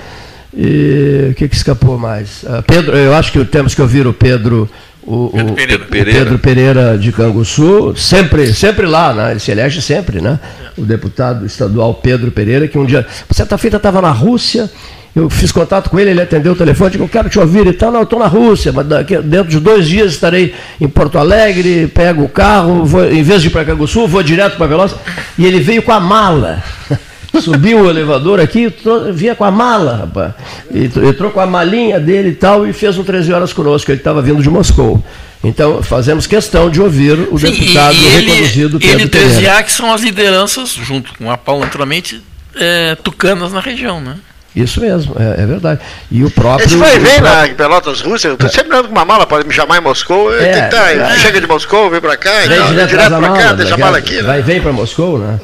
[0.55, 2.43] e o que, que escapou mais?
[2.43, 4.69] Uh, Pedro, eu acho que temos que ouvir o Pedro,
[5.03, 6.19] o, Pedro, o, Pereira.
[6.19, 9.31] O Pedro Pereira de Canguçu, sempre, sempre lá, né?
[9.31, 10.39] ele se elege sempre, né?
[10.77, 14.71] O deputado estadual Pedro Pereira, que um dia, certa feita estava na Rússia,
[15.15, 17.73] eu fiz contato com ele, ele atendeu o telefone, disse, eu quero te ouvir e
[17.73, 21.17] tal, não, eu estou na Rússia, mas daqui, dentro de dois dias estarei em Porto
[21.17, 24.95] Alegre, pego o carro, vou, em vez de ir para Canguçu, vou direto para Veloz,
[25.37, 26.63] e ele veio com a mala.
[27.41, 28.73] Subiu o elevador aqui,
[29.13, 30.33] vinha com a mala, rapaz.
[30.71, 33.99] E entrou com a malinha dele e tal, e fez um 13 horas conosco, ele
[33.99, 35.03] estava vindo de Moscou.
[35.43, 39.09] Então, fazemos questão de ouvir o Sim, deputado e, e reconduzido Pedro Ele e o
[39.09, 39.63] Pereira.
[39.63, 42.21] que são as lideranças, junto com a Paula, naturalmente,
[42.55, 44.15] é, tucanas na região, né?
[44.55, 45.81] Isso mesmo, é, é, verdade.
[46.09, 46.65] E o próprio.
[46.65, 47.49] Esse vai vem próprio...
[47.49, 50.33] na Pelotas Rússia, eu tô sempre andando com uma mala, pode me chamar em Moscou.
[50.33, 53.53] É, tá, é, chega de Moscou, vem para cá, vem então, direto, direto para cá,
[53.53, 54.15] deixa a mala aqui.
[54.15, 54.23] Né?
[54.23, 55.39] Vai, vem para Moscou, né?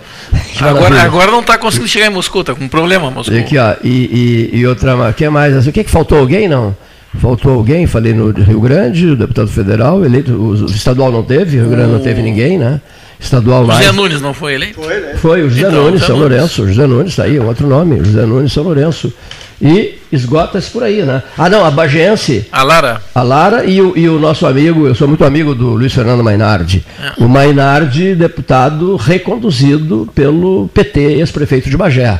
[0.59, 3.37] Agora, agora não está conseguindo chegar em Moscou, está com um problema Moscou.
[3.37, 5.67] Aqui, ó, e, e, e outra, o que mais?
[5.67, 6.75] O que, que faltou alguém, não?
[7.19, 11.61] Faltou alguém, falei no Rio Grande, o deputado federal, eleito, o, estadual não teve, o
[11.61, 12.79] Rio Grande não teve ninguém, né?
[13.19, 13.85] Estadual mais.
[13.85, 14.81] José Nunes não foi eleito?
[14.81, 15.13] Foi, né?
[15.15, 16.67] Foi o José então, Nunes, São Lourenço.
[16.67, 19.13] José Nunes, está aí, outro nome, José Nunes, São Lourenço.
[19.61, 21.21] E esgota-se por aí, né?
[21.37, 22.47] Ah, não, a Bagense.
[22.51, 22.99] A Lara.
[23.13, 26.23] A Lara e o, e o nosso amigo, eu sou muito amigo do Luiz Fernando
[26.23, 26.83] Mainardi.
[26.99, 27.23] É.
[27.23, 32.19] O Mainardi, deputado reconduzido pelo PT, ex-prefeito de Bagé.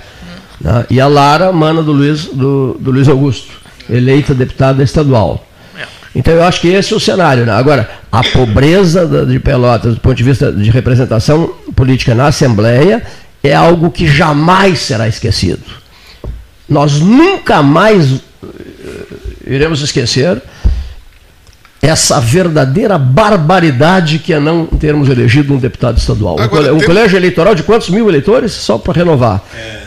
[0.59, 0.85] Né?
[0.91, 3.51] E a Lara, mana do Luiz, do, do Luiz Augusto,
[3.89, 5.43] eleita deputada estadual.
[5.75, 5.85] É.
[6.13, 7.43] Então eu acho que esse é o cenário.
[7.43, 7.53] Né?
[7.53, 13.01] Agora, a pobreza de Pelotas, do ponto de vista de representação política na Assembleia,
[13.43, 15.80] é algo que jamais será esquecido
[16.71, 18.47] nós nunca mais eh,
[19.45, 20.41] iremos esquecer
[21.81, 26.39] essa verdadeira barbaridade que é não termos elegido um deputado estadual.
[26.39, 26.87] Agora, um, tem...
[26.87, 28.53] colégio eleitoral de quantos mil eleitores?
[28.53, 29.43] Só para renovar.
[29.53, 29.79] É,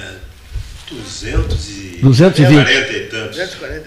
[0.90, 1.98] 200 e...
[2.02, 2.64] 220.
[2.64, 3.36] 240 e tantos.
[3.36, 3.83] 240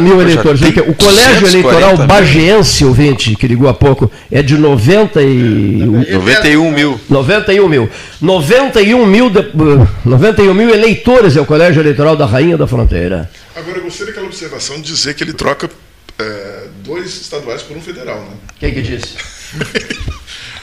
[0.00, 0.60] mil eleitores.
[0.86, 5.84] O colégio eleitoral bagiense, ouvinte, que ligou há pouco, é de 90 e...
[5.84, 7.00] 91 mil.
[7.08, 7.90] 91 mil.
[8.20, 9.44] 91 mil, de,
[10.04, 13.30] 91 mil eleitores é o colégio eleitoral da Rainha da Fronteira.
[13.56, 15.68] Agora, eu gostei daquela observação de dizer que ele troca
[16.18, 18.36] é, dois estaduais por um federal, né?
[18.58, 19.14] Quem que disse?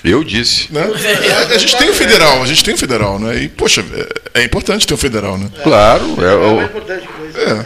[0.03, 0.67] Eu disse.
[0.71, 0.81] Né?
[0.81, 3.43] A, a gente tem o federal, a gente tem o federal, né?
[3.43, 3.85] E, poxa,
[4.33, 5.47] é, é importante ter o federal, né?
[5.63, 6.61] Claro, é, o-
[7.37, 7.65] É.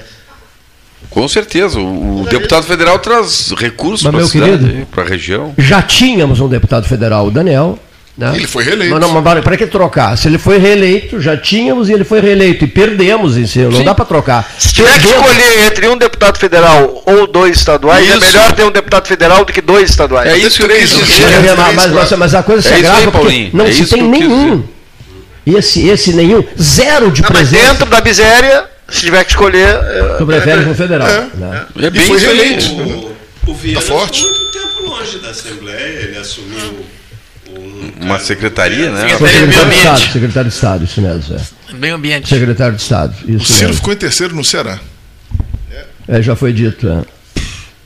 [1.09, 1.79] com certeza.
[1.79, 5.53] O, o deputado federal traz recursos Mas, para a meu cidade, querido, para a região.
[5.57, 7.77] Já tínhamos um deputado federal, o Daniel.
[8.17, 8.31] Né?
[8.33, 8.93] Ele foi reeleito.
[8.93, 10.17] Mas não, mas para que trocar?
[10.17, 12.63] Se ele foi reeleito, já tínhamos e ele foi reeleito.
[12.63, 13.83] E perdemos em si, não Sim.
[13.83, 14.49] dá para trocar.
[14.57, 18.25] Se tiver que escolher entre um deputado federal ou dois estaduais, é Isso.
[18.25, 20.29] melhor ter um deputado federal do que dois estaduais.
[20.31, 21.55] É isso que eu quis Mas, dizer.
[21.57, 23.49] mas- mas- mas a coisa se É isso aí, agrava porque Paulinho.
[23.51, 24.63] não É se isso tem nenhum.
[25.45, 26.43] Esse, esse nenhum.
[26.59, 27.73] Zero de Não, mas presença.
[27.73, 29.67] dentro da miséria, se tiver que escolher.
[29.67, 31.07] é, Tu prefere com o federal.
[31.07, 31.27] É.
[31.35, 31.65] né?
[31.81, 32.37] É bem foi isso aí.
[32.37, 33.15] reeleito.
[33.47, 34.23] O Viana Tá forte.
[34.23, 36.85] ficou muito tempo longe da Assembleia, ele assumiu
[37.49, 39.09] um Uma secretaria, né?
[39.17, 40.13] Foi Secretaria secretário de Estado, Ambiente.
[40.13, 41.35] secretário de Estado, isso mesmo.
[41.35, 41.73] É.
[41.73, 42.27] Meio ambiente.
[42.29, 43.73] Secretário de Estado, O isso Ciro mesmo.
[43.75, 44.79] ficou em terceiro no Ceará.
[46.07, 46.87] É, já foi dito.
[46.87, 47.01] é.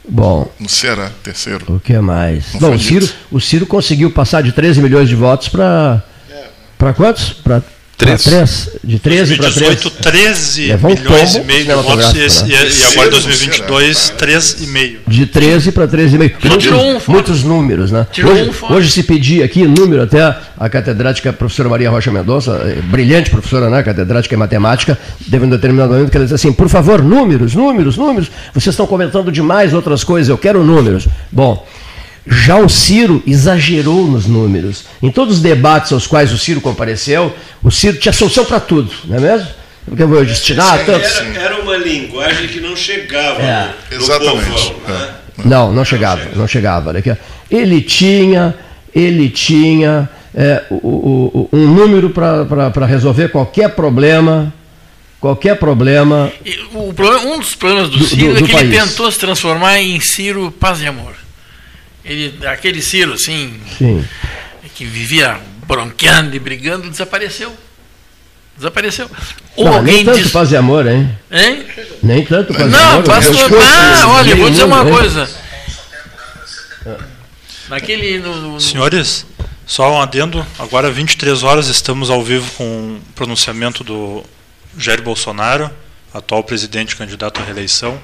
[0.07, 1.63] Bom, No Ceará, terceiro.
[1.67, 2.53] o que mais?
[2.53, 3.15] Não Bom, o Ciro, dito.
[3.31, 6.01] o Ciro conseguiu passar de 13 milhões de votos para.
[6.77, 7.31] Para quantos?
[7.33, 7.61] Para
[7.99, 8.23] Três.
[8.23, 8.69] três.
[8.81, 9.81] De 13 para 3.
[9.81, 12.27] 2018, 13 Levou milhões e meio de votos e, né?
[12.47, 14.97] e, e agora em 2022, 3,5.
[15.05, 16.49] De 13 para 13,5.
[16.49, 18.07] Só tirou um Muitos, muitos números, né?
[18.09, 22.53] Tirou hoje, um hoje se pedia aqui número, até a catedrática professora Maria Rocha Mendonça,
[22.65, 23.83] eh, brilhante professora, né?
[23.83, 24.97] Catedrática em matemática,
[25.29, 28.31] teve um determinado momento que ela disse assim: por favor, números, números, números.
[28.53, 31.05] Vocês estão comentando demais outras coisas, eu quero números.
[31.29, 31.67] Bom.
[32.29, 34.85] Já o Ciro exagerou nos números.
[35.01, 38.91] Em todos os debates aos quais o Ciro compareceu, o Ciro tinha solução para tudo,
[39.05, 39.47] não é mesmo?
[39.85, 41.09] Porque eu vou destinar tantos.
[41.17, 43.73] Era, era uma linguagem que não chegava É.
[43.91, 44.45] no, Exatamente.
[44.45, 44.75] povão.
[44.87, 45.09] Né?
[45.45, 46.89] Não, não chegava, não chegava.
[46.89, 47.15] Olha aqui, ó.
[47.49, 48.53] Ele tinha,
[48.93, 54.53] ele tinha é, o- o- o- um número para resolver qualquer problema,
[55.19, 56.31] qualquer problema.
[56.45, 58.89] E o problema- um dos problemas do, Do- Ciro do- é do que ele país.
[58.91, 61.13] tentou se transformar em Ciro Paz e Amor.
[62.03, 64.05] Ele, aquele Ciro, assim, Sim.
[64.75, 67.55] que vivia bronqueando e brigando, desapareceu.
[68.57, 69.09] Desapareceu.
[69.55, 70.31] Ou Não, alguém nem tanto diz.
[70.31, 71.17] paz e amor, hein?
[71.31, 71.65] Hein?
[72.03, 73.03] Nem tanto paz e Não, amor.
[73.03, 75.29] pastor, As coisas ah, olha, vou dizer uma coisa.
[77.69, 78.19] Naquele.
[78.19, 79.25] No, no- no- Senhores,
[79.65, 80.45] só um adendo.
[80.57, 82.63] Agora, 23 horas, estamos ao vivo com
[82.97, 84.23] o pronunciamento do
[84.77, 85.69] Jair Bolsonaro,
[86.13, 87.99] atual presidente candidato à reeleição.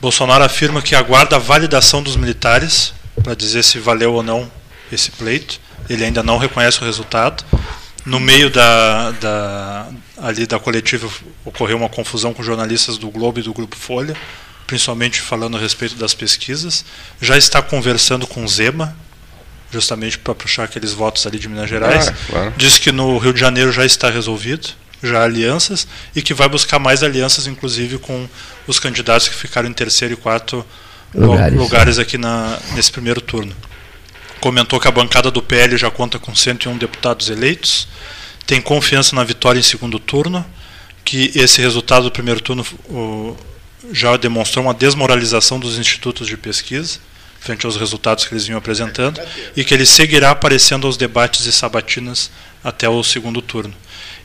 [0.00, 4.50] Bolsonaro afirma que aguarda a validação dos militares para dizer se valeu ou não
[4.90, 5.60] esse pleito.
[5.88, 7.44] Ele ainda não reconhece o resultado.
[8.04, 11.08] No meio da, da, ali da coletiva
[11.44, 14.16] ocorreu uma confusão com jornalistas do Globo e do Grupo Folha,
[14.66, 16.84] principalmente falando a respeito das pesquisas.
[17.20, 18.96] Já está conversando com Zema,
[19.70, 22.08] justamente para puxar aqueles votos ali de Minas Gerais.
[22.08, 22.54] Ah, claro.
[22.56, 24.68] Diz que no Rio de Janeiro já está resolvido,
[25.02, 28.28] já há alianças, e que vai buscar mais alianças, inclusive com
[28.66, 30.64] os candidatos que ficaram em terceiro e quarto
[31.14, 31.58] Lugares.
[31.58, 33.54] lugares aqui na, nesse primeiro turno.
[34.40, 37.88] Comentou que a bancada do PL já conta com 101 deputados eleitos,
[38.46, 40.44] tem confiança na vitória em segundo turno,
[41.04, 43.36] que esse resultado do primeiro turno o,
[43.92, 47.00] já demonstrou uma desmoralização dos institutos de pesquisa
[47.40, 49.20] frente aos resultados que eles vinham apresentando
[49.56, 52.30] e que ele seguirá aparecendo aos debates e sabatinas
[52.62, 53.74] até o segundo turno.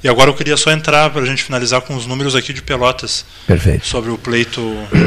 [0.04, 2.62] E agora eu queria só entrar para a gente finalizar com os números aqui de
[2.62, 3.88] Pelotas Perfeito.
[3.88, 4.62] sobre o pleito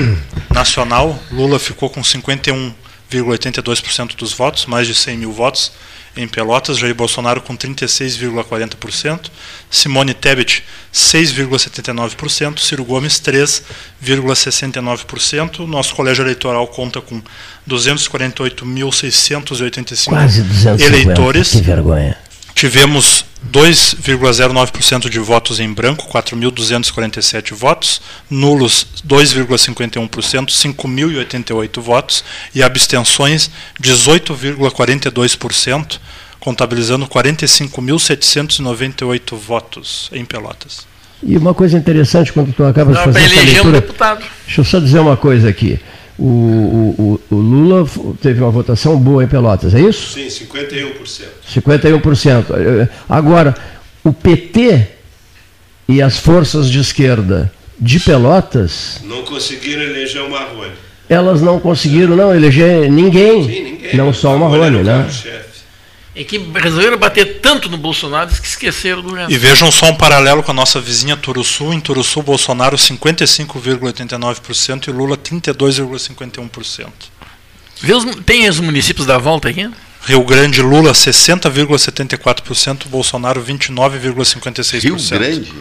[0.55, 1.23] nacional.
[1.31, 5.71] Lula ficou com 51,82% dos votos, mais de 100 mil votos
[6.17, 6.79] em Pelotas.
[6.79, 9.27] Jair Bolsonaro com 36,40%.
[9.71, 10.65] Simone Tebet,
[10.95, 12.59] 6,79%.
[12.59, 15.67] Ciro Gomes, 3,69%.
[15.67, 17.21] Nosso colégio eleitoral conta com
[17.69, 20.85] 248.685 Quase 250.
[20.85, 21.51] eleitores.
[21.51, 22.17] Que vergonha.
[22.55, 32.25] Tivemos 2,09% de votos em branco, 4.247 votos, nulos 2,51%, 5.088 votos
[32.55, 33.51] e abstenções
[33.83, 35.99] 18,42%,
[36.41, 40.87] contabilizando 45.798 votos em Pelotas.
[41.23, 43.81] E uma coisa interessante quando tu acaba de Dá fazer essa eleger um leitura.
[43.81, 44.23] deputado.
[44.45, 45.81] Deixa eu só dizer uma coisa aqui.
[46.19, 47.87] O, o, o, Lula
[48.23, 50.15] teve uma votação boa em Pelotas, é isso?
[50.15, 50.93] Sim, 51%.
[51.55, 52.45] 51%.
[52.53, 53.55] Eh, Agora,
[54.03, 54.87] o PT
[55.89, 60.73] e as forças de esquerda de Pelotas, Não conseguiram eleger o Marrone.
[61.09, 63.95] elas não conseguiram não eleger ninguém, Sim, ninguém.
[63.97, 65.07] não só o Marrone, né?
[66.19, 69.31] É que resolveram bater tanto no Bolsonaro que esqueceram do resto.
[69.31, 71.75] E vejam só um paralelo com a nossa vizinha Turuçu.
[71.75, 76.87] Em Turuçu, Bolsonaro 55,89% e Lula 32,51%.
[77.83, 79.69] Vê os- tem os municípios da volta aqui?
[80.07, 84.83] Rio Grande, Lula 60,74%, Bolsonaro 29,56%.
[84.83, 85.53] Rio Grande?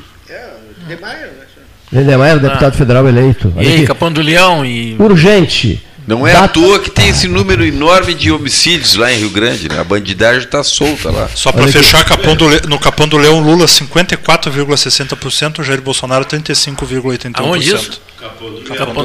[1.91, 3.53] Lindemeyer, deputado federal eleito.
[3.55, 3.85] Olha E aí.
[3.85, 4.95] Capão do Leão e.
[4.99, 5.81] Urgente.
[6.07, 9.67] Não é à toa que tem esse número enorme de homicídios lá em Rio Grande,
[9.67, 9.79] né?
[9.79, 11.27] A bandidagem está solta lá.
[11.33, 17.31] Só para fechar, Capão do Le- no Capão do Leão, Lula 54,60%, Jair Bolsonaro 35,81%.
[17.35, 17.99] Aonde isso?
[18.19, 18.51] Capão,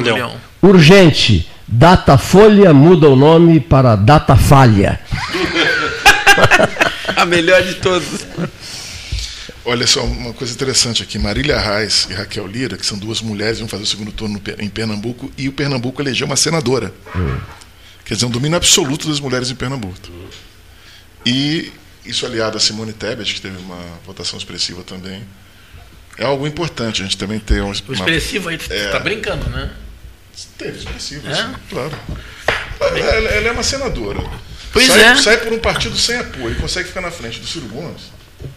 [0.01, 0.33] do Leão.
[0.61, 1.47] Urgente.
[1.67, 4.99] Datafolha muda o nome para Datafalha.
[7.15, 8.25] A melhor de todas.
[9.63, 11.19] Olha só, uma coisa interessante aqui.
[11.19, 14.69] Marília Reis e Raquel Lira, que são duas mulheres, vão fazer o segundo turno em
[14.69, 16.91] Pernambuco, e o Pernambuco elegeu uma senadora.
[18.03, 19.95] Quer dizer, um domínio absoluto das mulheres em Pernambuco.
[21.25, 21.71] E
[22.03, 25.23] isso aliado a Simone Tebet, que teve uma votação expressiva também,
[26.17, 27.01] é algo importante.
[27.01, 28.89] A gente também ter um, O expressivo aí, tu É.
[28.89, 29.71] tá brincando, né?
[30.57, 31.35] Teve expressivo, É?
[31.35, 31.91] sim, claro.
[32.79, 34.19] Ela, ela- ela é uma senadora.
[34.73, 35.15] Pois sai, é.
[35.17, 38.01] Sai por um partido sem apoio e consegue ficar na frente do Ciro Gomes.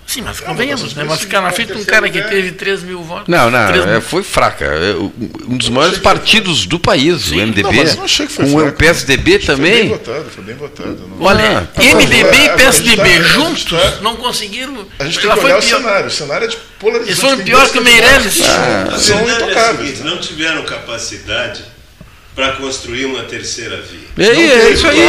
[0.06, 1.02] Sim, mas É convenhamos, né?
[1.04, 3.26] Mas ficar na frente de um cara que teve 3 mil votos.
[3.26, 3.94] Não, não, 3 mil.
[3.96, 4.64] é, foi fraca.
[4.64, 4.94] É,
[5.48, 7.84] Um dos maiores partidos do país, o MDB.
[7.84, 9.88] Não, não achei que foi com o PSDB Foi bem também.
[9.88, 11.08] votado, foi bem votado.
[11.08, 14.86] não- Olha, Ah, MDB agora, e PSDB tá- juntos tá- não conseguiram.
[14.98, 15.78] A gente tem Ela que foi olhar o pior.
[15.80, 16.06] cenário.
[16.06, 17.08] O cenário é de polarização.
[17.08, 18.34] Eles foram pior que o Meirelles.
[18.34, 18.42] que
[18.94, 19.88] A São é intocáveis.
[19.90, 21.62] seguinte, não tiveram capacidade
[22.36, 24.26] para construir uma terceira via.
[24.28, 24.30] É,
[24.66, 25.00] é isso aí.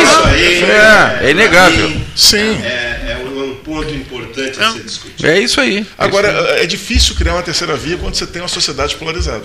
[0.63, 1.87] É, é inegável.
[1.87, 2.61] pra mim, Sim.
[2.63, 3.24] É, é
[3.65, 5.27] ponto importante a ser discutido.
[5.27, 5.85] É isso aí.
[5.97, 6.27] Agora,
[6.61, 9.43] é difícil criar uma terceira via quando você tem uma sociedade polarizada.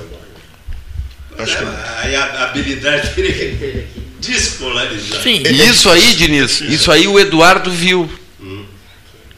[1.39, 1.65] Acho que
[2.03, 3.87] Aí a habilidade que
[4.21, 5.27] despolarizar.
[5.27, 8.09] E isso aí, Diniz, isso aí o Eduardo viu.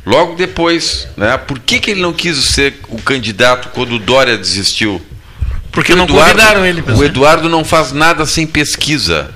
[0.04, 1.38] Logo depois, né?
[1.38, 5.00] Por que, que ele não quis ser o candidato quando o Dória desistiu?
[5.70, 7.04] Porque O não convidaram ele, O pessoal.
[7.04, 9.32] Eduardo não faz nada sem pesquisa.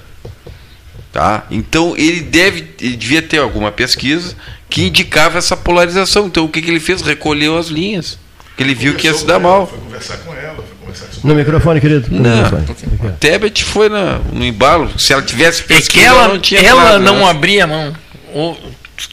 [1.12, 1.46] Tá?
[1.50, 4.36] Então ele deve, ele devia ter alguma pesquisa
[4.68, 6.26] que indicava essa polarização.
[6.26, 7.02] Então o que, que ele fez?
[7.02, 8.18] Recolheu as linhas.
[8.56, 9.66] Que ele viu que ia se dar mal.
[9.66, 12.08] Foi conversar com ela, foi conversar com No microfone, querido.
[12.10, 12.42] No Não.
[12.44, 13.12] microfone.
[13.20, 14.98] Tebet foi na- no embalo.
[14.98, 17.24] Se ela tivesse É que ela, não tinha ela não né?
[17.30, 17.94] abria a mão.
[18.32, 18.58] Ou,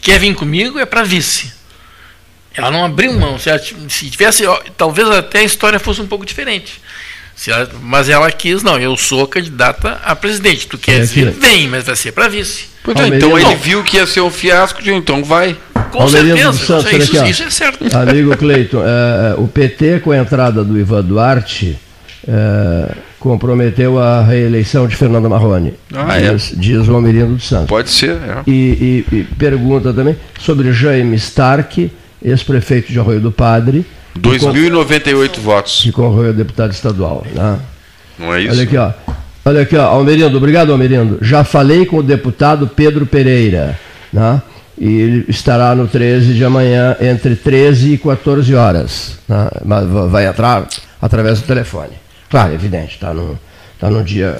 [0.02, 1.52] quer vir comigo é para vice.
[2.56, 3.38] Ela não abriu mão.
[3.40, 3.60] Se, ela
[3.90, 6.80] se tivesse, ó, talvez até a história fosse um pouco diferente.
[7.36, 10.68] Se ela- mas ela quis, não, eu sou candidata a presidente.
[10.68, 11.32] Tu quer É vir?
[11.32, 12.66] Vem, mas vai ser para vice.
[12.96, 15.56] É, então ele viu que ia ser um fiasco, então vai.
[15.92, 16.54] Com Almerindo certeza.
[16.54, 17.26] Santos, isso, aqui, ó.
[17.26, 17.86] isso é certo.
[17.96, 21.78] Amigo Cleiton, é, é, o PT, com a entrada do Ivan Duarte,
[22.28, 25.76] é, comprometeu a reeleição de Fernando Marrone.
[25.94, 26.34] Ah, é?
[26.34, 27.68] diz, diz o Almerindo dos Santos.
[27.68, 28.42] Pode ser, é.
[28.48, 31.92] E, e- e pergunta também sobre Jaime Stark,
[32.24, 33.86] ex-prefeito de Arroio do Padre.
[34.14, 35.82] que con- 2.098 votos.
[35.84, 37.26] Que concorreu a deputado estadual.
[37.34, 37.60] Né?
[38.20, 38.52] Não é isso?
[38.54, 38.92] Olha aqui, ó.
[39.46, 39.84] Olha aqui, ó.
[39.86, 41.18] Almerindo, obrigado, Almerindo.
[41.22, 43.78] Já falei com o deputado Pedro Pereira,
[44.12, 44.42] né?
[44.78, 49.18] E ele estará no 13 de amanhã, entre 13 e 14 horas.
[49.28, 49.48] né?
[49.64, 50.68] Mas va- vai entrar
[51.02, 51.92] através do telefone.
[52.30, 53.36] Claro, evidente, está num,
[53.80, 54.38] tá num dia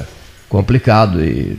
[0.50, 1.58] complicado e.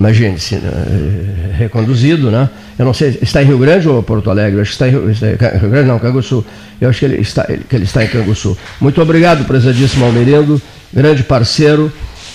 [0.00, 1.54] Imagine-se, né?
[1.58, 2.50] reconduzido, né?
[2.76, 4.56] Eu não sei, está em Rio Grande ou Porto Alegre?
[4.58, 6.44] Eu acho que está em Rio, está em Rio Grande, não, Canguçu.
[6.80, 8.58] Eu acho que ele está, que ele está em Canguçu.
[8.80, 10.60] Muito obrigado, prezadíssimo Almerindo,
[10.92, 11.92] grande parceiro.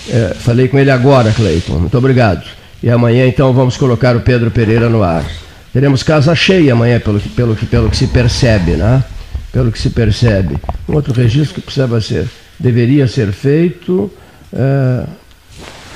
[0.10, 1.80] É, falei com ele agora, Cleiton.
[1.80, 2.46] Muito obrigado.
[2.82, 5.26] E amanhã, então, vamos colocar o Pedro Pereira no ar.
[5.74, 9.04] Teremos casa cheia amanhã, pelo que, pelo que, pelo que se percebe, né?
[9.52, 10.58] Pelo que se percebe.
[10.88, 12.28] Um outro registro que precisava ser,
[12.60, 14.12] deveria ser feito.
[14.54, 15.06] é,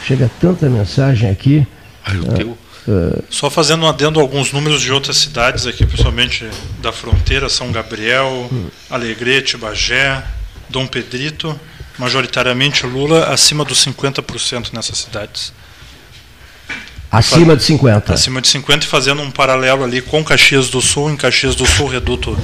[0.06, 1.66] chega tanta mensagem aqui.
[2.88, 6.48] É, Só fazendo um adendo a alguns números de outras cidades aqui, principalmente
[6.82, 8.50] da fronteira, São Gabriel,
[8.90, 10.24] Alegrete, Bagé,
[10.70, 11.58] Dom Pedrito,
[12.02, 15.54] majoritariamente Lula acima dos 50% nessas cidades.
[17.12, 18.12] acima de 50.
[18.14, 21.68] Acima de 50 e fazendo um paralelo ali com Caxias do Sul, em Caxias do
[21.68, 22.36] Sul, reduto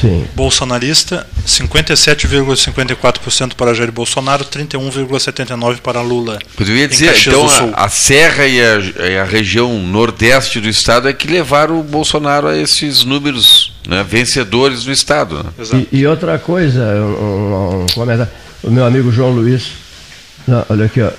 [0.00, 0.24] Sim.
[0.36, 6.38] bolsonarista, 57,54% para Jair Bolsonaro, 31,79% para Lula.
[6.56, 7.70] Pois eu ia em dizer, Caxias então do Sul.
[7.74, 11.82] a, a Serra e a, e a região nordeste do estado é que levaram o
[11.82, 15.42] Bolsonaro a esses números né, vencedores do estado.
[15.44, 15.50] né?
[15.90, 18.30] E, e outra coisa, um, um- um comentário.
[18.62, 19.72] O meu amigo João Luiz.
[20.46, 21.10] Não, olha aqui, ó.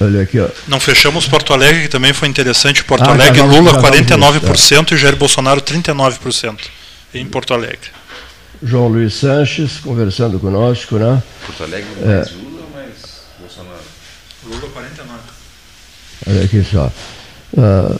[0.00, 0.48] Olha aqui, ó.
[0.68, 2.84] Não fechamos Porto Alegre, que também foi interessante.
[2.84, 6.60] Porto Ah, Alegre, já vamos- Lula já vamos 49% e Jair Bolsonaro 39%
[7.14, 7.90] em Porto Alegre.
[8.62, 11.22] João Luiz Sanches conversando conosco, né?
[11.46, 12.06] Porto Alegre É.
[12.16, 12.92] mais Lula ou mais
[13.38, 13.80] Bolsonaro?
[14.46, 15.20] Lula 49.
[16.28, 16.92] Olha aqui só.
[17.56, 17.96] Ah,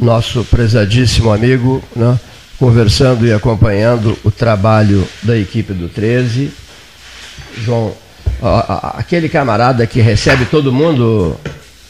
[0.00, 2.18] nosso prezadíssimo amigo, né?
[2.58, 6.52] conversando e acompanhando o trabalho da equipe do 13.
[7.62, 7.92] João,
[8.98, 11.36] aquele camarada que recebe todo mundo,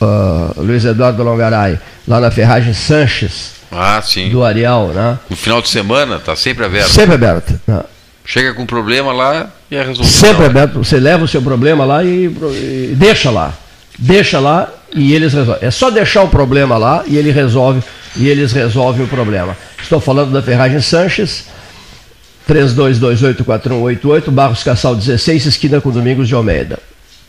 [0.00, 4.28] ah, Luiz Eduardo Longaray, lá na Ferragem Sanches, Ah, sim.
[4.30, 5.18] do Arial, né?
[5.28, 6.88] No final de semana está sempre aberto.
[6.90, 7.60] Sempre aberto.
[7.66, 7.80] né?
[8.24, 10.06] Chega com problema lá e é resolvido.
[10.12, 10.78] Sempre aberto.
[10.82, 13.52] Você leva o seu problema lá e, e deixa lá.
[13.98, 15.66] Deixa lá e eles resolvem.
[15.68, 17.82] É só deixar o problema lá e ele resolve
[18.16, 19.56] e eles resolvem o problema.
[19.82, 21.44] Estou falando da Ferragem Sanches,
[22.48, 26.78] 32284188, Barros Cassal 16, esquina com Domingos de Almeida.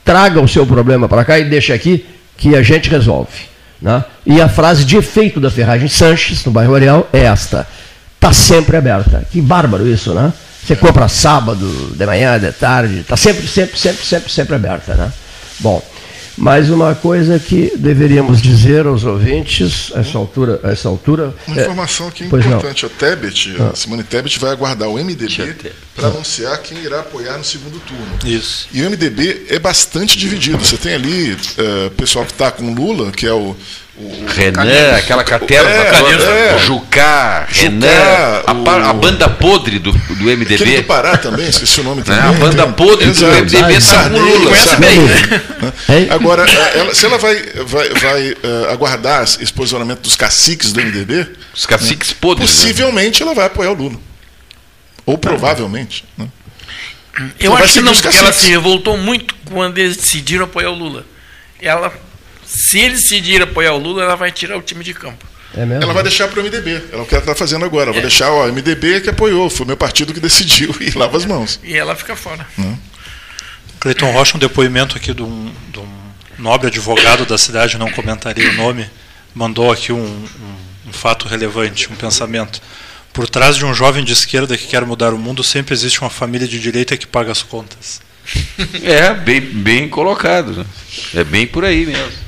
[0.03, 2.06] Traga o seu problema para cá e deixa aqui
[2.38, 3.45] que a gente resolve.
[3.82, 4.03] Né?
[4.26, 7.68] E a frase de efeito da Ferragem Sanches, no bairro Areal, é esta:
[8.16, 9.26] está sempre aberta.
[9.32, 10.32] Que bárbaro isso, né?
[10.66, 15.11] Você compra sábado, de manhã, de tarde, está sempre, sempre, sempre, sempre, sempre aberta, né?
[15.60, 15.82] Bom,
[16.38, 20.60] mais uma coisa que deveríamos dizer aos ouvintes, a essa altura.
[20.64, 23.76] A essa altura uma informação aqui importante: a Tebet, a ah.
[23.76, 25.56] Simone Tebet, vai aguardar o MDB
[25.96, 28.20] para anunciar quem irá apoiar no segundo turno.
[28.26, 28.68] Isso.
[28.74, 30.58] E o MDB é bastante dividido.
[30.58, 33.56] Você tem ali o uh, pessoal que está com Lula, que é o
[33.98, 37.88] o Renan, aquela caterva, é, é, Jucá, Renan,
[38.46, 40.56] a, a, banda podre do, do MDB.
[40.56, 42.22] Aquele do Pará também, esqueci o nome também.
[42.22, 43.32] É, a banda podre Exato.
[43.32, 44.50] do MDB está com Lula.
[44.50, 46.08] Conhece bem, né?
[46.10, 51.28] Agora, ela, se ela vai, vai, vai uh, aguardar esse posicionamento dos caciques do MDB,
[51.54, 52.16] os caciques né?
[52.20, 52.56] podres, né?
[52.56, 53.28] possivelmente né?
[53.28, 53.98] ela vai apoiar o Lula.
[55.06, 56.04] Ou provavelmente.
[56.18, 56.28] Né?
[57.18, 60.76] Eu então acho que não, porque ela se revoltou muito quando eles decidiram apoiar o
[60.76, 61.06] Lula.
[61.62, 61.94] Ela
[62.46, 65.26] se ele decidir apoiar o Lula, ela vai tirar o time de campo.
[65.58, 66.72] É ela vai deixar para o MDB.
[66.92, 67.90] Ela é o que ela está fazendo agora.
[67.90, 68.02] Ela é.
[68.02, 69.50] vai deixar o MDB que apoiou.
[69.50, 71.60] Foi meu partido que decidiu e lava as mãos.
[71.64, 72.46] E ela fica fora.
[72.58, 72.78] Não.
[73.80, 75.88] Cleiton Rocha, um depoimento aqui de um, de um,
[76.40, 78.90] nobre advogado da cidade, não comentaria o nome,
[79.34, 82.62] mandou aqui um, um, um fato relevante, um pensamento.
[83.14, 86.10] Por trás de um jovem de esquerda que quer mudar o mundo, sempre existe uma
[86.10, 88.02] família de direita que paga as contas.
[88.84, 90.66] É, bem, bem colocado.
[91.14, 92.25] É bem por aí mesmo.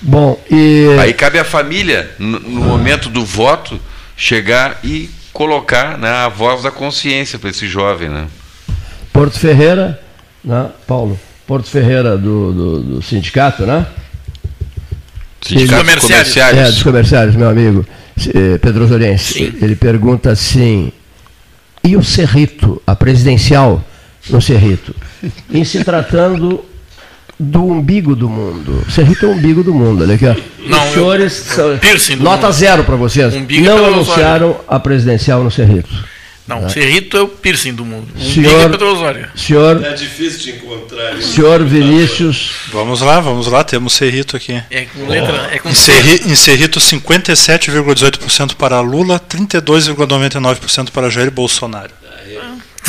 [0.00, 0.96] Bom, e.
[1.00, 3.80] Aí cabe à família, no, no momento do voto,
[4.16, 8.08] chegar e colocar né, a voz da consciência para esse jovem.
[8.08, 8.26] Né?
[9.12, 10.00] Porto Ferreira,
[10.44, 11.18] né, Paulo?
[11.46, 13.86] Porto Ferreira do, do, do sindicato, né?
[15.40, 16.32] Sindicato comerciários.
[16.32, 16.60] comerciários.
[16.60, 17.86] É, dos comerciários, meu amigo
[18.34, 19.54] eh, Pedro Zorense.
[19.60, 20.90] Ele pergunta assim:
[21.84, 23.84] e o Cerrito, a presidencial
[24.30, 24.94] no Cerrito?
[25.52, 26.64] Em se tratando
[27.38, 28.84] do umbigo do mundo.
[28.90, 30.02] Cerrito é o umbigo do mundo.
[30.02, 30.34] Olha aqui, ó.
[30.66, 31.58] Não, Os senhores.
[31.58, 32.52] Eu, nota mundo.
[32.52, 33.34] zero para vocês.
[33.34, 35.90] Umbigo é não é anunciaram a presidencial no Cerrito.
[36.46, 36.68] Não, né?
[36.68, 38.06] Cerrito é o piercing do mundo.
[38.14, 39.28] O senhor, é Pedro Osório.
[39.34, 41.20] Senhor, é difícil de encontrar.
[41.20, 42.52] Senhor Vinícius.
[42.72, 44.62] Vamos lá, vamos lá, temos Cerrito aqui.
[44.70, 45.48] É com letra.
[45.50, 45.54] Oh.
[45.54, 51.90] É com em, Cerrito, em Cerrito, 57,18% para Lula, 32,99% para Jair Bolsonaro.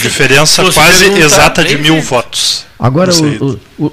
[0.02, 2.66] Diferença quase exata de mil votos.
[2.80, 3.12] Agora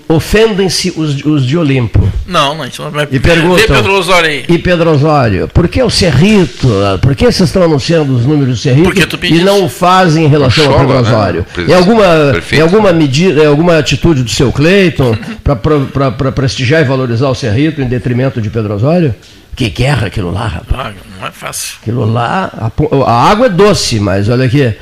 [0.09, 2.07] ofendem-se os, os, de Olimpo.
[2.27, 3.09] Não, não, não vai...
[3.11, 4.45] E perguntam, Pedro Osório aí.
[4.47, 6.69] E Pedro Osório, por que o Cerrito?
[7.01, 10.67] Por que vocês estão anunciando os números do Cerrito e não o fazem em relação
[10.71, 11.01] ao Pedro né?
[11.01, 11.47] Osório?
[11.57, 11.65] Né?
[11.69, 12.05] Em alguma,
[12.53, 17.81] em alguma medida, em alguma atitude do seu Cleiton para prestigiar e valorizar o Cerrito
[17.81, 19.15] em detrimento de Pedro Osório?
[19.57, 20.95] Que guerra aquilo lá, rapaz.
[20.95, 21.77] Ah, não é fácil.
[21.81, 22.71] Aquilo lá, a,
[23.11, 24.75] a água é doce, mas olha aqui.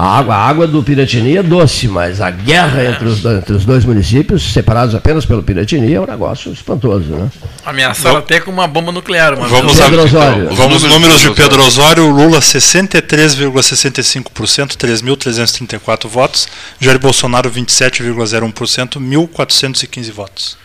[0.00, 3.66] A água, a água do Piratini é doce, mas a guerra entre os, entre os
[3.66, 7.12] dois municípios, separados apenas pelo Piratini, é um negócio espantoso.
[7.12, 7.28] Né?
[7.66, 9.36] Ameaçaram até com uma bomba nuclear.
[9.38, 10.44] Mas vamos, Pedro Osório.
[10.44, 12.08] Então, vamos números de Pedro Osório.
[12.08, 16.48] Lula 63,65%, 3.334 votos.
[16.80, 20.56] Jair Bolsonaro 27,01%, 1.415 votos.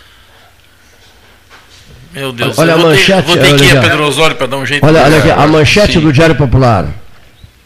[2.13, 3.27] Meu Deus, olha a manchete.
[3.27, 4.85] Vou ter que ir a Pedro Osório para dar um jeito.
[4.85, 5.99] Olha, olha aqui, a manchete Sim.
[5.99, 6.87] do Diário Popular.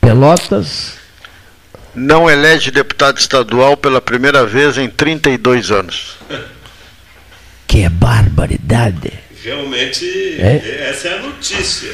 [0.01, 0.97] Pelotas
[1.95, 6.17] não elege deputado estadual pela primeira vez em 32 anos.
[7.67, 9.13] Que barbaridade!
[9.43, 10.05] Realmente,
[10.39, 10.89] é?
[10.89, 11.89] essa é a notícia.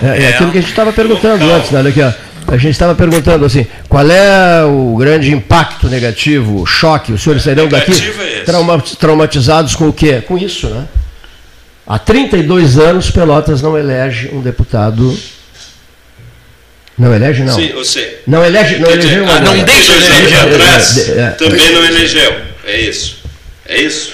[0.00, 0.18] Né?
[0.18, 1.58] É, é, aquilo que a gente estava perguntando local.
[1.58, 1.78] antes, né?
[1.78, 2.12] Olha aqui, ó.
[2.46, 7.42] A gente estava perguntando assim, qual é o grande impacto negativo, o choque, os senhores
[7.42, 10.20] sairão daqui é trauma, traumatizados com o quê?
[10.26, 10.86] Com isso, né?
[11.86, 15.16] Há 32 anos Pelotas não elege um deputado
[16.98, 17.54] não elege, não?
[17.54, 18.20] Sim, eu sei.
[18.26, 19.28] Não elege, não elegeu.
[19.28, 20.54] Ah, não deixa de eleger.
[20.54, 22.40] Atrás, é, é, também não elegeu.
[22.64, 23.16] É isso.
[23.66, 24.12] É isso.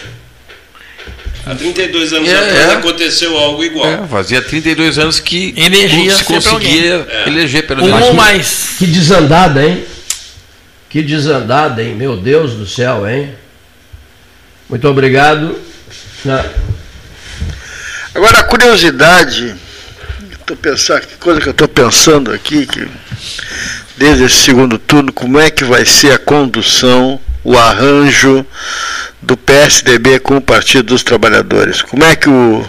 [1.45, 2.75] Há 32 anos é, atrás é.
[2.75, 3.87] aconteceu algo igual.
[3.87, 7.29] É, fazia 32 anos que Energia se conseguia é.
[7.29, 8.01] eleger pelo menos.
[8.01, 8.77] Um ou mais.
[8.79, 9.85] Que desandada, hein?
[10.89, 11.95] Que desandada, hein?
[11.95, 13.35] Meu Deus do céu, hein?
[14.69, 15.59] Muito obrigado.
[18.15, 19.55] Agora, a curiosidade
[20.49, 22.89] tô pensando, que coisa que eu estou pensando aqui, que
[23.99, 28.47] desde esse segundo turno, como é que vai ser a condução, o arranjo
[29.21, 31.83] do PSDB com o Partido dos Trabalhadores?
[31.83, 32.67] Como é que o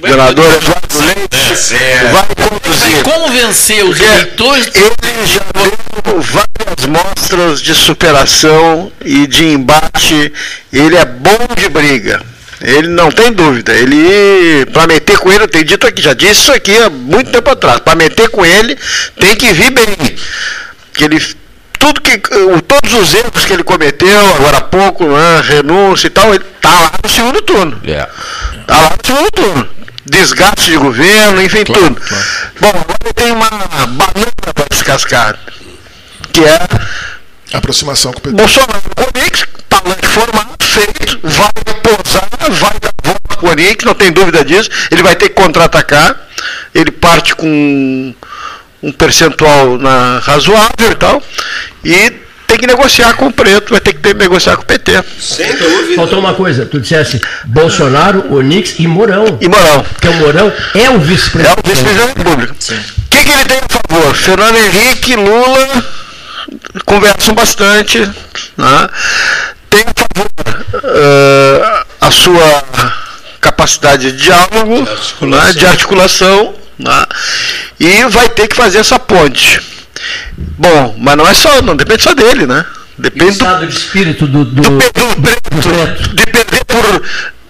[0.00, 3.02] governador Eduardo Leite é vai conduzir?
[3.04, 4.66] Como vencer os eleitores?
[4.74, 10.32] Ele já deu várias mostras de superação e de embate.
[10.72, 12.35] Ele é bom de briga.
[12.60, 13.72] Ele não tem dúvida.
[13.74, 17.30] Ele, para meter com ele, eu tenho dito aqui, já disse isso aqui há muito
[17.30, 17.80] tempo atrás.
[17.80, 18.76] Para meter com ele,
[19.18, 20.16] tem que vir bem.
[20.94, 21.20] Que ele,
[21.78, 26.34] tudo que, todos os erros que ele cometeu agora há pouco, né, renúncia e tal,
[26.34, 27.80] ele tá lá no segundo turno.
[27.84, 28.08] É.
[28.66, 29.68] Tá lá no segundo turno.
[30.06, 32.00] Desgaste de governo, enfim, tudo.
[32.60, 35.36] Bom, agora tem uma banana para descascar,
[36.32, 36.58] que é
[37.56, 38.36] Aproximação com o PT.
[38.36, 38.82] Bolsonaro.
[38.96, 41.52] O Onix, palanque formado, feito, vai
[41.82, 44.68] posar, vai dar volta pro Onix, não tem dúvida disso.
[44.90, 46.16] Ele vai ter que contra-atacar.
[46.74, 48.14] Ele parte com
[48.82, 51.22] um percentual na, razoável e tal.
[51.84, 52.12] E
[52.46, 55.02] tem que negociar com o preto, vai ter que ter, negociar com o PT.
[55.18, 55.96] Sem dúvida.
[55.96, 59.38] Faltou uma coisa, tu dissesse Bolsonaro, Onix e Mourão.
[59.40, 59.82] E Mourão.
[59.82, 61.58] Porque o Mourão é o vice-presidente.
[61.58, 62.52] É o vice-presidente da República.
[62.52, 64.14] O que, que ele tem a favor?
[64.14, 66.05] Fernando Henrique, Lula
[66.84, 67.98] conversam bastante.
[68.56, 68.88] Né?
[69.70, 70.26] Tem a favor
[70.84, 72.64] eh, a sua
[73.40, 74.86] capacidade de diálogo,
[75.26, 75.52] né?
[75.52, 77.06] de articulação, né?
[77.78, 79.60] e vai ter que fazer essa ponte.
[80.36, 82.64] Bom, mas não é só, não depende só dele, né?
[82.98, 85.00] Depende do, estado de espírito do, do, do preto,
[86.14, 87.02] de perder por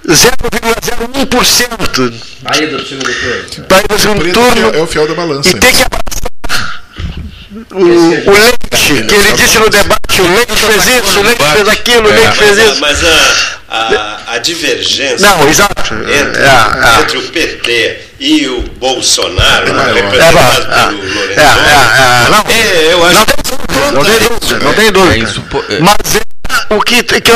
[0.09, 2.13] 0,01%
[2.45, 3.67] Aí do segundo turno.
[3.79, 5.51] ir no segundo Preto turno é o fiel da balança.
[5.51, 6.83] e tem que abraçar
[7.73, 11.69] o, o Leite, que ele disse no debate, o Leite fez isso, o Leite fez
[11.69, 12.17] aquilo, o É.
[12.17, 12.81] Leite fez Mas, a, isso.
[12.81, 15.95] mas a, a, a divergência Não, exato.
[15.95, 17.01] entre, É, é.
[17.03, 22.45] entre o PT e o Bolsonaro, É, representado é, pelo Lourenço, é, é, não.
[22.49, 23.27] é, eu acho
[23.95, 25.33] Não tem dúvida, não tem dúvida.
[25.71, 25.79] É é.
[25.81, 27.33] Mas é o que, que,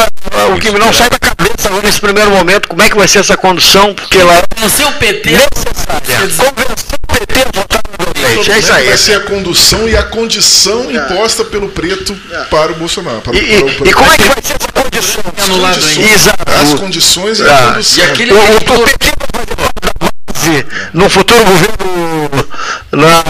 [0.54, 3.20] o que não sai da cabeça agora nesse primeiro momento, como é que vai ser
[3.20, 5.30] essa condução, porque ela é Convencer o PT.
[5.30, 6.18] necessária.
[6.36, 8.88] Convencer o PT a votar no é isso aí.
[8.88, 12.16] Vai ser a condução e a condição imposta pelo preto
[12.50, 13.20] para o Bolsonaro.
[13.20, 15.22] Para, E, para para e como é que vai ser essa condição?
[15.30, 16.52] as condições, Exato.
[16.62, 18.04] as condições e a Ah, condução.
[18.04, 22.48] E aquele O, o PT vai fazer parte da base no futuro governo.
[22.92, 23.22] Na...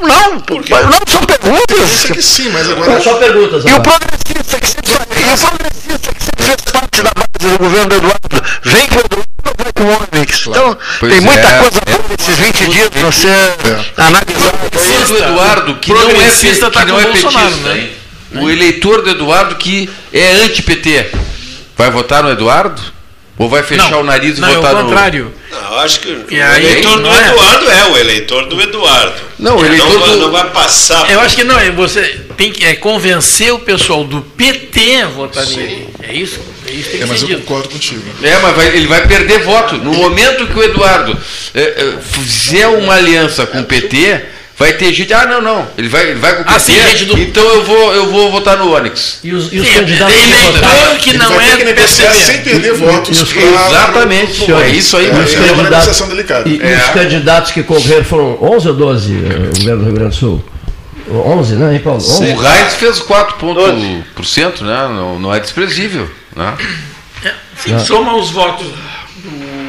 [0.00, 1.90] Não, não são perguntas.
[2.04, 3.82] Isso que sim, mas agora Só perguntas E o agora.
[3.98, 7.94] progressista que sempre, e o progressista que sempre fez parte da base do governo do
[7.96, 9.28] Eduardo, vem com o Eduardo
[9.82, 10.46] o Onyx?
[10.46, 11.90] Então, Pois tem muita é, coisa é.
[11.90, 13.28] boa nesses 20 dias pra você
[13.96, 14.52] analisar.
[14.76, 17.68] Sim, do Eduardo, que não é, Progressista que tá não com é o Bolsonaro, petista,
[17.74, 17.90] né?
[18.42, 21.06] O eleitor do Eduardo que é anti-PT,
[21.76, 22.80] vai votar no Eduardo?
[23.38, 24.84] Ou vai fechar Não, o nariz e não, é votar o no...
[24.84, 25.30] contrário.
[25.50, 27.28] Não, eu acho que E o aí, eleitor do não é?
[27.28, 29.14] Eduardo é o eleitor do Eduardo.
[29.38, 31.58] Não, o Ele eleitor não, vai, do- não vai passar Eu por- acho que não,
[31.58, 32.00] é você
[32.34, 35.86] tem que é, convencer o pessoal do PT a votar nele.
[36.02, 36.40] É isso?
[36.68, 37.40] É isso que tem É, que mas ser eu dito.
[37.42, 38.02] concordo contigo.
[38.22, 39.76] É, mas vai- ele vai perder voto.
[39.76, 41.16] No momento que o Eduardo
[41.54, 44.20] é, é, fizer uma aliança com o PT,
[44.58, 45.12] vai ter gente.
[45.12, 45.68] Ah, não, não.
[45.78, 46.56] Ele vai, ele vai com o PT.
[46.56, 49.20] Ah, sim, gente do- Então eu vou, eu vou votar no Onyx.
[49.22, 52.14] E os, e os candidatos que eleitor que Ele não é que PSDB.
[52.24, 53.18] sem perder votos.
[53.18, 56.48] e os- pra- Exatamente, pra- é isso aí, É, mas é uma negociação delicada.
[56.48, 56.76] E, e É.
[56.76, 60.16] os candidatos que concorreram foram 11 ou 12, eh, o governo do Rio Grande do
[60.16, 60.44] Sul?
[61.10, 61.98] 11, né, hein, Paulo?
[61.98, 62.32] 11?
[62.32, 64.88] O Reis fez 4%, né?
[64.88, 66.10] Não, não é desprezível.
[66.34, 66.56] Né?
[67.24, 69.66] É, se soma os votos do.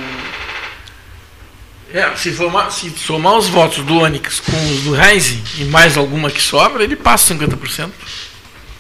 [1.94, 5.96] É, se, formar, se somar os votos do Onix com os do Reis e mais
[5.96, 7.90] alguma que sobra, ele passa 50%.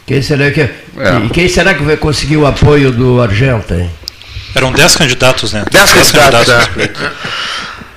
[0.05, 0.71] Quem será que, É.
[1.25, 3.75] e quem será que vai conseguir o apoio do Argenta?
[3.75, 3.89] hein?
[4.55, 5.63] Eram 10 candidatos, né?
[5.71, 6.65] 10 candidatos, no é.
[6.67, 7.11] pleito.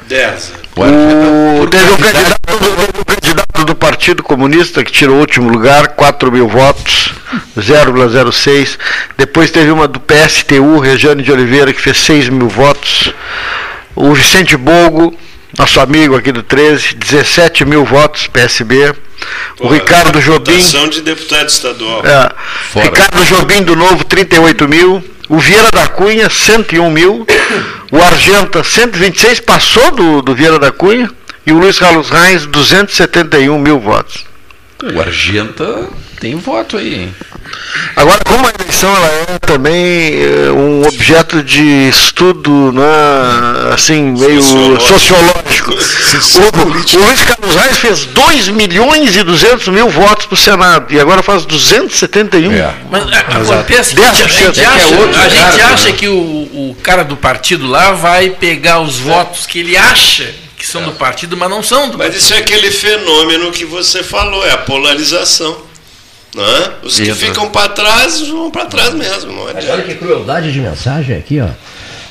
[0.06, 0.52] 10.
[0.76, 5.88] O, teve, um candidato, teve um candidato do Partido Comunista que tirou o último lugar,
[5.88, 7.12] 4 mil votos,
[7.56, 8.78] 0,06.
[9.16, 13.12] Depois teve uma do PSTU, Regiane de Oliveira, que fez 6 mil votos.
[13.94, 15.16] O Vicente Bogo,
[15.58, 18.90] nosso amigo aqui do 13, 17 mil votos, PSB.
[19.58, 20.58] O Pô, Ricardo Jobim.
[20.90, 22.02] De deputado estadual.
[22.04, 22.30] É.
[22.70, 22.86] Fora.
[22.86, 25.04] Ricardo Jobim do Novo, 38 mil.
[25.28, 27.26] O Vieira da Cunha, 101 mil.
[27.92, 31.10] O Argenta, 126, passou do, do Vieira da Cunha.
[31.46, 34.24] E o Luiz Carlos Reis, 271 mil votos.
[34.94, 35.88] O Argenta
[36.20, 37.14] tem voto aí, hein?
[37.96, 42.82] Agora, como a eleição ela é também eh, um objeto de estudo, né,
[43.74, 44.42] assim, meio
[44.80, 45.72] sociológico.
[45.72, 50.92] O, o Luiz Carlos Reis fez 2 milhões e 200 mil votos para o Senado
[50.92, 52.52] e agora faz 271.
[52.90, 54.08] Mas é, acontece que 10%.
[54.08, 55.92] a gente É acha, é a gente cara, acha né?
[55.92, 60.66] que o, o cara do partido lá vai pegar os votos que ele acha que
[60.66, 64.46] são do partido, mas não são do Mas isso é aquele fenômeno que você falou,
[64.46, 65.56] é a polarização.
[66.34, 66.72] Não é?
[66.82, 67.16] Os que Isso.
[67.16, 69.72] ficam para trás vão para trás mesmo, não Mas adianta.
[69.72, 71.48] olha que crueldade de mensagem aqui, ó.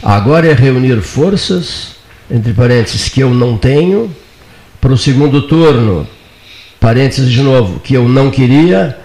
[0.01, 1.89] Agora é reunir forças,
[2.29, 4.13] entre parênteses, que eu não tenho,
[4.81, 6.07] para o segundo turno,
[6.79, 8.97] parênteses de novo, que eu não queria,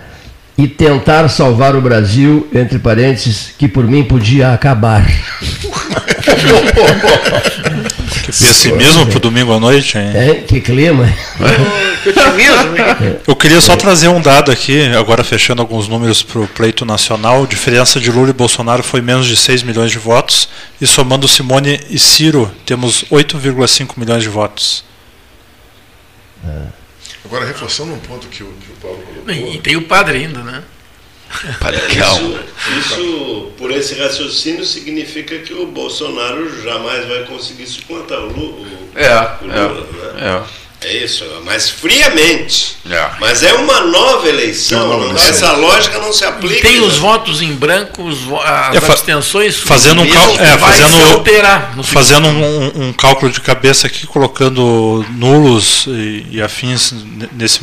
[0.56, 5.06] e tentar salvar o Brasil, entre parênteses, que por mim podia acabar.
[8.24, 10.10] Que pessimismo pro domingo à noite, hein?
[10.14, 11.06] É, que clima.
[13.26, 17.44] Eu queria só trazer um dado aqui, agora fechando alguns números para o pleito nacional.
[17.44, 20.48] A diferença de Lula e Bolsonaro foi menos de 6 milhões de votos.
[20.80, 24.84] E somando Simone e Ciro, temos 8,5 milhões de votos.
[27.24, 29.34] Agora, reforçando um ponto que o, que o Paulo colocou.
[29.34, 30.62] E tem o padre ainda, né?
[31.90, 32.38] Isso,
[32.78, 38.88] isso, por esse raciocínio, significa que o Bolsonaro jamais vai conseguir suplantar o Lu- o-
[38.94, 39.86] É, o Lula.
[40.16, 40.40] é, né?
[40.50, 42.76] É isso, mas friamente.
[42.90, 43.10] É.
[43.20, 44.78] Mas é uma nova eleição.
[44.80, 45.30] É uma nova não- eleição.
[45.48, 46.56] Essa lógica não se aplica.
[46.56, 47.00] E tem os né?
[47.00, 49.56] votos em branco, os vo- as É, fa- abstenções.
[49.58, 55.04] Fazendo um, que é, fazendo, se alterar fazendo um, um- cálculo de cabeça aqui, colocando
[55.16, 56.94] nulos e, e afins
[57.32, 57.60] nesse,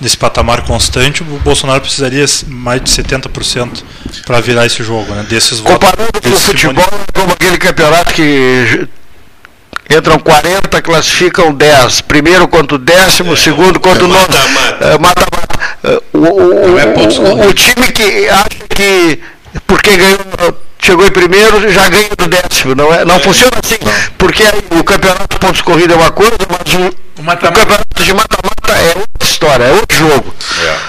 [0.00, 3.82] nesse patamar constante, o Bolsonaro precisaria mais de 70%
[4.26, 5.24] para virar esse jogo, né?
[5.28, 5.72] Desses votos.
[5.88, 8.86] Comparando com o futebol, é como aquele campeonato que
[9.90, 12.00] entram 40, classificam 10.
[12.02, 14.26] Primeiro contra o décimo, segundo contra o nono.
[14.80, 15.58] É, Mata-mata.
[15.84, 19.20] É, O, o- é o- o- o time que acha que
[19.66, 20.18] porque ganhou,
[20.80, 22.74] chegou em primeiro já ganha do décimo.
[22.74, 23.76] Não, é, não funciona assim.
[24.18, 26.86] Porque aí o campeonato de pontos corrida é uma coisa, mas o,
[27.22, 30.34] o campeonato de mata-mata é outra história, é outro jogo.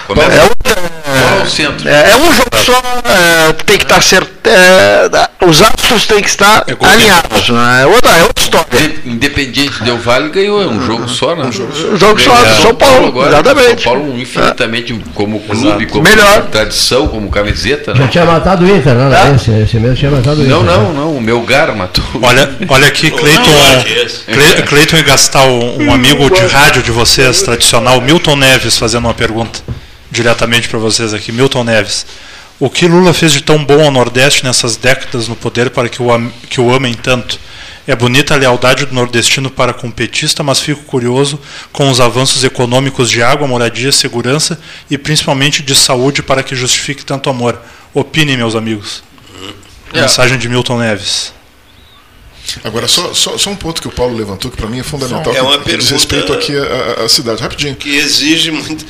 [0.08, 1.90] Começa É, outra, Qual é o centro?
[1.90, 4.30] é, é um jogo só, é, tem que estar certo.
[4.48, 5.10] é,
[5.46, 7.50] os astros têm que estar alinhados.
[7.50, 7.82] Né?
[7.82, 8.96] É, outra, é outra história.
[9.06, 11.46] Independente Del Vale ganhou, é um jogo só, né?
[11.46, 11.52] Um
[11.98, 13.84] jogo só, São Paulo, exatamente.
[13.84, 16.44] São Paulo infinitamente como clube, como Melhor.
[16.52, 18.10] tradição, como camiseta, Já né?
[18.12, 19.34] tinha matado o Inter, né?
[19.36, 20.56] Esse, esse mesmo tinha matado o Inter.
[20.56, 20.72] Não, né?
[20.74, 22.04] não, não, o meu gar matou.
[22.22, 23.44] Olha, olha aqui, Cleiton,
[24.26, 27.65] Cle- Cleiton e Gastal, um amigo de rádio de vocês, tradicional,
[28.02, 29.60] Milton Neves, fazendo uma pergunta
[30.12, 31.32] diretamente para vocês aqui.
[31.32, 32.06] Milton Neves,
[32.60, 36.02] o que Lula fez de tão bom ao Nordeste nessas décadas no poder para que
[36.02, 37.40] o, am- que o amem tanto?
[37.88, 41.40] É bonita a lealdade do nordestino para com o petista, mas fico curioso
[41.72, 47.06] com os avanços econômicos de água, moradia, segurança e principalmente de saúde para que justifique
[47.06, 47.62] tanto amor.
[47.94, 49.04] Opinem, meus amigos.
[49.94, 50.02] É.
[50.02, 51.32] Mensagem de Milton Neves.
[52.64, 55.34] Agora, só, só, só um ponto que o Paulo levantou, que para mim é fundamental,
[55.36, 56.54] É uma que, que diz pergunta- respeito aqui
[57.04, 57.42] à, cidade.
[57.42, 57.76] Rapidinho.
[57.76, 58.86] Que exige muito-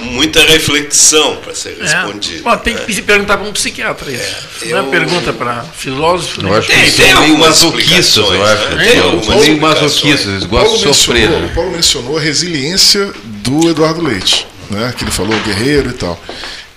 [0.00, 2.44] muita reflexão para ser respondido.
[2.44, 4.36] Bom, tem que se perguntar para um psiquiatra isso.
[4.66, 6.40] não é eu- pergunta para filósofo.
[6.40, 6.58] Eu né?
[6.58, 8.68] acho que eles são meio masoquistas, eu acho.
[8.76, 8.88] né?
[8.92, 11.20] Eles São meio masoquistas, eles gostam de Paulo sofrer.
[11.22, 11.46] mencionou, né?
[11.50, 16.20] o Paulo mencionou a resiliência do Eduardo Leite, né, que ele falou guerreiro e tal.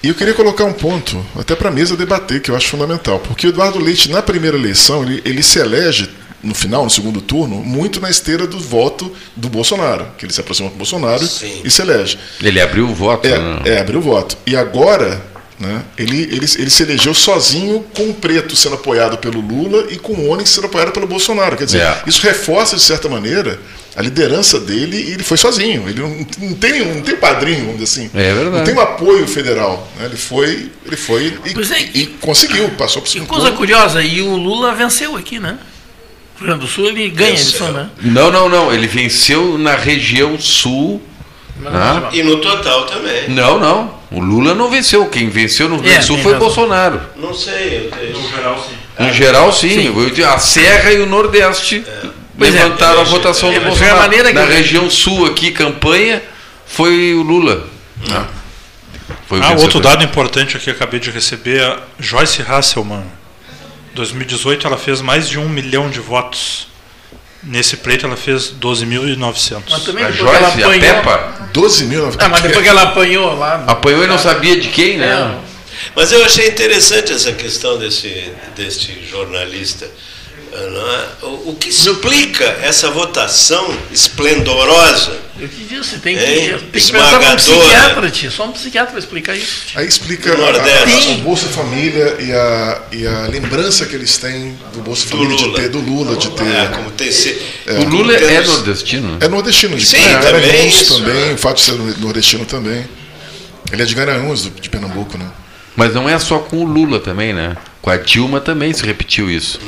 [0.03, 3.19] E eu queria colocar um ponto, até para a mesa debater, que eu acho fundamental.
[3.19, 6.09] Porque o Eduardo Leite, na primeira eleição, ele, ele se elege,
[6.43, 10.41] no final, no segundo turno, muito na esteira do voto do Bolsonaro, que ele se
[10.41, 11.23] aproxima do Bolsonaro
[11.63, 12.17] e se elege.
[12.41, 13.61] Ele abriu o voto, É, né?
[13.65, 14.35] é, abriu o voto.
[14.47, 15.21] E agora,
[15.61, 19.97] né, ele, ele, ele se elegeu sozinho, com o preto sendo apoiado pelo Lula e
[19.97, 21.55] com o Onyx sendo apoiado pelo Bolsonaro.
[21.55, 22.01] Quer dizer, É.
[22.07, 23.59] isso reforça, de certa maneira,
[23.95, 25.87] a liderança dele e ele foi sozinho.
[25.87, 26.09] Ele não,
[26.39, 28.09] não tem, não tem padrinho, vamos dizer assim.
[28.13, 28.57] É verdade.
[28.57, 29.87] Não tem um apoio federal.
[29.99, 30.05] né?
[30.07, 34.21] Ele foi, ele foi e, é, e conseguiu, passou por Que segundo coisa curiosa, e
[34.21, 35.59] o Lula venceu aqui, né?
[36.35, 37.89] O Rio Grande do Sul ele ganha a eleição, né?
[38.01, 38.73] Não, não, não.
[38.73, 40.99] Ele venceu na região sul.
[41.69, 42.09] Né?
[42.13, 43.29] E no total também.
[43.29, 43.93] Não, não.
[44.11, 45.05] O Lula não venceu.
[45.07, 46.39] Quem venceu no Rio Grande do É, Sul foi razão.
[46.47, 47.01] Bolsonaro.
[47.15, 47.87] Não sei.
[47.91, 48.19] Eu tenho...
[48.19, 49.03] No geral, sim.
[49.05, 50.23] No geral, sim.
[50.23, 51.83] A Serra e o Nordeste
[52.37, 53.97] Pois é, levantaram a é, votação é, do a Bolsonaro.
[53.99, 56.21] maneira que Na região sul aqui, campanha,
[56.65, 57.67] foi o Lula.
[58.07, 58.25] né?
[59.27, 59.63] Foi o Ah, vencedor.
[59.63, 63.03] outro dado importante aqui, acabei de receber, a Joyce Hasselman.
[63.93, 66.67] 2018 ela fez mais de um milhão de votos.
[67.43, 69.63] Nesse pleito ela fez 12.900.
[69.69, 71.49] Mas também A que ela Joyce, a apanhou- Peppa?
[71.53, 72.07] 12 mil.
[72.19, 73.63] Ah, mas depois que ela apanhou lá.
[73.67, 75.37] Apanhou e não sabia de quem, né?
[75.95, 79.89] Mas eu achei interessante essa questão desse, deste jornalista.
[80.51, 81.07] Não é?
[81.23, 85.19] O, o que explica essa votação esplendorosa?
[85.39, 86.49] Eu te disse, tem que, Hein?
[86.49, 87.37] tem que pensar como Esmagadora.
[87.37, 88.29] psiquiatra, tia.
[88.31, 89.63] Só um psiquiatra vai explicar isso.
[89.75, 94.55] Aí explica a, a, o Bolsa Família e a, e a lembrança que eles têm
[94.73, 95.59] do Bolsa Família de Lula.
[95.59, 96.43] ter, do Lula, de ter.
[96.45, 99.17] É, como tem se, O Lula é nordestino.
[99.19, 100.97] É nordestino, de Sim, Garanhuns também, isso.
[100.99, 102.87] também, o fato de ser nordestino também.
[103.71, 105.25] Ele é de Garanhuns, do- de Pernambuco, né?
[105.75, 107.55] Mas não é só com o Lula também, né?
[107.81, 109.59] Com a Dilma também se repetiu isso.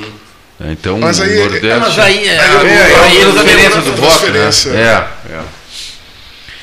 [0.72, 1.67] Então, Mas aí- o Nordeste...
[1.67, 4.50] É, mas aí é- é, aí é, é a outra transferência do voto, né?
[4.80, 5.43] É, é.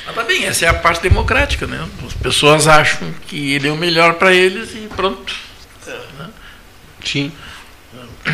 [0.07, 1.87] Mas tá bem, essa é a parte democrática, né?
[2.07, 5.35] As pessoas acham que ele é o melhor para eles e pronto.
[5.87, 6.29] Né?
[7.05, 7.31] Sim.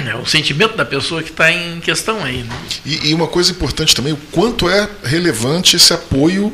[0.07, 2.43] É o sentimento da pessoa que está em questão aí.
[2.43, 2.57] Né?
[2.85, 6.53] E, e uma coisa importante também, o quanto é relevante esse apoio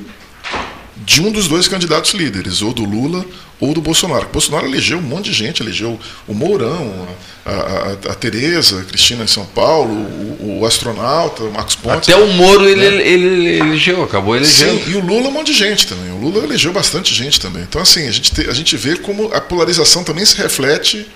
[0.97, 3.25] de um dos dois candidatos líderes, ou do Lula
[3.59, 4.27] ou do Bolsonaro.
[4.27, 7.09] O Bolsonaro elegeu um monte de gente, elegeu o Mourão,
[7.47, 12.09] a, a, a Tereza, a Cristina em São Paulo, o, o astronauta, o Marcos Pontes.
[12.09, 13.07] Até o Moro ele, né?
[13.07, 14.85] ele, ele elegeu, acabou elegendo.
[14.85, 16.11] Sim, e o Lula um monte de gente também.
[16.11, 17.63] O Lula elegeu bastante gente também.
[17.63, 21.07] Então, assim, a gente, te, a gente vê como a polarização também se reflete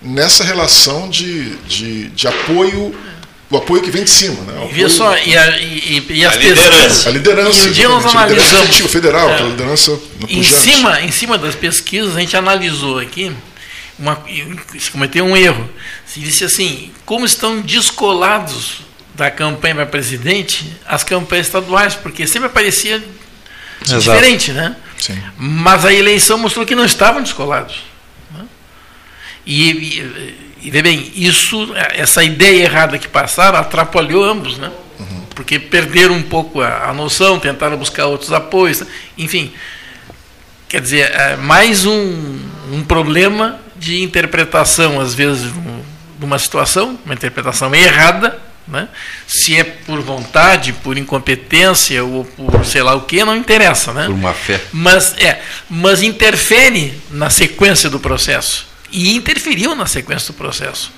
[0.00, 2.94] nessa relação de, de, de apoio
[3.52, 4.40] o apoio que vem de cima.
[4.44, 4.70] Né?
[4.74, 7.08] E, só, e, a, e, e as a liderança.
[7.08, 7.66] A liderança.
[7.66, 8.52] E um dia nós liderança analisamos.
[8.60, 9.34] executiva federal, É.
[9.34, 9.90] aquela liderança
[10.20, 13.30] no em cima, em cima das pesquisas, a gente analisou aqui,
[13.98, 14.20] uma,
[14.78, 15.68] se cometeu um erro.
[16.06, 18.80] Se disse assim, como estão descolados
[19.14, 23.04] da campanha para presidente as campanhas estaduais, porque sempre aparecia
[23.84, 24.00] Exato.
[24.00, 24.74] diferente, né?
[24.98, 25.22] Sim.
[25.36, 27.82] Mas a eleição mostrou que não estavam descolados.
[28.30, 28.44] né?
[29.46, 34.70] E, e, vê bem, isso, essa ideia errada que passaram atrapalhou ambos, né?
[35.34, 38.82] Porque perderam um pouco a, a noção, tentaram buscar outros apoios,
[39.16, 39.52] enfim.
[40.68, 42.38] Quer dizer, é mais um,
[42.70, 45.52] um problema de interpretação, às vezes,
[46.18, 48.88] de uma situação, uma interpretação errada, né?
[49.26, 53.92] se é por vontade, por incompetência ou por sei lá o que, não interessa.
[53.92, 54.06] Né?
[54.06, 54.60] Por má fé.
[54.72, 58.71] Mas, é, mas interfere na sequência do processo.
[58.92, 60.92] E interferiu na sequência do processo.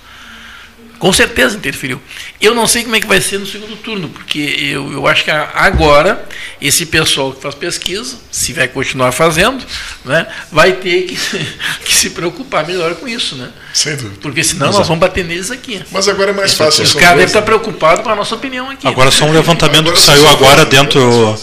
[0.98, 2.00] Com certeza interferiu.
[2.40, 5.24] Eu não sei como é que vai ser no segundo turno, porque eu, eu acho
[5.24, 6.26] que agora
[6.60, 9.62] esse pessoal que faz pesquisa, se vai continuar fazendo,
[10.04, 11.16] né, vai ter que,
[11.84, 13.34] que se preocupar melhor com isso.
[13.36, 13.50] Né?
[13.72, 14.16] Sem dúvida.
[14.22, 14.78] Porque senão Exato.
[14.78, 15.82] nós vamos bater neles aqui.
[15.90, 16.84] Mas agora é mais fácil.
[16.84, 18.86] Os caras devem estar preocupados com a nossa opinião aqui.
[18.86, 21.38] Agora só um levantamento Agora que saiu agora dentro,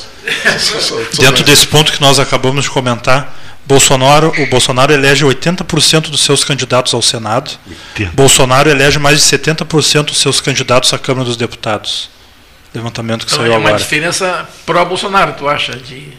[1.20, 3.38] dentro desse ponto que nós acabamos de comentar.
[3.72, 7.52] Bolsonaro, o Bolsonaro elege 80% dos seus candidatos ao Senado.
[8.14, 12.10] Bolsonaro elege mais de 70% dos seus candidatos à Câmara dos Deputados.
[12.76, 13.82] Levantamento que Então, saiu é uma agora.
[13.82, 15.74] diferença pró-Bolsonaro, tu acha?
[15.78, 16.10] De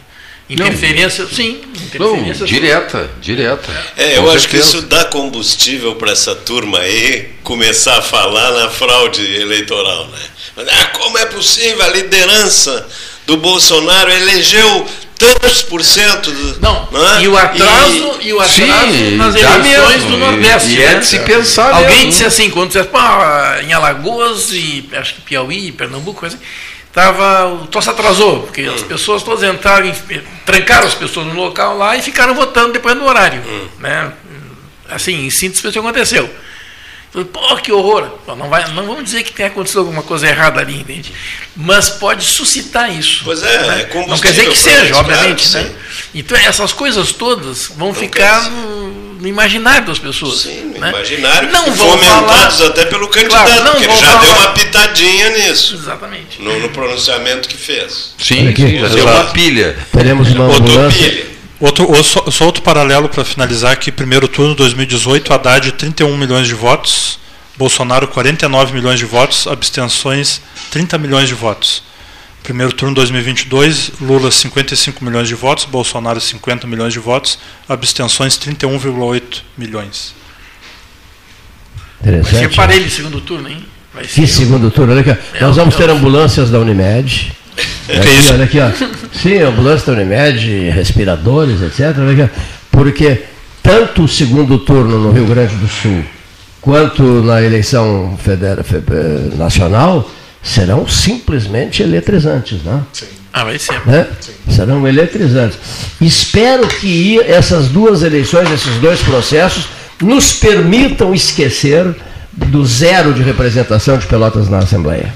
[0.49, 1.27] interferência?
[1.27, 1.61] sim,
[1.99, 2.45] Não, interferência.
[2.47, 3.71] direta, direta.
[3.97, 8.51] É, eu Com acho que isso dá combustível para essa turma aí começar a falar
[8.51, 10.19] na fraude eleitoral, né?
[10.57, 12.87] Ah, como é possível a liderança
[13.25, 17.21] do Bolsonaro elegeu tantos por cento do, Não, né?
[17.23, 20.69] e o atraso, e, o atraso Sim, nas eleições mesmo, do e- Nordeste.
[20.71, 20.99] e é né?
[20.99, 22.11] de se pensar Alguém mesmo.
[22.11, 22.97] disse assim, quando disse, pô,
[23.65, 26.45] em Alagoas e acho que Piauí, Pernambuco, coisa assim,
[26.91, 28.73] tava, o troço atrasou, porque Hum.
[28.75, 32.95] as pessoas todas entraram, em- trancaram as pessoas no local lá e ficaram votando depois
[32.95, 33.41] do horário.
[33.47, 33.67] Hum.
[33.79, 34.11] Né?
[34.89, 36.29] Assim, em síntese, isso que aconteceu.
[37.13, 38.09] Falei, Pô, que horror!
[38.27, 41.13] Não, vai, não vamos dizer que tenha acontecido alguma coisa errada ali, entende?
[41.55, 43.21] Mas pode suscitar isso.
[43.23, 43.87] Pois é, né?
[43.93, 45.47] é Não quer dizer que seja, obviamente.
[45.47, 45.75] claro, né?
[46.15, 50.39] Então, essas coisas todas vão ficar no, no imaginário das pessoas.
[50.41, 50.89] Sim, no né?
[50.89, 54.31] imaginário, Não vão fomentados falar- até pelo candidato, Claro, não porque ele já falar- deu
[54.31, 55.75] uma pitadinha nisso.
[55.75, 56.41] Exatamente.
[56.41, 58.15] No, no pronunciamento que fez.
[58.17, 59.77] Sim, sim, já deu uma pilha.
[59.91, 60.99] Teremos uma Botou ambulância.
[61.11, 61.32] pilha.
[61.63, 66.45] Outro, ou só, só outro paralelo para finalizar aqui, primeiro turno 2018, Haddad 31 milhões
[66.45, 67.17] de votos,
[67.55, 71.81] Bolsonaro 49 milhões de votos, abstenções 30 milhões de votos.
[72.43, 79.43] Primeiro turno 2022, Lula 55 milhões de votos, Bolsonaro 50 milhões de votos, abstenções 31,8
[79.57, 80.13] milhões.
[82.01, 82.55] Vai ser Interessante.
[82.57, 83.65] parelho segundo turno, hein?
[83.93, 84.19] Vai ser.
[84.19, 85.11] Que segundo turno, olha aqui.
[85.11, 85.45] ó.
[85.47, 87.31] Nós vamos ter ambulâncias da Unimed.
[87.55, 88.33] Que Aqui, isso?
[88.33, 88.69] Olha aqui, ó.
[89.13, 91.81] Sim, ambulância da Unimed, respiradores, etc.
[92.11, 92.29] Aqui.
[92.71, 93.23] Porque
[93.61, 96.03] tanto o segundo turno no Rio Grande do Sul
[96.61, 100.09] quanto na eleição federa- fe- eh, nacional
[100.41, 102.81] serão simplesmente eletrizantes, né?
[103.33, 103.81] Ah, vai ser.
[103.85, 104.07] né?
[104.49, 105.57] Serão eletrizantes.
[105.99, 109.65] Espero que essas duas eleições, esses dois processos,
[110.01, 111.93] nos permitam esquecer
[112.31, 115.13] do zero de representação de Pelotas na Assembleia.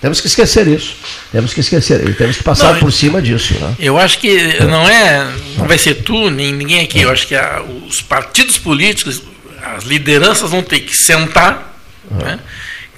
[0.00, 0.94] Temos que esquecer isso.
[1.30, 2.08] Temos que esquecer.
[2.08, 3.54] E temos que passar Não, por cima disso.
[3.58, 3.74] Né?
[3.78, 7.00] Eu acho que não é, não vai ser tu nem ninguém aqui.
[7.02, 9.22] Eu acho que a- os partidos políticos,
[9.62, 11.76] as lideranças vão ter que sentar,
[12.10, 12.38] né,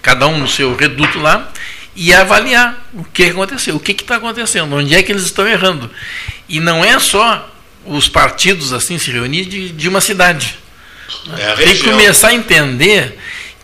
[0.00, 1.50] cada um no seu reduto lá,
[1.96, 5.90] e avaliar o que aconteceu, o que está acontecendo, onde é que eles estão errando.
[6.48, 7.48] E não é só
[7.84, 10.56] os partidos assim se reunir de, de uma cidade.
[11.36, 13.18] É a Tem que começar a entender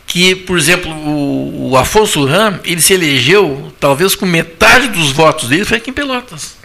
[0.09, 5.51] que, por exemplo, o, o Afonso Ram, ele se elegeu, talvez com metade dos votos
[5.51, 6.57] dele, foi aqui em Pelotas.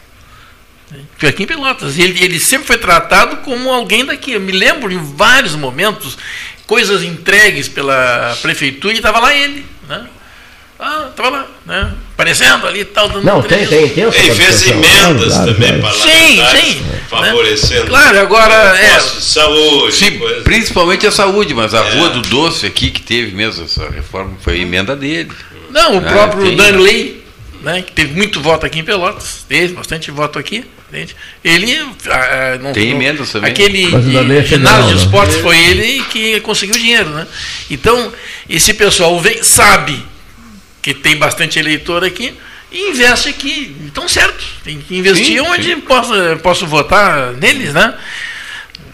[1.17, 1.99] Foi aqui em Pelotas.
[1.99, 4.31] Ele, ele sempre foi tratado como alguém daqui.
[4.31, 6.17] Eu me lembro em vários momentos,
[6.65, 9.65] coisas entregues pela prefeitura, e estava lá ele.
[9.89, 10.07] Né?
[10.79, 11.93] Ah, estava lá, né?
[12.23, 13.09] Aparecendo ali e tal.
[13.09, 15.95] Dando Não, tem, tem, tem essa Ele fez emendas Claro, também claro.
[15.97, 16.85] Sim, parlamentares, sim.
[17.09, 17.87] favorecendo.
[17.87, 18.99] Claro, agora, é.
[18.99, 19.95] saúde.
[19.95, 20.41] Sim, coisa.
[20.41, 21.95] principalmente a saúde, mas a É.
[21.95, 25.31] Rua do Doce aqui, que teve mesmo essa reforma, foi a emenda dele.
[25.69, 26.55] Não, o Ah, próprio tem.
[26.55, 27.23] Danley,
[27.61, 31.15] né, que teve muito voto aqui em Pelotas, teve bastante voto aqui, Entende?
[31.43, 31.75] Ele
[32.07, 33.49] ah, não, Tem emendas também.
[33.49, 35.01] Aquele é ginásio de né?
[35.01, 37.25] esportes foi ele que conseguiu dinheiro, né?
[37.67, 38.13] Então
[38.47, 40.05] esse pessoal vem, sabe
[40.83, 42.37] que tem bastante eleitor aqui
[42.71, 43.75] e investe aqui.
[43.85, 45.81] Então certo, tem que investir Sim, onde sim.
[45.81, 46.13] posso,
[46.43, 47.95] posso votar neles, né?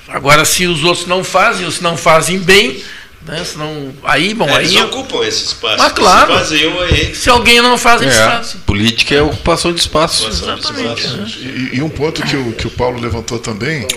[0.07, 2.81] Agora se os outros não fazem, ou se não fazem bem,
[3.25, 3.43] né?
[3.43, 5.77] Se não, aí bom Eles aí ocupam esse espaço.
[5.77, 6.31] Mas claro.
[6.33, 7.15] Se vaziam aí.
[7.15, 8.61] se alguém não faz, eles É, fazem.
[8.61, 10.27] política é ocupação de espaço.
[10.27, 11.07] Exatamente.
[11.39, 13.87] E, e um ponto que o, que o Paulo levantou também,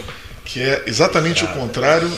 [0.45, 2.11] que é exatamente o contrário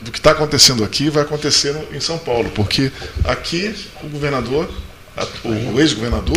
[0.00, 2.92] do que está acontecendo aqui, vai acontecer em São Paulo, porque
[3.24, 4.70] aqui o governador,
[5.44, 6.36] o ex-governador,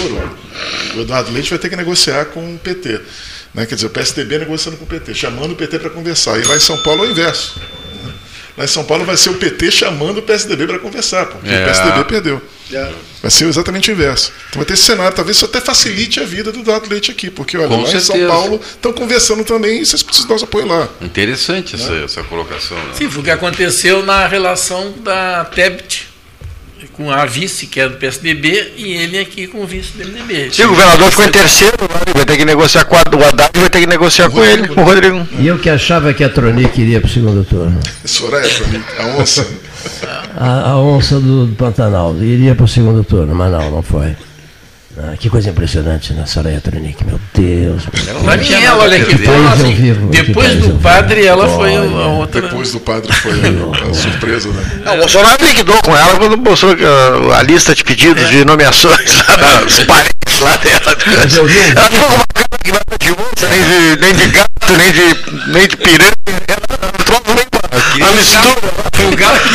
[0.95, 2.99] o, Eduardo Leite, vai ter que negociar com o PT.
[3.53, 3.65] Né?
[3.65, 6.39] Quer dizer, o PSDB negociando com o PT, chamando o PT para conversar.
[6.39, 7.55] E lá em São Paulo é o inverso.
[8.55, 11.63] Lá em São Paulo vai ser o PT chamando o PSDB para conversar, porque É.
[11.63, 12.41] o PSDB perdeu.
[13.21, 14.31] Vai ser exatamente o inverso.
[14.49, 17.31] Então vai ter esse cenário, talvez isso até facilite a vida do Eduardo Leite aqui,
[17.31, 18.27] porque olha, Com lá em São certeza.
[18.27, 20.87] Paulo estão conversando também e vocês precisam do nosso apoio lá.
[21.01, 22.77] Interessante essa, essa colocação.
[22.77, 22.93] né?
[22.93, 26.09] Sim, foi o que aconteceu na relação da Tebet
[26.93, 30.49] com a vice, que é do PSDB, e ele aqui com o vice do MDB.
[30.51, 33.49] Se o governador ficou em terceiro, ele vai ter que negociar com a- o Haddad,
[33.59, 35.27] vai ter que negociar com ele, com o Rodrigo.
[35.39, 37.79] E eu que achava que a Tronic iria para o segundo turno.
[38.05, 39.47] Soraya, pra mim, a onça.
[40.37, 44.15] A, a onça do, do Pantanal iria para o segundo turno, mas não, não foi.
[44.95, 47.83] Ah, que coisa impressionante na Soraya Tronic, meu Deus.
[48.05, 48.47] meu Pra Deus.
[48.47, 52.41] mim, ela, olha Que país assim, vivo, depois do padre, ela foi a outra.
[52.41, 54.81] Depois do padre foi a, a surpresa, né?
[54.85, 58.45] Não, o Bolsonaro liquidou com ela quando mostrou que, ah, a lista de pedidos de
[58.45, 60.95] nomeações lá dos parentes lá dela.
[61.07, 61.47] Mas Ela
[61.89, 64.91] ficou com uma cara que não era de onça, nem de, nem de gato, nem
[64.91, 66.13] de, nem de piranha.
[66.47, 67.45] Ela troca nem
[67.99, 68.53] uma, mistura.
[69.11, 69.53] O galo que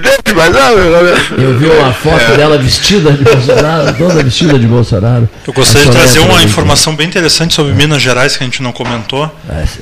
[0.00, 2.36] Presidente, mas ah, meu, Eu vi uma foto É.
[2.36, 5.28] dela vestida de Bolsonaro, toda vestida de Bolsonaro.
[5.46, 8.72] Eu gostaria de trazer uma informação bem interessante sobre Minas Gerais que a gente não
[8.72, 9.30] comentou.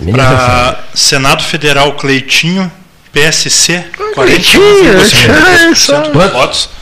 [0.00, 2.70] Minas Para Senado Federal Cleitinho,
[3.12, 5.92] PSC, Cleitinho, 41,53% é isso.
[5.92, 6.76] dos votos.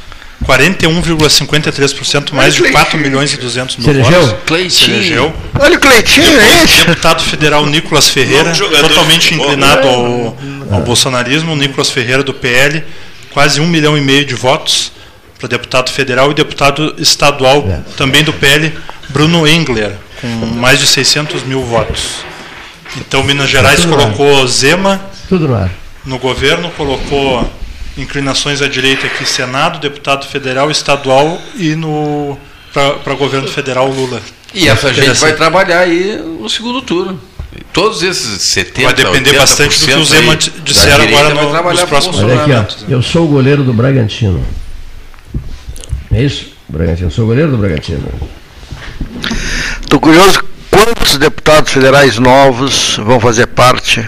[0.47, 4.35] 41,53%, mais de 4 milhões e 200 mil votos.
[4.45, 4.71] Cleitinho.
[4.71, 5.33] Se elegeu.
[5.59, 6.87] Olha o Cleitinho, gente.
[6.87, 10.37] Deputado federal Nicolas Ferreira, totalmente inclinado ao,
[10.71, 11.57] ao bolsonarismo.
[11.57, 12.85] Nicolas Ferreira, do PL,
[13.35, 14.93] quase um milhão e meio de votos
[15.39, 18.73] para deputado federal e deputado estadual, também do PL,
[19.11, 22.25] Bruno Engler, com mais de 600 mil votos.
[22.97, 25.49] Então, Minas Gerais Tudo colocou Zema Tudo
[26.05, 27.51] no governo, colocou
[27.99, 32.39] inclinações à direita aqui, Senado, deputado federal, estadual e no
[32.73, 34.21] para governo federal Lula.
[34.53, 37.21] E essa gente vai trabalhar aí no segundo turno.
[37.73, 40.93] Todos esses 70 Vai depender 80% bastante do que o Zema aí di- da disser
[40.93, 42.65] direita agora vai no- trabalhar nos próximos Olha aqui, ó.
[42.89, 44.45] Eu sou o goleiro do Bragantino.
[46.13, 46.47] É isso?
[46.69, 47.09] Bragantino.
[47.09, 48.03] Eu sou o goleiro do Bragantino.
[49.81, 54.05] Estou curioso quantos deputados federais novos vão fazer parte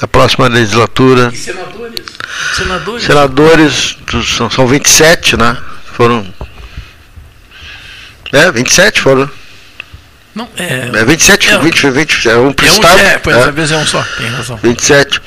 [0.00, 1.30] da próxima legislatura.
[1.32, 2.04] E senadores.
[2.56, 3.04] Senadores.
[3.04, 3.96] Senadores,
[4.36, 5.56] são, são 27, né?
[5.92, 6.26] Foram.
[8.32, 9.30] É, 27 foram.
[10.34, 10.90] Não, é.
[10.92, 12.98] É 27, é, 20, 20, é um por é um, estado.
[12.98, 13.40] é, pois, é.
[13.40, 14.56] às vezes é um só, tem razão.
[14.56, 15.20] 27.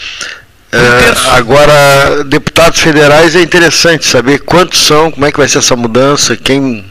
[0.70, 5.78] É, agora, deputados federais é interessante saber quantos são, como é que vai ser essa
[5.78, 6.86] mudança, quem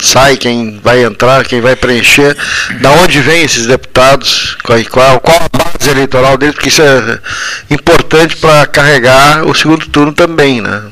[0.00, 2.36] sai, quem vai entrar, quem vai preencher,
[2.80, 7.18] da onde vêm esses deputados, qual, qual, a base eleitoral deles, porque isso é
[7.70, 10.82] importante para carregar o segundo turno também, né?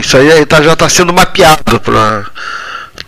[0.00, 2.24] Isso aí aí tá- já está sendo mapeado para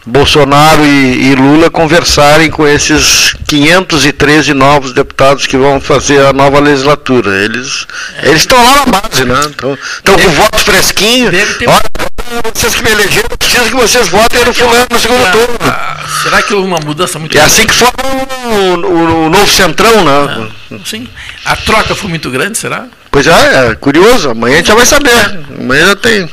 [0.06, 6.58] Bolsonaro e, e Lula conversarem com esses 513 novos deputados que vão fazer a nova
[6.58, 7.44] legislatura.
[7.44, 7.86] Eles
[8.22, 9.40] eles estão lá na base, né?
[9.40, 11.30] Estão com voto fresquinho.
[11.66, 15.58] Olha, vocês que me elegeram, preciso que vocês votem no fulano no segundo turno.
[15.62, 17.92] Ah, Será que houve uma mudança muito É assim que forma
[18.44, 20.48] o, o- o novo centrão, né?
[20.84, 21.08] Sim.
[21.44, 22.86] A troca foi muito grande, será?
[23.10, 24.30] Pois é, é curioso.
[24.30, 25.40] Amanhã a gente já vai saber.
[25.58, 26.30] Amanhã já tem.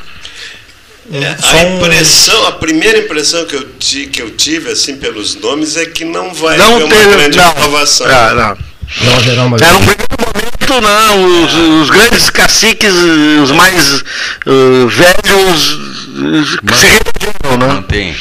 [1.11, 5.77] É, a impressão, a primeira impressão que eu, ti- que eu tive, assim, pelos nomes,
[5.77, 7.53] é que não vai Não haver uma teve- grande não.
[7.53, 8.07] renovação.
[8.07, 9.05] Ah, não.
[9.05, 11.43] Não haverá uma Era um primeiro momento, não.
[11.43, 11.53] Os,
[11.83, 12.93] os grandes caciques,
[13.43, 14.01] os mais
[14.45, 17.67] uh, velhos, uh, se reelegeram, né?
[17.67, 18.15] Mantém.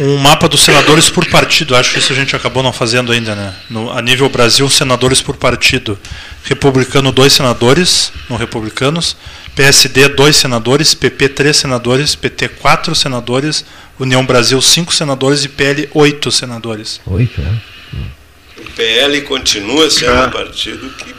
[0.00, 3.34] Um mapa dos senadores por partido, acho que isso a gente acabou não fazendo ainda,
[3.34, 3.54] né?
[3.70, 5.98] No, a nível Brasil, senadores por partido.
[6.44, 9.16] Republicano, dois senadores, no Republicanos.
[9.54, 10.94] PSD, dois senadores.
[10.94, 12.14] PP, três senadores.
[12.14, 13.64] PT, quatro senadores.
[13.98, 15.44] União Brasil, cinco senadores.
[15.44, 17.00] E PL, oito senadores.
[17.06, 18.60] Oito, é?
[18.60, 21.14] O PL continua sendo um partido que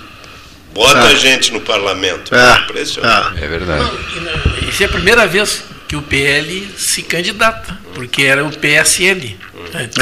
[0.73, 1.11] bota É.
[1.11, 2.33] a gente no parlamento.
[2.33, 2.59] É.
[2.63, 3.43] Impressionante.
[3.43, 3.91] É verdade.
[4.67, 7.77] Isso é a primeira vez que o PL se candidata.
[7.93, 9.37] porque era o PSL.
[9.75, 9.97] antes.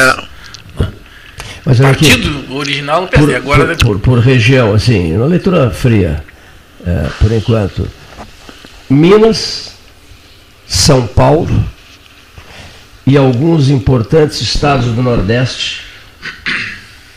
[1.65, 3.25] Mas o olha aqui, partido original do PSL.
[3.27, 6.23] por, Agora por, por, por região, assim, uma leitura fria,
[6.87, 7.87] é, por enquanto.
[8.93, 9.71] Minas,
[10.67, 11.63] São Paulo
[13.05, 15.81] e alguns importantes estados do Nordeste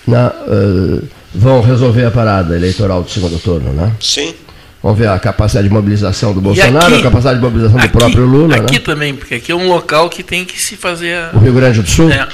[0.07, 1.03] na, eh,
[1.35, 3.93] vão resolver a parada eleitoral do segundo turno, né?
[4.01, 4.35] Sim.
[4.83, 8.27] Vamos ver a capacidade de mobilização do Bolsonaro, aqui- a capacidade de mobilização do próprio
[8.27, 8.79] Lula, Aqui né?
[8.81, 11.31] também, porque aqui é um local que tem que se fazer a.
[11.35, 12.11] O Rio Grande do Sul?
[12.11, 12.29] É.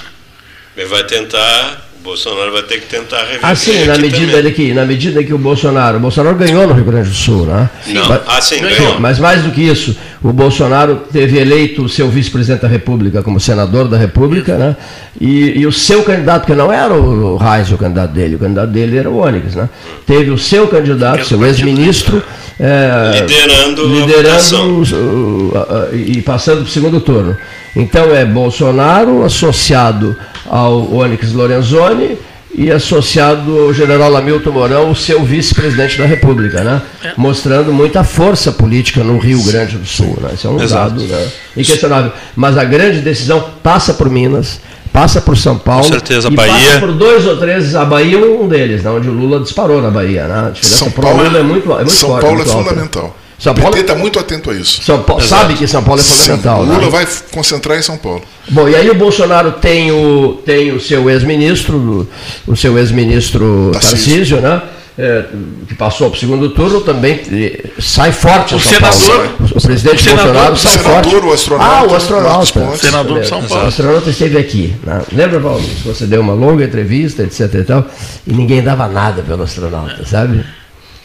[0.76, 4.42] Ele vai tentar, Bolsonaro vai ter que tentar reverter Assim, na medida também.
[4.44, 7.46] de que, na medida que o Bolsonaro, o Bolsonaro ganhou no Rio Grande do Sul,
[7.46, 7.68] né?
[7.88, 8.08] Não.
[8.08, 8.98] Mas, Ah, sim, ganhou.
[9.00, 13.38] Mas mais do que isso, o Bolsonaro teve eleito o seu vice-presidente da República como
[13.38, 14.76] senador da República, né?
[15.20, 18.70] E, e o seu candidato, que não era o Reis o candidato dele, o candidato
[18.70, 19.68] dele era o Onyx, né?
[20.06, 22.22] Teve o seu candidato, seu ex-ministro,
[22.60, 27.36] é, Liderando liderando a- e passando para o segundo turno.
[27.74, 30.16] Então é Bolsonaro associado
[30.46, 32.18] ao Onyx Lorenzoni
[32.52, 36.82] e associado ao general Hamilton Mourão, o seu vice-presidente da República, né?
[37.16, 40.18] Mostrando muita força política no Rio Grande do Sul.
[40.20, 40.30] Né?
[40.34, 40.90] Isso é um Exato.
[40.90, 41.28] dado né?
[41.56, 42.12] inquestionável.
[42.34, 44.60] Mas a grande decisão passa por Minas,
[44.92, 45.84] passa por São Paulo.
[45.84, 46.52] certeza, e Bahia.
[46.52, 48.90] passa por dois ou três, a Bahia é um deles, né?
[48.90, 50.24] onde o Lula disparou na Bahia.
[50.26, 50.52] Né?
[50.60, 52.52] São Paulo, Lula é muito, é muito São forte, Paulo é alta.
[52.52, 53.16] fundamental.
[53.38, 54.82] São o Paulo- PT está muito atento a isso.
[54.82, 56.60] São Paulo, sabe que São Paulo é Sim, fundamental.
[56.60, 56.90] o Lula né?
[56.90, 58.20] vai concentrar em São Paulo.
[58.50, 62.06] Bom, e aí o Bolsonaro tem o, tem o seu ex-ministro,
[62.46, 63.96] o seu ex-ministro Tarcísio.
[63.96, 64.62] Tarcísio, né?
[64.98, 65.24] É,
[65.68, 68.54] que passou para o segundo turno, também eh, sai forte.
[68.54, 68.94] O São Paulo.
[68.94, 71.26] senador- o presidente o senador- Bolsonaro o sai senador, forte.
[71.26, 72.52] o astronauta, Ah, o astronauta.
[72.60, 72.80] Pontes.
[72.80, 73.64] Senador de São Paulo.
[73.64, 74.74] O astronauta esteve aqui.
[74.84, 75.02] Né?
[75.12, 75.62] Lembra, Paulo?
[75.86, 77.86] Você deu uma longa entrevista, etc e tal,
[78.26, 80.44] e ninguém dava nada pelo astronauta, sabe?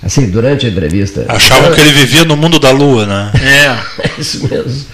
[0.06, 1.25] Assim, durante a entrevista.
[1.27, 3.32] Achavam que ele vivia no mundo da lua, né?
[3.42, 3.95] É.
[4.06, 4.85] É isso mesmo.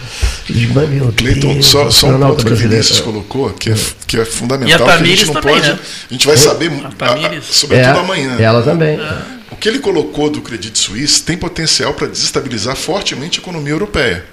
[0.50, 2.56] Digo, mas meu Cleiton, Deus, só, só um ponto que o.
[2.56, 3.76] Vinícius colocou, que é,
[4.08, 5.68] que é fundamental, E a que a gente não também, pode.
[5.68, 5.80] né?
[6.10, 8.38] A gente vai saber, A a- sobretudo É, amanhã.
[8.40, 8.98] Ela também.
[9.52, 14.24] O que ele colocou do Credit Suisse tem potencial para desestabilizar fortemente a economia europeia.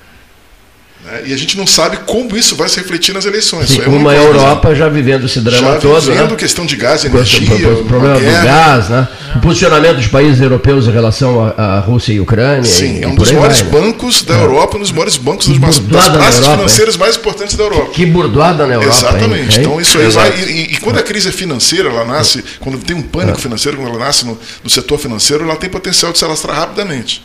[1.04, 1.22] Né?
[1.26, 3.70] E a gente não sabe como isso vai se refletir nas eleições.
[3.70, 6.00] Sim, é uma coisa- Europa já vivendo esse drama já todo.
[6.00, 6.36] vivendo né?
[6.36, 9.08] questão de gás, energia, pro- problema uma do gás, né?
[9.36, 12.64] o posicionamento dos países europeus em relação à, Rússia e Ucrânia.
[12.64, 13.86] Sim, e, é um dos maiores vai, né?
[13.86, 17.62] bancos da Europa, um dos maiores bancos das, das praças Europa, financeiras mais importantes da
[17.64, 17.90] Europa.
[17.92, 18.92] Que burdoada na Europa.
[18.96, 19.56] Exatamente.
[19.60, 19.64] hein?
[19.64, 20.30] Então isso aí Exato.
[20.30, 20.40] vai.
[20.40, 23.02] E, e quando a crise é financeira, ela nasce, quando tem um É.
[23.04, 26.56] pânico financeiro, quando ela nasce no, no setor financeiro, ela tem potencial de se alastrar
[26.56, 27.22] rapidamente.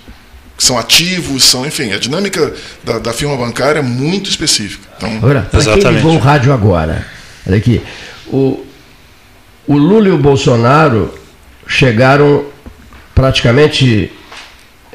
[0.58, 4.88] São ativos, são, enfim, a dinâmica da, da firma bancária é muito específica.
[4.98, 5.96] Então, Agora, para quem Exatamente.
[6.04, 7.06] ligou o rádio agora,
[7.48, 7.82] olha aqui,
[8.28, 8.64] o,
[9.68, 11.14] o Lula e o Bolsonaro
[11.68, 12.46] chegaram
[13.16, 14.12] praticamente.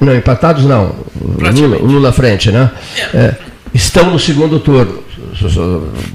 [0.01, 0.95] Não, empatados não.
[1.21, 2.71] O Lula, Lula à frente, né?
[3.13, 3.35] É,
[3.75, 5.03] estão no segundo turno.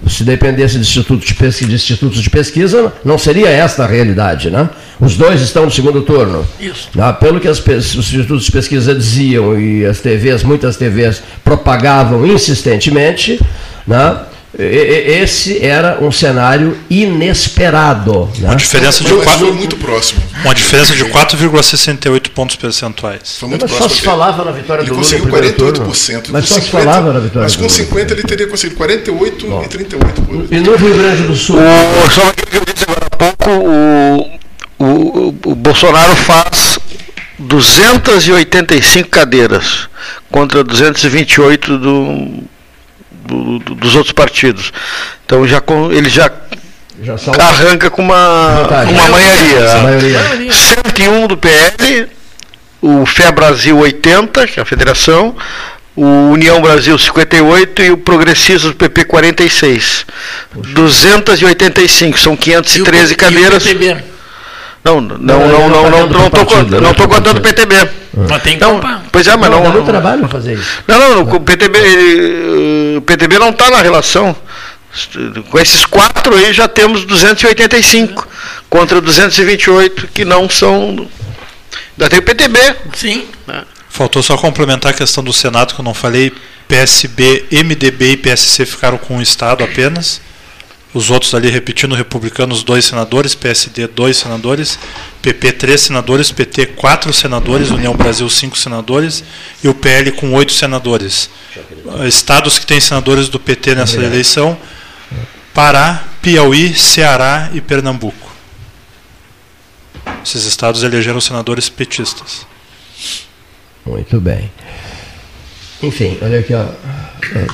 [0.07, 4.49] Se dependesse de institutos de, pesquisa, de institutos de pesquisa, não seria esta a realidade,
[4.49, 4.69] né?
[4.99, 6.45] Os dois estão no segundo turno.
[6.59, 6.89] Isso.
[6.97, 12.25] Ah, pelo que as os institutos de pesquisa diziam e as TVs, muitas TVs propagavam
[12.25, 13.39] insistentemente,
[13.87, 14.17] né?
[14.57, 18.29] Esse era um cenário inesperado.
[18.37, 18.49] Né?
[18.49, 20.21] Uma diferença de foi quatro, muito próximo.
[20.45, 23.37] uma diferença de 4,68 pontos percentuais.
[23.39, 23.99] Foi muito Mas só próximo.
[23.99, 25.57] se falava na vitória Ele do Lula conseguiu no primeiro 48%.
[25.57, 26.23] turno.
[26.29, 27.73] Mas Com só se 50 falava na vitória Mas com Lula.
[27.73, 30.21] 50 ele teria conseguido 48 e 38.
[30.21, 31.57] por- E no Rio Grande do Sul?
[31.57, 34.29] O, só que eu disse agora há pouco, o,
[34.79, 36.77] o, o Bolsonaro faz
[37.39, 39.87] 285 cadeiras
[40.31, 42.43] contra 228 do,
[43.25, 44.71] do- do- dos outros partidos.
[45.25, 45.61] Então já
[45.91, 46.29] ele já
[47.01, 48.93] Já arranca com uma, Vantagem.
[48.93, 49.77] uma maioria.
[49.83, 50.51] Maioria.
[50.53, 52.07] 101 do PL,
[52.81, 55.35] o Fé Brasil 80, que é a federação,
[55.95, 60.05] o União Brasil 58 e o Progressistas do PP 46.
[60.55, 63.65] 285, são 513 cadeiras.
[63.65, 64.12] E o PTB.
[64.83, 67.07] Não, não, Não, não, não, não não, não, dentro não, do tô, ele não tô
[67.07, 67.41] contando o.
[67.41, 67.75] PTB.
[68.29, 68.81] Mas tem que Então,
[69.11, 69.85] pois é, mas Não, não.
[69.85, 70.83] trabalho para fazer isso.
[70.87, 74.35] não, não, o PTB, ele, o PTB não está na relação.
[75.49, 78.27] Com esses quatro aí já temos 285
[78.69, 81.07] contra 228 que não são.
[81.97, 82.59] Ainda tem o PTB.
[82.93, 83.25] Sim.
[83.89, 86.31] Faltou só complementar a questão do Senado que eu não falei.
[86.67, 90.21] PSB, MDB e PSC ficaram com um estado apenas.
[90.93, 94.77] Os outros ali, repetindo, republicanos, dois senadores, PSD, dois senadores,
[95.21, 99.23] PP, três senadores, PT, quatro senadores, União Brasil, cinco senadores,
[99.63, 101.31] e o PL com oito senadores.
[102.07, 104.55] Estados que têm senadores do PT nessa eleição:
[105.51, 108.31] Pará, Piauí, Ceará e Pernambuco.
[110.23, 112.45] Esses estados elegeram senadores petistas.
[113.85, 114.49] Muito bem.
[115.81, 116.65] Enfim, olha aqui, ó.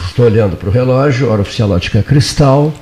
[0.07, 2.73] Estou olhando para o relógio, hora oficial ótica cristal,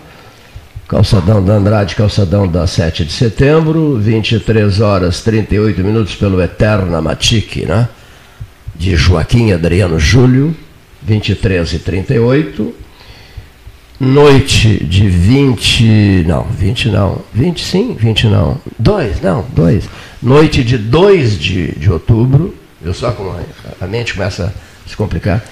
[0.88, 7.66] calçadão da Andrade, calçadão da 7 de setembro, 23 horas 38 minutos pelo Eterna Matique,
[7.66, 7.90] né?
[8.74, 10.56] De Joaquim Adriano Júlio,
[11.04, 12.74] 23 e 38.
[14.00, 16.24] Noite de 20.
[16.28, 17.24] Não, 20 não.
[17.34, 18.62] 20 sim, 20 não.
[18.78, 19.90] 2, não, 2.
[20.22, 22.54] Noite de 2 de, de outubro.
[22.82, 23.40] Eu só com a,
[23.84, 25.44] a mente começa a se complicar.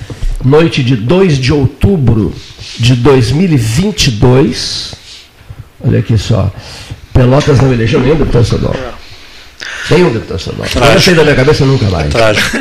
[0.44, 2.32] Noite de 2 de outubro
[2.80, 5.05] de 2022.
[5.88, 6.52] Olha aqui só.
[7.14, 8.76] Pelotas não elegeu nenhum deputado estadual.
[9.90, 10.68] Nenhum deputado estadual.
[10.94, 12.12] Não sei da minha cabeça nunca mais.
[12.12, 12.58] Trágico.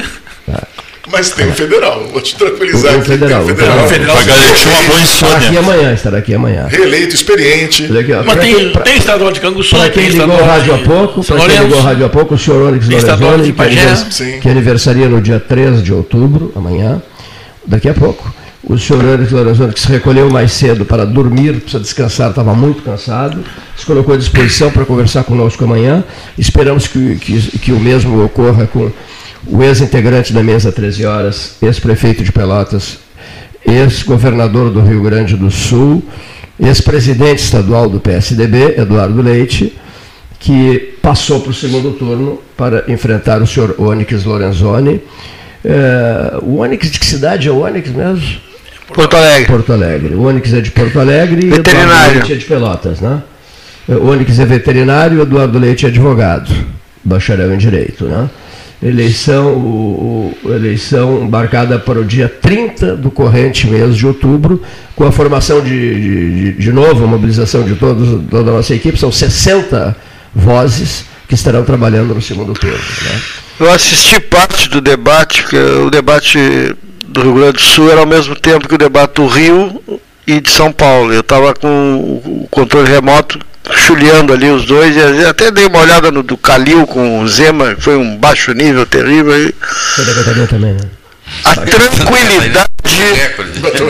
[0.51, 0.63] Tá.
[1.11, 2.95] Mas tem o federal, vou te tranquilizar.
[2.95, 4.17] O aqui, federal, tem o federal.
[4.17, 6.67] Vai garantir uma boa Estará aqui amanhã, estará aqui amanhã.
[6.69, 7.87] Reeleito, experiente.
[7.91, 8.23] Olha aqui, ó.
[8.25, 10.79] Mas tem, quem- pra- tem estadual de Canguçu, Para quem tem ligou o rádio há
[10.79, 14.49] pouco, São para quem ligou o rádio há pouco, o senhor Onyx Lorenzoni, que, que
[14.49, 17.03] aniversaria no dia 3 de outubro, amanhã,
[17.67, 18.35] daqui a pouco.
[18.67, 22.83] O senhor Onyx Lorenzoni, que se recolheu mais cedo para dormir, precisa descansar, estava muito
[22.83, 23.45] cansado,
[23.77, 26.03] se colocou à disposição para conversar conosco amanhã.
[26.39, 28.91] Esperamos que, que, que o mesmo ocorra com
[29.47, 32.99] o ex-integrante da mesa 13 horas, ex-prefeito de Pelotas,
[33.67, 36.03] ex-governador do Rio Grande do Sul,
[36.59, 39.77] ex-presidente estadual do PSDB, Eduardo Leite,
[40.39, 45.03] que passou para o segundo turno para enfrentar o senhor Onyx Lorenzoni.
[45.63, 48.54] É, o Onyx de que cidade é o Onyx mesmo?
[48.93, 49.47] Porto Alegre.
[49.47, 50.15] Porto Alegre.
[50.15, 52.15] O Onyx é de Porto Alegre e Eduardo Veterinário.
[52.15, 53.23] Leite é de Pelotas, né?
[53.89, 56.51] O Onyx é veterinário e Eduardo Leite é advogado,
[57.05, 58.29] bacharel em Direito, né?
[58.83, 64.63] Eleição, o, o- eleição marcada para o dia 30 do corrente mês de outubro,
[64.95, 68.75] com a formação de, de, de- de novo, a mobilização de todos, toda a nossa
[68.75, 69.97] equipe, são 60
[70.35, 72.77] vozes que estarão trabalhando no segundo turno.
[72.77, 73.21] Né?
[73.61, 76.39] Eu assisti parte do debate, porque o debate
[77.15, 79.81] do Rio Grande do Sul era ao mesmo tempo que o debate do Rio
[80.27, 81.13] e de São Paulo.
[81.13, 83.39] Eu estava com o controle remoto
[83.73, 87.75] chuleando ali os dois, e até dei uma olhada no do Calil com o Zema,
[87.75, 89.53] que foi um baixo nível terrível.
[89.97, 90.81] Santa Catarina também, né?
[91.45, 92.69] a tranquilidade,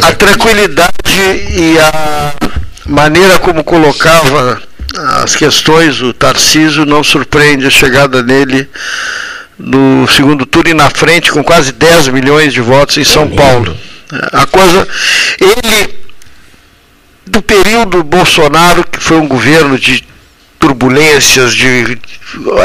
[0.03, 0.93] a tranquilidade
[1.51, 2.33] e a
[2.87, 4.63] maneira como colocava
[5.25, 8.69] as questões, o Tarcísio não surpreende a chegada dele
[9.59, 13.77] no segundo turno e na frente com quase 10 milhões de votos em São Paulo.
[14.33, 14.87] A coisa,
[15.41, 15.95] ele
[17.27, 20.05] do período Bolsonaro, que foi um governo de
[20.59, 21.99] turbulências, de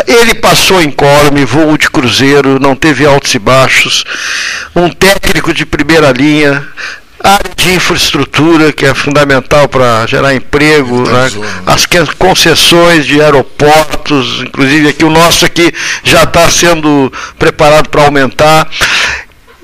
[0.07, 4.03] ele passou incólume, voo de cruzeiro, não teve altos e baixos,
[4.75, 6.65] um técnico de primeira linha,
[7.23, 11.27] área de infraestrutura que é fundamental para gerar emprego, né?
[11.65, 15.73] as concessões de aeroportos, inclusive aqui o nosso aqui
[16.03, 18.69] já está sendo preparado para aumentar.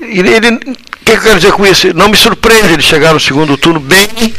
[0.00, 1.92] E ele, o que eu quero dizer com isso?
[1.94, 4.34] Não me surpreende ele chegar no segundo turno bem,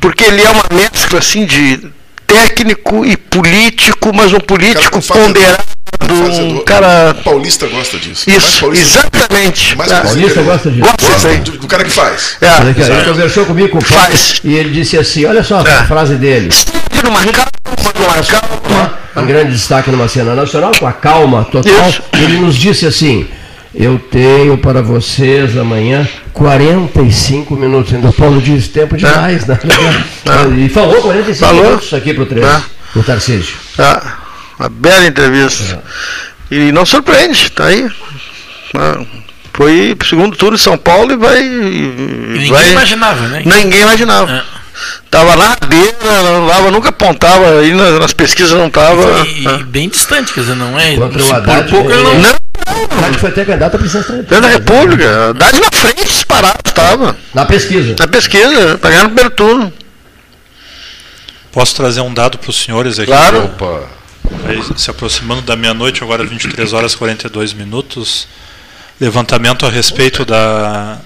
[0.00, 1.80] porque ele é uma mescla assim de
[2.26, 5.62] técnico e político, mas um político ponderado,
[6.40, 7.14] um cara.
[7.24, 8.28] Paulista gosta disso.
[8.28, 9.76] Isso, exatamente.
[9.76, 10.44] Mais brasileiro.
[10.44, 10.88] gosta disso.
[11.00, 12.36] Gosta do, do cara que faz.
[12.40, 12.92] É.
[12.92, 16.48] Ele conversou comigo com o Paulo e ele disse assim: olha só a frase dele.
[17.02, 17.50] Numa calma,
[17.98, 18.98] numa calma.
[19.16, 21.92] Um grande destaque numa cena nacional, com a calma total.
[22.12, 23.28] Ele nos disse assim:
[23.74, 27.94] Eu tenho para vocês amanhã 45 minutos.
[27.94, 29.58] Ainda o Paulo diz tempo demais, né?
[30.58, 31.64] E falou 45 Falou.
[31.64, 32.98] minutos aqui pro 13, É.
[32.98, 33.54] o Tarcísio.
[33.78, 34.02] Ah,
[34.58, 35.82] uma bela entrevista.
[36.50, 37.88] E não surpreende, tá aí.
[38.76, 39.00] Ah,
[39.52, 41.40] Foi pro segundo turno em São Paulo e vai.
[41.42, 43.42] Ninguém vai- imaginava, né?
[43.46, 44.44] Ninguém imaginava.
[45.08, 49.24] Tava lá na beira, não dava, nunca apontava, aí nas, pesquisas não tava.
[49.24, 50.96] E, e bem distante, quer dizer, não é.
[50.96, 52.12] Contra o se por Haddad, pouco ele não.
[52.14, 52.34] ele-
[52.66, 56.58] Não, Haddad foi até candidato a presidência da Dentro da República, Haddad na frente, disparado,
[56.66, 57.16] estava.
[57.32, 57.94] Na pesquisa.
[57.98, 59.72] Na pesquisa, pra ganhar no primeiro turno.
[61.52, 63.06] Posso trazer um dado para os senhores aqui?
[63.06, 63.44] Claro.
[63.44, 63.88] Opa.
[64.46, 68.26] Aí, se aproximando da meia-noite, agora 23 horas e 42 minutos.
[69.00, 70.98] Levantamento a respeito da,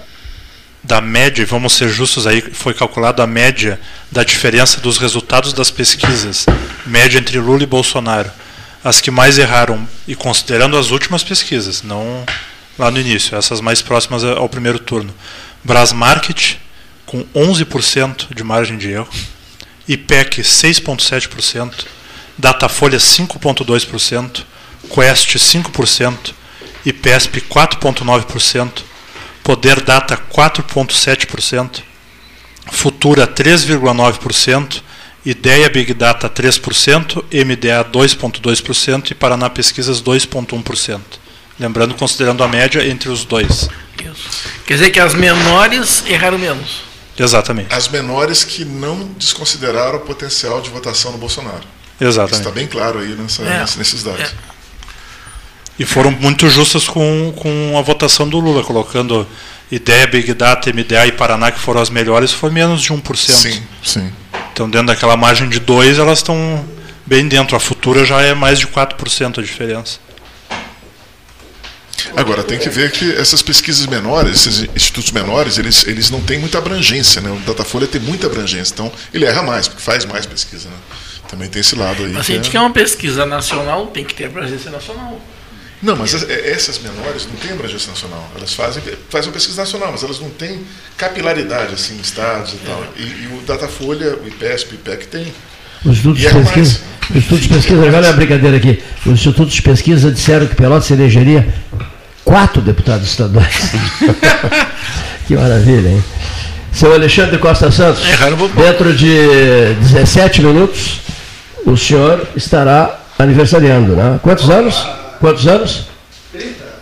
[0.83, 3.79] da média, vamos ser justos aí, foi calculado a média
[4.11, 6.45] da diferença dos resultados das pesquisas,
[6.85, 8.31] média entre Lula e Bolsonaro.
[8.83, 12.25] As que mais erraram, e considerando as últimas pesquisas, não
[12.77, 15.13] lá no início, essas mais próximas ao primeiro turno.
[15.63, 16.57] Brasmarket,
[17.05, 19.09] com 11% de margem de erro.
[19.87, 21.85] IPEC 6,7%,
[22.37, 24.45] Datafolha 5,2%,
[24.87, 26.33] Quest 5%,
[26.85, 28.83] IPESP 4,9%,
[29.43, 31.81] Poder Data 4,7%,
[32.71, 34.83] Futura 3,9%,
[35.25, 40.99] Ideia Big Data 3%, MDA 2,2% e Paraná Pesquisas 2,1%.
[41.59, 43.69] Lembrando, considerando a média entre os dois,
[44.65, 46.83] Quer dizer que as menores erraram menos.
[47.17, 47.73] Exatamente.
[47.73, 51.63] As menores que não desconsideraram o potencial de votação no Bolsonaro.
[51.99, 52.37] Exatamente.
[52.37, 53.65] Está bem claro aí nessa, É.
[53.77, 54.33] nesses dados.
[55.77, 59.27] E foram muito justas com, com a votação do Lula, colocando
[59.71, 63.31] IDEA, Big Data, MDA e Paraná, que foram as melhores, foi menos de 1%.
[63.31, 64.13] Sim, sim.
[64.59, 66.65] Então, dentro daquela margem de 2, elas estão
[67.05, 67.55] bem dentro.
[67.55, 69.99] A futura já é mais de 4% a diferença.
[72.13, 76.39] Agora, tem que ver que essas pesquisas menores, esses institutos menores, eles, eles não têm
[76.39, 77.21] muita abrangência.
[77.21, 77.29] Né?
[77.29, 80.67] O Datafolha tem muita abrangência, então ele erra mais, porque faz mais pesquisa.
[80.67, 80.75] Né?
[81.29, 82.11] Também tem esse lado aí.
[82.11, 85.21] Mas se a gente é- quer uma pesquisa nacional, tem que ter abrangência nacional.
[85.81, 88.29] Não, mas as- é- essas menores não têm abrangência nacional.
[88.35, 90.59] Elas fazem, fazem uma pesquisa nacional, mas elas não têm
[90.97, 92.83] capilaridade assim, em estados e tal.
[92.97, 95.33] E, e o Datafolha, o IPESP, o IPEC tem.
[95.85, 98.83] Os institutos E de pesquisa, os institutos de pesquisa, agora é uma brincadeira aqui.
[99.05, 101.47] Os institutos de pesquisa disseram que Pelotas elegeria
[102.25, 103.71] quatro deputados estaduais.
[105.27, 106.03] que maravilha, hein?
[106.73, 108.03] Seu Alexandre Costa Santos,
[108.55, 110.99] dentro de 17 minutos,
[111.65, 114.19] o senhor estará aniversariando, né?
[114.21, 114.85] Quantos anos?
[115.19, 115.85] Quantos anos?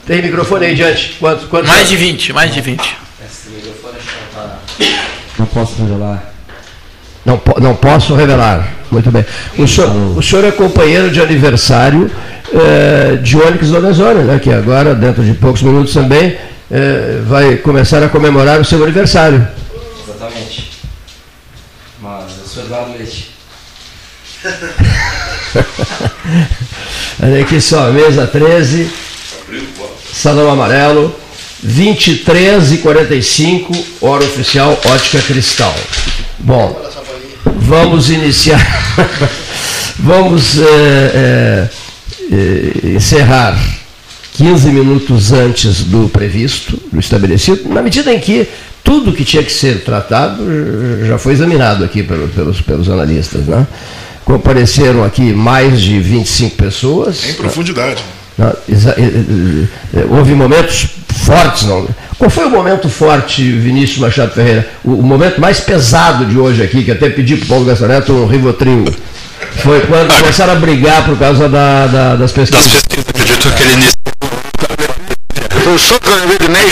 [0.06, 1.18] Tem microfone aí diante.
[1.20, 1.90] Quantos, quantos Mais anos?
[1.90, 2.98] de 20, mais de 20.
[5.40, 6.34] Não posso revelar.
[7.26, 8.74] Não, não posso revelar.
[8.90, 9.26] Muito bem.
[9.58, 12.10] O senhor, o senhor é companheiro de aniversário
[12.54, 16.38] eh, de Onyx Lorenzoni, né, que agora, dentro de poucos minutos também,
[16.72, 19.46] eh, vai começar a comemorar o seu aniversário.
[20.08, 20.72] Exatamente.
[22.02, 23.32] Mas eu sou Eduardo Leite.
[27.22, 28.88] Olha aqui só, mesa 13,
[30.14, 31.14] Salão Amarelo,
[31.64, 35.76] 23 e 45, hora oficial, ótica cristal.
[36.40, 36.80] Bom,
[37.56, 38.62] vamos iniciar,
[40.00, 41.68] vamos eh,
[42.32, 43.58] eh, encerrar
[44.34, 48.48] 15 minutos antes do previsto, do estabelecido, na medida em que
[48.84, 50.44] tudo que tinha que ser tratado
[51.06, 53.46] já foi examinado aqui pelo- pelos, pelos analistas.
[53.46, 53.66] Né?
[54.32, 57.24] Compareceram aqui mais de 25 pessoas.
[57.30, 58.04] Em profundidade.
[58.68, 59.66] Exa- eh, eh,
[60.02, 60.86] eh, houve momentos
[61.26, 61.64] fortes.
[61.64, 61.88] Não.
[62.20, 64.68] Qual foi o momento forte, Vinícius Machado Ferreira?
[64.84, 68.12] O, o momento mais pesado de hoje aqui, que até pedi para o Paulo Gastaneto
[68.12, 68.84] um Rivotril,
[69.64, 72.66] foi quando começaram a brigar por causa da- da- das pesquisas.
[72.70, 75.74] Das pesquisas, acredito que ele iniciou.
[75.74, 76.70] O soco na vida Ney.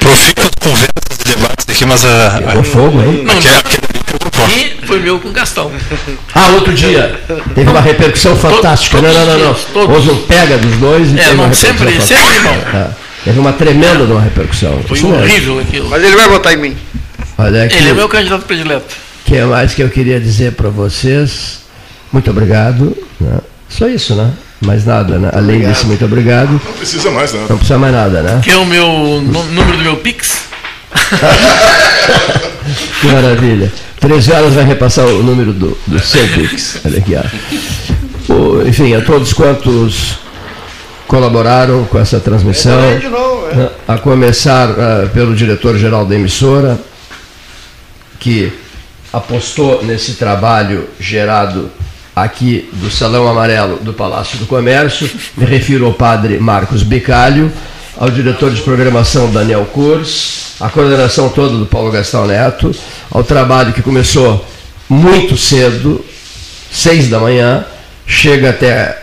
[0.00, 2.40] Profícuas conversas e debates aqui, mas a.
[2.46, 3.22] Pegou fogo, hein?
[3.24, 3.62] Não, Aquela-
[4.48, 5.70] E foi meu com Gastão.
[6.34, 7.20] Ah, outro dia.
[7.54, 9.00] Teve uma repercussão fantástica.
[9.00, 9.90] Não, não, não, não.
[9.94, 12.20] Houve um pega dos dois e É, teve uma não, repercussão sempre- fantástica.
[12.20, 12.40] sempre
[12.72, 12.78] bom.
[12.78, 12.86] É,
[13.24, 14.80] Teve uma tremenda de uma repercussão.
[14.86, 15.22] Foi Isso mesmo.
[15.24, 15.88] horrível aquilo.
[15.88, 16.76] Mas ele vai votar em mim.
[17.38, 17.76] Olha aqui.
[17.76, 18.94] Ele é meu candidato predileto.
[18.94, 21.60] O que mais que eu queria dizer para vocês?
[22.12, 22.94] Muito obrigado.
[23.20, 23.38] né?
[23.68, 24.30] Só isso, né?
[24.60, 25.30] Mais nada, né?
[25.32, 25.72] Além obrigado.
[25.72, 26.50] desse muito obrigado.
[26.52, 27.46] Não precisa mais nada.
[27.48, 28.40] Não precisa mais nada, né?
[28.44, 28.86] Que é o meu
[29.22, 30.44] número do meu Pix.
[33.00, 33.72] Que maravilha.
[34.00, 36.78] 13 horas vai repassar o número do, do seu Pix.
[36.84, 38.32] Olha aqui, ó.
[38.32, 40.18] O- enfim, a todos quantos
[41.06, 46.78] colaboraram com essa transmissão, É a começar ah, pelo diretor-geral da emissora,
[48.18, 48.52] que
[49.12, 51.70] apostou nesse trabalho gerado
[52.16, 55.08] aqui do Salão Amarelo do Palácio do Comércio.
[55.36, 57.52] Me refiro ao padre Marcos Bicalho,
[57.96, 62.74] ao diretor de programação Daniel Kurs, a coordenação toda do Paulo Gastão Neto,
[63.10, 64.44] ao trabalho que começou
[64.88, 66.04] muito cedo,
[66.72, 67.64] seis da manhã,
[68.06, 69.02] chega até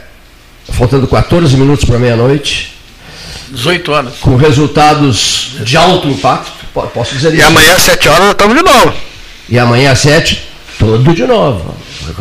[0.71, 2.73] faltando 14 minutos para meia-noite,
[3.49, 4.13] 18 horas.
[4.21, 7.37] com resultados de alto impacto, po- posso dizer isso.
[7.41, 8.93] E amanhã às 7 horas nós estamos de novo.
[9.49, 10.41] E amanhã às 7,
[10.79, 11.75] tudo de novo.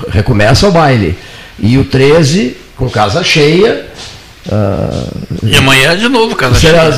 [0.09, 1.17] Recomeça o baile.
[1.61, 3.87] E o 13, com casa cheia.
[4.51, 5.05] Ah,
[5.43, 6.91] E amanhã de novo, casa será,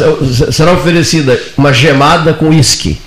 [0.52, 3.00] será oferecida uma gemada com uísque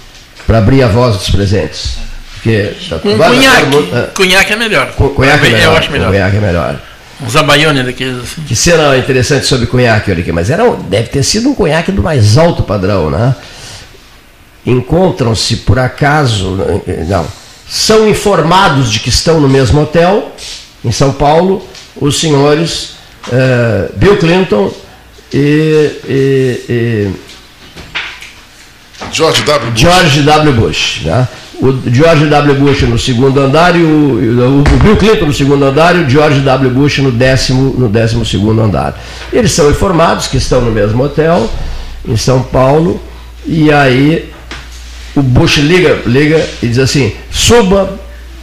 [0.47, 1.97] para abrir a voz dos presentes.
[2.35, 3.65] Porque tá- cunhaque.
[3.65, 4.91] mundo- ah, Cunhaque é melhor.
[4.93, 5.71] cu- cunhaque é melhor.
[5.73, 6.11] Eu acho melhor.
[6.11, 6.79] Cunhaque é melhor.
[7.25, 8.41] Um zabaione daqueles assim.
[8.45, 12.03] Que cena interessante sobre cunhaque, olha aqui, mas era, deve ter sido um cunhaque do
[12.03, 13.33] mais alto padrão, né?
[14.65, 16.57] Encontram-se, por acaso,
[16.87, 17.25] eh, não,
[17.69, 20.31] são informados de que estão no mesmo hotel,
[20.83, 21.65] em São Paulo,
[21.95, 22.94] os senhores
[23.31, 24.71] eh, Bill Clinton
[25.33, 27.11] e, e- e
[29.11, 29.71] George W.
[29.71, 29.79] Bush.
[29.81, 30.53] George W.
[30.53, 31.01] Bush.
[31.05, 31.27] Né?
[31.61, 32.55] O George W.
[32.55, 35.99] Bush no segundo andar e o, e o- o Bill Clinton no segundo andar e
[35.99, 36.69] o George W.
[36.71, 38.99] Bush no décimo, no décimo segundo andar.
[39.31, 41.49] Eles são informados que estão no mesmo hotel,
[42.07, 43.01] em São Paulo,
[43.45, 44.31] e aí
[45.15, 47.97] o Bush liga, liga e diz assim, suba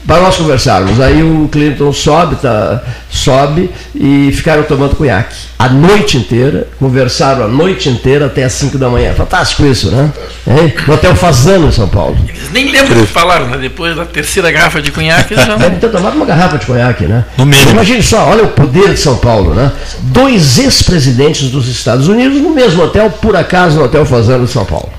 [0.07, 1.01] para nós conversarmos.
[1.01, 5.35] Aí o Clinton sobe, tá, sobe e ficaram tomando cunhaque.
[5.59, 9.15] A noite inteira, conversaram a noite inteira até as 5 da manhã.
[9.15, 10.13] Fantástico isso, né?
[10.47, 10.87] É?
[10.87, 12.17] No Hotel Fazano em São Paulo.
[12.29, 13.59] Eles nem lembram do que falaram, né?
[13.59, 15.79] Depois da terceira garrafa de conhaque, eles já Deve não.
[15.79, 17.25] ter tomado uma garrafa de conhaque, né?
[17.71, 19.71] Imagine só, olha o poder de São Paulo, né?
[20.01, 24.65] Dois ex-presidentes dos Estados Unidos no mesmo hotel, por acaso, no Hotel Fazano de São
[24.65, 24.91] Paulo.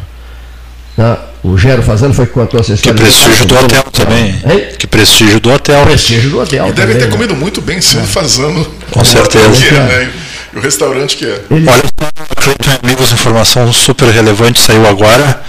[0.98, 1.18] Né?
[1.44, 3.00] O Gero Fazano foi que contou essa Que história.
[3.02, 4.42] prestígio do hotel também.
[4.80, 5.86] Que prestígio do hotel.
[5.86, 6.68] Prestígio do hotel.
[6.70, 7.12] E devem também, ter né?
[7.12, 8.66] comido muito bem se fazendo.
[8.90, 9.50] Com certeza.
[9.50, 10.12] Que é, né?
[10.54, 11.42] E o restaurante que é.
[11.52, 15.42] Olha só, Cleiton e amigos, informação super relevante saiu agora.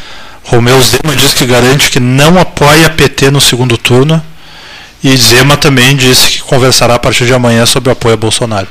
[0.43, 4.21] Romeu Zema diz que garante que não apoia PT no segundo turno.
[5.03, 8.67] E Zema também disse que conversará a partir de amanhã sobre o apoio a Bolsonaro.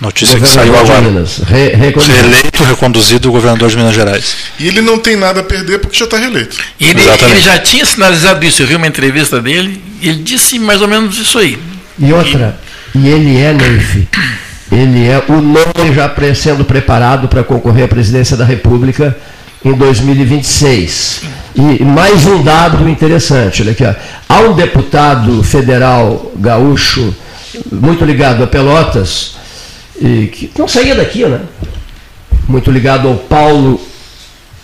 [0.00, 1.00] Notícia que saiu agora.
[1.00, 2.16] Minas, re- reconduzido.
[2.16, 4.36] Reeleito, reconduzido o governador de Minas Gerais.
[4.58, 6.56] E ele não tem nada a perder porque já está reeleito.
[6.80, 8.62] Ele, ele já tinha sinalizado isso.
[8.62, 11.58] Eu vi uma entrevista dele e ele disse mais ou menos isso aí.
[11.98, 12.58] E outra,
[12.94, 14.06] e ele é, Neif,
[14.70, 19.16] ele é o nome já pre- sendo preparado para concorrer à presidência da República
[19.64, 21.22] em 2026.
[21.56, 23.92] E mais um dado interessante, olha aqui, ó.
[24.28, 27.12] há um deputado federal gaúcho
[27.72, 29.37] muito ligado a Pelotas,
[29.98, 31.40] que não saía daqui, né?
[32.48, 33.80] Muito ligado ao Paulo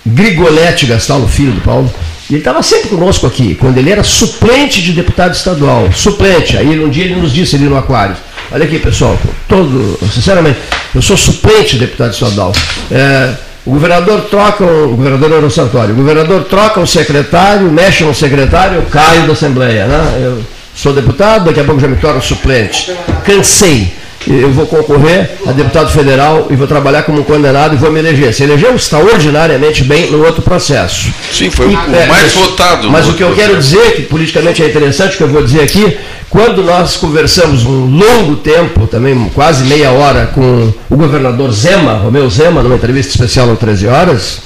[0.06, 1.92] Grigoletti Gastaldo, filho do Paulo.
[2.28, 5.90] E ele estava sempre conosco aqui, quando ele era suplente de deputado estadual.
[5.92, 6.56] Suplente.
[6.56, 8.16] Aí um dia ele nos disse ali no Aquário.
[8.50, 10.58] Olha aqui, pessoal, todo, sinceramente,
[10.94, 12.52] eu sou suplente de deputado estadual.
[12.90, 13.34] É,
[13.66, 18.14] o governador troca, o governador era o Sartório, o governador troca um secretário, mexe no
[18.14, 19.86] secretário, eu caio da Assembleia.
[19.86, 20.20] Né?
[20.22, 20.42] Eu
[20.74, 22.92] sou deputado, daqui a pouco já me torno suplente.
[23.24, 23.92] Cansei.
[24.26, 27.98] Eu vou concorrer a deputado federal e vou trabalhar como um condenado e vou me
[28.00, 28.32] eleger.
[28.32, 31.08] Se elegeu extraordinariamente bem no outro processo.
[31.32, 32.90] Sim, foi o E, é, mais mas- votado.
[32.90, 33.76] Mas o que eu outro quero processo.
[33.76, 35.96] dizer, que politicamente é interessante, o que eu vou dizer aqui,
[36.30, 42.28] quando nós conversamos um longo tempo, também quase meia hora, com o governador Zema, Romeu
[42.30, 44.38] Zema, numa entrevista especial no 13 horas,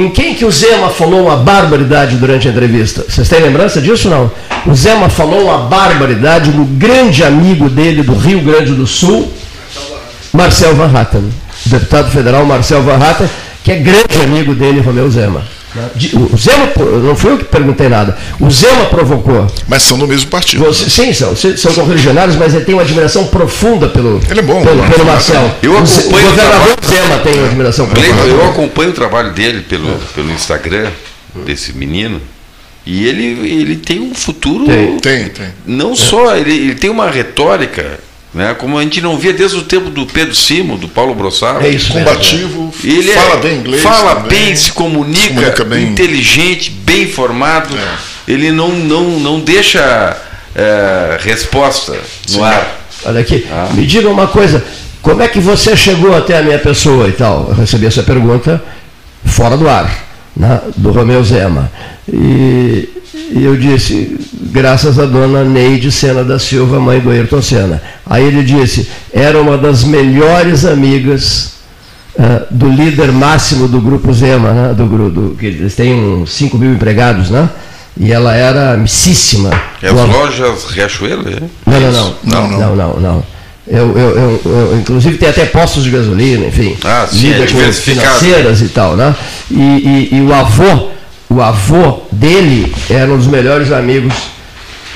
[0.00, 3.04] em quem que o Zema falou uma barbaridade durante a entrevista?
[3.08, 4.30] Vocês têm lembrança disso não?
[4.66, 9.32] O Zema falou uma barbaridade no grande amigo dele do Rio Grande do Sul,
[10.32, 11.30] Marcel Van Hatten,
[11.64, 13.28] deputado federal Marcel Van Hatten,
[13.64, 15.55] que é grande amigo dele, Romeu Zema.
[15.76, 15.90] Né?
[16.32, 16.68] O Zema,
[17.04, 19.46] não foi eu que perguntei nada, o Zema provocou.
[19.68, 20.64] Mas são do mesmo partido.
[20.64, 24.62] Você- sim, são, são correligionários, mas ele tem uma admiração profunda pelo, Ele é bom,
[24.64, 24.88] pelo, né?
[24.90, 25.50] pelo Marcel.
[25.62, 28.22] Eu o, Z- o acompanho o governador trabalho- Zema tem uma admiração profunda.
[28.22, 30.90] eu acompanho o trabalho dele pelo, pelo Instagram,
[31.44, 32.20] desse menino,
[32.86, 33.24] e ele,
[33.60, 34.64] ele tem um futuro.
[34.66, 35.28] Tem, tem.
[35.28, 35.46] tem.
[35.66, 37.98] Não só, ele, ele tem uma retórica,
[38.36, 41.64] né, como a gente não via desde o tempo do Pedro Simo, do Paulo Brossaro.
[41.64, 45.64] É isso, Combativo, Ele fala é- bem inglês Fala também, bem, se comunica, se comunica
[45.64, 45.84] bem.
[45.86, 45.88] É.
[45.88, 47.74] inteligente, bem informado.
[48.28, 50.14] Ele não, não, não deixa
[50.54, 51.92] é, resposta
[52.28, 52.42] no Sim.
[52.44, 52.78] ar.
[53.06, 53.70] Olha aqui, Ah.
[53.72, 54.62] me diga uma coisa,
[55.00, 57.46] como é que você chegou até a minha pessoa e tal?
[57.48, 58.62] Eu recebi essa pergunta
[59.24, 59.90] fora do ar,
[60.36, 61.70] né, do Romeu Zema.
[62.12, 62.88] E,
[63.30, 64.18] e eu disse,
[64.50, 67.82] graças à dona Neide Sena da Silva, mãe do Ayrton Senna.
[68.04, 71.54] Aí ele disse, era uma das melhores amigas
[72.18, 76.56] ah, do líder máximo do grupo Zema, né, do, do, que eles têm uns 5
[76.58, 77.48] mil empregados, né?
[77.98, 79.50] E ela era amicíssima.
[79.82, 81.40] É as lojas Riachuelo, é?
[81.66, 82.58] não, não, não.
[82.58, 83.00] Não, não, não.
[83.00, 83.35] não.
[83.68, 86.76] Eu, eu, eu, eu, inclusive tem até postos de gasolina, enfim.
[86.84, 89.14] Ah, sim, lida é com financeiras e tal, né?
[89.50, 90.90] E, e, e o avô,
[91.28, 94.14] o avô dele era um dos melhores amigos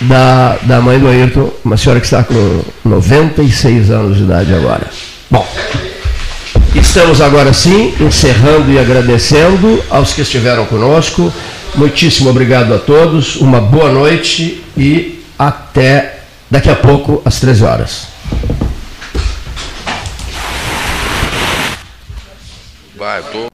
[0.00, 4.86] da, da mãe do Ayrton, uma senhora que está com 96 anos de idade agora.
[5.28, 5.47] Bom,
[6.74, 11.32] estamos agora sim encerrando e agradecendo aos que estiveram conosco.
[11.74, 18.09] Muitíssimo obrigado a todos, uma boa noite e até daqui a pouco às 13 horas.
[22.97, 23.49] Vai, tô